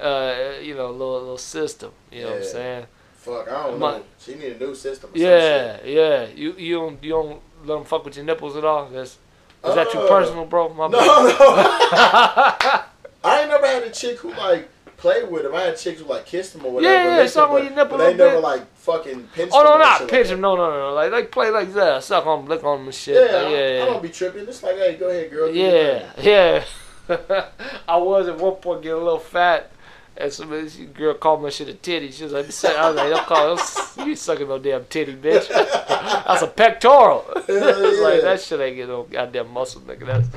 uh, 0.00 0.52
you 0.62 0.74
know, 0.74 0.90
little 0.90 1.18
little 1.20 1.38
system. 1.38 1.92
You 2.12 2.22
know 2.22 2.28
what 2.30 2.38
I'm 2.38 2.44
saying? 2.44 2.86
Fuck, 3.16 3.48
I 3.50 3.66
don't 3.66 3.78
My- 3.78 3.98
know. 3.98 4.04
She 4.18 4.34
need 4.34 4.52
a 4.52 4.58
new 4.58 4.74
system. 4.74 5.10
Yeah, 5.14 5.78
yeah. 5.84 6.26
You 6.34 6.54
you 6.56 6.74
don't 6.76 7.02
you 7.04 7.10
don't 7.10 7.40
let 7.64 7.74
them 7.76 7.84
fuck 7.84 8.04
with 8.04 8.16
your 8.16 8.24
nipples 8.24 8.56
at 8.56 8.64
all? 8.64 8.86
That's, 8.88 9.18
is 9.64 9.74
that 9.74 9.90
too 9.90 9.98
Uh, 10.00 10.08
personal, 10.08 10.44
bro? 10.46 10.68
My 10.70 10.86
No, 10.88 10.98
bad. 10.98 11.38
no. 11.38 12.84
I 13.24 13.40
ain't 13.40 13.48
never 13.50 13.66
had 13.66 13.82
a 13.82 13.90
chick 13.90 14.18
who 14.18 14.30
like 14.30 14.68
played 14.96 15.28
with 15.30 15.44
him. 15.44 15.54
I 15.54 15.62
had 15.62 15.76
chicks 15.76 16.00
who 16.00 16.06
like 16.06 16.26
kissed 16.26 16.54
him 16.54 16.64
or 16.64 16.72
whatever. 16.72 16.94
Yeah, 16.94 17.20
yeah, 17.20 17.26
suck 17.26 17.50
on 17.50 17.64
your 17.64 17.74
nipple 17.74 17.98
But 17.98 18.04
they 18.10 18.14
never 18.14 18.34
bit. 18.36 18.42
like 18.42 18.74
fucking 18.76 19.24
pinched 19.34 19.52
Oh 19.54 19.60
him 19.60 19.66
no, 19.66 19.78
not 19.78 19.98
pinch 20.08 20.12
like 20.28 20.34
him. 20.34 20.40
No, 20.40 20.56
no, 20.56 20.70
no. 20.70 20.94
Like 20.94 21.10
like 21.12 21.30
play 21.32 21.50
like 21.50 21.72
that. 21.74 22.04
Suck 22.04 22.24
on, 22.26 22.46
lick 22.46 22.62
on 22.64 22.80
him 22.80 22.86
and 22.86 22.94
shit. 22.94 23.14
Yeah, 23.16 23.36
Like, 23.36 23.46
I, 23.46 23.50
yeah, 23.76 23.82
I 23.82 23.86
don't 23.86 24.02
be 24.02 24.08
tripping. 24.08 24.42
It's 24.48 24.62
like, 24.62 24.76
hey, 24.76 24.96
go 24.96 25.08
ahead, 25.08 25.30
girl. 25.30 25.50
Yeah, 25.50 26.04
yeah. 26.20 26.64
I 27.88 27.96
was 27.96 28.28
at 28.28 28.38
one 28.38 28.54
point 28.56 28.82
getting 28.82 29.00
a 29.00 29.04
little 29.04 29.18
fat, 29.18 29.70
and 30.18 30.32
some 30.32 30.50
this 30.50 30.76
girl 30.76 31.14
called 31.14 31.42
my 31.42 31.48
shit 31.48 31.68
a 31.68 31.74
titty. 31.74 32.10
She 32.10 32.24
was 32.24 32.32
like, 32.32 32.46
I 32.76 32.88
was 32.88 32.96
like, 32.96 33.10
don't 33.10 33.26
call 33.26 33.54
it, 33.54 34.06
you 34.06 34.16
sucking 34.16 34.48
no 34.48 34.58
damn 34.58 34.84
titty, 34.86 35.14
bitch. 35.14 35.48
That's 36.28 36.42
a 36.42 36.48
pectoral. 36.48 37.24
Like 37.48 38.22
that 38.22 38.40
shit 38.40 38.60
ain't 38.60 38.76
get 38.76 38.88
no 38.88 39.04
goddamn 39.04 39.50
muscle, 39.50 39.80
nigga. 39.82 40.06
That's 40.06 40.28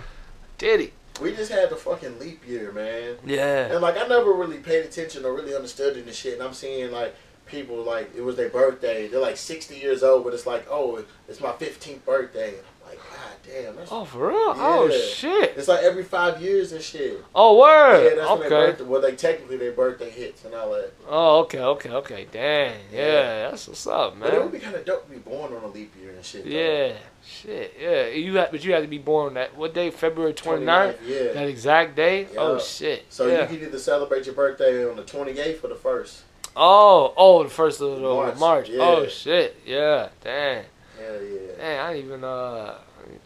titty. 0.57 0.93
We 1.21 1.36
just 1.36 1.51
had 1.51 1.69
the 1.69 1.75
fucking 1.75 2.19
leap 2.19 2.47
year, 2.47 2.71
man. 2.71 3.17
Yeah. 3.25 3.71
And 3.71 3.82
like 3.82 3.97
I 3.97 4.07
never 4.07 4.34
really 4.34 4.57
paid 4.57 4.86
attention 4.86 5.25
or 5.25 5.34
really 5.34 5.55
understood 5.55 5.97
and 5.97 6.13
shit. 6.13 6.34
And 6.34 6.43
I'm 6.43 6.53
seeing 6.53 6.91
like 6.91 7.15
people 7.45 7.84
like 7.84 8.15
it 8.15 8.21
was 8.21 8.36
their 8.36 8.49
birthday. 8.49 9.07
They're 9.07 9.19
like 9.19 9.38
60 9.38 9.75
years 9.75 10.03
old, 10.03 10.23
but 10.23 10.34
it's 10.34 10.45
like, 10.45 10.67
oh, 10.69 11.03
it's 11.27 11.41
my 11.41 11.51
15th 11.51 12.05
birthday. 12.05 12.49
And 12.49 12.63
I'm 12.84 12.89
like, 12.89 12.99
god 12.99 13.30
damn, 13.47 13.75
that's 13.75 13.91
Oh, 13.91 14.05
for 14.05 14.27
real? 14.29 14.37
Oh 14.57 14.89
shit. 14.89 15.53
it's 15.57 15.67
like 15.67 15.83
every 15.83 16.03
five 16.03 16.41
years 16.41 16.71
and 16.71 16.81
shit. 16.81 17.23
Oh 17.35 17.57
word. 17.59 18.03
Yeah, 18.03 18.15
that's 18.15 18.29
when 18.29 18.39
their 18.39 18.47
okay. 18.59 18.71
birthday. 18.71 18.83
Well, 18.83 19.01
they 19.01 19.15
technically 19.15 19.57
their 19.57 19.71
birthday 19.71 20.09
hits 20.09 20.45
and 20.45 20.53
all 20.53 20.71
that. 20.71 20.91
Oh, 21.07 21.39
okay, 21.41 21.59
okay, 21.59 21.89
okay. 21.91 22.27
Dang. 22.31 22.75
Yeah, 22.91 22.99
Yeah. 22.99 23.49
that's 23.49 23.67
what's 23.67 23.85
up, 23.87 24.13
man. 24.17 24.29
But 24.29 24.33
it 24.33 24.43
would 24.43 24.51
be 24.51 24.59
kind 24.59 24.75
of 24.75 24.85
dope 24.85 25.05
to 25.07 25.11
be 25.11 25.17
born 25.19 25.53
on 25.53 25.63
a 25.63 25.67
leap 25.67 25.93
year 26.01 26.11
and 26.11 26.23
shit. 26.23 26.43
though. 26.45 26.49
Yeah. 26.51 26.93
Shit. 27.25 27.77
Yeah. 27.79 28.07
You 28.07 28.35
had, 28.37 28.51
but 28.51 28.63
you 28.63 28.73
had 28.73 28.81
to 28.81 28.87
be 28.87 28.97
born 28.97 29.35
that 29.35 29.55
what 29.55 29.73
day? 29.73 29.91
February 29.91 30.33
29th? 30.33 30.65
29th, 30.65 30.95
Yeah. 31.05 31.33
That 31.33 31.47
exact 31.47 31.95
day? 31.95 32.27
Oh 32.37 32.59
shit. 32.59 33.05
So 33.09 33.27
yeah. 33.27 33.41
you 33.41 33.57
can 33.57 33.67
either 33.67 33.79
celebrate 33.79 34.25
your 34.25 34.35
birthday 34.35 34.89
on 34.89 34.95
the 34.95 35.03
28th 35.03 35.63
or 35.63 35.67
the 35.67 35.75
first. 35.75 36.23
Oh, 36.55 37.13
oh, 37.15 37.43
the 37.43 37.49
first 37.49 37.79
of 37.81 37.99
March, 38.01 38.37
March. 38.39 38.69
yeah. 38.69 38.79
Oh 38.81 39.07
shit. 39.07 39.55
Yeah. 39.65 40.09
Dang. 40.21 40.65
Hell 40.99 41.23
yeah. 41.23 41.50
Dang. 41.62 41.80
I 41.80 41.93
didn't 41.93 42.05
even 42.07 42.24
uh. 42.24 42.76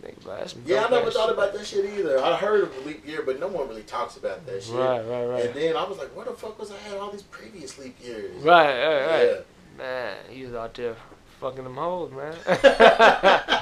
Think 0.01 0.23
about 0.23 0.41
it. 0.41 0.55
Yeah, 0.65 0.85
I 0.85 0.89
never 0.89 1.11
thought 1.11 1.27
shit. 1.27 1.37
about 1.37 1.53
that 1.53 1.65
shit 1.65 1.99
either. 1.99 2.19
I 2.19 2.37
heard 2.37 2.63
of 2.63 2.85
leap 2.85 3.05
year, 3.05 3.23
but 3.23 3.39
no 3.39 3.47
one 3.47 3.67
really 3.67 3.83
talks 3.83 4.17
about 4.17 4.45
that 4.45 4.63
shit. 4.63 4.73
Right, 4.73 5.05
right, 5.05 5.25
right. 5.25 5.45
And 5.45 5.53
then 5.53 5.75
I 5.75 5.83
was 5.83 5.97
like, 5.97 6.15
where 6.15 6.25
the 6.25 6.31
fuck 6.31 6.57
was 6.57 6.71
I 6.71 6.75
at 6.89 6.97
all 6.97 7.11
these 7.11 7.23
previous 7.23 7.77
leap 7.77 7.95
years? 8.03 8.41
Right, 8.41 8.79
right, 8.83 9.05
right. 9.05 9.25
Yeah. 9.25 9.39
Man, 9.77 10.15
you 10.31 10.45
was 10.45 10.55
out 10.55 10.73
there 10.73 10.95
fucking 11.39 11.63
them 11.63 11.75
hoes, 11.75 12.11
man. 12.11 12.35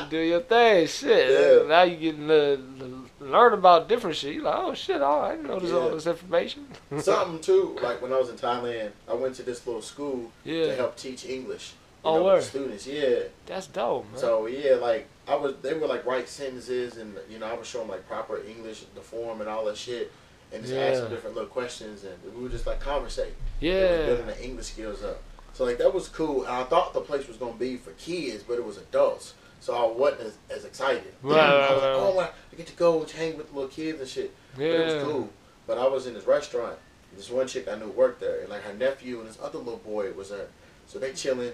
Do 0.10 0.18
your 0.18 0.40
thing, 0.40 0.86
shit. 0.86 1.30
Yeah. 1.30 1.68
Now 1.68 1.82
you 1.82 1.96
getting 1.96 2.28
to, 2.28 2.56
to 2.56 3.08
learn 3.20 3.52
about 3.52 3.88
different 3.88 4.16
shit. 4.16 4.34
You 4.34 4.42
like, 4.42 4.56
oh 4.56 4.74
shit, 4.74 5.02
all 5.02 5.20
right, 5.20 5.32
I 5.32 5.36
didn't 5.36 5.48
know 5.48 5.58
this 5.58 5.72
all 5.72 5.90
this 5.90 6.06
information. 6.06 6.66
Something 6.98 7.40
too, 7.40 7.76
like 7.82 8.00
when 8.02 8.12
I 8.12 8.18
was 8.18 8.28
in 8.28 8.36
Thailand, 8.36 8.90
I 9.08 9.14
went 9.14 9.34
to 9.36 9.42
this 9.42 9.66
little 9.66 9.82
school 9.82 10.30
to 10.44 10.76
help 10.76 10.96
teach 10.96 11.24
English. 11.24 11.72
Oh, 12.04 12.16
know, 12.16 12.24
word. 12.24 12.42
students. 12.42 12.86
Yeah. 12.86 13.20
that's 13.46 13.66
dope, 13.66 14.10
man. 14.10 14.20
So 14.20 14.46
yeah, 14.46 14.74
like 14.74 15.08
I 15.28 15.34
was, 15.34 15.54
they 15.62 15.74
were 15.74 15.86
like 15.86 16.06
write 16.06 16.28
sentences, 16.28 16.96
and 16.96 17.14
you 17.28 17.38
know 17.38 17.46
I 17.46 17.54
was 17.54 17.66
showing 17.66 17.88
like 17.88 18.06
proper 18.08 18.40
English, 18.42 18.84
the 18.94 19.00
form, 19.00 19.40
and 19.40 19.50
all 19.50 19.64
that 19.66 19.76
shit, 19.76 20.10
and 20.52 20.62
just 20.62 20.74
Yeah. 20.74 21.08
different 21.08 21.36
little 21.36 21.50
questions, 21.50 22.04
and 22.04 22.14
we 22.34 22.42
would 22.42 22.52
just 22.52 22.66
like 22.66 22.80
conversate. 22.80 23.34
Yeah, 23.60 24.06
building 24.06 24.26
the 24.26 24.42
English 24.44 24.66
skills 24.66 25.02
up. 25.04 25.22
So 25.52 25.64
like 25.64 25.78
that 25.78 25.92
was 25.92 26.08
cool, 26.08 26.44
and 26.44 26.52
I 26.54 26.64
thought 26.64 26.94
the 26.94 27.00
place 27.00 27.28
was 27.28 27.36
gonna 27.36 27.52
be 27.54 27.76
for 27.76 27.90
kids, 27.92 28.42
but 28.42 28.54
it 28.54 28.64
was 28.64 28.78
adults. 28.78 29.34
So 29.60 29.74
I 29.74 29.94
wasn't 29.94 30.22
as, 30.22 30.38
as 30.48 30.64
excited. 30.64 31.12
Right, 31.22 31.38
I 31.38 31.72
was 31.74 31.82
right, 31.82 31.90
like, 31.92 32.02
oh 32.02 32.14
my, 32.16 32.22
I 32.24 32.56
get 32.56 32.66
to 32.68 32.76
go 32.76 33.00
and 33.02 33.10
hang 33.10 33.36
with 33.36 33.52
little 33.52 33.68
kids 33.68 34.00
and 34.00 34.08
shit. 34.08 34.34
But 34.54 34.62
it 34.62 34.94
was 34.94 35.04
cool. 35.04 35.28
But 35.66 35.76
I 35.76 35.86
was 35.86 36.06
in 36.06 36.14
this 36.14 36.26
restaurant. 36.26 36.78
This 37.14 37.28
one 37.28 37.46
chick 37.46 37.68
I 37.68 37.74
knew 37.76 37.88
worked 37.88 38.20
there, 38.20 38.40
and 38.40 38.48
like 38.48 38.62
her 38.62 38.72
nephew 38.72 39.20
and 39.20 39.28
this 39.28 39.38
other 39.42 39.58
little 39.58 39.76
boy 39.78 40.12
was 40.12 40.30
there. 40.30 40.46
So 40.86 40.98
they 40.98 41.12
chilling. 41.12 41.52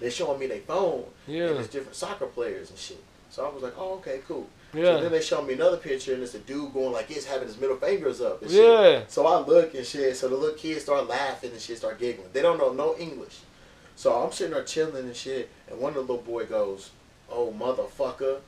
They 0.00 0.10
showing 0.10 0.38
me 0.40 0.46
their 0.46 0.60
phone 0.60 1.04
and 1.26 1.36
Yeah, 1.36 1.46
there's 1.48 1.68
different 1.68 1.94
soccer 1.96 2.26
players 2.26 2.70
and 2.70 2.78
shit. 2.78 3.02
So 3.30 3.44
I 3.46 3.52
was 3.52 3.62
like, 3.62 3.74
oh 3.76 3.94
okay, 3.94 4.20
cool. 4.28 4.46
So 4.72 5.00
then 5.02 5.12
they 5.12 5.20
showed 5.22 5.46
me 5.46 5.54
another 5.54 5.76
picture, 5.76 6.14
and 6.14 6.22
it's 6.22 6.34
a 6.34 6.40
dude 6.40 6.72
going 6.72 6.92
like 6.92 7.06
this, 7.06 7.24
having 7.24 7.46
his 7.46 7.60
middle 7.60 7.76
fingers 7.76 8.20
up. 8.20 8.42
And 8.42 8.50
shit. 8.50 8.64
yeah. 8.64 9.02
So 9.06 9.24
I 9.26 9.38
look 9.38 9.72
and 9.74 9.86
shit. 9.86 10.16
So 10.16 10.28
the 10.28 10.36
little 10.36 10.56
kids 10.56 10.82
start 10.82 11.06
laughing 11.08 11.52
and 11.52 11.60
shit, 11.60 11.78
start 11.78 11.98
giggling. 12.00 12.28
They 12.32 12.42
don't 12.42 12.58
know 12.58 12.72
no 12.72 12.96
English. 12.98 13.38
So 13.96 14.12
I'm 14.12 14.32
sitting 14.32 14.52
there 14.52 14.64
chilling 14.64 15.04
and 15.04 15.14
shit, 15.14 15.48
and 15.70 15.78
one 15.78 15.90
of 15.90 15.94
the 15.94 16.00
little 16.12 16.16
boy 16.18 16.46
goes, 16.46 16.90
"Oh 17.30 17.54
motherfucker." 17.56 18.38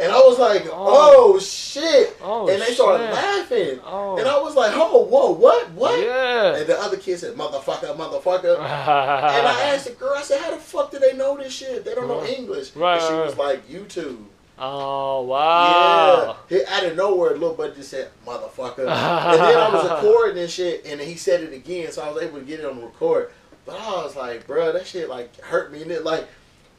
And 0.00 0.10
I 0.10 0.16
was 0.18 0.38
like, 0.38 0.64
Oh. 0.66 1.34
oh, 1.36 1.38
shit. 1.38 2.16
Oh, 2.22 2.48
and 2.48 2.60
they 2.60 2.72
started 2.74 3.04
shit. 3.04 3.14
laughing. 3.14 3.80
Oh. 3.84 4.16
And 4.18 4.26
I 4.26 4.38
was 4.40 4.54
like, 4.56 4.72
oh, 4.74 5.04
whoa, 5.04 5.32
what? 5.32 5.70
What? 5.72 6.00
Yeah. 6.02 6.56
And 6.56 6.66
the 6.66 6.78
other 6.80 6.96
kid 6.96 7.18
said, 7.18 7.34
motherfucker, 7.36 7.94
motherfucker. 7.96 8.56
And 8.58 9.46
I 9.46 9.60
asked 9.74 9.84
the 9.86 9.92
girl, 9.92 10.14
I 10.16 10.22
said, 10.22 10.40
how 10.40 10.50
the 10.52 10.56
fuck 10.56 10.90
do 10.90 10.98
they 10.98 11.12
know 11.14 11.36
this 11.36 11.52
shit? 11.52 11.84
They 11.84 11.94
don't 11.94 12.08
know 12.08 12.20
Right. 12.20 12.38
English. 12.38 12.74
Right, 12.74 12.98
And 13.00 13.08
she 13.08 13.14
was 13.14 13.36
like, 13.36 13.68
YouTube. 13.68 14.24
oh 14.58 15.22
wow. 15.22 16.36
Yeah. 16.48 16.58
He, 16.58 16.64
out 16.66 16.84
of 16.86 16.96
nowhere, 16.96 17.32
little 17.32 17.54
buddy 17.54 17.74
just 17.74 17.90
said, 17.90 18.10
motherfucker. 18.26 18.78
and 18.78 19.40
then 19.40 19.58
I 19.58 19.70
was 19.72 19.90
recording 20.04 20.38
and 20.42 20.50
shit, 20.50 20.86
and 20.86 21.00
he 21.00 21.16
said 21.16 21.42
it 21.42 21.52
again, 21.52 21.92
so 21.92 22.02
I 22.02 22.10
was 22.10 22.22
able 22.22 22.38
to 22.38 22.44
get 22.44 22.60
it 22.60 22.66
on 22.66 22.76
the 22.76 22.86
record. 22.86 23.30
But 23.66 23.80
I 23.80 23.90
was 24.02 24.16
like, 24.16 24.46
bro, 24.46 24.72
that 24.72 24.86
shit 24.86 25.08
like 25.08 25.38
hurt 25.40 25.72
me. 25.72 25.82
And 25.82 25.90
it 25.90 26.04
like, 26.04 26.26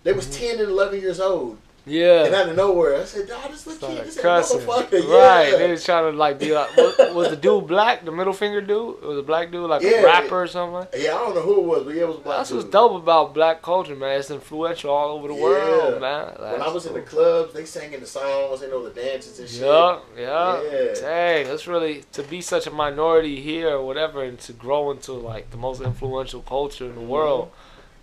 they 0.03 0.13
was 0.13 0.25
mm-hmm. 0.27 0.57
10 0.57 0.59
and 0.59 0.69
11 0.69 1.01
years 1.01 1.19
old. 1.19 1.57
Yeah. 1.87 2.25
And 2.25 2.33
out 2.33 2.49
of 2.49 2.55
nowhere, 2.55 2.99
I 2.99 3.05
said, 3.05 3.27
dog, 3.27 3.51
this 3.51 3.67
little 3.67 3.89
kid, 3.89 4.05
this 4.07 4.17
motherfucker. 4.17 4.91
Right. 5.07 5.49
Yeah. 5.51 5.57
They 5.57 5.69
was 5.71 5.83
trying 5.85 6.11
to 6.11 6.17
like 6.17 6.39
be 6.39 6.51
like 6.53 6.75
was, 6.75 6.97
was 7.13 7.29
the 7.29 7.35
dude 7.35 7.67
black, 7.67 8.03
the 8.03 8.11
middle 8.11 8.33
finger 8.33 8.59
dude? 8.59 8.95
It 9.03 9.05
was 9.05 9.19
a 9.19 9.23
black 9.23 9.51
dude, 9.51 9.69
like 9.69 9.83
Yeah. 9.83 10.01
a 10.01 10.03
rapper 10.05 10.41
or 10.43 10.47
something 10.47 10.87
Yeah, 10.99 11.13
I 11.15 11.17
don't 11.19 11.35
know 11.35 11.41
who 11.41 11.61
it 11.61 11.65
was, 11.65 11.83
but 11.83 11.93
yeah, 11.95 12.01
it 12.03 12.07
was 12.07 12.17
black 12.17 12.37
That's 12.39 12.51
what's 12.51 12.63
dude. 12.63 12.71
dope 12.73 13.01
about 13.03 13.33
black 13.35 13.61
culture, 13.61 13.95
man. 13.95 14.19
It's 14.19 14.31
influential 14.31 14.89
all 14.91 15.15
over 15.17 15.27
the 15.27 15.35
Yeah. 15.35 15.41
world, 15.43 16.01
man. 16.01 16.25
When 16.53 16.61
I 16.61 16.69
was 16.69 16.87
in 16.87 16.93
the 16.93 17.01
cool. 17.01 17.19
clubs, 17.19 17.53
they 17.53 17.65
singing 17.65 17.93
in 17.93 17.99
the 18.01 18.07
songs, 18.07 18.61
they 18.61 18.67
know 18.67 18.83
the 18.83 18.89
dances 18.89 19.39
and 19.39 19.47
shit. 19.47 19.61
Yeah, 19.61 19.99
yeah. 20.17 20.61
Yeah. 20.63 20.93
Dang, 20.95 21.47
that's 21.47 21.67
really 21.67 22.03
to 22.13 22.23
be 22.23 22.41
such 22.41 22.65
a 22.65 22.71
minority 22.71 23.39
here 23.41 23.69
or 23.77 23.85
whatever, 23.85 24.23
and 24.23 24.39
to 24.39 24.53
grow 24.53 24.89
into 24.89 25.13
like 25.13 25.51
the 25.51 25.57
most 25.57 25.81
influential 25.81 26.41
culture 26.41 26.85
in 26.85 26.95
the 26.95 27.01
Mhm. 27.01 27.07
world. 27.07 27.51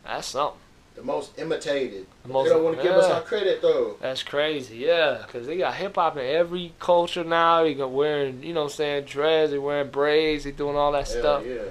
That's 0.05 0.28
something. 0.28 0.59
The 0.95 1.03
most 1.03 1.38
imitated. 1.38 2.07
The 2.22 2.28
most- 2.28 2.49
they 2.49 2.55
don't 2.55 2.64
want 2.64 2.76
to 2.76 2.82
give 2.82 2.93
us 2.93 3.11
our 3.11 3.22
credit 3.22 3.62
though. 3.62 3.97
That's 4.01 4.22
crazy, 4.22 4.76
yeah. 4.76 5.24
Cause 5.32 5.47
they 5.47 5.57
got 5.57 5.74
hip 5.74 5.95
hop 5.97 6.16
in 6.16 6.24
every 6.26 6.74
culture 6.78 7.24
now. 7.24 7.62
They 7.62 7.74
got 7.74 7.90
wearing, 7.90 8.43
you 8.43 8.53
know, 8.53 8.64
I'm 8.64 8.68
saying 8.68 9.05
dreads. 9.07 9.53
They 9.53 9.59
wearing 9.59 9.90
braids. 9.90 10.45
They 10.45 10.53
doing 10.53 10.76
all 10.76 10.93
that 10.93 11.09
Hell 11.09 11.18
stuff. 11.20 11.45
yeah. 11.47 11.62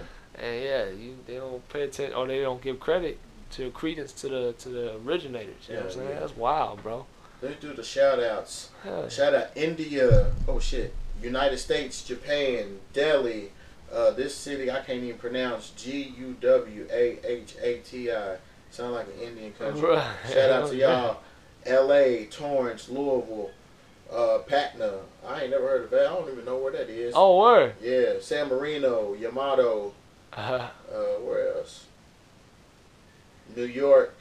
And 0.44 0.64
yeah, 0.64 0.86
you, 0.90 1.18
they 1.28 1.36
don't 1.36 1.68
pay 1.70 1.84
attention 1.84 2.16
or 2.16 2.26
they 2.28 2.42
don't 2.42 2.62
give 2.62 2.80
credit 2.80 3.20
to 3.52 3.70
credence 3.72 4.12
to 4.14 4.30
the 4.30 4.54
to 4.60 4.70
the 4.70 4.96
originators. 5.06 5.68
You 5.68 5.76
know 5.76 5.82
what 5.82 5.92
I'm 5.92 5.98
saying? 5.98 6.10
yeah. 6.10 6.20
That's 6.20 6.36
wild, 6.36 6.82
bro. 6.82 7.06
Let's 7.44 7.60
do 7.60 7.74
the 7.74 7.84
shout 7.84 8.20
outs. 8.24 8.70
Yeah. 8.86 9.08
Shout 9.10 9.36
out 9.36 9.48
India. 9.56 10.32
Oh 10.48 10.60
shit. 10.60 10.94
United 11.22 11.58
States, 11.60 12.04
Japan, 12.04 12.80
Delhi. 12.94 13.52
Uh, 13.94 14.10
this 14.12 14.34
city 14.34 14.72
I 14.72 14.80
can't 14.80 15.04
even 15.04 15.18
pronounce. 15.20 15.72
G 15.72 16.14
U 16.18 16.36
W 16.42 16.88
A 16.92 17.20
H 17.24 17.56
A 17.62 17.78
T 17.80 18.10
I. 18.12 18.38
Sound 18.72 18.94
like 18.94 19.08
an 19.08 19.22
Indian 19.22 19.52
country. 19.54 19.82
Right. 19.82 20.16
Shout 20.32 20.50
out 20.50 20.70
to 20.70 20.76
y'all. 20.78 21.18
L.A., 21.66 22.26
Torrance, 22.26 22.90
Louisville, 22.90 23.52
uh, 24.12 24.40
Patna. 24.48 24.94
I 25.28 25.42
ain't 25.42 25.52
never 25.52 25.68
heard 25.68 25.84
of 25.84 25.90
that. 25.92 26.08
I 26.08 26.14
don't 26.16 26.32
even 26.32 26.46
know 26.46 26.58
where 26.58 26.72
that 26.72 26.90
is. 26.90 27.14
Oh, 27.16 27.40
word. 27.40 27.76
Yeah, 27.82 28.14
San 28.20 28.48
Marino, 28.48 29.14
Yamato. 29.14 29.94
Uh, 30.34 30.70
Uh, 30.92 30.96
where 31.20 31.54
else? 31.58 31.86
New 33.56 33.66
York. 33.66 34.16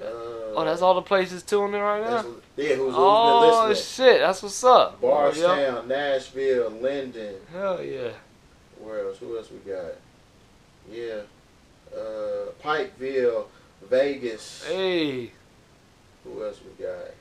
Uh, 0.00 0.04
oh, 0.54 0.62
that's 0.64 0.80
all 0.80 0.94
the 0.94 1.02
places 1.02 1.42
tuning 1.42 1.74
in 1.74 1.80
right 1.80 2.00
now. 2.00 2.24
Yeah, 2.56 2.68
who's, 2.74 2.76
who's 2.76 2.94
Oh 2.96 3.60
been 3.62 3.70
listening? 3.70 4.06
shit, 4.06 4.20
that's 4.20 4.42
what's 4.44 4.62
up. 4.62 4.98
Oh, 5.02 5.32
yeah. 5.34 5.82
Nashville, 5.86 6.70
Linden. 6.70 7.34
Hell 7.52 7.82
yeah. 7.82 8.10
Where 8.80 9.06
else? 9.08 9.18
Who 9.18 9.36
else 9.36 9.50
we 9.50 9.58
got? 9.70 9.94
Yeah. 10.88 11.22
Uh, 11.94 12.50
Pikeville, 12.62 13.46
Vegas. 13.88 14.64
Hey. 14.66 15.32
Who 16.24 16.44
else 16.44 16.60
we 16.62 16.84
got? 16.84 17.14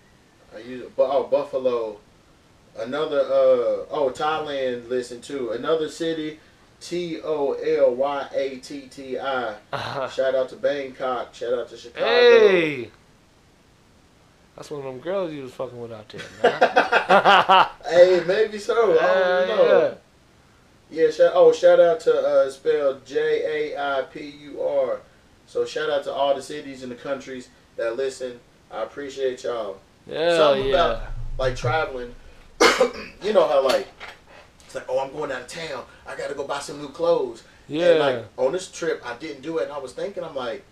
I 0.56 0.60
use 0.60 0.86
oh 0.98 1.24
Buffalo. 1.24 1.98
Another 2.78 3.20
uh 3.22 3.86
oh 3.92 4.12
Thailand 4.16 4.90
listen 4.90 5.22
too. 5.22 5.52
Another 5.52 5.90
city, 5.90 6.40
T 6.80 7.20
O 7.24 7.54
L 7.54 7.96
Y 7.96 8.28
A 8.34 8.56
T 8.58 8.82
T 8.82 9.18
I. 9.20 9.56
Shout 10.10 10.36
out 10.36 10.50
to 10.50 10.56
Bangkok. 10.56 11.34
Shout 11.34 11.54
out 11.54 11.70
to 11.70 11.78
Chicago. 11.78 12.06
hey. 12.06 12.92
That's 14.56 14.72
one 14.72 14.80
of 14.80 14.86
them 14.86 15.00
girls 15.00 15.32
you 15.32 15.44
was 15.44 15.52
fucking 15.54 15.80
with 15.80 15.92
out 15.92 16.10
there, 16.10 16.22
man. 16.42 17.68
Hey, 17.88 18.24
maybe 18.28 18.58
so. 18.58 18.98
I 19.00 19.46
don't 19.46 19.48
know. 19.48 19.80
Yeah. 19.82 19.94
Shout, 20.92 21.32
oh, 21.34 21.52
shout 21.54 21.80
out 21.80 22.00
to 22.02 22.14
uh, 22.16 22.50
spelled 22.50 23.06
J 23.06 23.74
A 23.74 24.00
I 24.00 24.02
P 24.04 24.22
U 24.44 24.62
R. 24.62 25.00
So 25.46 25.66
shout 25.66 25.90
out 25.90 26.04
to 26.06 26.12
all 26.14 26.36
the 26.36 26.42
cities 26.42 26.84
and 26.84 26.92
the 26.92 26.96
countries 26.96 27.50
that 27.76 27.96
listen. 27.96 28.40
I 28.72 28.84
appreciate 28.84 29.44
y'all. 29.44 29.78
Yeah, 30.06 30.36
Something 30.38 30.66
yeah. 30.68 30.74
about- 30.74 31.04
Like 31.38 31.56
traveling, 31.56 32.14
you 33.24 33.32
know 33.34 33.48
how 33.48 33.64
like 33.64 33.88
it's 34.66 34.76
like, 34.76 34.86
oh, 34.90 35.00
I'm 35.00 35.12
going 35.14 35.32
out 35.32 35.42
of 35.42 35.48
town. 35.48 35.86
I 36.06 36.16
got 36.18 36.28
to 36.30 36.36
go 36.36 36.46
buy 36.46 36.60
some 36.60 36.80
new 36.82 36.90
clothes. 36.90 37.44
yeah. 37.68 37.92
And 37.92 38.00
like 38.00 38.26
on 38.38 38.52
this 38.52 38.70
trip, 38.72 39.02
I 39.06 39.16
didn't 39.18 39.42
do 39.42 39.60
it, 39.60 39.64
and 39.66 39.72
I 39.72 39.78
was 39.78 39.94
thinking, 39.94 40.24
I'm 40.24 40.36
like, 40.36 40.64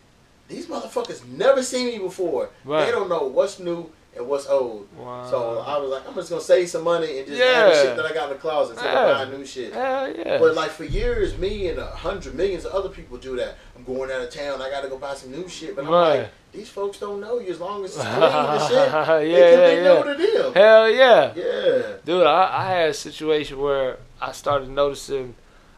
these 0.48 0.68
motherfuckers 0.68 1.26
never 1.28 1.62
seen 1.64 1.88
me 1.88 1.98
before. 2.00 2.50
Right. 2.66 2.86
They 2.86 2.92
don't 2.92 3.08
know 3.10 3.28
what's 3.28 3.60
new 3.60 3.90
and 4.16 4.28
what's 4.28 4.48
old. 4.48 4.88
wow. 4.98 5.30
So 5.30 5.60
I 5.60 5.78
was 5.78 5.90
like, 5.92 6.08
I'm 6.08 6.14
just 6.16 6.30
gonna 6.30 6.42
save 6.42 6.70
some 6.70 6.84
money 6.84 7.18
and 7.20 7.28
just 7.28 7.42
have 7.42 7.70
the 7.70 7.76
shit 7.82 7.96
that 7.98 8.06
I 8.06 8.14
got 8.14 8.24
in 8.30 8.30
the 8.30 8.36
closet 8.42 8.78
Yeah. 8.82 9.10
of 9.22 9.28
buying 9.30 9.40
new 9.40 9.46
shit. 9.46 9.74
Hell 9.74 10.14
yeah. 10.16 10.38
But 10.38 10.56
like 10.56 10.72
for 10.72 10.84
years, 10.86 11.38
me 11.38 11.68
and 11.70 11.80
a 11.80 11.88
hundred 11.88 12.36
millions 12.36 12.66
of 12.66 12.74
other 12.74 12.90
people 12.90 13.18
do 13.18 13.36
that. 13.38 13.56
I'm 13.76 13.84
going 13.84 14.10
out 14.12 14.22
of 14.22 14.30
town. 14.30 14.62
I 14.62 14.70
gotta 14.70 14.88
go 14.88 14.98
buy 14.98 15.14
some 15.16 15.32
new 15.32 15.48
shit. 15.50 15.76
But 15.76 15.86
I'm 15.86 15.92
Right. 15.92 16.20
like, 16.20 16.30
these 16.54 16.70
folks 16.70 16.98
don't 17.00 17.20
know 17.20 17.40
you 17.40 17.52
as 17.52 17.60
long 17.60 17.84
as 17.84 17.96
it's 17.98 18.06
clean 18.06 18.24
and 18.24 18.62
shit. 18.62 18.72
yeah, 18.72 19.06
they 19.20 19.32
yeah, 19.32 19.56
they 19.58 19.84
know 19.84 20.06
yeah. 20.06 20.14
to 20.14 20.44
them. 20.44 20.54
Hell 20.54 20.90
yeah. 20.90 21.34
Yeah. 21.36 21.82
Dude, 22.06 22.26
I, 22.26 22.50
I 22.64 22.70
had 22.70 22.90
a 22.90 22.94
situation 22.94 23.60
where 23.60 23.98
I 24.22 24.32
started 24.32 24.70
noticing 24.70 25.36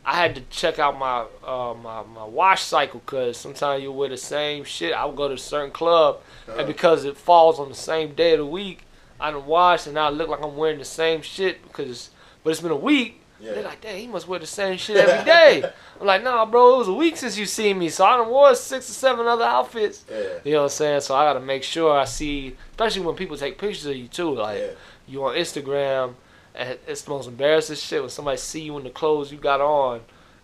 I 0.10 0.16
had 0.16 0.36
to 0.36 0.42
check 0.50 0.80
out 0.80 0.98
my 0.98 1.26
uh, 1.46 1.74
my, 1.84 2.02
my 2.04 2.24
wash 2.24 2.64
cycle 2.64 3.02
because 3.06 3.36
sometimes 3.36 3.84
you 3.84 3.92
wear 3.92 4.08
the 4.08 4.16
same 4.18 4.64
shit. 4.64 4.94
I 4.94 5.04
would 5.06 5.18
go 5.18 5.28
to 5.28 5.34
a 5.34 5.38
certain 5.38 5.72
club, 5.72 6.22
Uh-huh. 6.48 6.60
and 6.60 6.68
because 6.68 7.04
it 7.04 7.18
falls 7.18 7.60
on 7.60 7.68
the 7.68 7.76
same 7.76 8.14
day 8.14 8.32
of 8.34 8.40
the 8.40 8.46
week, 8.46 8.84
I 9.20 9.32
don't 9.32 9.46
wash 9.46 9.86
and 9.86 10.00
I 10.00 10.08
look 10.10 10.30
like 10.30 10.42
I'm 10.42 10.56
wearing 10.56 10.80
the 10.80 10.86
same 10.86 11.22
shit 11.22 11.62
because, 11.64 12.12
but 12.44 12.52
it's 12.52 12.62
been 12.62 12.72
a 12.72 12.76
week. 12.76 13.22
Yeah. 13.42 13.54
They're 13.54 13.64
like, 13.64 13.82
dang, 13.82 14.00
he 14.00 14.08
must 14.08 14.28
wear 14.30 14.40
the 14.40 14.48
same 14.48 14.78
shit 14.78 14.98
every 14.98 15.24
day. 15.26 15.64
I'm 16.02 16.08
like, 16.08 16.24
nah, 16.24 16.44
bro, 16.46 16.76
it 16.76 16.78
was 16.80 16.88
a 16.88 16.94
week 16.94 17.18
since 17.18 17.38
you 17.38 17.46
seen 17.46 17.78
me, 17.78 17.90
so 17.90 18.06
I 18.06 18.16
done 18.18 18.30
wore 18.30 18.56
six 18.56 18.90
or 18.90 18.94
seven 18.94 19.28
other 19.28 19.44
outfits. 19.44 20.06
Yeah. 20.10 20.18
You 20.46 20.52
know 20.54 20.58
what 20.60 20.64
I'm 20.64 20.70
saying? 20.70 21.02
So 21.02 21.14
I 21.16 21.26
gotta 21.26 21.42
make 21.42 21.64
sure 21.64 21.92
I 22.00 22.06
see, 22.06 22.56
especially 22.72 23.02
when 23.06 23.16
people 23.16 23.36
take 23.38 23.58
pictures 23.60 23.86
of 23.86 23.96
you 23.98 24.08
too. 24.08 24.34
Like 24.34 24.60
Yeah. 24.60 24.68
you 25.08 25.24
on 25.26 25.36
Instagram, 25.36 26.16
it's 26.56 27.02
the 27.04 27.10
most 27.12 27.28
embarrassing 27.28 27.76
shit 27.76 28.02
when 28.02 28.10
somebody 28.10 28.38
see 28.38 28.62
you 28.62 28.78
in 28.78 28.84
the 28.84 28.90
clothes 28.90 29.32
you 29.32 29.38
got 29.38 29.62
on, 29.62 30.02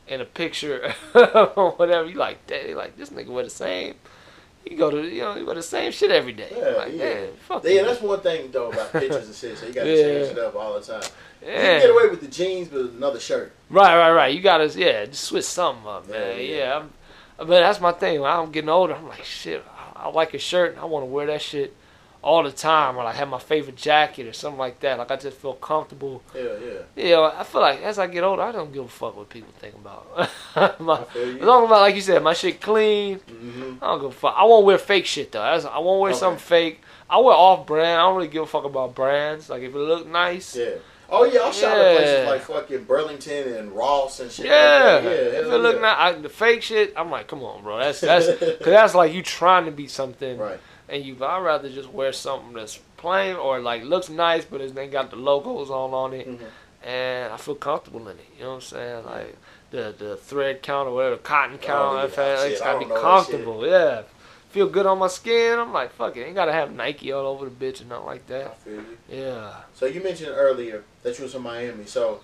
in 0.08 0.22
a 0.22 0.26
picture 0.26 0.94
or 1.16 1.72
whatever. 1.78 2.08
You 2.10 2.16
like, 2.18 2.46
they 2.48 2.74
like 2.74 2.98
this 2.98 3.10
nigga 3.10 3.28
wear 3.30 3.44
the 3.44 3.50
same. 3.50 3.96
You 4.70 4.78
go 4.78 4.90
to, 4.92 5.02
you 5.02 5.22
know, 5.22 5.36
you 5.36 5.46
wear 5.46 5.56
the 5.56 5.62
same 5.64 5.92
shit 5.92 6.10
every 6.12 6.32
day. 6.32 6.48
Yeah, 6.56 6.70
like, 6.78 6.94
yeah. 6.94 7.26
fuck 7.48 7.64
Yeah, 7.66 7.72
you. 7.72 7.86
that's 7.86 8.02
one 8.02 8.22
thing 8.22 8.50
though 8.52 8.72
about 8.72 8.92
pictures 8.94 9.26
and 9.28 9.36
shit. 9.36 9.58
So 9.58 9.66
you 9.68 9.74
gotta 9.74 9.90
Yeah. 9.90 10.04
change 10.04 10.38
it 10.38 10.40
up 10.40 10.56
all 10.56 10.80
the 10.80 10.86
time. 10.86 11.04
You 11.42 11.48
yeah. 11.50 11.80
can 11.80 11.82
get 11.82 11.90
away 11.90 12.10
with 12.10 12.22
the 12.22 12.28
jeans 12.28 12.72
with 12.72 12.96
another 12.96 13.20
shirt. 13.20 13.52
Right, 13.70 13.98
right, 13.98 14.12
right. 14.12 14.34
You 14.34 14.42
gotta, 14.42 14.68
yeah, 14.80 15.06
just 15.06 15.26
switch 15.26 15.44
something 15.44 15.86
up, 15.88 16.08
man. 16.10 16.38
yeah. 16.38 16.44
Yeah, 16.44 16.78
I'm, 16.80 16.92
but 17.38 17.48
that's 17.48 17.82
my 17.82 17.92
thing. 17.92 18.22
When 18.22 18.32
I'm 18.32 18.52
getting 18.52 18.70
older, 18.70 18.94
I'm 18.96 19.08
like, 19.10 19.26
shit, 19.26 19.64
I, 19.96 20.04
I 20.06 20.10
like 20.10 20.34
a 20.34 20.38
shirt 20.40 20.72
and 20.74 20.80
I 20.80 20.86
want 20.86 21.04
to 21.04 21.08
wear 21.08 21.26
that 21.28 21.42
shit 21.42 21.76
all 22.24 22.42
the 22.44 22.52
time, 22.52 22.96
or 22.98 23.04
like 23.04 23.16
have 23.16 23.28
my 23.28 23.38
favorite 23.40 23.76
jacket 23.76 24.26
or 24.28 24.34
something 24.34 24.58
like 24.58 24.80
that. 24.80 24.98
Like 24.98 25.12
I 25.12 25.18
just 25.18 25.38
feel 25.38 25.54
comfortable. 25.54 26.24
Yeah, 26.34 26.42
yeah. 26.96 27.04
You 27.04 27.10
know, 27.16 27.24
I 27.38 27.44
feel 27.44 27.62
like 27.62 27.82
as 27.82 28.00
I 28.00 28.08
get 28.08 28.24
older, 28.24 28.42
I 28.42 28.52
don't 28.54 28.72
give 28.72 28.86
a 28.86 28.88
fuck 28.88 29.18
what 29.18 29.30
people 29.30 29.54
think 29.60 29.76
about. 29.76 30.08
my, 30.80 31.00
I 31.02 31.04
feel 31.04 31.28
you. 31.28 31.36
as 31.40 31.42
long 31.44 31.66
as, 31.66 31.70
like 31.72 31.96
you 31.96 32.02
said, 32.02 32.24
my 32.24 32.34
shit 32.34 32.62
clean, 32.62 33.20
hmm 33.20 33.74
I 33.82 33.88
don't 33.88 34.02
give 34.02 34.10
a 34.12 34.14
fuck. 34.14 34.36
I 34.38 34.44
won't 34.46 34.66
wear 34.66 34.78
fake 34.78 35.06
shit 35.06 35.32
though. 35.34 35.42
That's, 35.42 35.66
I 35.66 35.80
won't 35.80 36.00
wear 36.02 36.12
Okay. 36.12 36.20
something 36.20 36.40
fake. 36.40 36.82
I 37.10 37.20
wear 37.20 37.36
off 37.36 37.68
brand. 37.68 38.00
I 38.00 38.04
don't 38.04 38.16
really 38.16 38.30
give 38.30 38.44
a 38.44 38.48
fuck 38.48 38.64
about 38.64 38.96
brands. 38.96 39.50
Like 39.50 39.62
if 39.62 39.74
it 39.76 39.78
look 39.78 40.08
nice, 40.08 40.56
Yeah. 40.56 40.70
Oh 41.16 41.26
yeah, 41.26 41.42
I'll 41.42 41.52
shop 41.52 41.74
at 41.78 41.98
places 41.98 42.26
like 42.28 42.42
fucking 42.42 42.84
Burlington 42.86 43.54
and 43.56 43.72
Ross 43.74 44.20
and 44.22 44.32
shit. 44.32 44.46
Yeah, 44.48 44.94
Like 44.96 45.04
yeah. 45.04 45.10
if 45.12 45.46
it 45.46 45.58
look 45.58 45.76
yeah. 45.76 45.82
nice, 45.82 46.16
I, 46.16 46.20
the 46.20 46.30
fake 46.30 46.64
shit, 46.64 46.94
I'm 46.96 47.12
like, 47.12 47.28
come 47.28 47.44
on, 47.44 47.62
bro. 47.62 47.78
That's 47.80 48.00
that's 48.02 48.26
because 48.28 48.58
that's 48.66 48.96
like 48.96 49.14
you 49.14 49.22
trying 49.22 49.66
to 49.66 49.72
be 49.72 49.88
something, 49.88 50.38
Right. 50.40 50.60
And 50.94 51.04
you. 51.04 51.18
I'd 51.26 51.40
rather 51.44 51.70
just 51.70 51.90
wear 51.90 52.14
something 52.14 52.54
that's 52.54 52.78
plain 52.98 53.36
or 53.36 53.60
like 53.60 53.84
looks 53.84 54.10
nice, 54.10 54.46
but 54.46 54.62
it's 54.62 54.78
ain't 54.78 54.92
got 54.92 55.10
the 55.10 55.18
logos 55.18 55.70
on 55.70 55.94
on 55.94 56.14
it, 56.14 56.28
Mhm. 56.28 56.40
and 56.88 57.34
I 57.34 57.38
feel 57.38 57.56
comfortable 57.56 58.08
in 58.08 58.18
it. 58.18 58.26
You 58.38 58.44
know 58.44 58.50
what 58.50 58.56
I'm 58.56 58.62
saying? 58.62 59.06
Like 59.06 59.36
the 59.72 59.94
the 59.98 60.16
thread 60.18 60.62
count 60.62 60.88
or 60.88 60.94
whatever, 60.94 61.18
cotton 61.18 61.58
count. 61.58 61.96
yeah, 62.16 62.24
had- 62.24 62.40
shit, 62.40 62.52
it's 62.54 62.62
gotta 62.62 62.80
be 62.80 62.86
comfortable. 62.86 63.66
Yeah, 63.68 64.04
feel 64.52 64.68
good 64.68 64.86
on 64.86 65.00
my 65.00 65.08
skin. 65.08 65.58
I'm 65.60 65.74
like, 65.74 65.92
fuck 65.94 66.16
it, 66.16 66.22
ain't 66.24 66.36
gotta 66.36 66.54
have 66.54 66.72
Nike 66.72 67.12
all 67.12 67.26
over 67.26 67.46
the 67.46 67.52
bitch 67.52 67.80
and 67.82 67.90
nothing 67.90 68.06
like 68.06 68.22
I 68.30 68.34
that. 68.34 68.58
feel 68.60 68.74
you. 68.76 68.98
Yeah. 69.10 69.52
So 69.74 69.86
you 69.88 70.02
mentioned 70.02 70.32
earlier 70.34 70.84
that 71.02 71.18
you 71.18 71.24
was 71.24 71.34
from 71.34 71.44
Miami. 71.44 71.86
So 71.86 72.20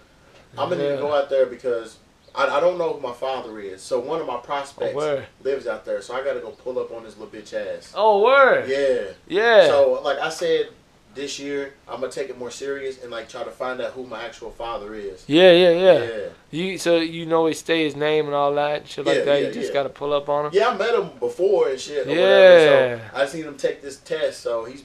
I'm 0.57 0.70
gonna 0.70 0.82
need 0.82 0.89
Yeah. 0.89 0.95
to 0.97 1.01
go 1.01 1.13
out 1.13 1.30
there 1.30 1.45
because 1.47 1.97
I, 2.36 2.48
I 2.58 2.60
don't 2.60 2.78
know 2.78 2.94
who 2.94 3.00
my 3.02 3.14
father 3.14 3.60
is. 3.60 3.82
So 3.82 4.00
one 4.00 4.22
of 4.22 4.28
my 4.28 4.36
Oh, 4.36 4.38
prospects 4.40 4.96
word. 4.96 5.26
lives 5.44 5.68
out 5.68 5.86
there. 5.86 6.02
So 6.02 6.14
I 6.14 6.24
gotta 6.24 6.40
go 6.40 6.52
pull 6.52 6.80
up 6.80 6.92
on 6.92 7.04
his 7.04 7.18
little 7.18 7.34
bitch 7.34 7.54
ass. 7.54 7.94
Oh, 7.96 8.24
word. 8.24 8.70
Yeah. 8.70 9.14
Yeah. 9.28 9.68
So 9.68 10.02
like 10.04 10.20
I 10.20 10.30
said 10.30 10.70
this 11.16 11.40
year 11.40 11.74
I'm 11.88 12.02
gonna 12.02 12.12
take 12.12 12.30
it 12.30 12.38
more 12.38 12.52
serious 12.52 13.02
and 13.02 13.10
like 13.12 13.28
try 13.28 13.44
to 13.44 13.50
find 13.50 13.82
out 13.82 13.92
who 13.94 14.06
my 14.06 14.24
actual 14.24 14.52
father 14.52 14.94
is. 14.94 15.24
Yeah, 15.28 15.52
yeah, 15.52 15.72
yeah. 15.72 16.04
Yeah. 16.04 16.20
You 16.52 16.78
so 16.78 16.98
you 16.98 17.26
know 17.26 17.48
he 17.48 17.54
stay 17.56 17.84
his 17.84 17.96
name 17.96 18.26
and 18.28 18.36
all 18.36 18.54
that 18.54 18.88
shit 18.88 19.06
like 19.06 19.18
Yeah, 19.18 19.24
that. 19.26 19.42
yeah, 19.42 19.48
you 19.48 19.54
just 19.54 19.74
gotta 19.74 19.90
pull 19.90 20.14
up 20.14 20.30
on 20.30 20.46
him. 20.46 20.52
Yeah, 20.54 20.70
I 20.70 20.78
met 20.78 20.94
him 20.94 21.10
before 21.20 21.70
and 21.70 21.80
shit. 21.80 22.06
Or 22.08 22.12
Yeah. 22.12 22.22
Whatever, 22.22 23.02
so 23.14 23.20
I 23.20 23.26
seen 23.26 23.44
him 23.46 23.58
take 23.58 23.82
this 23.82 23.98
test, 23.98 24.42
so 24.42 24.66
he's 24.66 24.84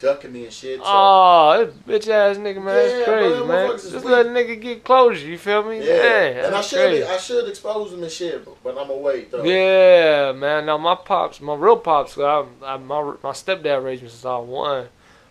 ducking 0.00 0.32
me 0.32 0.44
and 0.44 0.52
shit. 0.52 0.80
So. 0.80 0.84
Oh, 0.86 1.70
this 1.86 2.06
bitch 2.06 2.10
ass 2.10 2.36
nigga, 2.38 2.62
man, 2.62 2.66
Yeah, 2.66 2.72
that's 2.72 3.04
crazy, 3.04 3.36
bro, 3.36 3.46
man. 3.46 3.70
Just 3.70 3.94
weak. 3.94 4.04
let 4.04 4.26
a 4.26 4.28
nigga 4.30 4.60
get 4.60 4.82
closure. 4.82 5.28
You 5.28 5.38
feel 5.38 5.62
me? 5.62 5.86
yeah, 5.86 5.94
Man, 5.94 6.44
and 6.46 6.54
I 6.56 6.60
should. 6.62 7.02
I 7.04 7.16
should 7.18 7.48
expose 7.48 7.92
him 7.92 8.02
and 8.02 8.10
shit, 8.10 8.44
but, 8.44 8.62
but 8.64 8.78
I'm 8.78 9.00
wait 9.00 9.30
though. 9.30 9.44
Yeah, 9.44 10.32
man. 10.32 10.66
Now 10.66 10.78
my 10.78 10.96
pops, 10.96 11.40
my 11.40 11.54
real 11.54 11.76
pops, 11.76 12.18
I, 12.18 12.44
I, 12.64 12.76
my 12.78 13.14
my 13.22 13.30
stepdad 13.30 13.84
raised 13.84 14.02
me 14.02 14.08
since 14.08 14.24
I 14.24 14.36
was 14.38 14.48
one, 14.48 14.88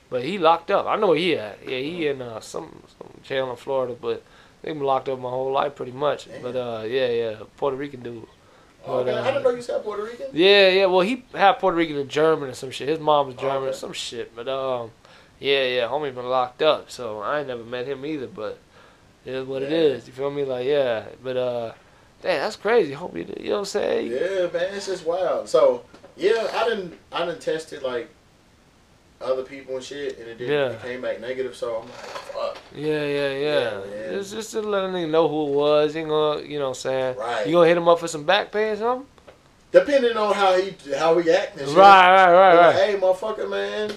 but 0.09 0.24
he 0.24 0.38
locked 0.38 0.72
up. 0.72 0.86
I 0.86 0.95
know 0.95 1.07
where 1.07 1.17
he 1.17 1.36
at. 1.36 1.59
Yeah, 1.67 1.80
he 1.80 2.07
in 2.07 2.22
uh, 2.22 2.39
some, 2.39 2.84
some 2.97 3.09
jail 3.24 3.49
in 3.49 3.57
Florida, 3.57 3.97
but 3.99 4.24
they 4.61 4.72
been 4.72 4.82
locked 4.84 5.09
up 5.09 5.20
my 5.20 5.30
whole 5.30 5.51
life 5.51 5.76
pretty 5.76 5.91
much. 5.91 6.28
Damn. 6.28 6.41
But 6.41 6.55
uh, 6.55 6.84
yeah, 6.86 7.09
yeah, 7.09 7.36
Puerto 7.57 7.76
Rican 7.76 8.01
dude. 8.01 8.28
Okay, 8.88 9.11
But, 9.11 9.17
uh, 9.17 9.21
I 9.21 9.32
didn't 9.32 9.43
know 9.43 9.49
you 9.51 9.61
said 9.61 9.84
Puerto 9.84 10.03
Rican. 10.03 10.27
Yeah, 10.34 10.69
yeah. 10.69 10.86
Well, 10.86 11.01
he 11.01 11.23
had 11.34 11.53
Puerto 11.53 11.75
Rican 11.77 11.97
and 11.97 12.09
German 12.09 12.49
or 12.49 12.53
some 12.53 12.71
shit. 12.71 12.88
His 12.88 12.99
mom 12.99 13.27
was 13.27 13.36
German 13.36 13.63
or 13.63 13.67
Okay. 13.69 13.77
some 13.77 13.93
shit. 13.93 14.36
But 14.36 14.47
um, 14.47 14.91
yeah, 15.39 15.65
yeah. 15.65 15.88
Homie 15.88 16.13
been 16.15 16.30
locked 16.30 16.61
up, 16.61 16.89
so 16.89 17.19
I 17.19 17.39
ain't 17.39 17.47
never 17.47 17.63
met 17.63 17.86
him 17.88 18.05
either. 18.05 18.27
But 18.27 18.57
it 19.25 19.34
is 19.34 19.45
what 19.45 19.63
it 19.63 19.71
Yeah. 19.71 19.77
is. 19.77 20.07
You 20.07 20.13
feel 20.13 20.32
me? 20.32 20.45
Like 20.45 20.65
yeah. 20.65 21.05
But 21.23 21.38
uh, 21.38 21.73
damn, 22.21 22.41
that's 22.41 22.55
crazy. 22.55 22.93
Homie, 22.93 23.27
you, 23.27 23.34
you 23.43 23.49
know 23.49 23.55
what 23.55 23.59
I'm 23.59 23.65
saying? 23.65 24.07
Yeah, 24.11 24.47
man, 24.53 24.73
it's 24.73 24.88
just 24.88 25.05
wild. 25.05 25.49
So 25.49 25.84
yeah, 26.15 26.47
I 26.53 26.67
didn't 26.69 26.97
I 27.11 27.25
didn't 27.25 27.41
test 27.41 27.73
it 27.73 27.84
like 27.84 28.09
other 29.22 29.43
people 29.43 29.76
and 29.76 29.84
shit, 29.84 30.17
and 30.20 30.28
it 30.28 30.38
didn't. 30.38 30.53
Yeah. 30.53 30.70
It 30.78 30.82
came 30.82 31.01
back 31.01 31.20
negative. 31.20 31.55
So 31.55 31.78
I'm 31.78 31.88
like, 31.88 31.95
fuck. 31.95 32.57
Yeah, 32.74 33.05
yeah, 33.05 33.30
yeah. 33.32 33.82
Yeah. 33.86 34.17
It's 34.17 34.32
just 34.32 34.51
to 34.51 34.61
let 34.61 34.84
a 34.84 34.88
nigga 34.88 35.09
know 35.09 35.28
who 35.28 35.47
it 35.47 35.55
was. 35.55 35.95
You 35.95 36.05
gonna, 36.07 36.41
you 36.41 36.57
know 36.59 36.70
what 36.70 36.78
I'm 36.78 36.82
saying? 36.82 37.17
Right. 37.17 37.45
You 37.47 37.53
gonna 37.53 37.67
hit 37.67 37.78
him 37.78 37.88
up 37.88 37.99
for 37.99 38.07
some 38.07 38.24
back 38.24 38.51
pay 38.51 38.72
or 38.72 38.78
something? 38.78 39.07
Depending 39.72 40.17
on 40.17 40.34
how 40.34 40.57
he 40.59 40.76
how 40.97 41.17
he 41.20 41.30
acting. 41.32 41.59
and 41.61 41.70
shit. 41.70 41.78
Right, 41.78 42.09
right, 42.09 42.34
right, 42.34 42.55
Like, 42.55 42.76
right. 42.76 42.86
Hey, 42.89 42.97
motherfucker, 42.97 43.49
man, 43.49 43.91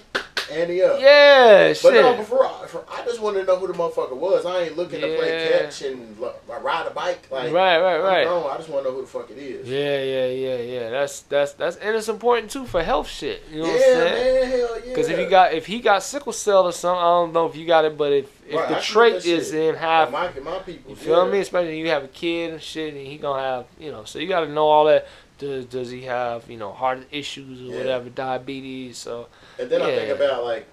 Andy 0.53 0.83
up. 0.83 1.01
Yeah, 1.01 1.69
But 1.69 1.77
shit. 1.77 1.95
no, 1.95 2.17
before 2.17 2.47
I, 2.47 2.67
for, 2.67 2.85
I 2.91 3.05
just 3.05 3.21
wanted 3.21 3.41
to 3.41 3.47
know 3.47 3.59
who 3.59 3.67
the 3.67 3.73
motherfucker 3.73 4.17
was. 4.17 4.45
I 4.47 4.63
ain't 4.65 4.77
looking 4.77 5.01
to 5.01 5.17
play 5.17 5.49
catch 5.51 5.83
and 5.83 6.19
lo- 6.19 6.35
ride 6.61 6.87
a 6.87 6.91
bike. 6.91 7.27
Like, 7.31 7.53
right, 7.53 7.79
right, 7.81 7.99
right. 8.01 8.27
I 8.27 8.57
just 8.57 8.69
want 8.69 8.85
to 8.85 8.91
know 8.91 8.97
who 8.97 9.03
the 9.03 9.07
fuck 9.09 9.31
it 9.31 9.39
is. 9.39 9.69
Yeah, 9.69 10.03
yeah, 10.03 10.27
yeah, 10.27 10.81
yeah. 10.81 10.91
That's 10.91 11.21
that's 11.23 11.53
that's 11.55 11.77
and 11.77 11.97
it's 11.97 12.09
important 12.09 12.51
too 12.51 12.67
for 12.67 12.83
health 12.83 13.09
shit. 13.09 13.43
You 13.51 13.63
know 13.63 13.67
yeah, 13.67 13.73
what 13.73 13.81
I'm 13.81 14.09
saying? 14.09 14.41
man, 14.41 14.51
hell 14.51 14.77
yeah. 14.77 14.89
Because 14.89 15.09
if 15.09 15.19
you 15.19 15.29
got 15.29 15.55
if 15.55 15.67
he 15.67 15.81
got 15.81 16.03
sickle 16.03 16.33
cell 16.33 16.65
or 16.65 16.73
something, 16.73 17.01
I 17.01 17.05
don't 17.09 17.33
know 17.33 17.47
if 17.47 17.57
you 17.57 17.67
got 17.67 17.85
it, 17.85 17.97
but 17.97 18.13
if 18.13 18.43
if 18.49 18.57
Right, 18.57 18.69
the 18.69 18.75
get 18.75 18.83
trait 18.83 19.15
is 19.25 19.51
shit. 19.51 19.55
in 19.55 19.75
half, 19.77 20.11
my, 20.11 20.31
my 20.41 20.59
people, 20.59 20.91
you 20.91 20.97
feel 20.97 21.25
yeah. 21.25 21.33
me? 21.33 21.39
Especially 21.39 21.79
you 21.79 21.89
have 21.89 22.05
a 22.05 22.09
kid 22.09 22.53
and 22.53 22.61
shit, 22.63 22.93
and 22.93 23.07
he 23.07 23.17
gonna 23.17 23.41
have 23.43 23.67
you 23.79 23.91
know. 23.91 24.05
So 24.05 24.19
you 24.19 24.29
got 24.29 24.41
to 24.41 24.49
know 24.49 24.67
all 24.67 24.85
that. 24.87 25.07
Does 25.43 25.65
does 25.67 25.91
he 25.91 26.03
have 26.03 26.49
you 26.49 26.57
know 26.57 26.73
heart 26.73 27.01
issues 27.11 27.61
or 27.63 27.73
Yeah. 27.73 27.79
whatever, 27.79 28.09
diabetes? 28.11 28.97
So 28.99 29.27
And 29.59 29.69
then 29.69 29.83
I 29.83 29.87
think 29.97 30.11
about 30.11 30.45
like 30.45 30.67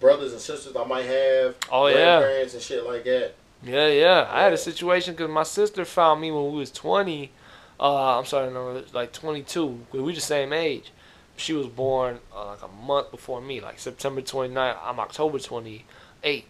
brothers 0.00 0.32
and 0.32 0.40
sisters 0.40 0.74
I 0.76 0.84
might 0.84 1.06
have, 1.06 1.54
oh 1.70 1.86
yeah, 1.86 2.18
grandparents 2.18 2.54
and 2.54 2.62
shit 2.62 2.84
like 2.84 3.04
that. 3.04 3.34
yeah, 3.62 3.88
yeah. 3.88 4.28
I 4.30 4.42
had 4.42 4.52
a 4.52 4.58
situation 4.58 5.14
because 5.14 5.30
my 5.30 5.44
sister 5.44 5.84
found 5.84 6.20
me 6.20 6.30
when 6.32 6.50
we 6.52 6.58
was 6.58 6.70
twenty. 6.72 7.30
Uh, 7.78 8.18
I'm 8.18 8.24
sorry, 8.24 8.50
no, 8.52 8.82
like 8.94 9.12
22. 9.12 9.80
we 9.92 10.00
were 10.00 10.12
the 10.12 10.20
same 10.20 10.52
age. 10.54 10.90
She 11.36 11.52
was 11.52 11.66
born 11.66 12.20
uh, 12.34 12.46
like 12.46 12.62
a 12.62 12.68
month 12.68 13.10
before 13.10 13.42
me, 13.42 13.60
like 13.60 13.78
September 13.78 14.22
29th. 14.22 14.78
I'm 14.82 14.98
October 14.98 15.36
28th. 15.38 15.82
Okay. 16.24 16.44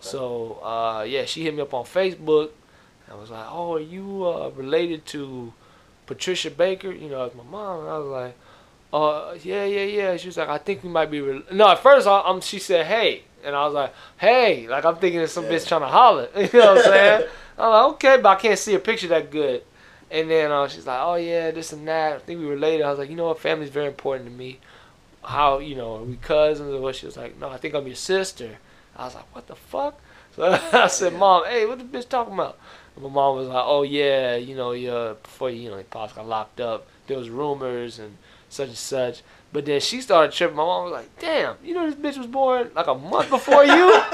So 0.00 0.58
uh, 0.62 1.04
yeah, 1.06 1.26
she 1.26 1.44
hit 1.44 1.54
me 1.54 1.60
up 1.60 1.74
on 1.74 1.84
Facebook. 1.84 2.50
and 3.06 3.20
was 3.20 3.30
like, 3.30 3.46
"Oh, 3.50 3.74
are 3.74 3.80
you 3.96 4.26
uh, 4.26 4.48
related 4.56 5.04
to 5.14 5.52
Patricia 6.10 6.50
Baker?" 6.50 6.90
You 6.92 7.08
know, 7.08 7.22
as 7.26 7.34
my 7.34 7.44
mom. 7.44 7.80
And 7.80 7.88
I 7.88 7.98
was 7.98 8.08
like, 8.20 8.34
"Uh, 8.92 9.34
yeah, 9.42 9.64
yeah, 9.64 9.84
yeah." 9.98 10.16
She 10.16 10.26
was 10.28 10.36
like, 10.36 10.48
"I 10.48 10.58
think 10.58 10.82
we 10.84 10.90
might 10.90 11.10
be." 11.10 11.20
Re-. 11.20 11.44
No, 11.52 11.68
at 11.68 11.78
first, 11.82 12.06
I, 12.06 12.20
um, 12.26 12.40
she 12.40 12.58
said, 12.58 12.86
"Hey," 12.86 13.22
and 13.44 13.54
I 13.56 13.64
was 13.66 13.74
like, 13.74 13.92
"Hey," 14.18 14.66
like 14.68 14.84
I'm 14.84 14.96
thinking 14.96 15.20
it's 15.20 15.32
some 15.32 15.44
Yeah. 15.44 15.52
bitch 15.52 15.66
trying 15.68 15.82
to 15.82 15.86
holler. 15.98 16.28
You 16.36 16.48
know 16.60 16.74
what 16.74 16.78
I'm 16.86 16.92
saying? 16.92 17.28
I'm 17.58 17.70
like, 17.70 17.84
"Okay," 17.94 18.16
but 18.22 18.28
I 18.30 18.34
can't 18.36 18.58
see 18.58 18.74
a 18.74 18.78
picture 18.80 19.08
that 19.08 19.30
good. 19.30 19.62
And 20.10 20.28
then 20.28 20.50
uh, 20.50 20.66
she's 20.68 20.86
like, 20.86 21.00
"Oh 21.00 21.14
yeah, 21.14 21.50
this 21.52 21.72
and 21.72 21.86
that. 21.86 22.14
I 22.14 22.18
think 22.18 22.40
we 22.40 22.46
related." 22.46 22.82
I 22.84 22.90
was 22.90 22.98
like, 22.98 23.10
"You 23.10 23.16
know 23.16 23.26
what? 23.28 23.38
Family's 23.38 23.70
very 23.70 23.86
important 23.86 24.24
to 24.28 24.34
me. 24.34 24.58
How 25.22 25.58
you 25.58 25.76
know 25.76 25.96
are 25.98 26.02
we 26.02 26.16
cousins 26.16 26.72
or 26.74 26.80
what?" 26.80 26.96
She 26.96 27.06
was 27.06 27.16
like, 27.16 27.38
"No, 27.38 27.48
I 27.48 27.58
think 27.58 27.74
I'm 27.74 27.86
your 27.86 27.96
sister." 27.96 28.58
I 28.96 29.04
was 29.04 29.14
like, 29.14 29.28
"What 29.34 29.46
the 29.46 29.54
fuck?" 29.54 30.00
So 30.34 30.42
I 30.72 30.88
said. 30.88 31.12
"Mom, 31.14 31.44
hey, 31.46 31.64
what 31.66 31.78
the 31.78 31.84
bitch 31.84 32.08
talking 32.08 32.34
about?" 32.34 32.58
My 33.02 33.08
mom 33.08 33.36
was 33.36 33.48
like, 33.48 33.64
"Oh 33.66 33.82
yeah, 33.82 34.36
you 34.36 34.54
know, 34.54 34.72
yeah, 34.72 35.14
before 35.22 35.50
you 35.50 35.68
know, 35.70 35.76
your 35.76 35.84
pops 35.84 36.12
got 36.12 36.26
locked 36.28 36.60
up, 36.60 36.86
there 37.06 37.18
was 37.18 37.30
rumors 37.30 37.98
and 37.98 38.16
such 38.48 38.68
and 38.68 38.76
such." 38.76 39.22
But 39.52 39.66
then 39.66 39.80
she 39.80 40.00
started 40.00 40.32
tripping. 40.32 40.56
My 40.56 40.64
mom 40.64 40.84
was 40.84 40.92
like, 40.92 41.18
"Damn, 41.18 41.56
you 41.64 41.74
know 41.74 41.90
this 41.90 41.94
bitch 41.96 42.18
was 42.18 42.26
born 42.28 42.70
like 42.74 42.86
a 42.86 42.94
month 42.94 43.30
before 43.30 43.64
you." 43.64 43.92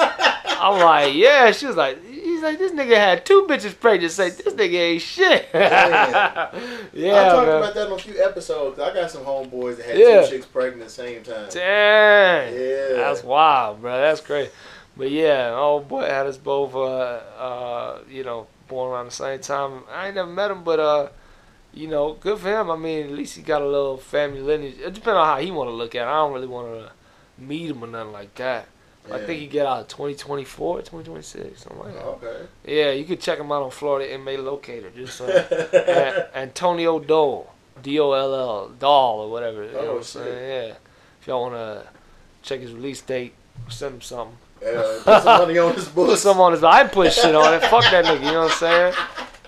I'm 0.58 0.80
like, 0.80 1.14
"Yeah." 1.14 1.52
She 1.52 1.66
was 1.66 1.76
like, 1.76 2.02
"He's 2.04 2.42
like 2.42 2.58
this 2.58 2.72
nigga 2.72 2.96
had 2.96 3.26
two 3.26 3.46
bitches 3.48 3.78
pregnant. 3.78 4.12
Say 4.12 4.30
this 4.30 4.54
nigga 4.54 4.78
ain't 4.78 5.02
shit." 5.02 5.52
Damn. 5.52 5.60
yeah, 6.94 7.20
I 7.20 7.28
talked 7.28 7.46
man. 7.46 7.56
about 7.58 7.74
that 7.74 7.86
on 7.88 7.92
a 7.92 7.98
few 7.98 8.22
episodes. 8.24 8.78
I 8.78 8.94
got 8.94 9.10
some 9.10 9.24
homeboys 9.24 9.76
that 9.76 9.86
had 9.86 9.98
Yeah. 9.98 10.22
two 10.22 10.30
chicks 10.36 10.46
pregnant 10.46 10.82
at 10.82 10.88
the 10.88 10.92
same 10.94 11.22
time. 11.22 11.48
Dang. 11.50 12.54
Yeah. 12.54 12.88
That's 12.94 13.22
wild, 13.22 13.80
bro. 13.82 13.92
That's 14.00 14.20
crazy. 14.20 14.50
But 14.96 15.10
yeah, 15.10 15.52
oh 15.54 15.80
boy, 15.80 16.06
had 16.06 16.26
us 16.26 16.38
both, 16.38 16.74
uh, 16.74 16.78
uh, 16.78 17.98
you 18.08 18.24
know, 18.24 18.46
born 18.68 18.92
around 18.92 19.06
the 19.06 19.10
same 19.12 19.40
time. 19.40 19.82
I 19.92 20.06
ain't 20.06 20.14
never 20.16 20.30
met 20.30 20.50
him, 20.50 20.64
but 20.64 20.80
uh, 20.80 21.08
you 21.72 21.88
know, 21.88 22.14
good 22.14 22.38
for 22.38 22.48
him. 22.48 22.70
I 22.70 22.76
mean, 22.76 23.06
at 23.06 23.12
least 23.12 23.36
he 23.36 23.42
got 23.42 23.62
a 23.62 23.66
little 23.66 23.96
family 23.98 24.40
lineage. 24.40 24.76
It 24.78 24.94
depends 24.94 25.08
on 25.16 25.26
how 25.26 25.38
he 25.38 25.50
want 25.50 25.68
to 25.68 25.74
look 25.74 25.94
at 25.94 26.02
it. 26.06 26.10
I 26.10 26.14
don't 26.16 26.32
really 26.32 26.46
want 26.46 26.68
to 26.68 26.90
meet 27.38 27.70
him 27.70 27.82
or 27.84 27.86
nothing 27.86 28.12
like 28.12 28.34
that. 28.36 28.66
I 29.12 29.18
think 29.24 29.38
he 29.40 29.46
get 29.46 29.66
out 29.66 29.82
of 29.82 29.88
2024, 29.88 30.78
2026, 30.78 31.62
something 31.62 31.78
like 31.80 31.94
that. 31.94 32.02
Okay. 32.04 32.46
Yeah, 32.66 32.90
you 32.90 33.04
could 33.04 33.20
check 33.20 33.38
him 33.38 33.52
out 33.52 33.62
on 33.62 33.70
Florida 33.70 34.12
Inmate 34.12 34.40
Locator. 34.40 34.90
Just 34.90 35.20
uh, 35.20 35.26
An- 36.34 36.42
Antonio 36.48 36.98
Dole, 36.98 37.48
D 37.84 38.00
O 38.00 38.10
L 38.10 38.34
L, 38.34 38.68
Doll 38.70 39.20
or 39.20 39.30
whatever. 39.30 39.64
You 39.64 39.70
know 39.72 39.78
Oh, 39.78 39.86
what 39.92 39.96
I'm 39.98 40.02
saying? 40.02 40.26
Yeah. 40.68 40.74
If 41.20 41.26
y'all 41.28 41.40
wanna 41.42 41.84
check 42.42 42.58
his 42.60 42.72
release 42.72 43.00
date, 43.00 43.34
send 43.68 43.94
him 43.94 44.00
something. 44.00 44.38
Uh, 44.64 45.00
put 45.04 45.22
some 45.22 45.40
money 45.42 45.58
on 45.58 45.74
his 45.74 45.88
Put 45.94 46.18
some 46.18 46.40
on 46.40 46.52
his. 46.52 46.64
I 46.64 46.86
put 46.86 47.12
shit 47.12 47.34
on 47.34 47.54
it. 47.54 47.60
Fuck 47.64 47.84
that 47.90 48.04
nigga. 48.04 48.20
You 48.24 48.32
know 48.32 48.42
what 48.44 48.52
I'm 48.52 48.58
saying? 48.58 48.94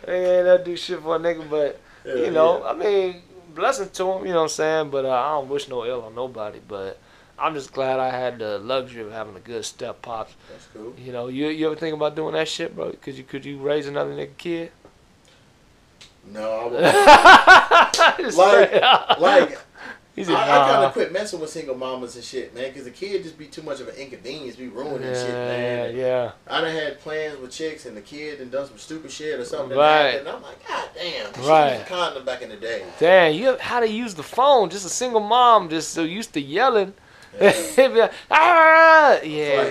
Ain't 0.06 0.44
that 0.44 0.64
do 0.64 0.76
shit 0.76 1.00
for 1.00 1.16
a 1.16 1.18
nigga, 1.18 1.48
but 1.48 1.80
Yeah, 2.04 2.14
you 2.14 2.30
know, 2.30 2.58
yeah. 2.58 2.70
I 2.70 2.74
mean, 2.74 3.22
blessing 3.54 3.88
to 3.90 4.12
him. 4.12 4.26
You 4.26 4.32
know 4.32 4.38
what 4.38 4.42
I'm 4.44 4.48
saying? 4.50 4.90
But 4.90 5.04
uh, 5.04 5.10
I 5.10 5.30
don't 5.32 5.48
wish 5.48 5.68
no 5.68 5.84
ill 5.84 6.02
on 6.02 6.14
nobody. 6.14 6.60
But 6.66 6.98
I'm 7.38 7.54
just 7.54 7.72
glad 7.72 7.98
I 8.00 8.10
had 8.10 8.38
the 8.38 8.58
luxury 8.58 9.02
of 9.02 9.12
having 9.12 9.36
a 9.36 9.40
good 9.40 9.64
step 9.64 10.02
pops. 10.02 10.34
That's 10.50 10.66
cool. 10.74 10.94
You 10.98 11.12
know, 11.12 11.28
you 11.28 11.48
you 11.48 11.66
ever 11.66 11.76
think 11.76 11.94
about 11.94 12.14
doing 12.16 12.34
that 12.34 12.48
shit, 12.48 12.74
bro? 12.76 12.92
Could 12.92 13.14
you 13.16 13.24
could 13.24 13.44
you 13.44 13.58
raise 13.58 13.86
another 13.86 14.10
nigga 14.12 14.36
kid? 14.36 14.72
No, 16.30 16.70
I 16.76 18.14
would. 18.18 18.34
Like- 18.36 19.20
like 19.20 19.58
He 20.26 20.34
I, 20.34 20.42
I 20.42 20.70
kind 20.70 20.84
of 20.84 20.92
quit 20.92 21.12
messing 21.12 21.40
with 21.40 21.50
single 21.50 21.76
mamas 21.76 22.16
and 22.16 22.24
shit, 22.24 22.54
man, 22.54 22.68
because 22.68 22.84
the 22.84 22.90
kid 22.90 23.22
just 23.22 23.38
be 23.38 23.46
too 23.46 23.62
much 23.62 23.80
of 23.80 23.88
an 23.88 23.94
inconvenience, 23.94 24.56
be 24.56 24.68
ruining 24.68 25.14
shit, 25.14 25.28
man. 25.28 25.96
yeah. 25.96 26.32
I 26.46 26.60
done 26.60 26.74
had 26.74 27.00
plans 27.00 27.38
with 27.38 27.50
chicks 27.50 27.86
and 27.86 27.96
the 27.96 28.00
kid 28.00 28.40
and 28.40 28.50
done 28.50 28.66
some 28.66 28.78
stupid 28.78 29.10
shit 29.10 29.38
or 29.38 29.44
something. 29.44 29.76
Right. 29.76 30.16
And 30.16 30.28
I'm 30.28 30.42
like, 30.42 30.66
God 30.66 30.88
damn. 30.94 31.32
Right. 31.46 31.86
condom 31.86 32.24
back 32.24 32.42
in 32.42 32.48
the 32.48 32.56
day. 32.56 32.84
Damn, 32.98 33.34
you 33.34 33.56
how 33.58 33.80
to 33.80 33.88
use 33.88 34.14
the 34.14 34.22
phone? 34.22 34.70
Just 34.70 34.86
a 34.86 34.90
single 34.90 35.20
mom, 35.20 35.68
just 35.68 35.90
so 35.90 36.02
used 36.02 36.32
to 36.34 36.40
yelling. 36.40 36.94
Yeah. 37.78 37.86
Like, 37.88 38.12
ah, 38.30 39.20
yeah, 39.22 39.62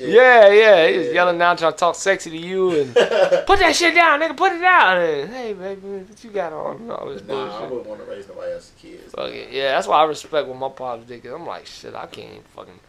yeah, 0.00 0.48
yeah. 0.48 0.88
He 0.88 0.98
was 0.98 1.06
Yeah. 1.08 1.12
yelling 1.12 1.38
down, 1.38 1.56
trying 1.56 1.72
to 1.72 1.78
talk 1.78 1.94
sexy 1.94 2.30
to 2.30 2.36
you, 2.36 2.70
and 2.80 2.94
put 2.94 3.58
that 3.58 3.74
shit 3.76 3.94
down, 3.94 4.20
nigga, 4.20 4.36
put 4.36 4.52
it 4.52 4.60
down. 4.60 4.98
And, 4.98 5.30
hey, 5.32 5.52
baby, 5.52 5.80
what 5.80 6.24
you 6.24 6.30
got 6.30 6.52
on? 6.52 6.90
All 6.90 7.08
this 7.08 7.22
nah, 7.26 7.58
I 7.58 7.62
wouldn't 7.66 7.86
want 7.86 8.00
to 8.04 8.10
raise 8.10 8.26
nobody 8.28 8.52
else's 8.52 8.72
kids. 8.78 9.12
Fuck 9.12 9.30
it. 9.30 9.50
Yeah, 9.52 9.72
that's 9.72 9.86
why 9.86 9.98
I 9.98 10.04
respect 10.04 10.48
what 10.48 10.56
my 10.58 10.68
pops 10.70 11.06
did. 11.06 11.22
Cause 11.22 11.32
I'm 11.32 11.46
like, 11.46 11.66
shit, 11.66 11.94
I 11.94 12.06
can't 12.06 12.30
even 12.30 12.42
fucking. 12.54 12.80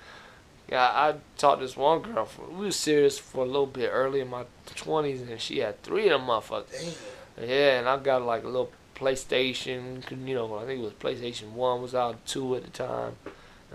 Yeah, 0.70 0.82
I 0.84 1.16
taught 1.38 1.60
this 1.60 1.76
one 1.78 2.02
girl. 2.02 2.26
For, 2.26 2.42
we 2.50 2.66
was 2.68 2.76
serious 2.76 3.20
for 3.20 3.44
a 3.44 3.48
little 3.48 3.68
bit 3.68 3.90
early 3.94 4.22
in 4.22 4.30
my 4.30 4.46
twenties, 4.76 5.22
and 5.22 5.40
she 5.40 5.60
had 5.60 5.82
three 5.84 6.10
of 6.10 6.20
them 6.20 6.28
motherfuckers. 6.30 6.96
Damn. 7.38 7.50
Yeah, 7.50 7.80
and 7.80 7.90
I 7.90 7.98
got 7.98 8.24
like 8.24 8.44
a 8.44 8.48
little 8.48 8.72
PlayStation. 8.96 10.10
You 10.28 10.36
know, 10.36 10.58
I 10.58 10.66
think 10.66 10.82
it 10.82 10.84
was 10.84 10.94
PlayStation 10.94 11.52
One 11.52 11.82
was 11.82 11.94
out, 11.94 12.26
two 12.26 12.56
at 12.56 12.64
the 12.64 12.70
time, 12.72 13.16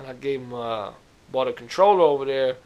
and 0.00 0.08
I 0.08 0.12
gave 0.14 0.40
him 0.40 0.54
uh, 0.54 0.92
bought 1.30 1.48
a 1.48 1.52
controller 1.52 2.02
over 2.02 2.24
there. 2.24 2.56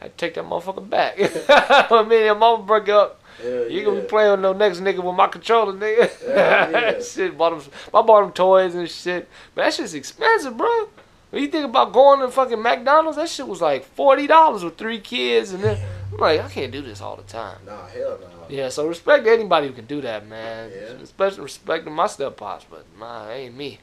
I 0.00 0.08
take 0.08 0.34
that 0.34 0.44
motherfucker 0.44 0.88
back. 0.88 1.16
I 1.48 2.02
mean, 2.08 2.24
your 2.24 2.34
mama 2.34 2.62
break 2.62 2.88
up, 2.88 3.20
Hell 3.42 3.70
you 3.70 3.78
yeah. 3.78 3.84
gonna 3.84 4.00
be 4.00 4.06
playing 4.06 4.30
with 4.32 4.40
no 4.40 4.52
next 4.52 4.78
nigga 4.80 5.02
with 5.02 5.14
my 5.14 5.26
controller, 5.28 5.72
nigga. 5.72 6.10
Yeah, 6.28 7.00
shit, 7.02 7.36
bought 7.36 7.52
him. 7.52 7.72
I 7.92 8.02
bought 8.02 8.24
him 8.24 8.32
toys 8.32 8.74
and 8.74 8.88
shit. 8.88 9.28
But 9.54 9.64
that 9.64 9.74
shit's 9.74 9.94
expensive, 9.94 10.56
bro. 10.56 10.88
When 11.30 11.42
you 11.42 11.48
think 11.48 11.64
about 11.64 11.92
going 11.92 12.20
to 12.20 12.28
fucking 12.28 12.60
McDonald's, 12.60 13.16
that 13.16 13.28
shit 13.28 13.46
was 13.48 13.60
like 13.60 13.84
forty 13.84 14.26
dollars 14.26 14.64
with 14.64 14.76
three 14.76 14.98
kids, 15.00 15.52
and 15.52 15.62
then 15.62 15.78
I'm 16.12 16.18
like, 16.18 16.40
I 16.40 16.48
can't 16.48 16.72
do 16.72 16.82
this 16.82 17.00
all 17.00 17.16
the 17.16 17.22
time. 17.22 17.58
Nah, 17.66 17.86
hell 17.86 18.18
no. 18.20 18.28
Yeah, 18.48 18.68
so 18.70 18.86
respect 18.86 19.26
anybody 19.26 19.66
who 19.68 19.72
can 19.72 19.86
do 19.86 20.00
that, 20.02 20.26
man. 20.26 20.70
Yeah. 20.70 21.02
Especially 21.02 21.42
respect 21.42 21.84
to 21.84 21.90
my 21.90 22.06
step 22.06 22.36
pops, 22.36 22.66
but 22.70 22.84
nah, 22.98 23.28
ain't 23.30 23.56
me. 23.56 23.78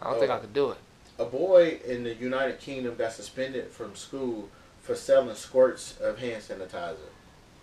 I 0.00 0.10
don't 0.10 0.18
think 0.18 0.30
Oh. 0.30 0.34
I 0.36 0.38
could 0.38 0.52
do 0.54 0.70
it. 0.70 0.78
A 1.20 1.24
boy 1.26 1.78
in 1.86 2.02
the 2.04 2.14
United 2.14 2.58
Kingdom 2.60 2.94
got 2.96 3.12
suspended 3.12 3.70
from 3.70 3.94
school 3.94 4.48
for 4.80 4.94
selling 4.94 5.34
squirts 5.36 5.98
of 6.00 6.18
hand 6.18 6.42
sanitizer. 6.42 6.96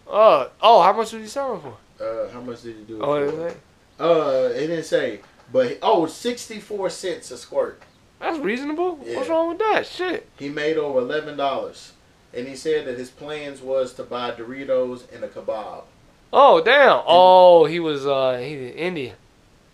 Oh, 0.08 0.50
oh, 0.62 0.82
how 0.84 0.94
much 0.94 1.12
was 1.12 1.22
he 1.24 1.28
selling 1.28 1.62
for? 1.62 1.76
Uh, 2.00 2.30
how 2.30 2.40
much 2.42 2.62
did 2.62 2.76
he 2.78 2.84
do 2.84 2.98
it 2.98 3.04
Oh, 3.04 3.32
for? 3.32 3.48
it? 3.48 3.58
Uh, 4.00 4.50
it 4.54 4.68
didn't 4.68 4.84
say, 4.86 5.22
but 5.52 5.80
oh, 5.82 6.06
64 6.06 6.90
cents 6.92 7.32
a 7.32 7.38
squirt. 7.38 7.82
that's 8.20 8.38
reasonable. 8.38 8.96
What's 8.98 9.28
wrong 9.28 9.50
with 9.50 9.58
that? 9.60 9.88
Shit. 9.88 10.28
He 10.38 10.50
made 10.50 10.78
over 10.78 11.00
eleven 11.00 11.36
dollars, 11.36 11.94
and 12.34 12.48
he 12.48 12.56
said 12.56 12.86
that 12.86 12.98
his 13.00 13.10
plans 13.10 13.60
was 13.62 13.94
to 13.96 14.04
buy 14.04 14.32
Doritos 14.32 15.12
and 15.14 15.24
a 15.24 15.28
kebab. 15.28 15.84
Oh, 16.32 16.62
damn. 16.64 17.02
Oh, 17.08 17.66
he 17.66 17.80
was 17.80 18.06
uh 18.06 18.38
he 18.38 18.68
Indian, 18.70 19.16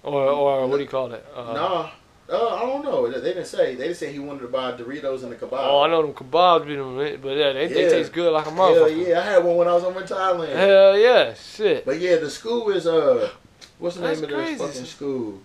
or 0.04 0.24
or 0.30 0.68
what 0.68 0.78
do 0.78 0.84
you 0.84 0.90
call 0.90 1.12
it? 1.12 1.26
Uh, 1.36 1.54
nah, 1.54 1.90
uh, 2.30 2.48
I 2.56 2.60
don't 2.62 2.84
know. 2.86 3.06
They 3.24 3.34
didn't 3.34 3.48
say. 3.48 3.76
They 3.76 3.88
just 3.88 4.00
said 4.02 4.10
he 4.12 4.20
wanted 4.20 4.42
to 4.42 4.48
buy 4.50 4.74
Doritos 4.74 5.24
and 5.24 5.32
a 5.34 5.36
kebab. 5.36 5.50
Oh, 5.54 5.82
I 5.82 5.88
know 5.88 6.02
them 6.02 6.14
kebabs, 6.14 6.66
be 6.68 6.76
them, 6.76 6.96
but 7.22 7.30
yeah, 7.38 7.54
they, 7.54 7.68
they 7.68 7.90
taste 7.90 8.12
good 8.14 8.32
like 8.32 8.46
a 8.46 8.52
Hell 8.52 8.58
motherfucker. 8.74 9.08
yeah, 9.08 9.20
I 9.20 9.24
had 9.24 9.44
one 9.44 9.56
when 9.58 9.68
I 9.68 9.74
was 9.74 9.84
over 9.84 10.02
in 10.02 10.06
Thailand. 10.08 10.56
Hell 10.56 10.98
yeah, 10.98 11.34
shit. 11.34 11.86
But 11.86 12.00
yeah, 12.00 12.18
the 12.18 12.30
school 12.30 12.70
is 12.70 12.86
uh, 12.86 13.30
what's 13.80 13.96
the 13.96 14.02
That's 14.02 14.22
name 14.22 14.30
of 14.30 14.36
crazy. 14.36 14.56
this 14.56 14.62
fucking 14.68 14.86
school? 14.86 15.42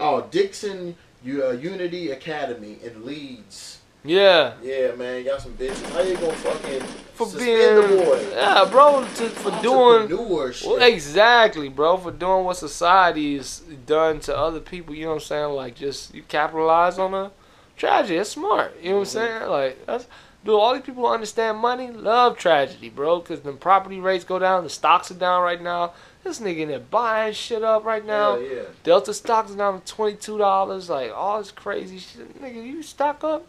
Oh, 0.00 0.26
Dixon 0.30 0.96
uh, 1.26 1.50
Unity 1.50 2.10
Academy 2.10 2.78
in 2.82 3.04
Leeds. 3.04 3.80
Yeah, 4.04 4.54
Yeah, 4.62 4.94
man, 4.96 5.24
y'all 5.24 5.38
some 5.38 5.54
bitches. 5.54 5.90
How 5.92 6.00
you 6.02 6.14
gonna 6.16 6.32
fucking 6.34 6.82
for 7.14 7.26
suspend 7.26 7.88
being 7.88 8.30
yeah, 8.32 8.68
bro, 8.70 9.02
to, 9.02 9.28
for 9.30 9.50
doing 9.62 10.08
well, 10.08 10.82
exactly, 10.82 11.68
bro, 11.68 11.96
for 11.96 12.10
doing 12.10 12.44
what 12.44 12.56
society's 12.56 13.60
done 13.86 14.20
to 14.20 14.36
other 14.36 14.60
people. 14.60 14.94
You 14.94 15.04
know 15.04 15.08
what 15.10 15.14
I'm 15.14 15.20
saying? 15.20 15.52
Like 15.52 15.74
just 15.76 16.14
you 16.14 16.22
capitalize 16.22 16.98
on 16.98 17.14
a 17.14 17.30
tragedy. 17.76 18.16
It's 18.16 18.30
smart. 18.30 18.74
You 18.82 18.90
know 18.90 18.98
what 18.98 19.00
I'm 19.00 19.06
Mhm. 19.06 19.40
saying? 19.40 19.50
Like 19.50 19.86
that's. 19.86 20.06
Dude, 20.44 20.54
all 20.56 20.74
these 20.74 20.82
people 20.82 21.04
who 21.04 21.08
understand 21.08 21.56
money 21.56 21.90
love 21.90 22.36
tragedy, 22.36 22.90
bro. 22.90 23.18
Cause 23.20 23.40
the 23.40 23.52
property 23.52 23.98
rates 23.98 24.24
go 24.24 24.38
down, 24.38 24.62
the 24.62 24.68
stocks 24.68 25.10
are 25.10 25.14
down 25.14 25.42
right 25.42 25.62
now. 25.62 25.94
This 26.22 26.38
nigga 26.38 26.58
in 26.58 26.68
there 26.68 26.80
buying 26.80 27.32
shit 27.32 27.62
up 27.62 27.84
right 27.86 28.04
now. 28.04 28.36
Yeah. 28.36 28.64
Delta 28.82 29.14
stocks 29.14 29.48
is 29.50 29.56
down 29.56 29.80
to 29.80 29.86
twenty 29.86 30.16
two 30.16 30.36
dollars. 30.36 30.90
Like 30.90 31.12
all 31.14 31.38
this 31.38 31.50
crazy 31.50 31.98
shit, 31.98 32.42
nigga. 32.42 32.62
You 32.62 32.82
stock 32.82 33.24
up, 33.24 33.46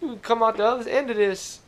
you 0.00 0.08
can 0.08 0.18
come 0.20 0.42
out 0.42 0.56
the 0.56 0.64
other 0.64 0.88
end 0.88 1.10
of 1.10 1.18
this 1.18 1.60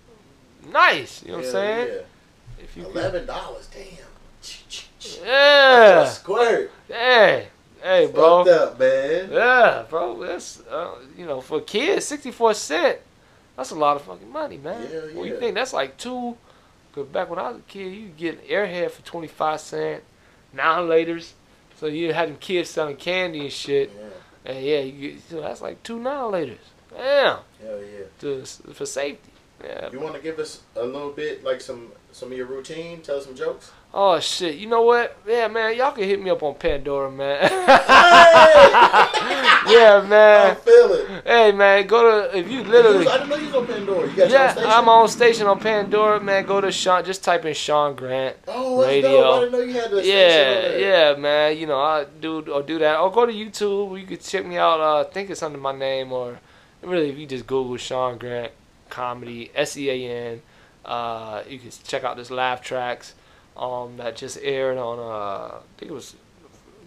nice. 0.72 1.22
You 1.22 1.32
know 1.32 1.38
what 1.38 1.46
I'm 1.46 1.52
saying? 1.52 1.88
Yeah. 1.88 2.64
If 2.64 2.76
you 2.76 2.84
Eleven 2.86 3.26
dollars, 3.26 3.68
damn. 3.72 5.24
yeah, 5.24 6.04
Squirt. 6.06 6.70
hey, 6.88 7.48
hey, 7.82 8.06
bro, 8.06 8.44
Fucked 8.44 8.56
up, 8.56 8.78
man. 8.78 9.30
yeah, 9.32 9.84
bro. 9.88 10.24
That's 10.26 10.60
uh, 10.70 10.94
you 11.16 11.26
know 11.26 11.40
for 11.40 11.60
kids, 11.60 12.06
sixty 12.06 12.30
four 12.30 12.54
cent. 12.54 12.98
That's 13.56 13.70
a 13.70 13.74
lot 13.76 13.96
of 13.96 14.02
fucking 14.02 14.30
money, 14.32 14.58
man. 14.58 14.88
Yeah, 14.92 15.00
What 15.18 15.28
you 15.28 15.38
think? 15.38 15.54
That's 15.54 15.72
like 15.72 15.96
two. 15.96 16.36
Cause 16.94 17.06
back 17.06 17.28
when 17.28 17.38
I 17.38 17.48
was 17.50 17.58
a 17.58 17.62
kid, 17.62 17.92
you 17.92 18.08
get 18.08 18.48
Airhead 18.48 18.90
for 18.90 19.02
twenty 19.02 19.28
five 19.28 19.60
cent. 19.60 20.02
Now 20.52 20.80
laters, 20.82 21.32
so 21.76 21.86
you 21.86 22.12
had 22.12 22.28
them 22.28 22.36
kids 22.36 22.70
selling 22.70 22.96
candy 22.96 23.40
and 23.40 23.52
shit. 23.52 23.90
Yeah. 23.94 24.52
And 24.52 24.64
yeah, 24.64 24.80
you 24.80 25.10
get, 25.12 25.22
so 25.28 25.40
that's 25.40 25.60
like 25.60 25.82
two 25.82 25.98
now 25.98 26.30
laters. 26.30 26.58
Damn, 26.90 27.38
Hell 27.60 27.80
yeah. 27.82 28.04
to, 28.20 28.44
for 28.44 28.86
safety. 28.86 29.30
Yeah. 29.62 29.90
You 29.92 30.00
want 30.00 30.14
to 30.14 30.20
give 30.20 30.38
us 30.38 30.62
a 30.76 30.84
little 30.84 31.10
bit, 31.10 31.44
like 31.44 31.60
some 31.60 31.92
some 32.12 32.30
of 32.32 32.36
your 32.38 32.46
routine? 32.46 33.00
Tell 33.02 33.16
us 33.16 33.24
some 33.26 33.34
jokes. 33.34 33.70
Oh 33.92 34.18
shit. 34.20 34.56
You 34.56 34.66
know 34.66 34.82
what? 34.82 35.16
Yeah, 35.26 35.48
man. 35.48 35.76
Y'all 35.76 35.92
can 35.92 36.04
hit 36.04 36.20
me 36.20 36.28
up 36.30 36.42
on 36.42 36.54
Pandora, 36.56 37.10
man. 37.10 37.38
yeah, 39.68 40.04
man. 40.06 40.50
I 40.50 40.54
feel 40.54 40.92
it. 40.92 41.22
Hey, 41.24 41.52
man. 41.52 41.86
Go 41.86 42.28
to 42.30 42.36
if 42.36 42.50
you 42.50 42.64
literally. 42.64 43.06
I 43.06 43.18
didn't 43.18 43.28
know 43.28 43.36
you 43.36 43.46
was 43.46 43.54
on 43.54 43.66
Pandora. 43.66 44.10
You 44.10 44.16
got 44.16 44.16
your 44.16 44.24
own 44.26 44.30
Yeah, 44.32 44.52
station? 44.52 44.70
I'm 44.70 44.88
on 44.88 45.08
station 45.08 45.46
on 45.46 45.60
Pandora, 45.60 46.20
man. 46.20 46.44
Go 46.44 46.60
to 46.60 46.72
Sean. 46.72 47.04
Just 47.04 47.22
type 47.24 47.44
in 47.44 47.54
Sean 47.54 47.94
Grant. 47.94 48.36
Oh, 48.48 48.80
that's 48.80 48.88
radio. 48.92 49.10
dope. 49.10 49.36
I 49.36 49.40
didn't 49.40 49.52
know 49.52 49.60
you 49.60 49.72
had 49.80 49.90
the 49.90 50.04
Yeah, 50.04 50.76
yeah, 50.76 51.14
man. 51.16 51.56
You 51.56 51.66
know, 51.66 51.80
I 51.80 52.04
do 52.20 52.42
or 52.52 52.62
do 52.62 52.78
that. 52.80 52.98
Or 52.98 53.10
go 53.12 53.26
to 53.26 53.32
YouTube. 53.32 53.98
You 54.00 54.06
could 54.06 54.20
check 54.20 54.44
me 54.44 54.58
out. 54.58 54.80
Uh, 54.80 55.00
I 55.00 55.04
think 55.04 55.30
it's 55.30 55.42
under 55.42 55.58
my 55.58 55.72
name, 55.72 56.12
or 56.12 56.38
really, 56.82 57.10
if 57.10 57.16
you 57.18 57.26
just 57.26 57.46
Google 57.46 57.76
Sean 57.76 58.18
Grant 58.18 58.52
comedy, 58.94 59.50
S 59.54 59.76
E 59.76 59.90
A 59.90 60.10
N. 60.32 60.42
Uh, 60.84 61.42
you 61.48 61.58
can 61.58 61.70
check 61.84 62.04
out 62.04 62.16
this 62.16 62.30
laugh 62.30 62.62
tracks. 62.62 63.14
Um, 63.56 63.96
that 63.98 64.16
just 64.16 64.38
aired 64.42 64.78
on. 64.78 64.98
Uh, 64.98 65.56
I 65.56 65.60
think 65.76 65.90
it 65.90 65.94
was 65.94 66.14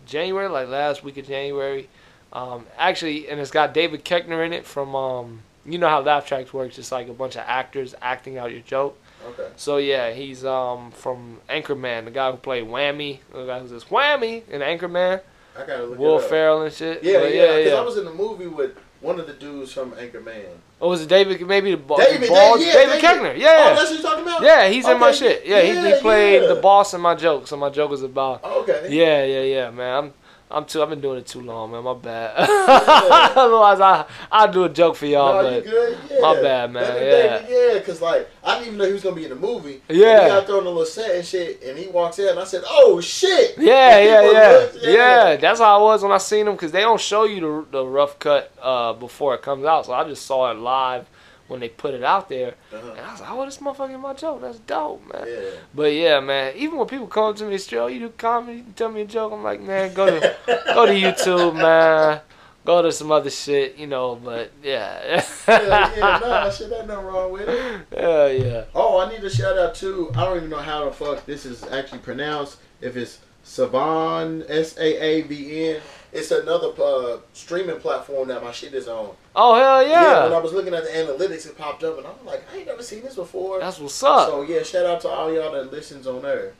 January, 0.06 0.48
like 0.50 0.68
last 0.68 1.04
week 1.04 1.18
of 1.18 1.28
January. 1.28 1.90
Um, 2.34 2.66
actually, 2.78 3.30
and 3.30 3.40
it's 3.40 3.52
got 3.52 3.74
David 3.74 4.04
Koechner 4.06 4.46
in 4.46 4.54
it 4.54 4.66
from. 4.66 4.96
Um, 4.96 5.42
you 5.66 5.78
know 5.78 5.90
how 5.90 6.00
laugh 6.02 6.26
tracks 6.26 6.54
works. 6.54 6.78
It's 6.80 6.94
like 6.94 7.10
a 7.10 7.14
bunch 7.14 7.36
of 7.36 7.44
actors 7.46 7.94
acting 8.02 8.38
out 8.38 8.52
your 8.54 8.62
joke. 8.62 8.98
Okay. 9.28 9.50
So 9.58 9.78
yeah, 9.78 10.12
he's 10.14 10.46
um 10.46 10.92
from 10.92 11.42
Anchorman, 11.50 12.06
the 12.06 12.12
guy 12.12 12.32
who 12.32 12.38
played 12.38 12.64
Whammy, 12.66 13.20
the 13.34 13.46
guy 13.46 13.60
who 13.60 13.68
says 13.68 13.84
Whammy 13.86 14.48
in 14.48 14.62
Anchorman, 14.62 15.20
I 15.58 15.66
gotta 15.66 15.84
look 15.84 16.00
Will 16.00 16.20
it 16.20 16.24
up. 16.24 16.30
Ferrell 16.30 16.62
and 16.62 16.74
shit. 16.74 17.04
Yeah, 17.04 17.20
But 17.20 17.34
yeah. 17.34 17.58
Because 17.58 17.72
yeah. 17.74 17.78
I 17.80 17.82
was 17.82 17.98
in 17.98 18.06
the 18.06 18.14
movie 18.14 18.48
with 18.48 18.78
one 19.02 19.20
of 19.20 19.28
the 19.28 19.34
dudes 19.34 19.74
from 19.74 19.92
Anchorman. 19.92 20.46
Oh, 20.80 20.90
was 20.90 21.02
it 21.02 21.10
David? 21.10 21.46
Maybe 21.48 21.74
the 21.74 21.78
David, 21.96 22.22
the 22.22 22.28
boss, 22.28 22.62
yeah, 22.62 22.74
David, 22.74 23.02
David. 23.02 23.04
Koechner. 23.04 23.30
Oh, 23.32 23.34
Yeah, 23.34 23.74
that's 23.74 23.90
what 23.90 23.94
you're 23.94 24.02
talking 24.04 24.24
about. 24.24 24.44
yeah, 24.44 24.68
he's 24.68 24.88
in 24.88 25.00
my 25.00 25.12
shit. 25.12 25.44
Yeah, 25.46 25.62
he, 25.62 25.74
yeah, 25.74 25.96
he 25.96 26.02
played 26.02 26.42
yeah. 26.44 26.48
the 26.50 26.56
boss 26.62 26.94
in 26.94 27.02
my 27.02 27.16
joke. 27.16 27.48
So 27.48 27.58
my 27.58 27.70
joke 27.70 27.92
is 27.94 28.04
about. 28.04 28.44
Okay. 28.44 28.88
Yeah, 28.92 29.26
yeah, 29.26 29.42
yeah, 29.42 29.72
man. 29.72 29.96
I'm. 29.98 30.14
I'm 30.50 30.66
too. 30.66 30.82
I've 30.82 30.90
been 30.90 31.02
doing 31.02 31.20
it 31.20 31.28
too 31.28 31.42
long, 31.42 31.72
man. 31.72 31.84
My 31.84 31.94
bad. 31.94 32.34
Otherwise, 33.36 33.82
I 33.82 34.06
I 34.32 34.48
do 34.48 34.64
a 34.64 34.70
joke 34.70 34.96
for 34.96 35.06
y'all, 35.06 35.44
no, 35.44 35.62
but? 35.62 35.66
Yeah. 35.66 36.20
my 36.22 36.42
bad, 36.42 36.72
man. 36.72 36.94
Baby 36.94 37.06
Yeah. 37.06 37.48
Yeah, 37.50 37.74
because 37.80 38.02
like 38.02 38.30
I 38.44 38.54
didn't 38.54 38.68
even 38.68 38.78
know 38.78 38.86
he 38.86 38.94
was 38.94 39.04
gonna 39.04 39.16
be 39.16 39.26
in 39.26 39.30
the 39.30 39.36
movie. 39.36 39.82
Yeah. 39.90 40.24
We 40.24 40.30
got 40.30 40.46
thrown 40.46 40.66
a 40.66 40.70
little 40.70 40.86
set 40.86 41.16
and 41.16 41.26
shit, 41.26 41.62
and 41.64 41.78
he 41.78 41.88
walks 41.88 42.20
in, 42.20 42.30
and 42.30 42.40
I 42.40 42.46
said, 42.46 42.64
"Oh 42.66 43.02
shit!" 43.02 43.58
Yeah, 43.58 44.00
yeah, 44.00 44.66
People 44.72 44.90
yeah, 44.90 45.30
yeah. 45.32 45.36
That's 45.36 45.60
how 45.60 45.80
I 45.80 45.82
was 45.82 46.02
when 46.02 46.14
I 46.14 46.18
seen 46.18 46.46
them 46.46 46.56
because 46.56 46.72
they 46.72 46.82
don't 46.82 47.02
show 47.02 47.26
you 47.26 47.42
the, 47.42 47.80
the 47.80 47.86
rough 47.86 48.18
cut 48.18 48.52
uh, 48.62 48.94
before 48.94 49.36
it 49.36 49.42
comes 49.42 49.66
out. 49.66 49.86
So 49.86 49.94
I 49.94 50.08
just 50.08 50.26
saw 50.26 50.50
it 50.52 50.56
live 50.56 51.08
when 51.48 51.60
they 51.60 51.70
put 51.70 51.94
it 51.94 52.04
out 52.04 52.28
there, 52.30 52.56
Uh-huh. 52.74 52.92
and 52.92 53.00
I 53.00 53.12
was 53.12 53.22
like, 53.22 53.32
"Oh, 53.32 53.46
this 53.46 53.58
motherfucking 53.58 54.00
my 54.00 54.14
joke. 54.14 54.42
That's 54.42 54.60
dope, 54.60 55.02
man." 55.14 55.26
Yeah. 55.28 55.50
But 55.74 55.94
yeah, 55.94 56.20
man. 56.20 56.54
Even 56.56 56.78
when 56.78 56.88
people 56.88 57.08
come 57.08 57.34
to 57.36 57.46
me, 57.46 57.58
straight, 57.58 57.80
"Oh, 57.80 57.88
you 57.88 58.00
do 58.00 58.10
comedy? 58.10 58.58
You 58.60 58.74
tell 58.76 58.90
me 58.92 59.02
a 59.02 59.06
joke." 59.06 59.32
I'm 59.34 59.44
like, 59.44 59.62
"Man, 59.62 59.94
go 59.94 60.06
to 60.08 60.36
go 60.74 60.86
to 60.86 60.92
YouTube, 60.94 61.56
man. 61.56 62.22
Go 62.66 62.82
to 62.82 62.92
some 62.92 63.12
other 63.14 63.30
shit, 63.30 63.78
you 63.78 63.88
know." 63.88 64.16
But 64.16 64.52
yeah, 64.62 65.24
yeah, 65.48 65.96
yeah, 65.96 66.20
no, 66.22 66.52
shit, 66.52 66.72
ain't 66.72 66.88
nothing 66.88 67.06
wrong 67.06 67.32
with 67.32 67.48
it. 67.48 67.82
Hell 67.98 68.32
yeah. 68.34 68.64
Oh, 68.76 69.00
I 69.00 69.10
need 69.10 69.24
a 69.24 69.30
shout 69.30 69.58
out 69.58 69.74
too. 69.76 70.12
I 70.16 70.26
don't 70.26 70.38
even 70.38 70.50
know 70.50 70.58
how 70.58 70.84
the 70.86 70.92
fuck 70.92 71.26
this 71.26 71.46
is 71.46 71.64
actually 71.64 72.00
pronounced. 72.00 72.58
If 72.82 72.98
it's 72.98 73.20
Savan 73.44 74.44
S 74.50 74.78
A 74.78 75.02
A 75.02 75.22
V 75.22 75.70
N, 75.70 75.82
it's 76.18 76.32
another 76.32 76.72
uh, 76.82 77.20
streaming 77.34 77.80
platform 77.80 78.28
that 78.30 78.44
my 78.44 78.52
shit 78.52 78.74
is 78.74 78.88
on. 78.88 79.12
Oh 79.36 79.56
hell 79.56 79.84
yeah. 79.84 80.02
yeah! 80.02 80.24
when 80.24 80.34
I 80.34 80.40
was 80.40 80.52
looking 80.52 80.74
at 80.74 80.84
the 80.84 80.90
analytics, 80.90 81.48
it 81.48 81.58
popped 81.58 81.84
up, 81.84 81.98
and 81.98 82.08
I'm 82.08 82.26
like, 82.26 82.44
I 82.52 82.58
ain't 82.58 82.68
never 82.68 82.82
seen 82.82 83.04
this 83.04 83.16
before. 83.16 83.60
That's 83.60 83.80
what's 83.80 84.02
up. 84.04 84.28
So 84.28 84.42
yeah, 84.42 84.64
shout 84.64 84.86
out 84.86 85.02
to 85.02 85.10
all 85.10 85.34
y'all 85.34 85.52
that 85.52 85.72
listens 85.72 86.08
on 86.08 86.24
there. 86.24 86.54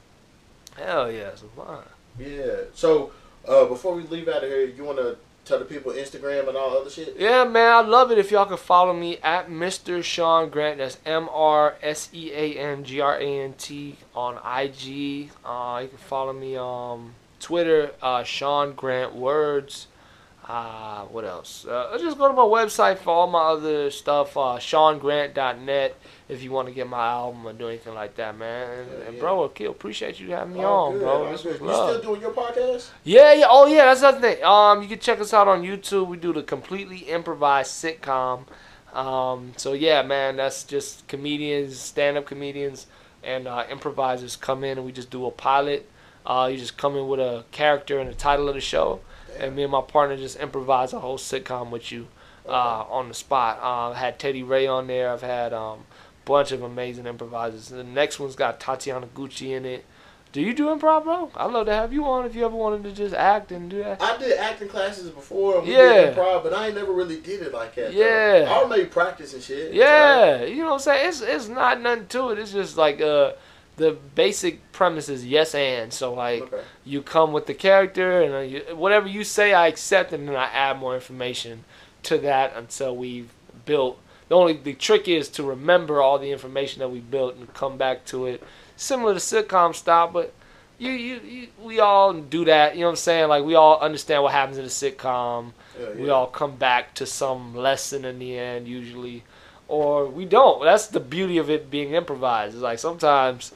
Hell 0.76 1.12
yeah. 1.12 1.34
So 1.36 1.48
fine. 1.56 1.80
Yeah. 2.20 2.56
So 2.74 3.12
uh, 3.48 3.66
before 3.66 3.96
we 3.96 4.04
leave 4.04 4.28
out 4.28 4.44
of 4.44 4.50
here, 4.50 4.66
you 4.66 4.84
want 4.84 5.00
to 5.00 5.18
tell 5.46 5.60
the 5.60 5.66
people 5.66 5.92
Instagram 5.94 6.48
and 6.48 6.58
all 6.58 6.78
other 6.78 6.90
shit? 6.90 7.16
Yeah, 7.18 7.46
man, 7.46 7.72
I 7.72 7.82
love 7.82 8.12
it 8.12 8.18
if 8.18 8.30
y'all 8.32 8.46
could 8.46 8.60
follow 8.60 8.94
me 8.94 9.18
at 9.24 9.50
Mr. 9.50 10.04
Sean 10.04 10.50
Grant. 10.50 10.78
That's 10.78 10.98
M 11.06 11.30
R 11.32 11.76
S 11.82 12.10
E 12.14 12.32
A 12.32 12.54
N 12.60 12.84
G 12.84 13.02
R 13.02 13.18
A 13.18 13.44
N 13.44 13.54
T 13.58 13.96
on 14.14 14.36
IG. 14.36 15.32
Uh, 15.44 15.80
you 15.82 15.88
can 15.88 15.98
follow 15.98 16.34
me 16.34 16.58
on 16.58 17.14
Twitter, 17.40 17.92
uh, 18.02 18.24
Sean 18.24 18.74
Grant 18.74 19.16
Words. 19.16 19.88
Uh, 20.48 21.02
what 21.06 21.26
else? 21.26 21.66
Uh, 21.66 21.98
just 22.00 22.18
go 22.18 22.26
to 22.30 22.34
my 22.34 22.42
website 22.42 22.98
for 22.98 23.10
all 23.10 23.28
my 23.28 23.40
other 23.50 23.92
stuff, 23.92 24.38
uh, 24.38 24.58
SeanGrant.net, 24.58 25.96
if 26.30 26.42
you 26.42 26.52
want 26.52 26.70
to 26.70 26.74
get 26.74 26.88
my 26.88 27.06
album 27.06 27.46
or 27.46 27.52
do 27.52 27.68
anything 27.68 27.94
like 27.94 28.16
that, 28.16 28.38
man. 28.38 28.80
And, 28.80 28.88
Yeah, 28.92 29.06
and 29.08 29.16
yeah. 29.16 29.20
bro, 29.20 29.44
Akil, 29.44 29.72
appreciate 29.72 30.22
you 30.22 30.32
having 30.32 30.54
me 30.54 30.62
Oh, 30.62 30.74
on, 30.74 30.94
good, 30.94 31.02
bro. 31.02 31.32
This 31.32 31.44
good. 31.44 31.60
was 31.62 31.70
You 31.70 31.98
still 31.98 32.02
doing 32.02 32.22
your 32.22 32.32
podcast? 32.32 32.90
Yeah, 33.04 33.34
yeah. 33.34 33.48
Oh, 33.50 33.66
yeah. 33.68 33.86
That's 33.86 34.00
the 34.02 34.08
other 34.08 34.22
thing. 34.22 34.42
Um, 34.44 34.82
you 34.82 34.88
can 34.88 35.00
check 35.00 35.20
us 35.20 35.34
out 35.34 35.50
on 35.50 35.64
YouTube. 35.64 36.08
We 36.08 36.16
do 36.16 36.32
the 36.32 36.44
completely 36.44 37.00
improvised 37.00 37.72
sitcom. 37.72 38.46
Um, 38.94 39.52
so 39.58 39.74
yeah, 39.74 40.02
man, 40.02 40.38
that's 40.38 40.64
just 40.64 41.08
comedians, 41.10 41.78
stand-up 41.78 42.26
comedians, 42.26 42.88
and 43.22 43.48
uh, 43.48 43.66
improvisers 43.70 44.38
come 44.38 44.64
in 44.64 44.78
and 44.78 44.86
we 44.86 44.94
just 44.94 45.10
do 45.10 45.26
a 45.26 45.32
pilot. 45.32 45.90
Uh, 46.28 46.50
you 46.52 46.58
just 46.58 46.78
come 46.78 46.98
in 46.98 47.08
with 47.08 47.20
a 47.22 47.46
character 47.52 48.00
and 48.00 48.10
the 48.10 48.14
title 48.14 48.50
of 48.50 48.56
the 48.56 48.62
show, 48.62 49.00
and 49.40 49.56
me 49.56 49.64
and 49.64 49.72
my 49.72 49.82
partner 49.82 50.18
just 50.18 50.36
improvise 50.38 50.92
a 50.94 51.00
whole 51.00 51.18
sitcom 51.18 51.70
with 51.72 51.92
you. 51.92 52.08
uh, 52.48 52.86
on 52.90 53.08
the 53.10 53.14
spot. 53.14 53.60
Uh, 53.62 53.92
I 53.92 53.96
had 53.96 54.20
Teddy 54.20 54.42
Ray 54.44 54.68
on 54.68 54.88
there. 54.88 55.12
I've 55.12 55.22
had 55.22 55.54
um, 55.54 55.80
bunch 56.24 56.52
of 56.54 56.62
amazing 56.64 57.06
improvisers. 57.06 57.68
The 57.68 57.84
next 57.84 58.20
one's 58.22 58.36
got 58.38 58.60
Tatiana 58.60 59.08
Gucci 59.08 59.50
in 59.50 59.66
it. 59.66 59.84
Do 60.32 60.42
you 60.42 60.54
do 60.54 60.68
improv, 60.68 61.04
bro? 61.04 61.30
I'd 61.36 61.52
love 61.52 61.66
to 61.66 61.74
have 61.74 61.92
you 61.92 62.06
on 62.06 62.26
if 62.26 62.36
you 62.36 62.46
ever 62.46 62.56
wanted 62.56 62.84
to 62.84 62.92
just 62.94 63.14
act 63.16 63.52
and 63.52 63.70
do 63.70 63.80
that. 63.84 64.02
I 64.02 64.18
did 64.18 64.38
acting 64.38 64.68
classes 64.70 65.10
before. 65.10 65.62
Yeah. 65.66 66.14
improv, 66.14 66.44
but 66.44 66.54
I 66.54 66.68
ain't 66.68 66.76
never 66.76 66.92
really 66.94 67.20
did 67.20 67.42
it 67.42 67.54
like 67.54 67.76
that. 67.76 67.94
though. 67.94 67.98
Yeah. 68.00 68.50
I 68.50 68.68
maybe 68.70 68.86
practice 68.86 69.34
and 69.34 69.42
shit. 69.44 69.74
Yeah, 69.74 70.44
you 70.44 70.58
know 70.58 70.68
what 70.68 70.74
I'm 70.74 70.80
saying? 70.80 71.10
It's 71.10 71.22
it's 71.22 71.48
not 71.50 71.82
nothing 71.82 72.08
to 72.08 72.30
it. 72.30 72.40
It's 72.40 72.52
just 72.54 72.78
like 72.78 73.02
uh 73.02 73.32
the 73.78 73.92
basic 74.16 74.72
premise 74.72 75.08
is 75.08 75.26
yes 75.26 75.56
and. 75.56 75.94
So 75.94 76.14
like 76.14 76.42
Okay. 76.44 76.62
you 76.84 77.02
come 77.02 77.32
with 77.32 77.46
the 77.46 77.54
character 77.54 78.22
and 78.22 78.34
uh, 78.34 78.40
you, 78.40 78.76
whatever 78.76 79.08
you 79.08 79.24
say 79.24 79.54
I 79.54 79.68
accept 79.68 80.12
and 80.12 80.28
then 80.28 80.36
I 80.36 80.46
add 80.46 80.78
more 80.80 80.96
information 80.96 81.64
to 82.04 82.18
that 82.20 82.54
until 82.56 82.96
we've 82.96 83.30
built. 83.66 84.00
The 84.30 84.36
only 84.36 84.54
the 84.54 84.74
trick 84.74 85.08
is 85.08 85.30
to 85.30 85.44
remember 85.44 86.02
all 86.02 86.20
the 86.20 86.32
information 86.32 86.80
that 86.80 86.90
we 86.90 87.00
built 87.00 87.36
and 87.36 87.54
come 87.54 87.78
back 87.78 88.04
to 88.08 88.26
it. 88.26 88.44
Similar 88.76 89.14
to 89.14 89.20
sitcom 89.20 89.74
style 89.74 90.10
but 90.10 90.34
you, 90.80 90.92
you, 90.92 91.20
you 91.22 91.48
we 91.62 91.80
all 91.80 92.14
do 92.14 92.46
that 92.46 92.76
you 92.76 92.82
know 92.82 92.88
what 92.88 92.92
I'm 92.92 92.96
saying? 92.98 93.30
Like 93.30 93.44
we 93.44 93.56
all 93.56 93.80
understand 93.80 94.24
what 94.24 94.34
happens 94.34 94.58
in 94.58 94.66
a 94.66 94.68
sitcom. 94.68 95.54
Yeah, 95.80 95.92
we 96.02 96.10
all 96.10 96.28
come 96.28 96.56
back 96.56 96.96
to 96.96 97.06
some 97.06 97.56
lesson 97.56 98.06
in 98.06 98.18
the 98.20 98.38
end 98.38 98.68
usually. 98.68 99.24
Or 99.68 100.08
we 100.08 100.26
don't. 100.26 100.64
That's 100.64 100.88
the 100.88 101.00
beauty 101.02 101.38
of 101.38 101.50
it 101.50 101.70
being 101.70 101.94
improvised. 101.94 102.56
It's 102.56 102.64
like 102.64 102.80
sometimes 102.80 103.52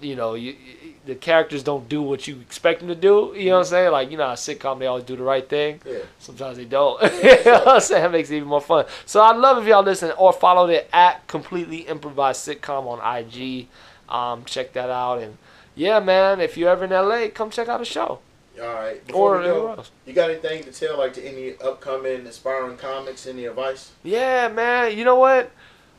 you 0.00 0.16
know 0.16 0.34
you, 0.34 0.52
you- 0.52 0.92
the 1.04 1.16
characters 1.16 1.64
don't 1.64 1.88
do 1.88 2.00
what 2.00 2.28
you 2.28 2.38
expect 2.40 2.78
them 2.78 2.86
to 2.88 2.94
do 2.94 3.32
you 3.36 3.46
know 3.46 3.54
what 3.54 3.58
i'm 3.60 3.64
saying 3.64 3.90
like 3.90 4.10
you 4.12 4.16
know 4.16 4.30
a 4.30 4.34
sitcom 4.34 4.78
they 4.78 4.86
always 4.86 5.02
do 5.02 5.16
the 5.16 5.22
right 5.22 5.48
thing 5.48 5.80
Yeah. 5.84 5.98
sometimes 6.20 6.56
they 6.58 6.64
don't 6.64 7.02
you 7.02 7.08
know 7.44 7.58
what 7.64 7.68
i'm 7.68 7.80
saying 7.80 8.02
that 8.04 8.12
makes 8.12 8.30
it 8.30 8.36
even 8.36 8.46
more 8.48 8.60
fun 8.60 8.84
so 9.04 9.20
i'd 9.22 9.36
love 9.36 9.58
if 9.60 9.66
y'all 9.66 9.82
listen 9.82 10.12
or 10.16 10.32
follow 10.32 10.66
the 10.68 10.94
at 10.94 11.26
completely 11.26 11.78
improvised 11.78 12.46
sitcom 12.46 12.86
on 12.86 13.00
ig 13.18 13.66
um, 14.08 14.44
check 14.44 14.72
that 14.74 14.90
out 14.90 15.18
and 15.20 15.38
yeah 15.74 15.98
man 15.98 16.40
if 16.40 16.56
you're 16.56 16.70
ever 16.70 16.84
in 16.84 16.90
la 16.90 17.26
come 17.34 17.50
check 17.50 17.66
out 17.68 17.80
a 17.80 17.84
show 17.84 18.20
All 18.60 18.68
right. 18.74 19.04
Before 19.06 19.36
or 19.36 19.40
we 19.40 19.46
go, 19.46 19.84
you 20.06 20.12
got 20.12 20.30
anything 20.30 20.62
to 20.64 20.70
tell 20.70 20.98
like 20.98 21.14
to 21.14 21.22
any 21.26 21.54
upcoming 21.64 22.26
aspiring 22.26 22.76
comics? 22.76 23.26
Any 23.26 23.46
advice? 23.46 23.90
Yeah, 24.04 24.48
man. 24.48 24.96
You 24.96 25.04
know 25.06 25.16
what? 25.16 25.46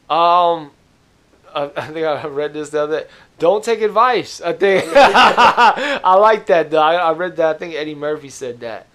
Um, 0.09 0.69
I, 1.55 1.71
I 1.75 1.87
think 1.87 2.05
I 2.05 2.27
read 2.27 2.53
this 2.53 2.69
the 2.69 2.83
other. 2.83 2.99
day. 3.01 3.07
Don't 3.43 3.61
take 3.61 3.81
advice. 3.81 4.39
I 4.39 4.53
think 4.53 4.85
I 4.95 6.15
like 6.15 6.45
that. 6.45 6.71
Though. 6.71 6.81
I, 6.81 6.95
I 6.95 7.11
read 7.11 7.35
that. 7.35 7.57
I 7.57 7.59
think 7.59 7.75
Eddie 7.75 7.93
Murphy 7.93 8.29
said 8.29 8.61
that. 8.61 8.87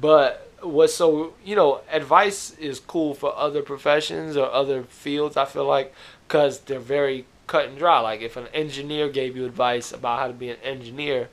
But 0.00 0.48
what's 0.60 0.94
so 0.94 1.34
you 1.44 1.56
know, 1.56 1.80
advice 1.90 2.56
is 2.56 2.78
cool 2.78 3.14
for 3.14 3.36
other 3.36 3.62
professions 3.62 4.36
or 4.36 4.48
other 4.52 4.84
fields. 4.84 5.36
I 5.36 5.44
feel 5.44 5.66
like 5.66 5.92
because 6.28 6.60
they're 6.60 6.78
very 6.78 7.26
cut 7.48 7.66
and 7.66 7.76
dry. 7.76 7.98
Like 7.98 8.20
if 8.20 8.36
an 8.36 8.46
engineer 8.54 9.08
gave 9.08 9.36
you 9.36 9.44
advice 9.44 9.90
about 9.90 10.20
how 10.20 10.28
to 10.28 10.32
be 10.32 10.50
an 10.50 10.58
engineer. 10.62 11.28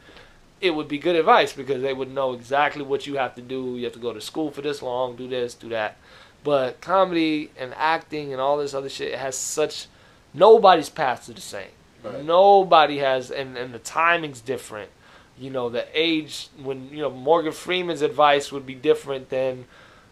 It 0.59 0.73
would 0.73 0.87
be 0.87 0.97
good 0.97 1.15
advice 1.15 1.53
because 1.53 1.83
they 1.83 1.93
would 1.93 2.11
know 2.11 2.33
exactly 2.33 2.81
what 2.81 3.05
you 3.05 3.17
have 3.17 3.35
to 3.35 3.41
do. 3.43 3.77
You 3.77 3.83
have 3.83 3.93
to 3.93 3.99
go 3.99 4.13
to 4.13 4.21
school 4.21 4.49
for 4.49 4.63
this 4.63 4.81
long, 4.81 5.15
do 5.15 5.27
this, 5.27 5.53
do 5.53 5.69
that. 5.69 5.97
But 6.43 6.81
comedy 6.81 7.51
and 7.55 7.71
acting 7.77 8.31
and 8.31 8.41
all 8.41 8.57
this 8.57 8.73
other 8.73 8.89
shit 8.89 9.13
has 9.13 9.37
such 9.37 9.85
nobody's 10.33 10.89
paths 10.89 11.29
are 11.29 11.33
the 11.33 11.41
same. 11.41 11.69
Right. 12.03 12.23
Nobody 12.23 12.97
has 12.97 13.31
and, 13.31 13.57
and 13.57 13.73
the 13.73 13.79
timing's 13.79 14.41
different. 14.41 14.89
You 15.37 15.49
know, 15.49 15.69
the 15.69 15.87
age 15.93 16.49
when 16.61 16.89
you 16.89 16.99
know 16.99 17.09
Morgan 17.09 17.51
Freeman's 17.51 18.01
advice 18.01 18.51
would 18.51 18.65
be 18.65 18.75
different 18.75 19.29
than 19.29 19.65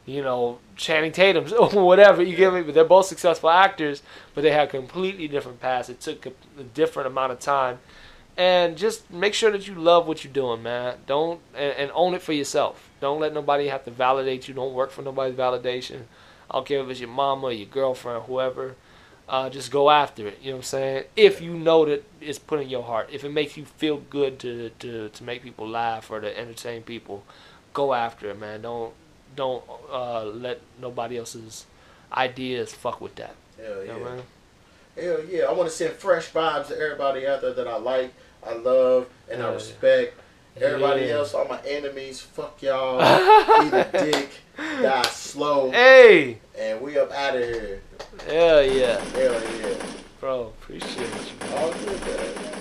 you 0.05 0.21
know 0.21 0.59
Channing 0.75 1.11
Tatum's 1.11 1.51
or 1.53 1.69
whatever. 1.69 2.23
You 2.23 2.35
get 2.35 2.53
me? 2.53 2.61
But 2.61 2.73
they're 2.73 2.83
both 2.83 3.05
successful 3.05 3.49
actors, 3.49 4.01
but 4.33 4.41
they 4.41 4.51
have 4.51 4.69
completely 4.69 5.27
different 5.27 5.59
paths. 5.59 5.89
It 5.89 5.99
took 6.01 6.25
a, 6.25 6.31
a 6.59 6.63
different 6.63 7.07
amount 7.07 7.33
of 7.33 7.39
time. 7.39 7.79
And 8.37 8.77
just 8.77 9.11
make 9.11 9.33
sure 9.33 9.51
that 9.51 9.67
you 9.67 9.75
love 9.75 10.07
what 10.07 10.23
you're 10.23 10.33
doing, 10.33 10.63
man. 10.63 10.97
Don't 11.05 11.41
and, 11.53 11.73
and 11.73 11.91
own 11.93 12.13
it 12.13 12.21
for 12.21 12.33
yourself. 12.33 12.89
Don't 13.01 13.19
let 13.19 13.33
nobody 13.33 13.67
have 13.67 13.83
to 13.85 13.91
validate 13.91 14.47
you. 14.47 14.53
Don't 14.53 14.73
work 14.73 14.89
for 14.89 15.01
nobody's 15.01 15.35
validation. 15.35 16.03
I 16.49 16.55
don't 16.55 16.65
care 16.65 16.81
if 16.81 16.89
it's 16.89 16.99
your 16.99 17.09
mama, 17.09 17.47
or 17.47 17.51
your 17.51 17.67
girlfriend, 17.67 18.23
whoever. 18.23 18.75
Uh, 19.31 19.49
just 19.49 19.71
go 19.71 19.89
after 19.89 20.27
it. 20.27 20.39
You 20.41 20.49
know 20.49 20.57
what 20.57 20.59
I'm 20.59 20.63
saying? 20.63 21.03
If 21.15 21.39
you 21.41 21.53
know 21.53 21.85
that 21.85 22.03
it's 22.19 22.37
put 22.37 22.59
in 22.59 22.67
your 22.67 22.83
heart, 22.83 23.09
if 23.13 23.23
it 23.23 23.31
makes 23.31 23.55
you 23.55 23.63
feel 23.63 23.97
good 24.09 24.39
to 24.39 24.71
to 24.79 25.07
to 25.07 25.23
make 25.23 25.41
people 25.41 25.65
laugh 25.69 26.11
or 26.11 26.19
to 26.19 26.37
entertain 26.37 26.83
people, 26.83 27.23
go 27.73 27.93
after 27.93 28.29
it, 28.29 28.37
man. 28.37 28.61
Don't 28.63 28.93
don't 29.35 29.63
uh, 29.89 30.25
let 30.25 30.59
nobody 30.81 31.17
else's 31.17 31.65
ideas 32.11 32.73
fuck 32.73 32.99
with 32.99 33.15
that. 33.15 33.35
Hell 33.57 33.81
You 33.81 33.87
know 33.87 33.99
yeah. 33.99 34.07
I 34.07 34.15
mean? 34.15 34.23
Hell 34.99 35.19
yeah. 35.29 35.43
I 35.45 35.53
want 35.53 35.69
to 35.69 35.75
send 35.75 35.93
fresh 35.93 36.29
vibes 36.31 36.67
to 36.67 36.77
everybody 36.77 37.25
out 37.25 37.39
there 37.41 37.53
that 37.53 37.67
I 37.67 37.77
like, 37.77 38.13
I 38.45 38.53
love, 38.55 39.07
and 39.31 39.41
I 39.41 39.53
respect. 39.53 40.13
yeah. 40.17 40.20
Everybody 40.59 41.03
Yeah. 41.05 41.13
else, 41.13 41.33
all 41.33 41.45
my 41.47 41.59
enemies, 41.65 42.21
fuck 42.21 42.61
y'all. 42.61 42.99
Eat 43.65 43.73
a 43.73 43.87
dick, 43.91 44.29
die 44.57 45.01
slow, 45.03 45.71
Hey, 45.71 46.37
and 46.57 46.81
we 46.81 46.97
up 46.99 47.11
out 47.11 47.35
of 47.35 47.41
here. 47.43 47.81
hell 48.27 48.63
yeah, 48.63 48.99
Hell 48.99 49.33
yeah. 49.33 49.75
bro. 50.19 50.53
Appreciate 50.61 50.99
you. 50.99 51.55
All 51.55 51.71
good, 51.71 52.01
man. 52.05 52.53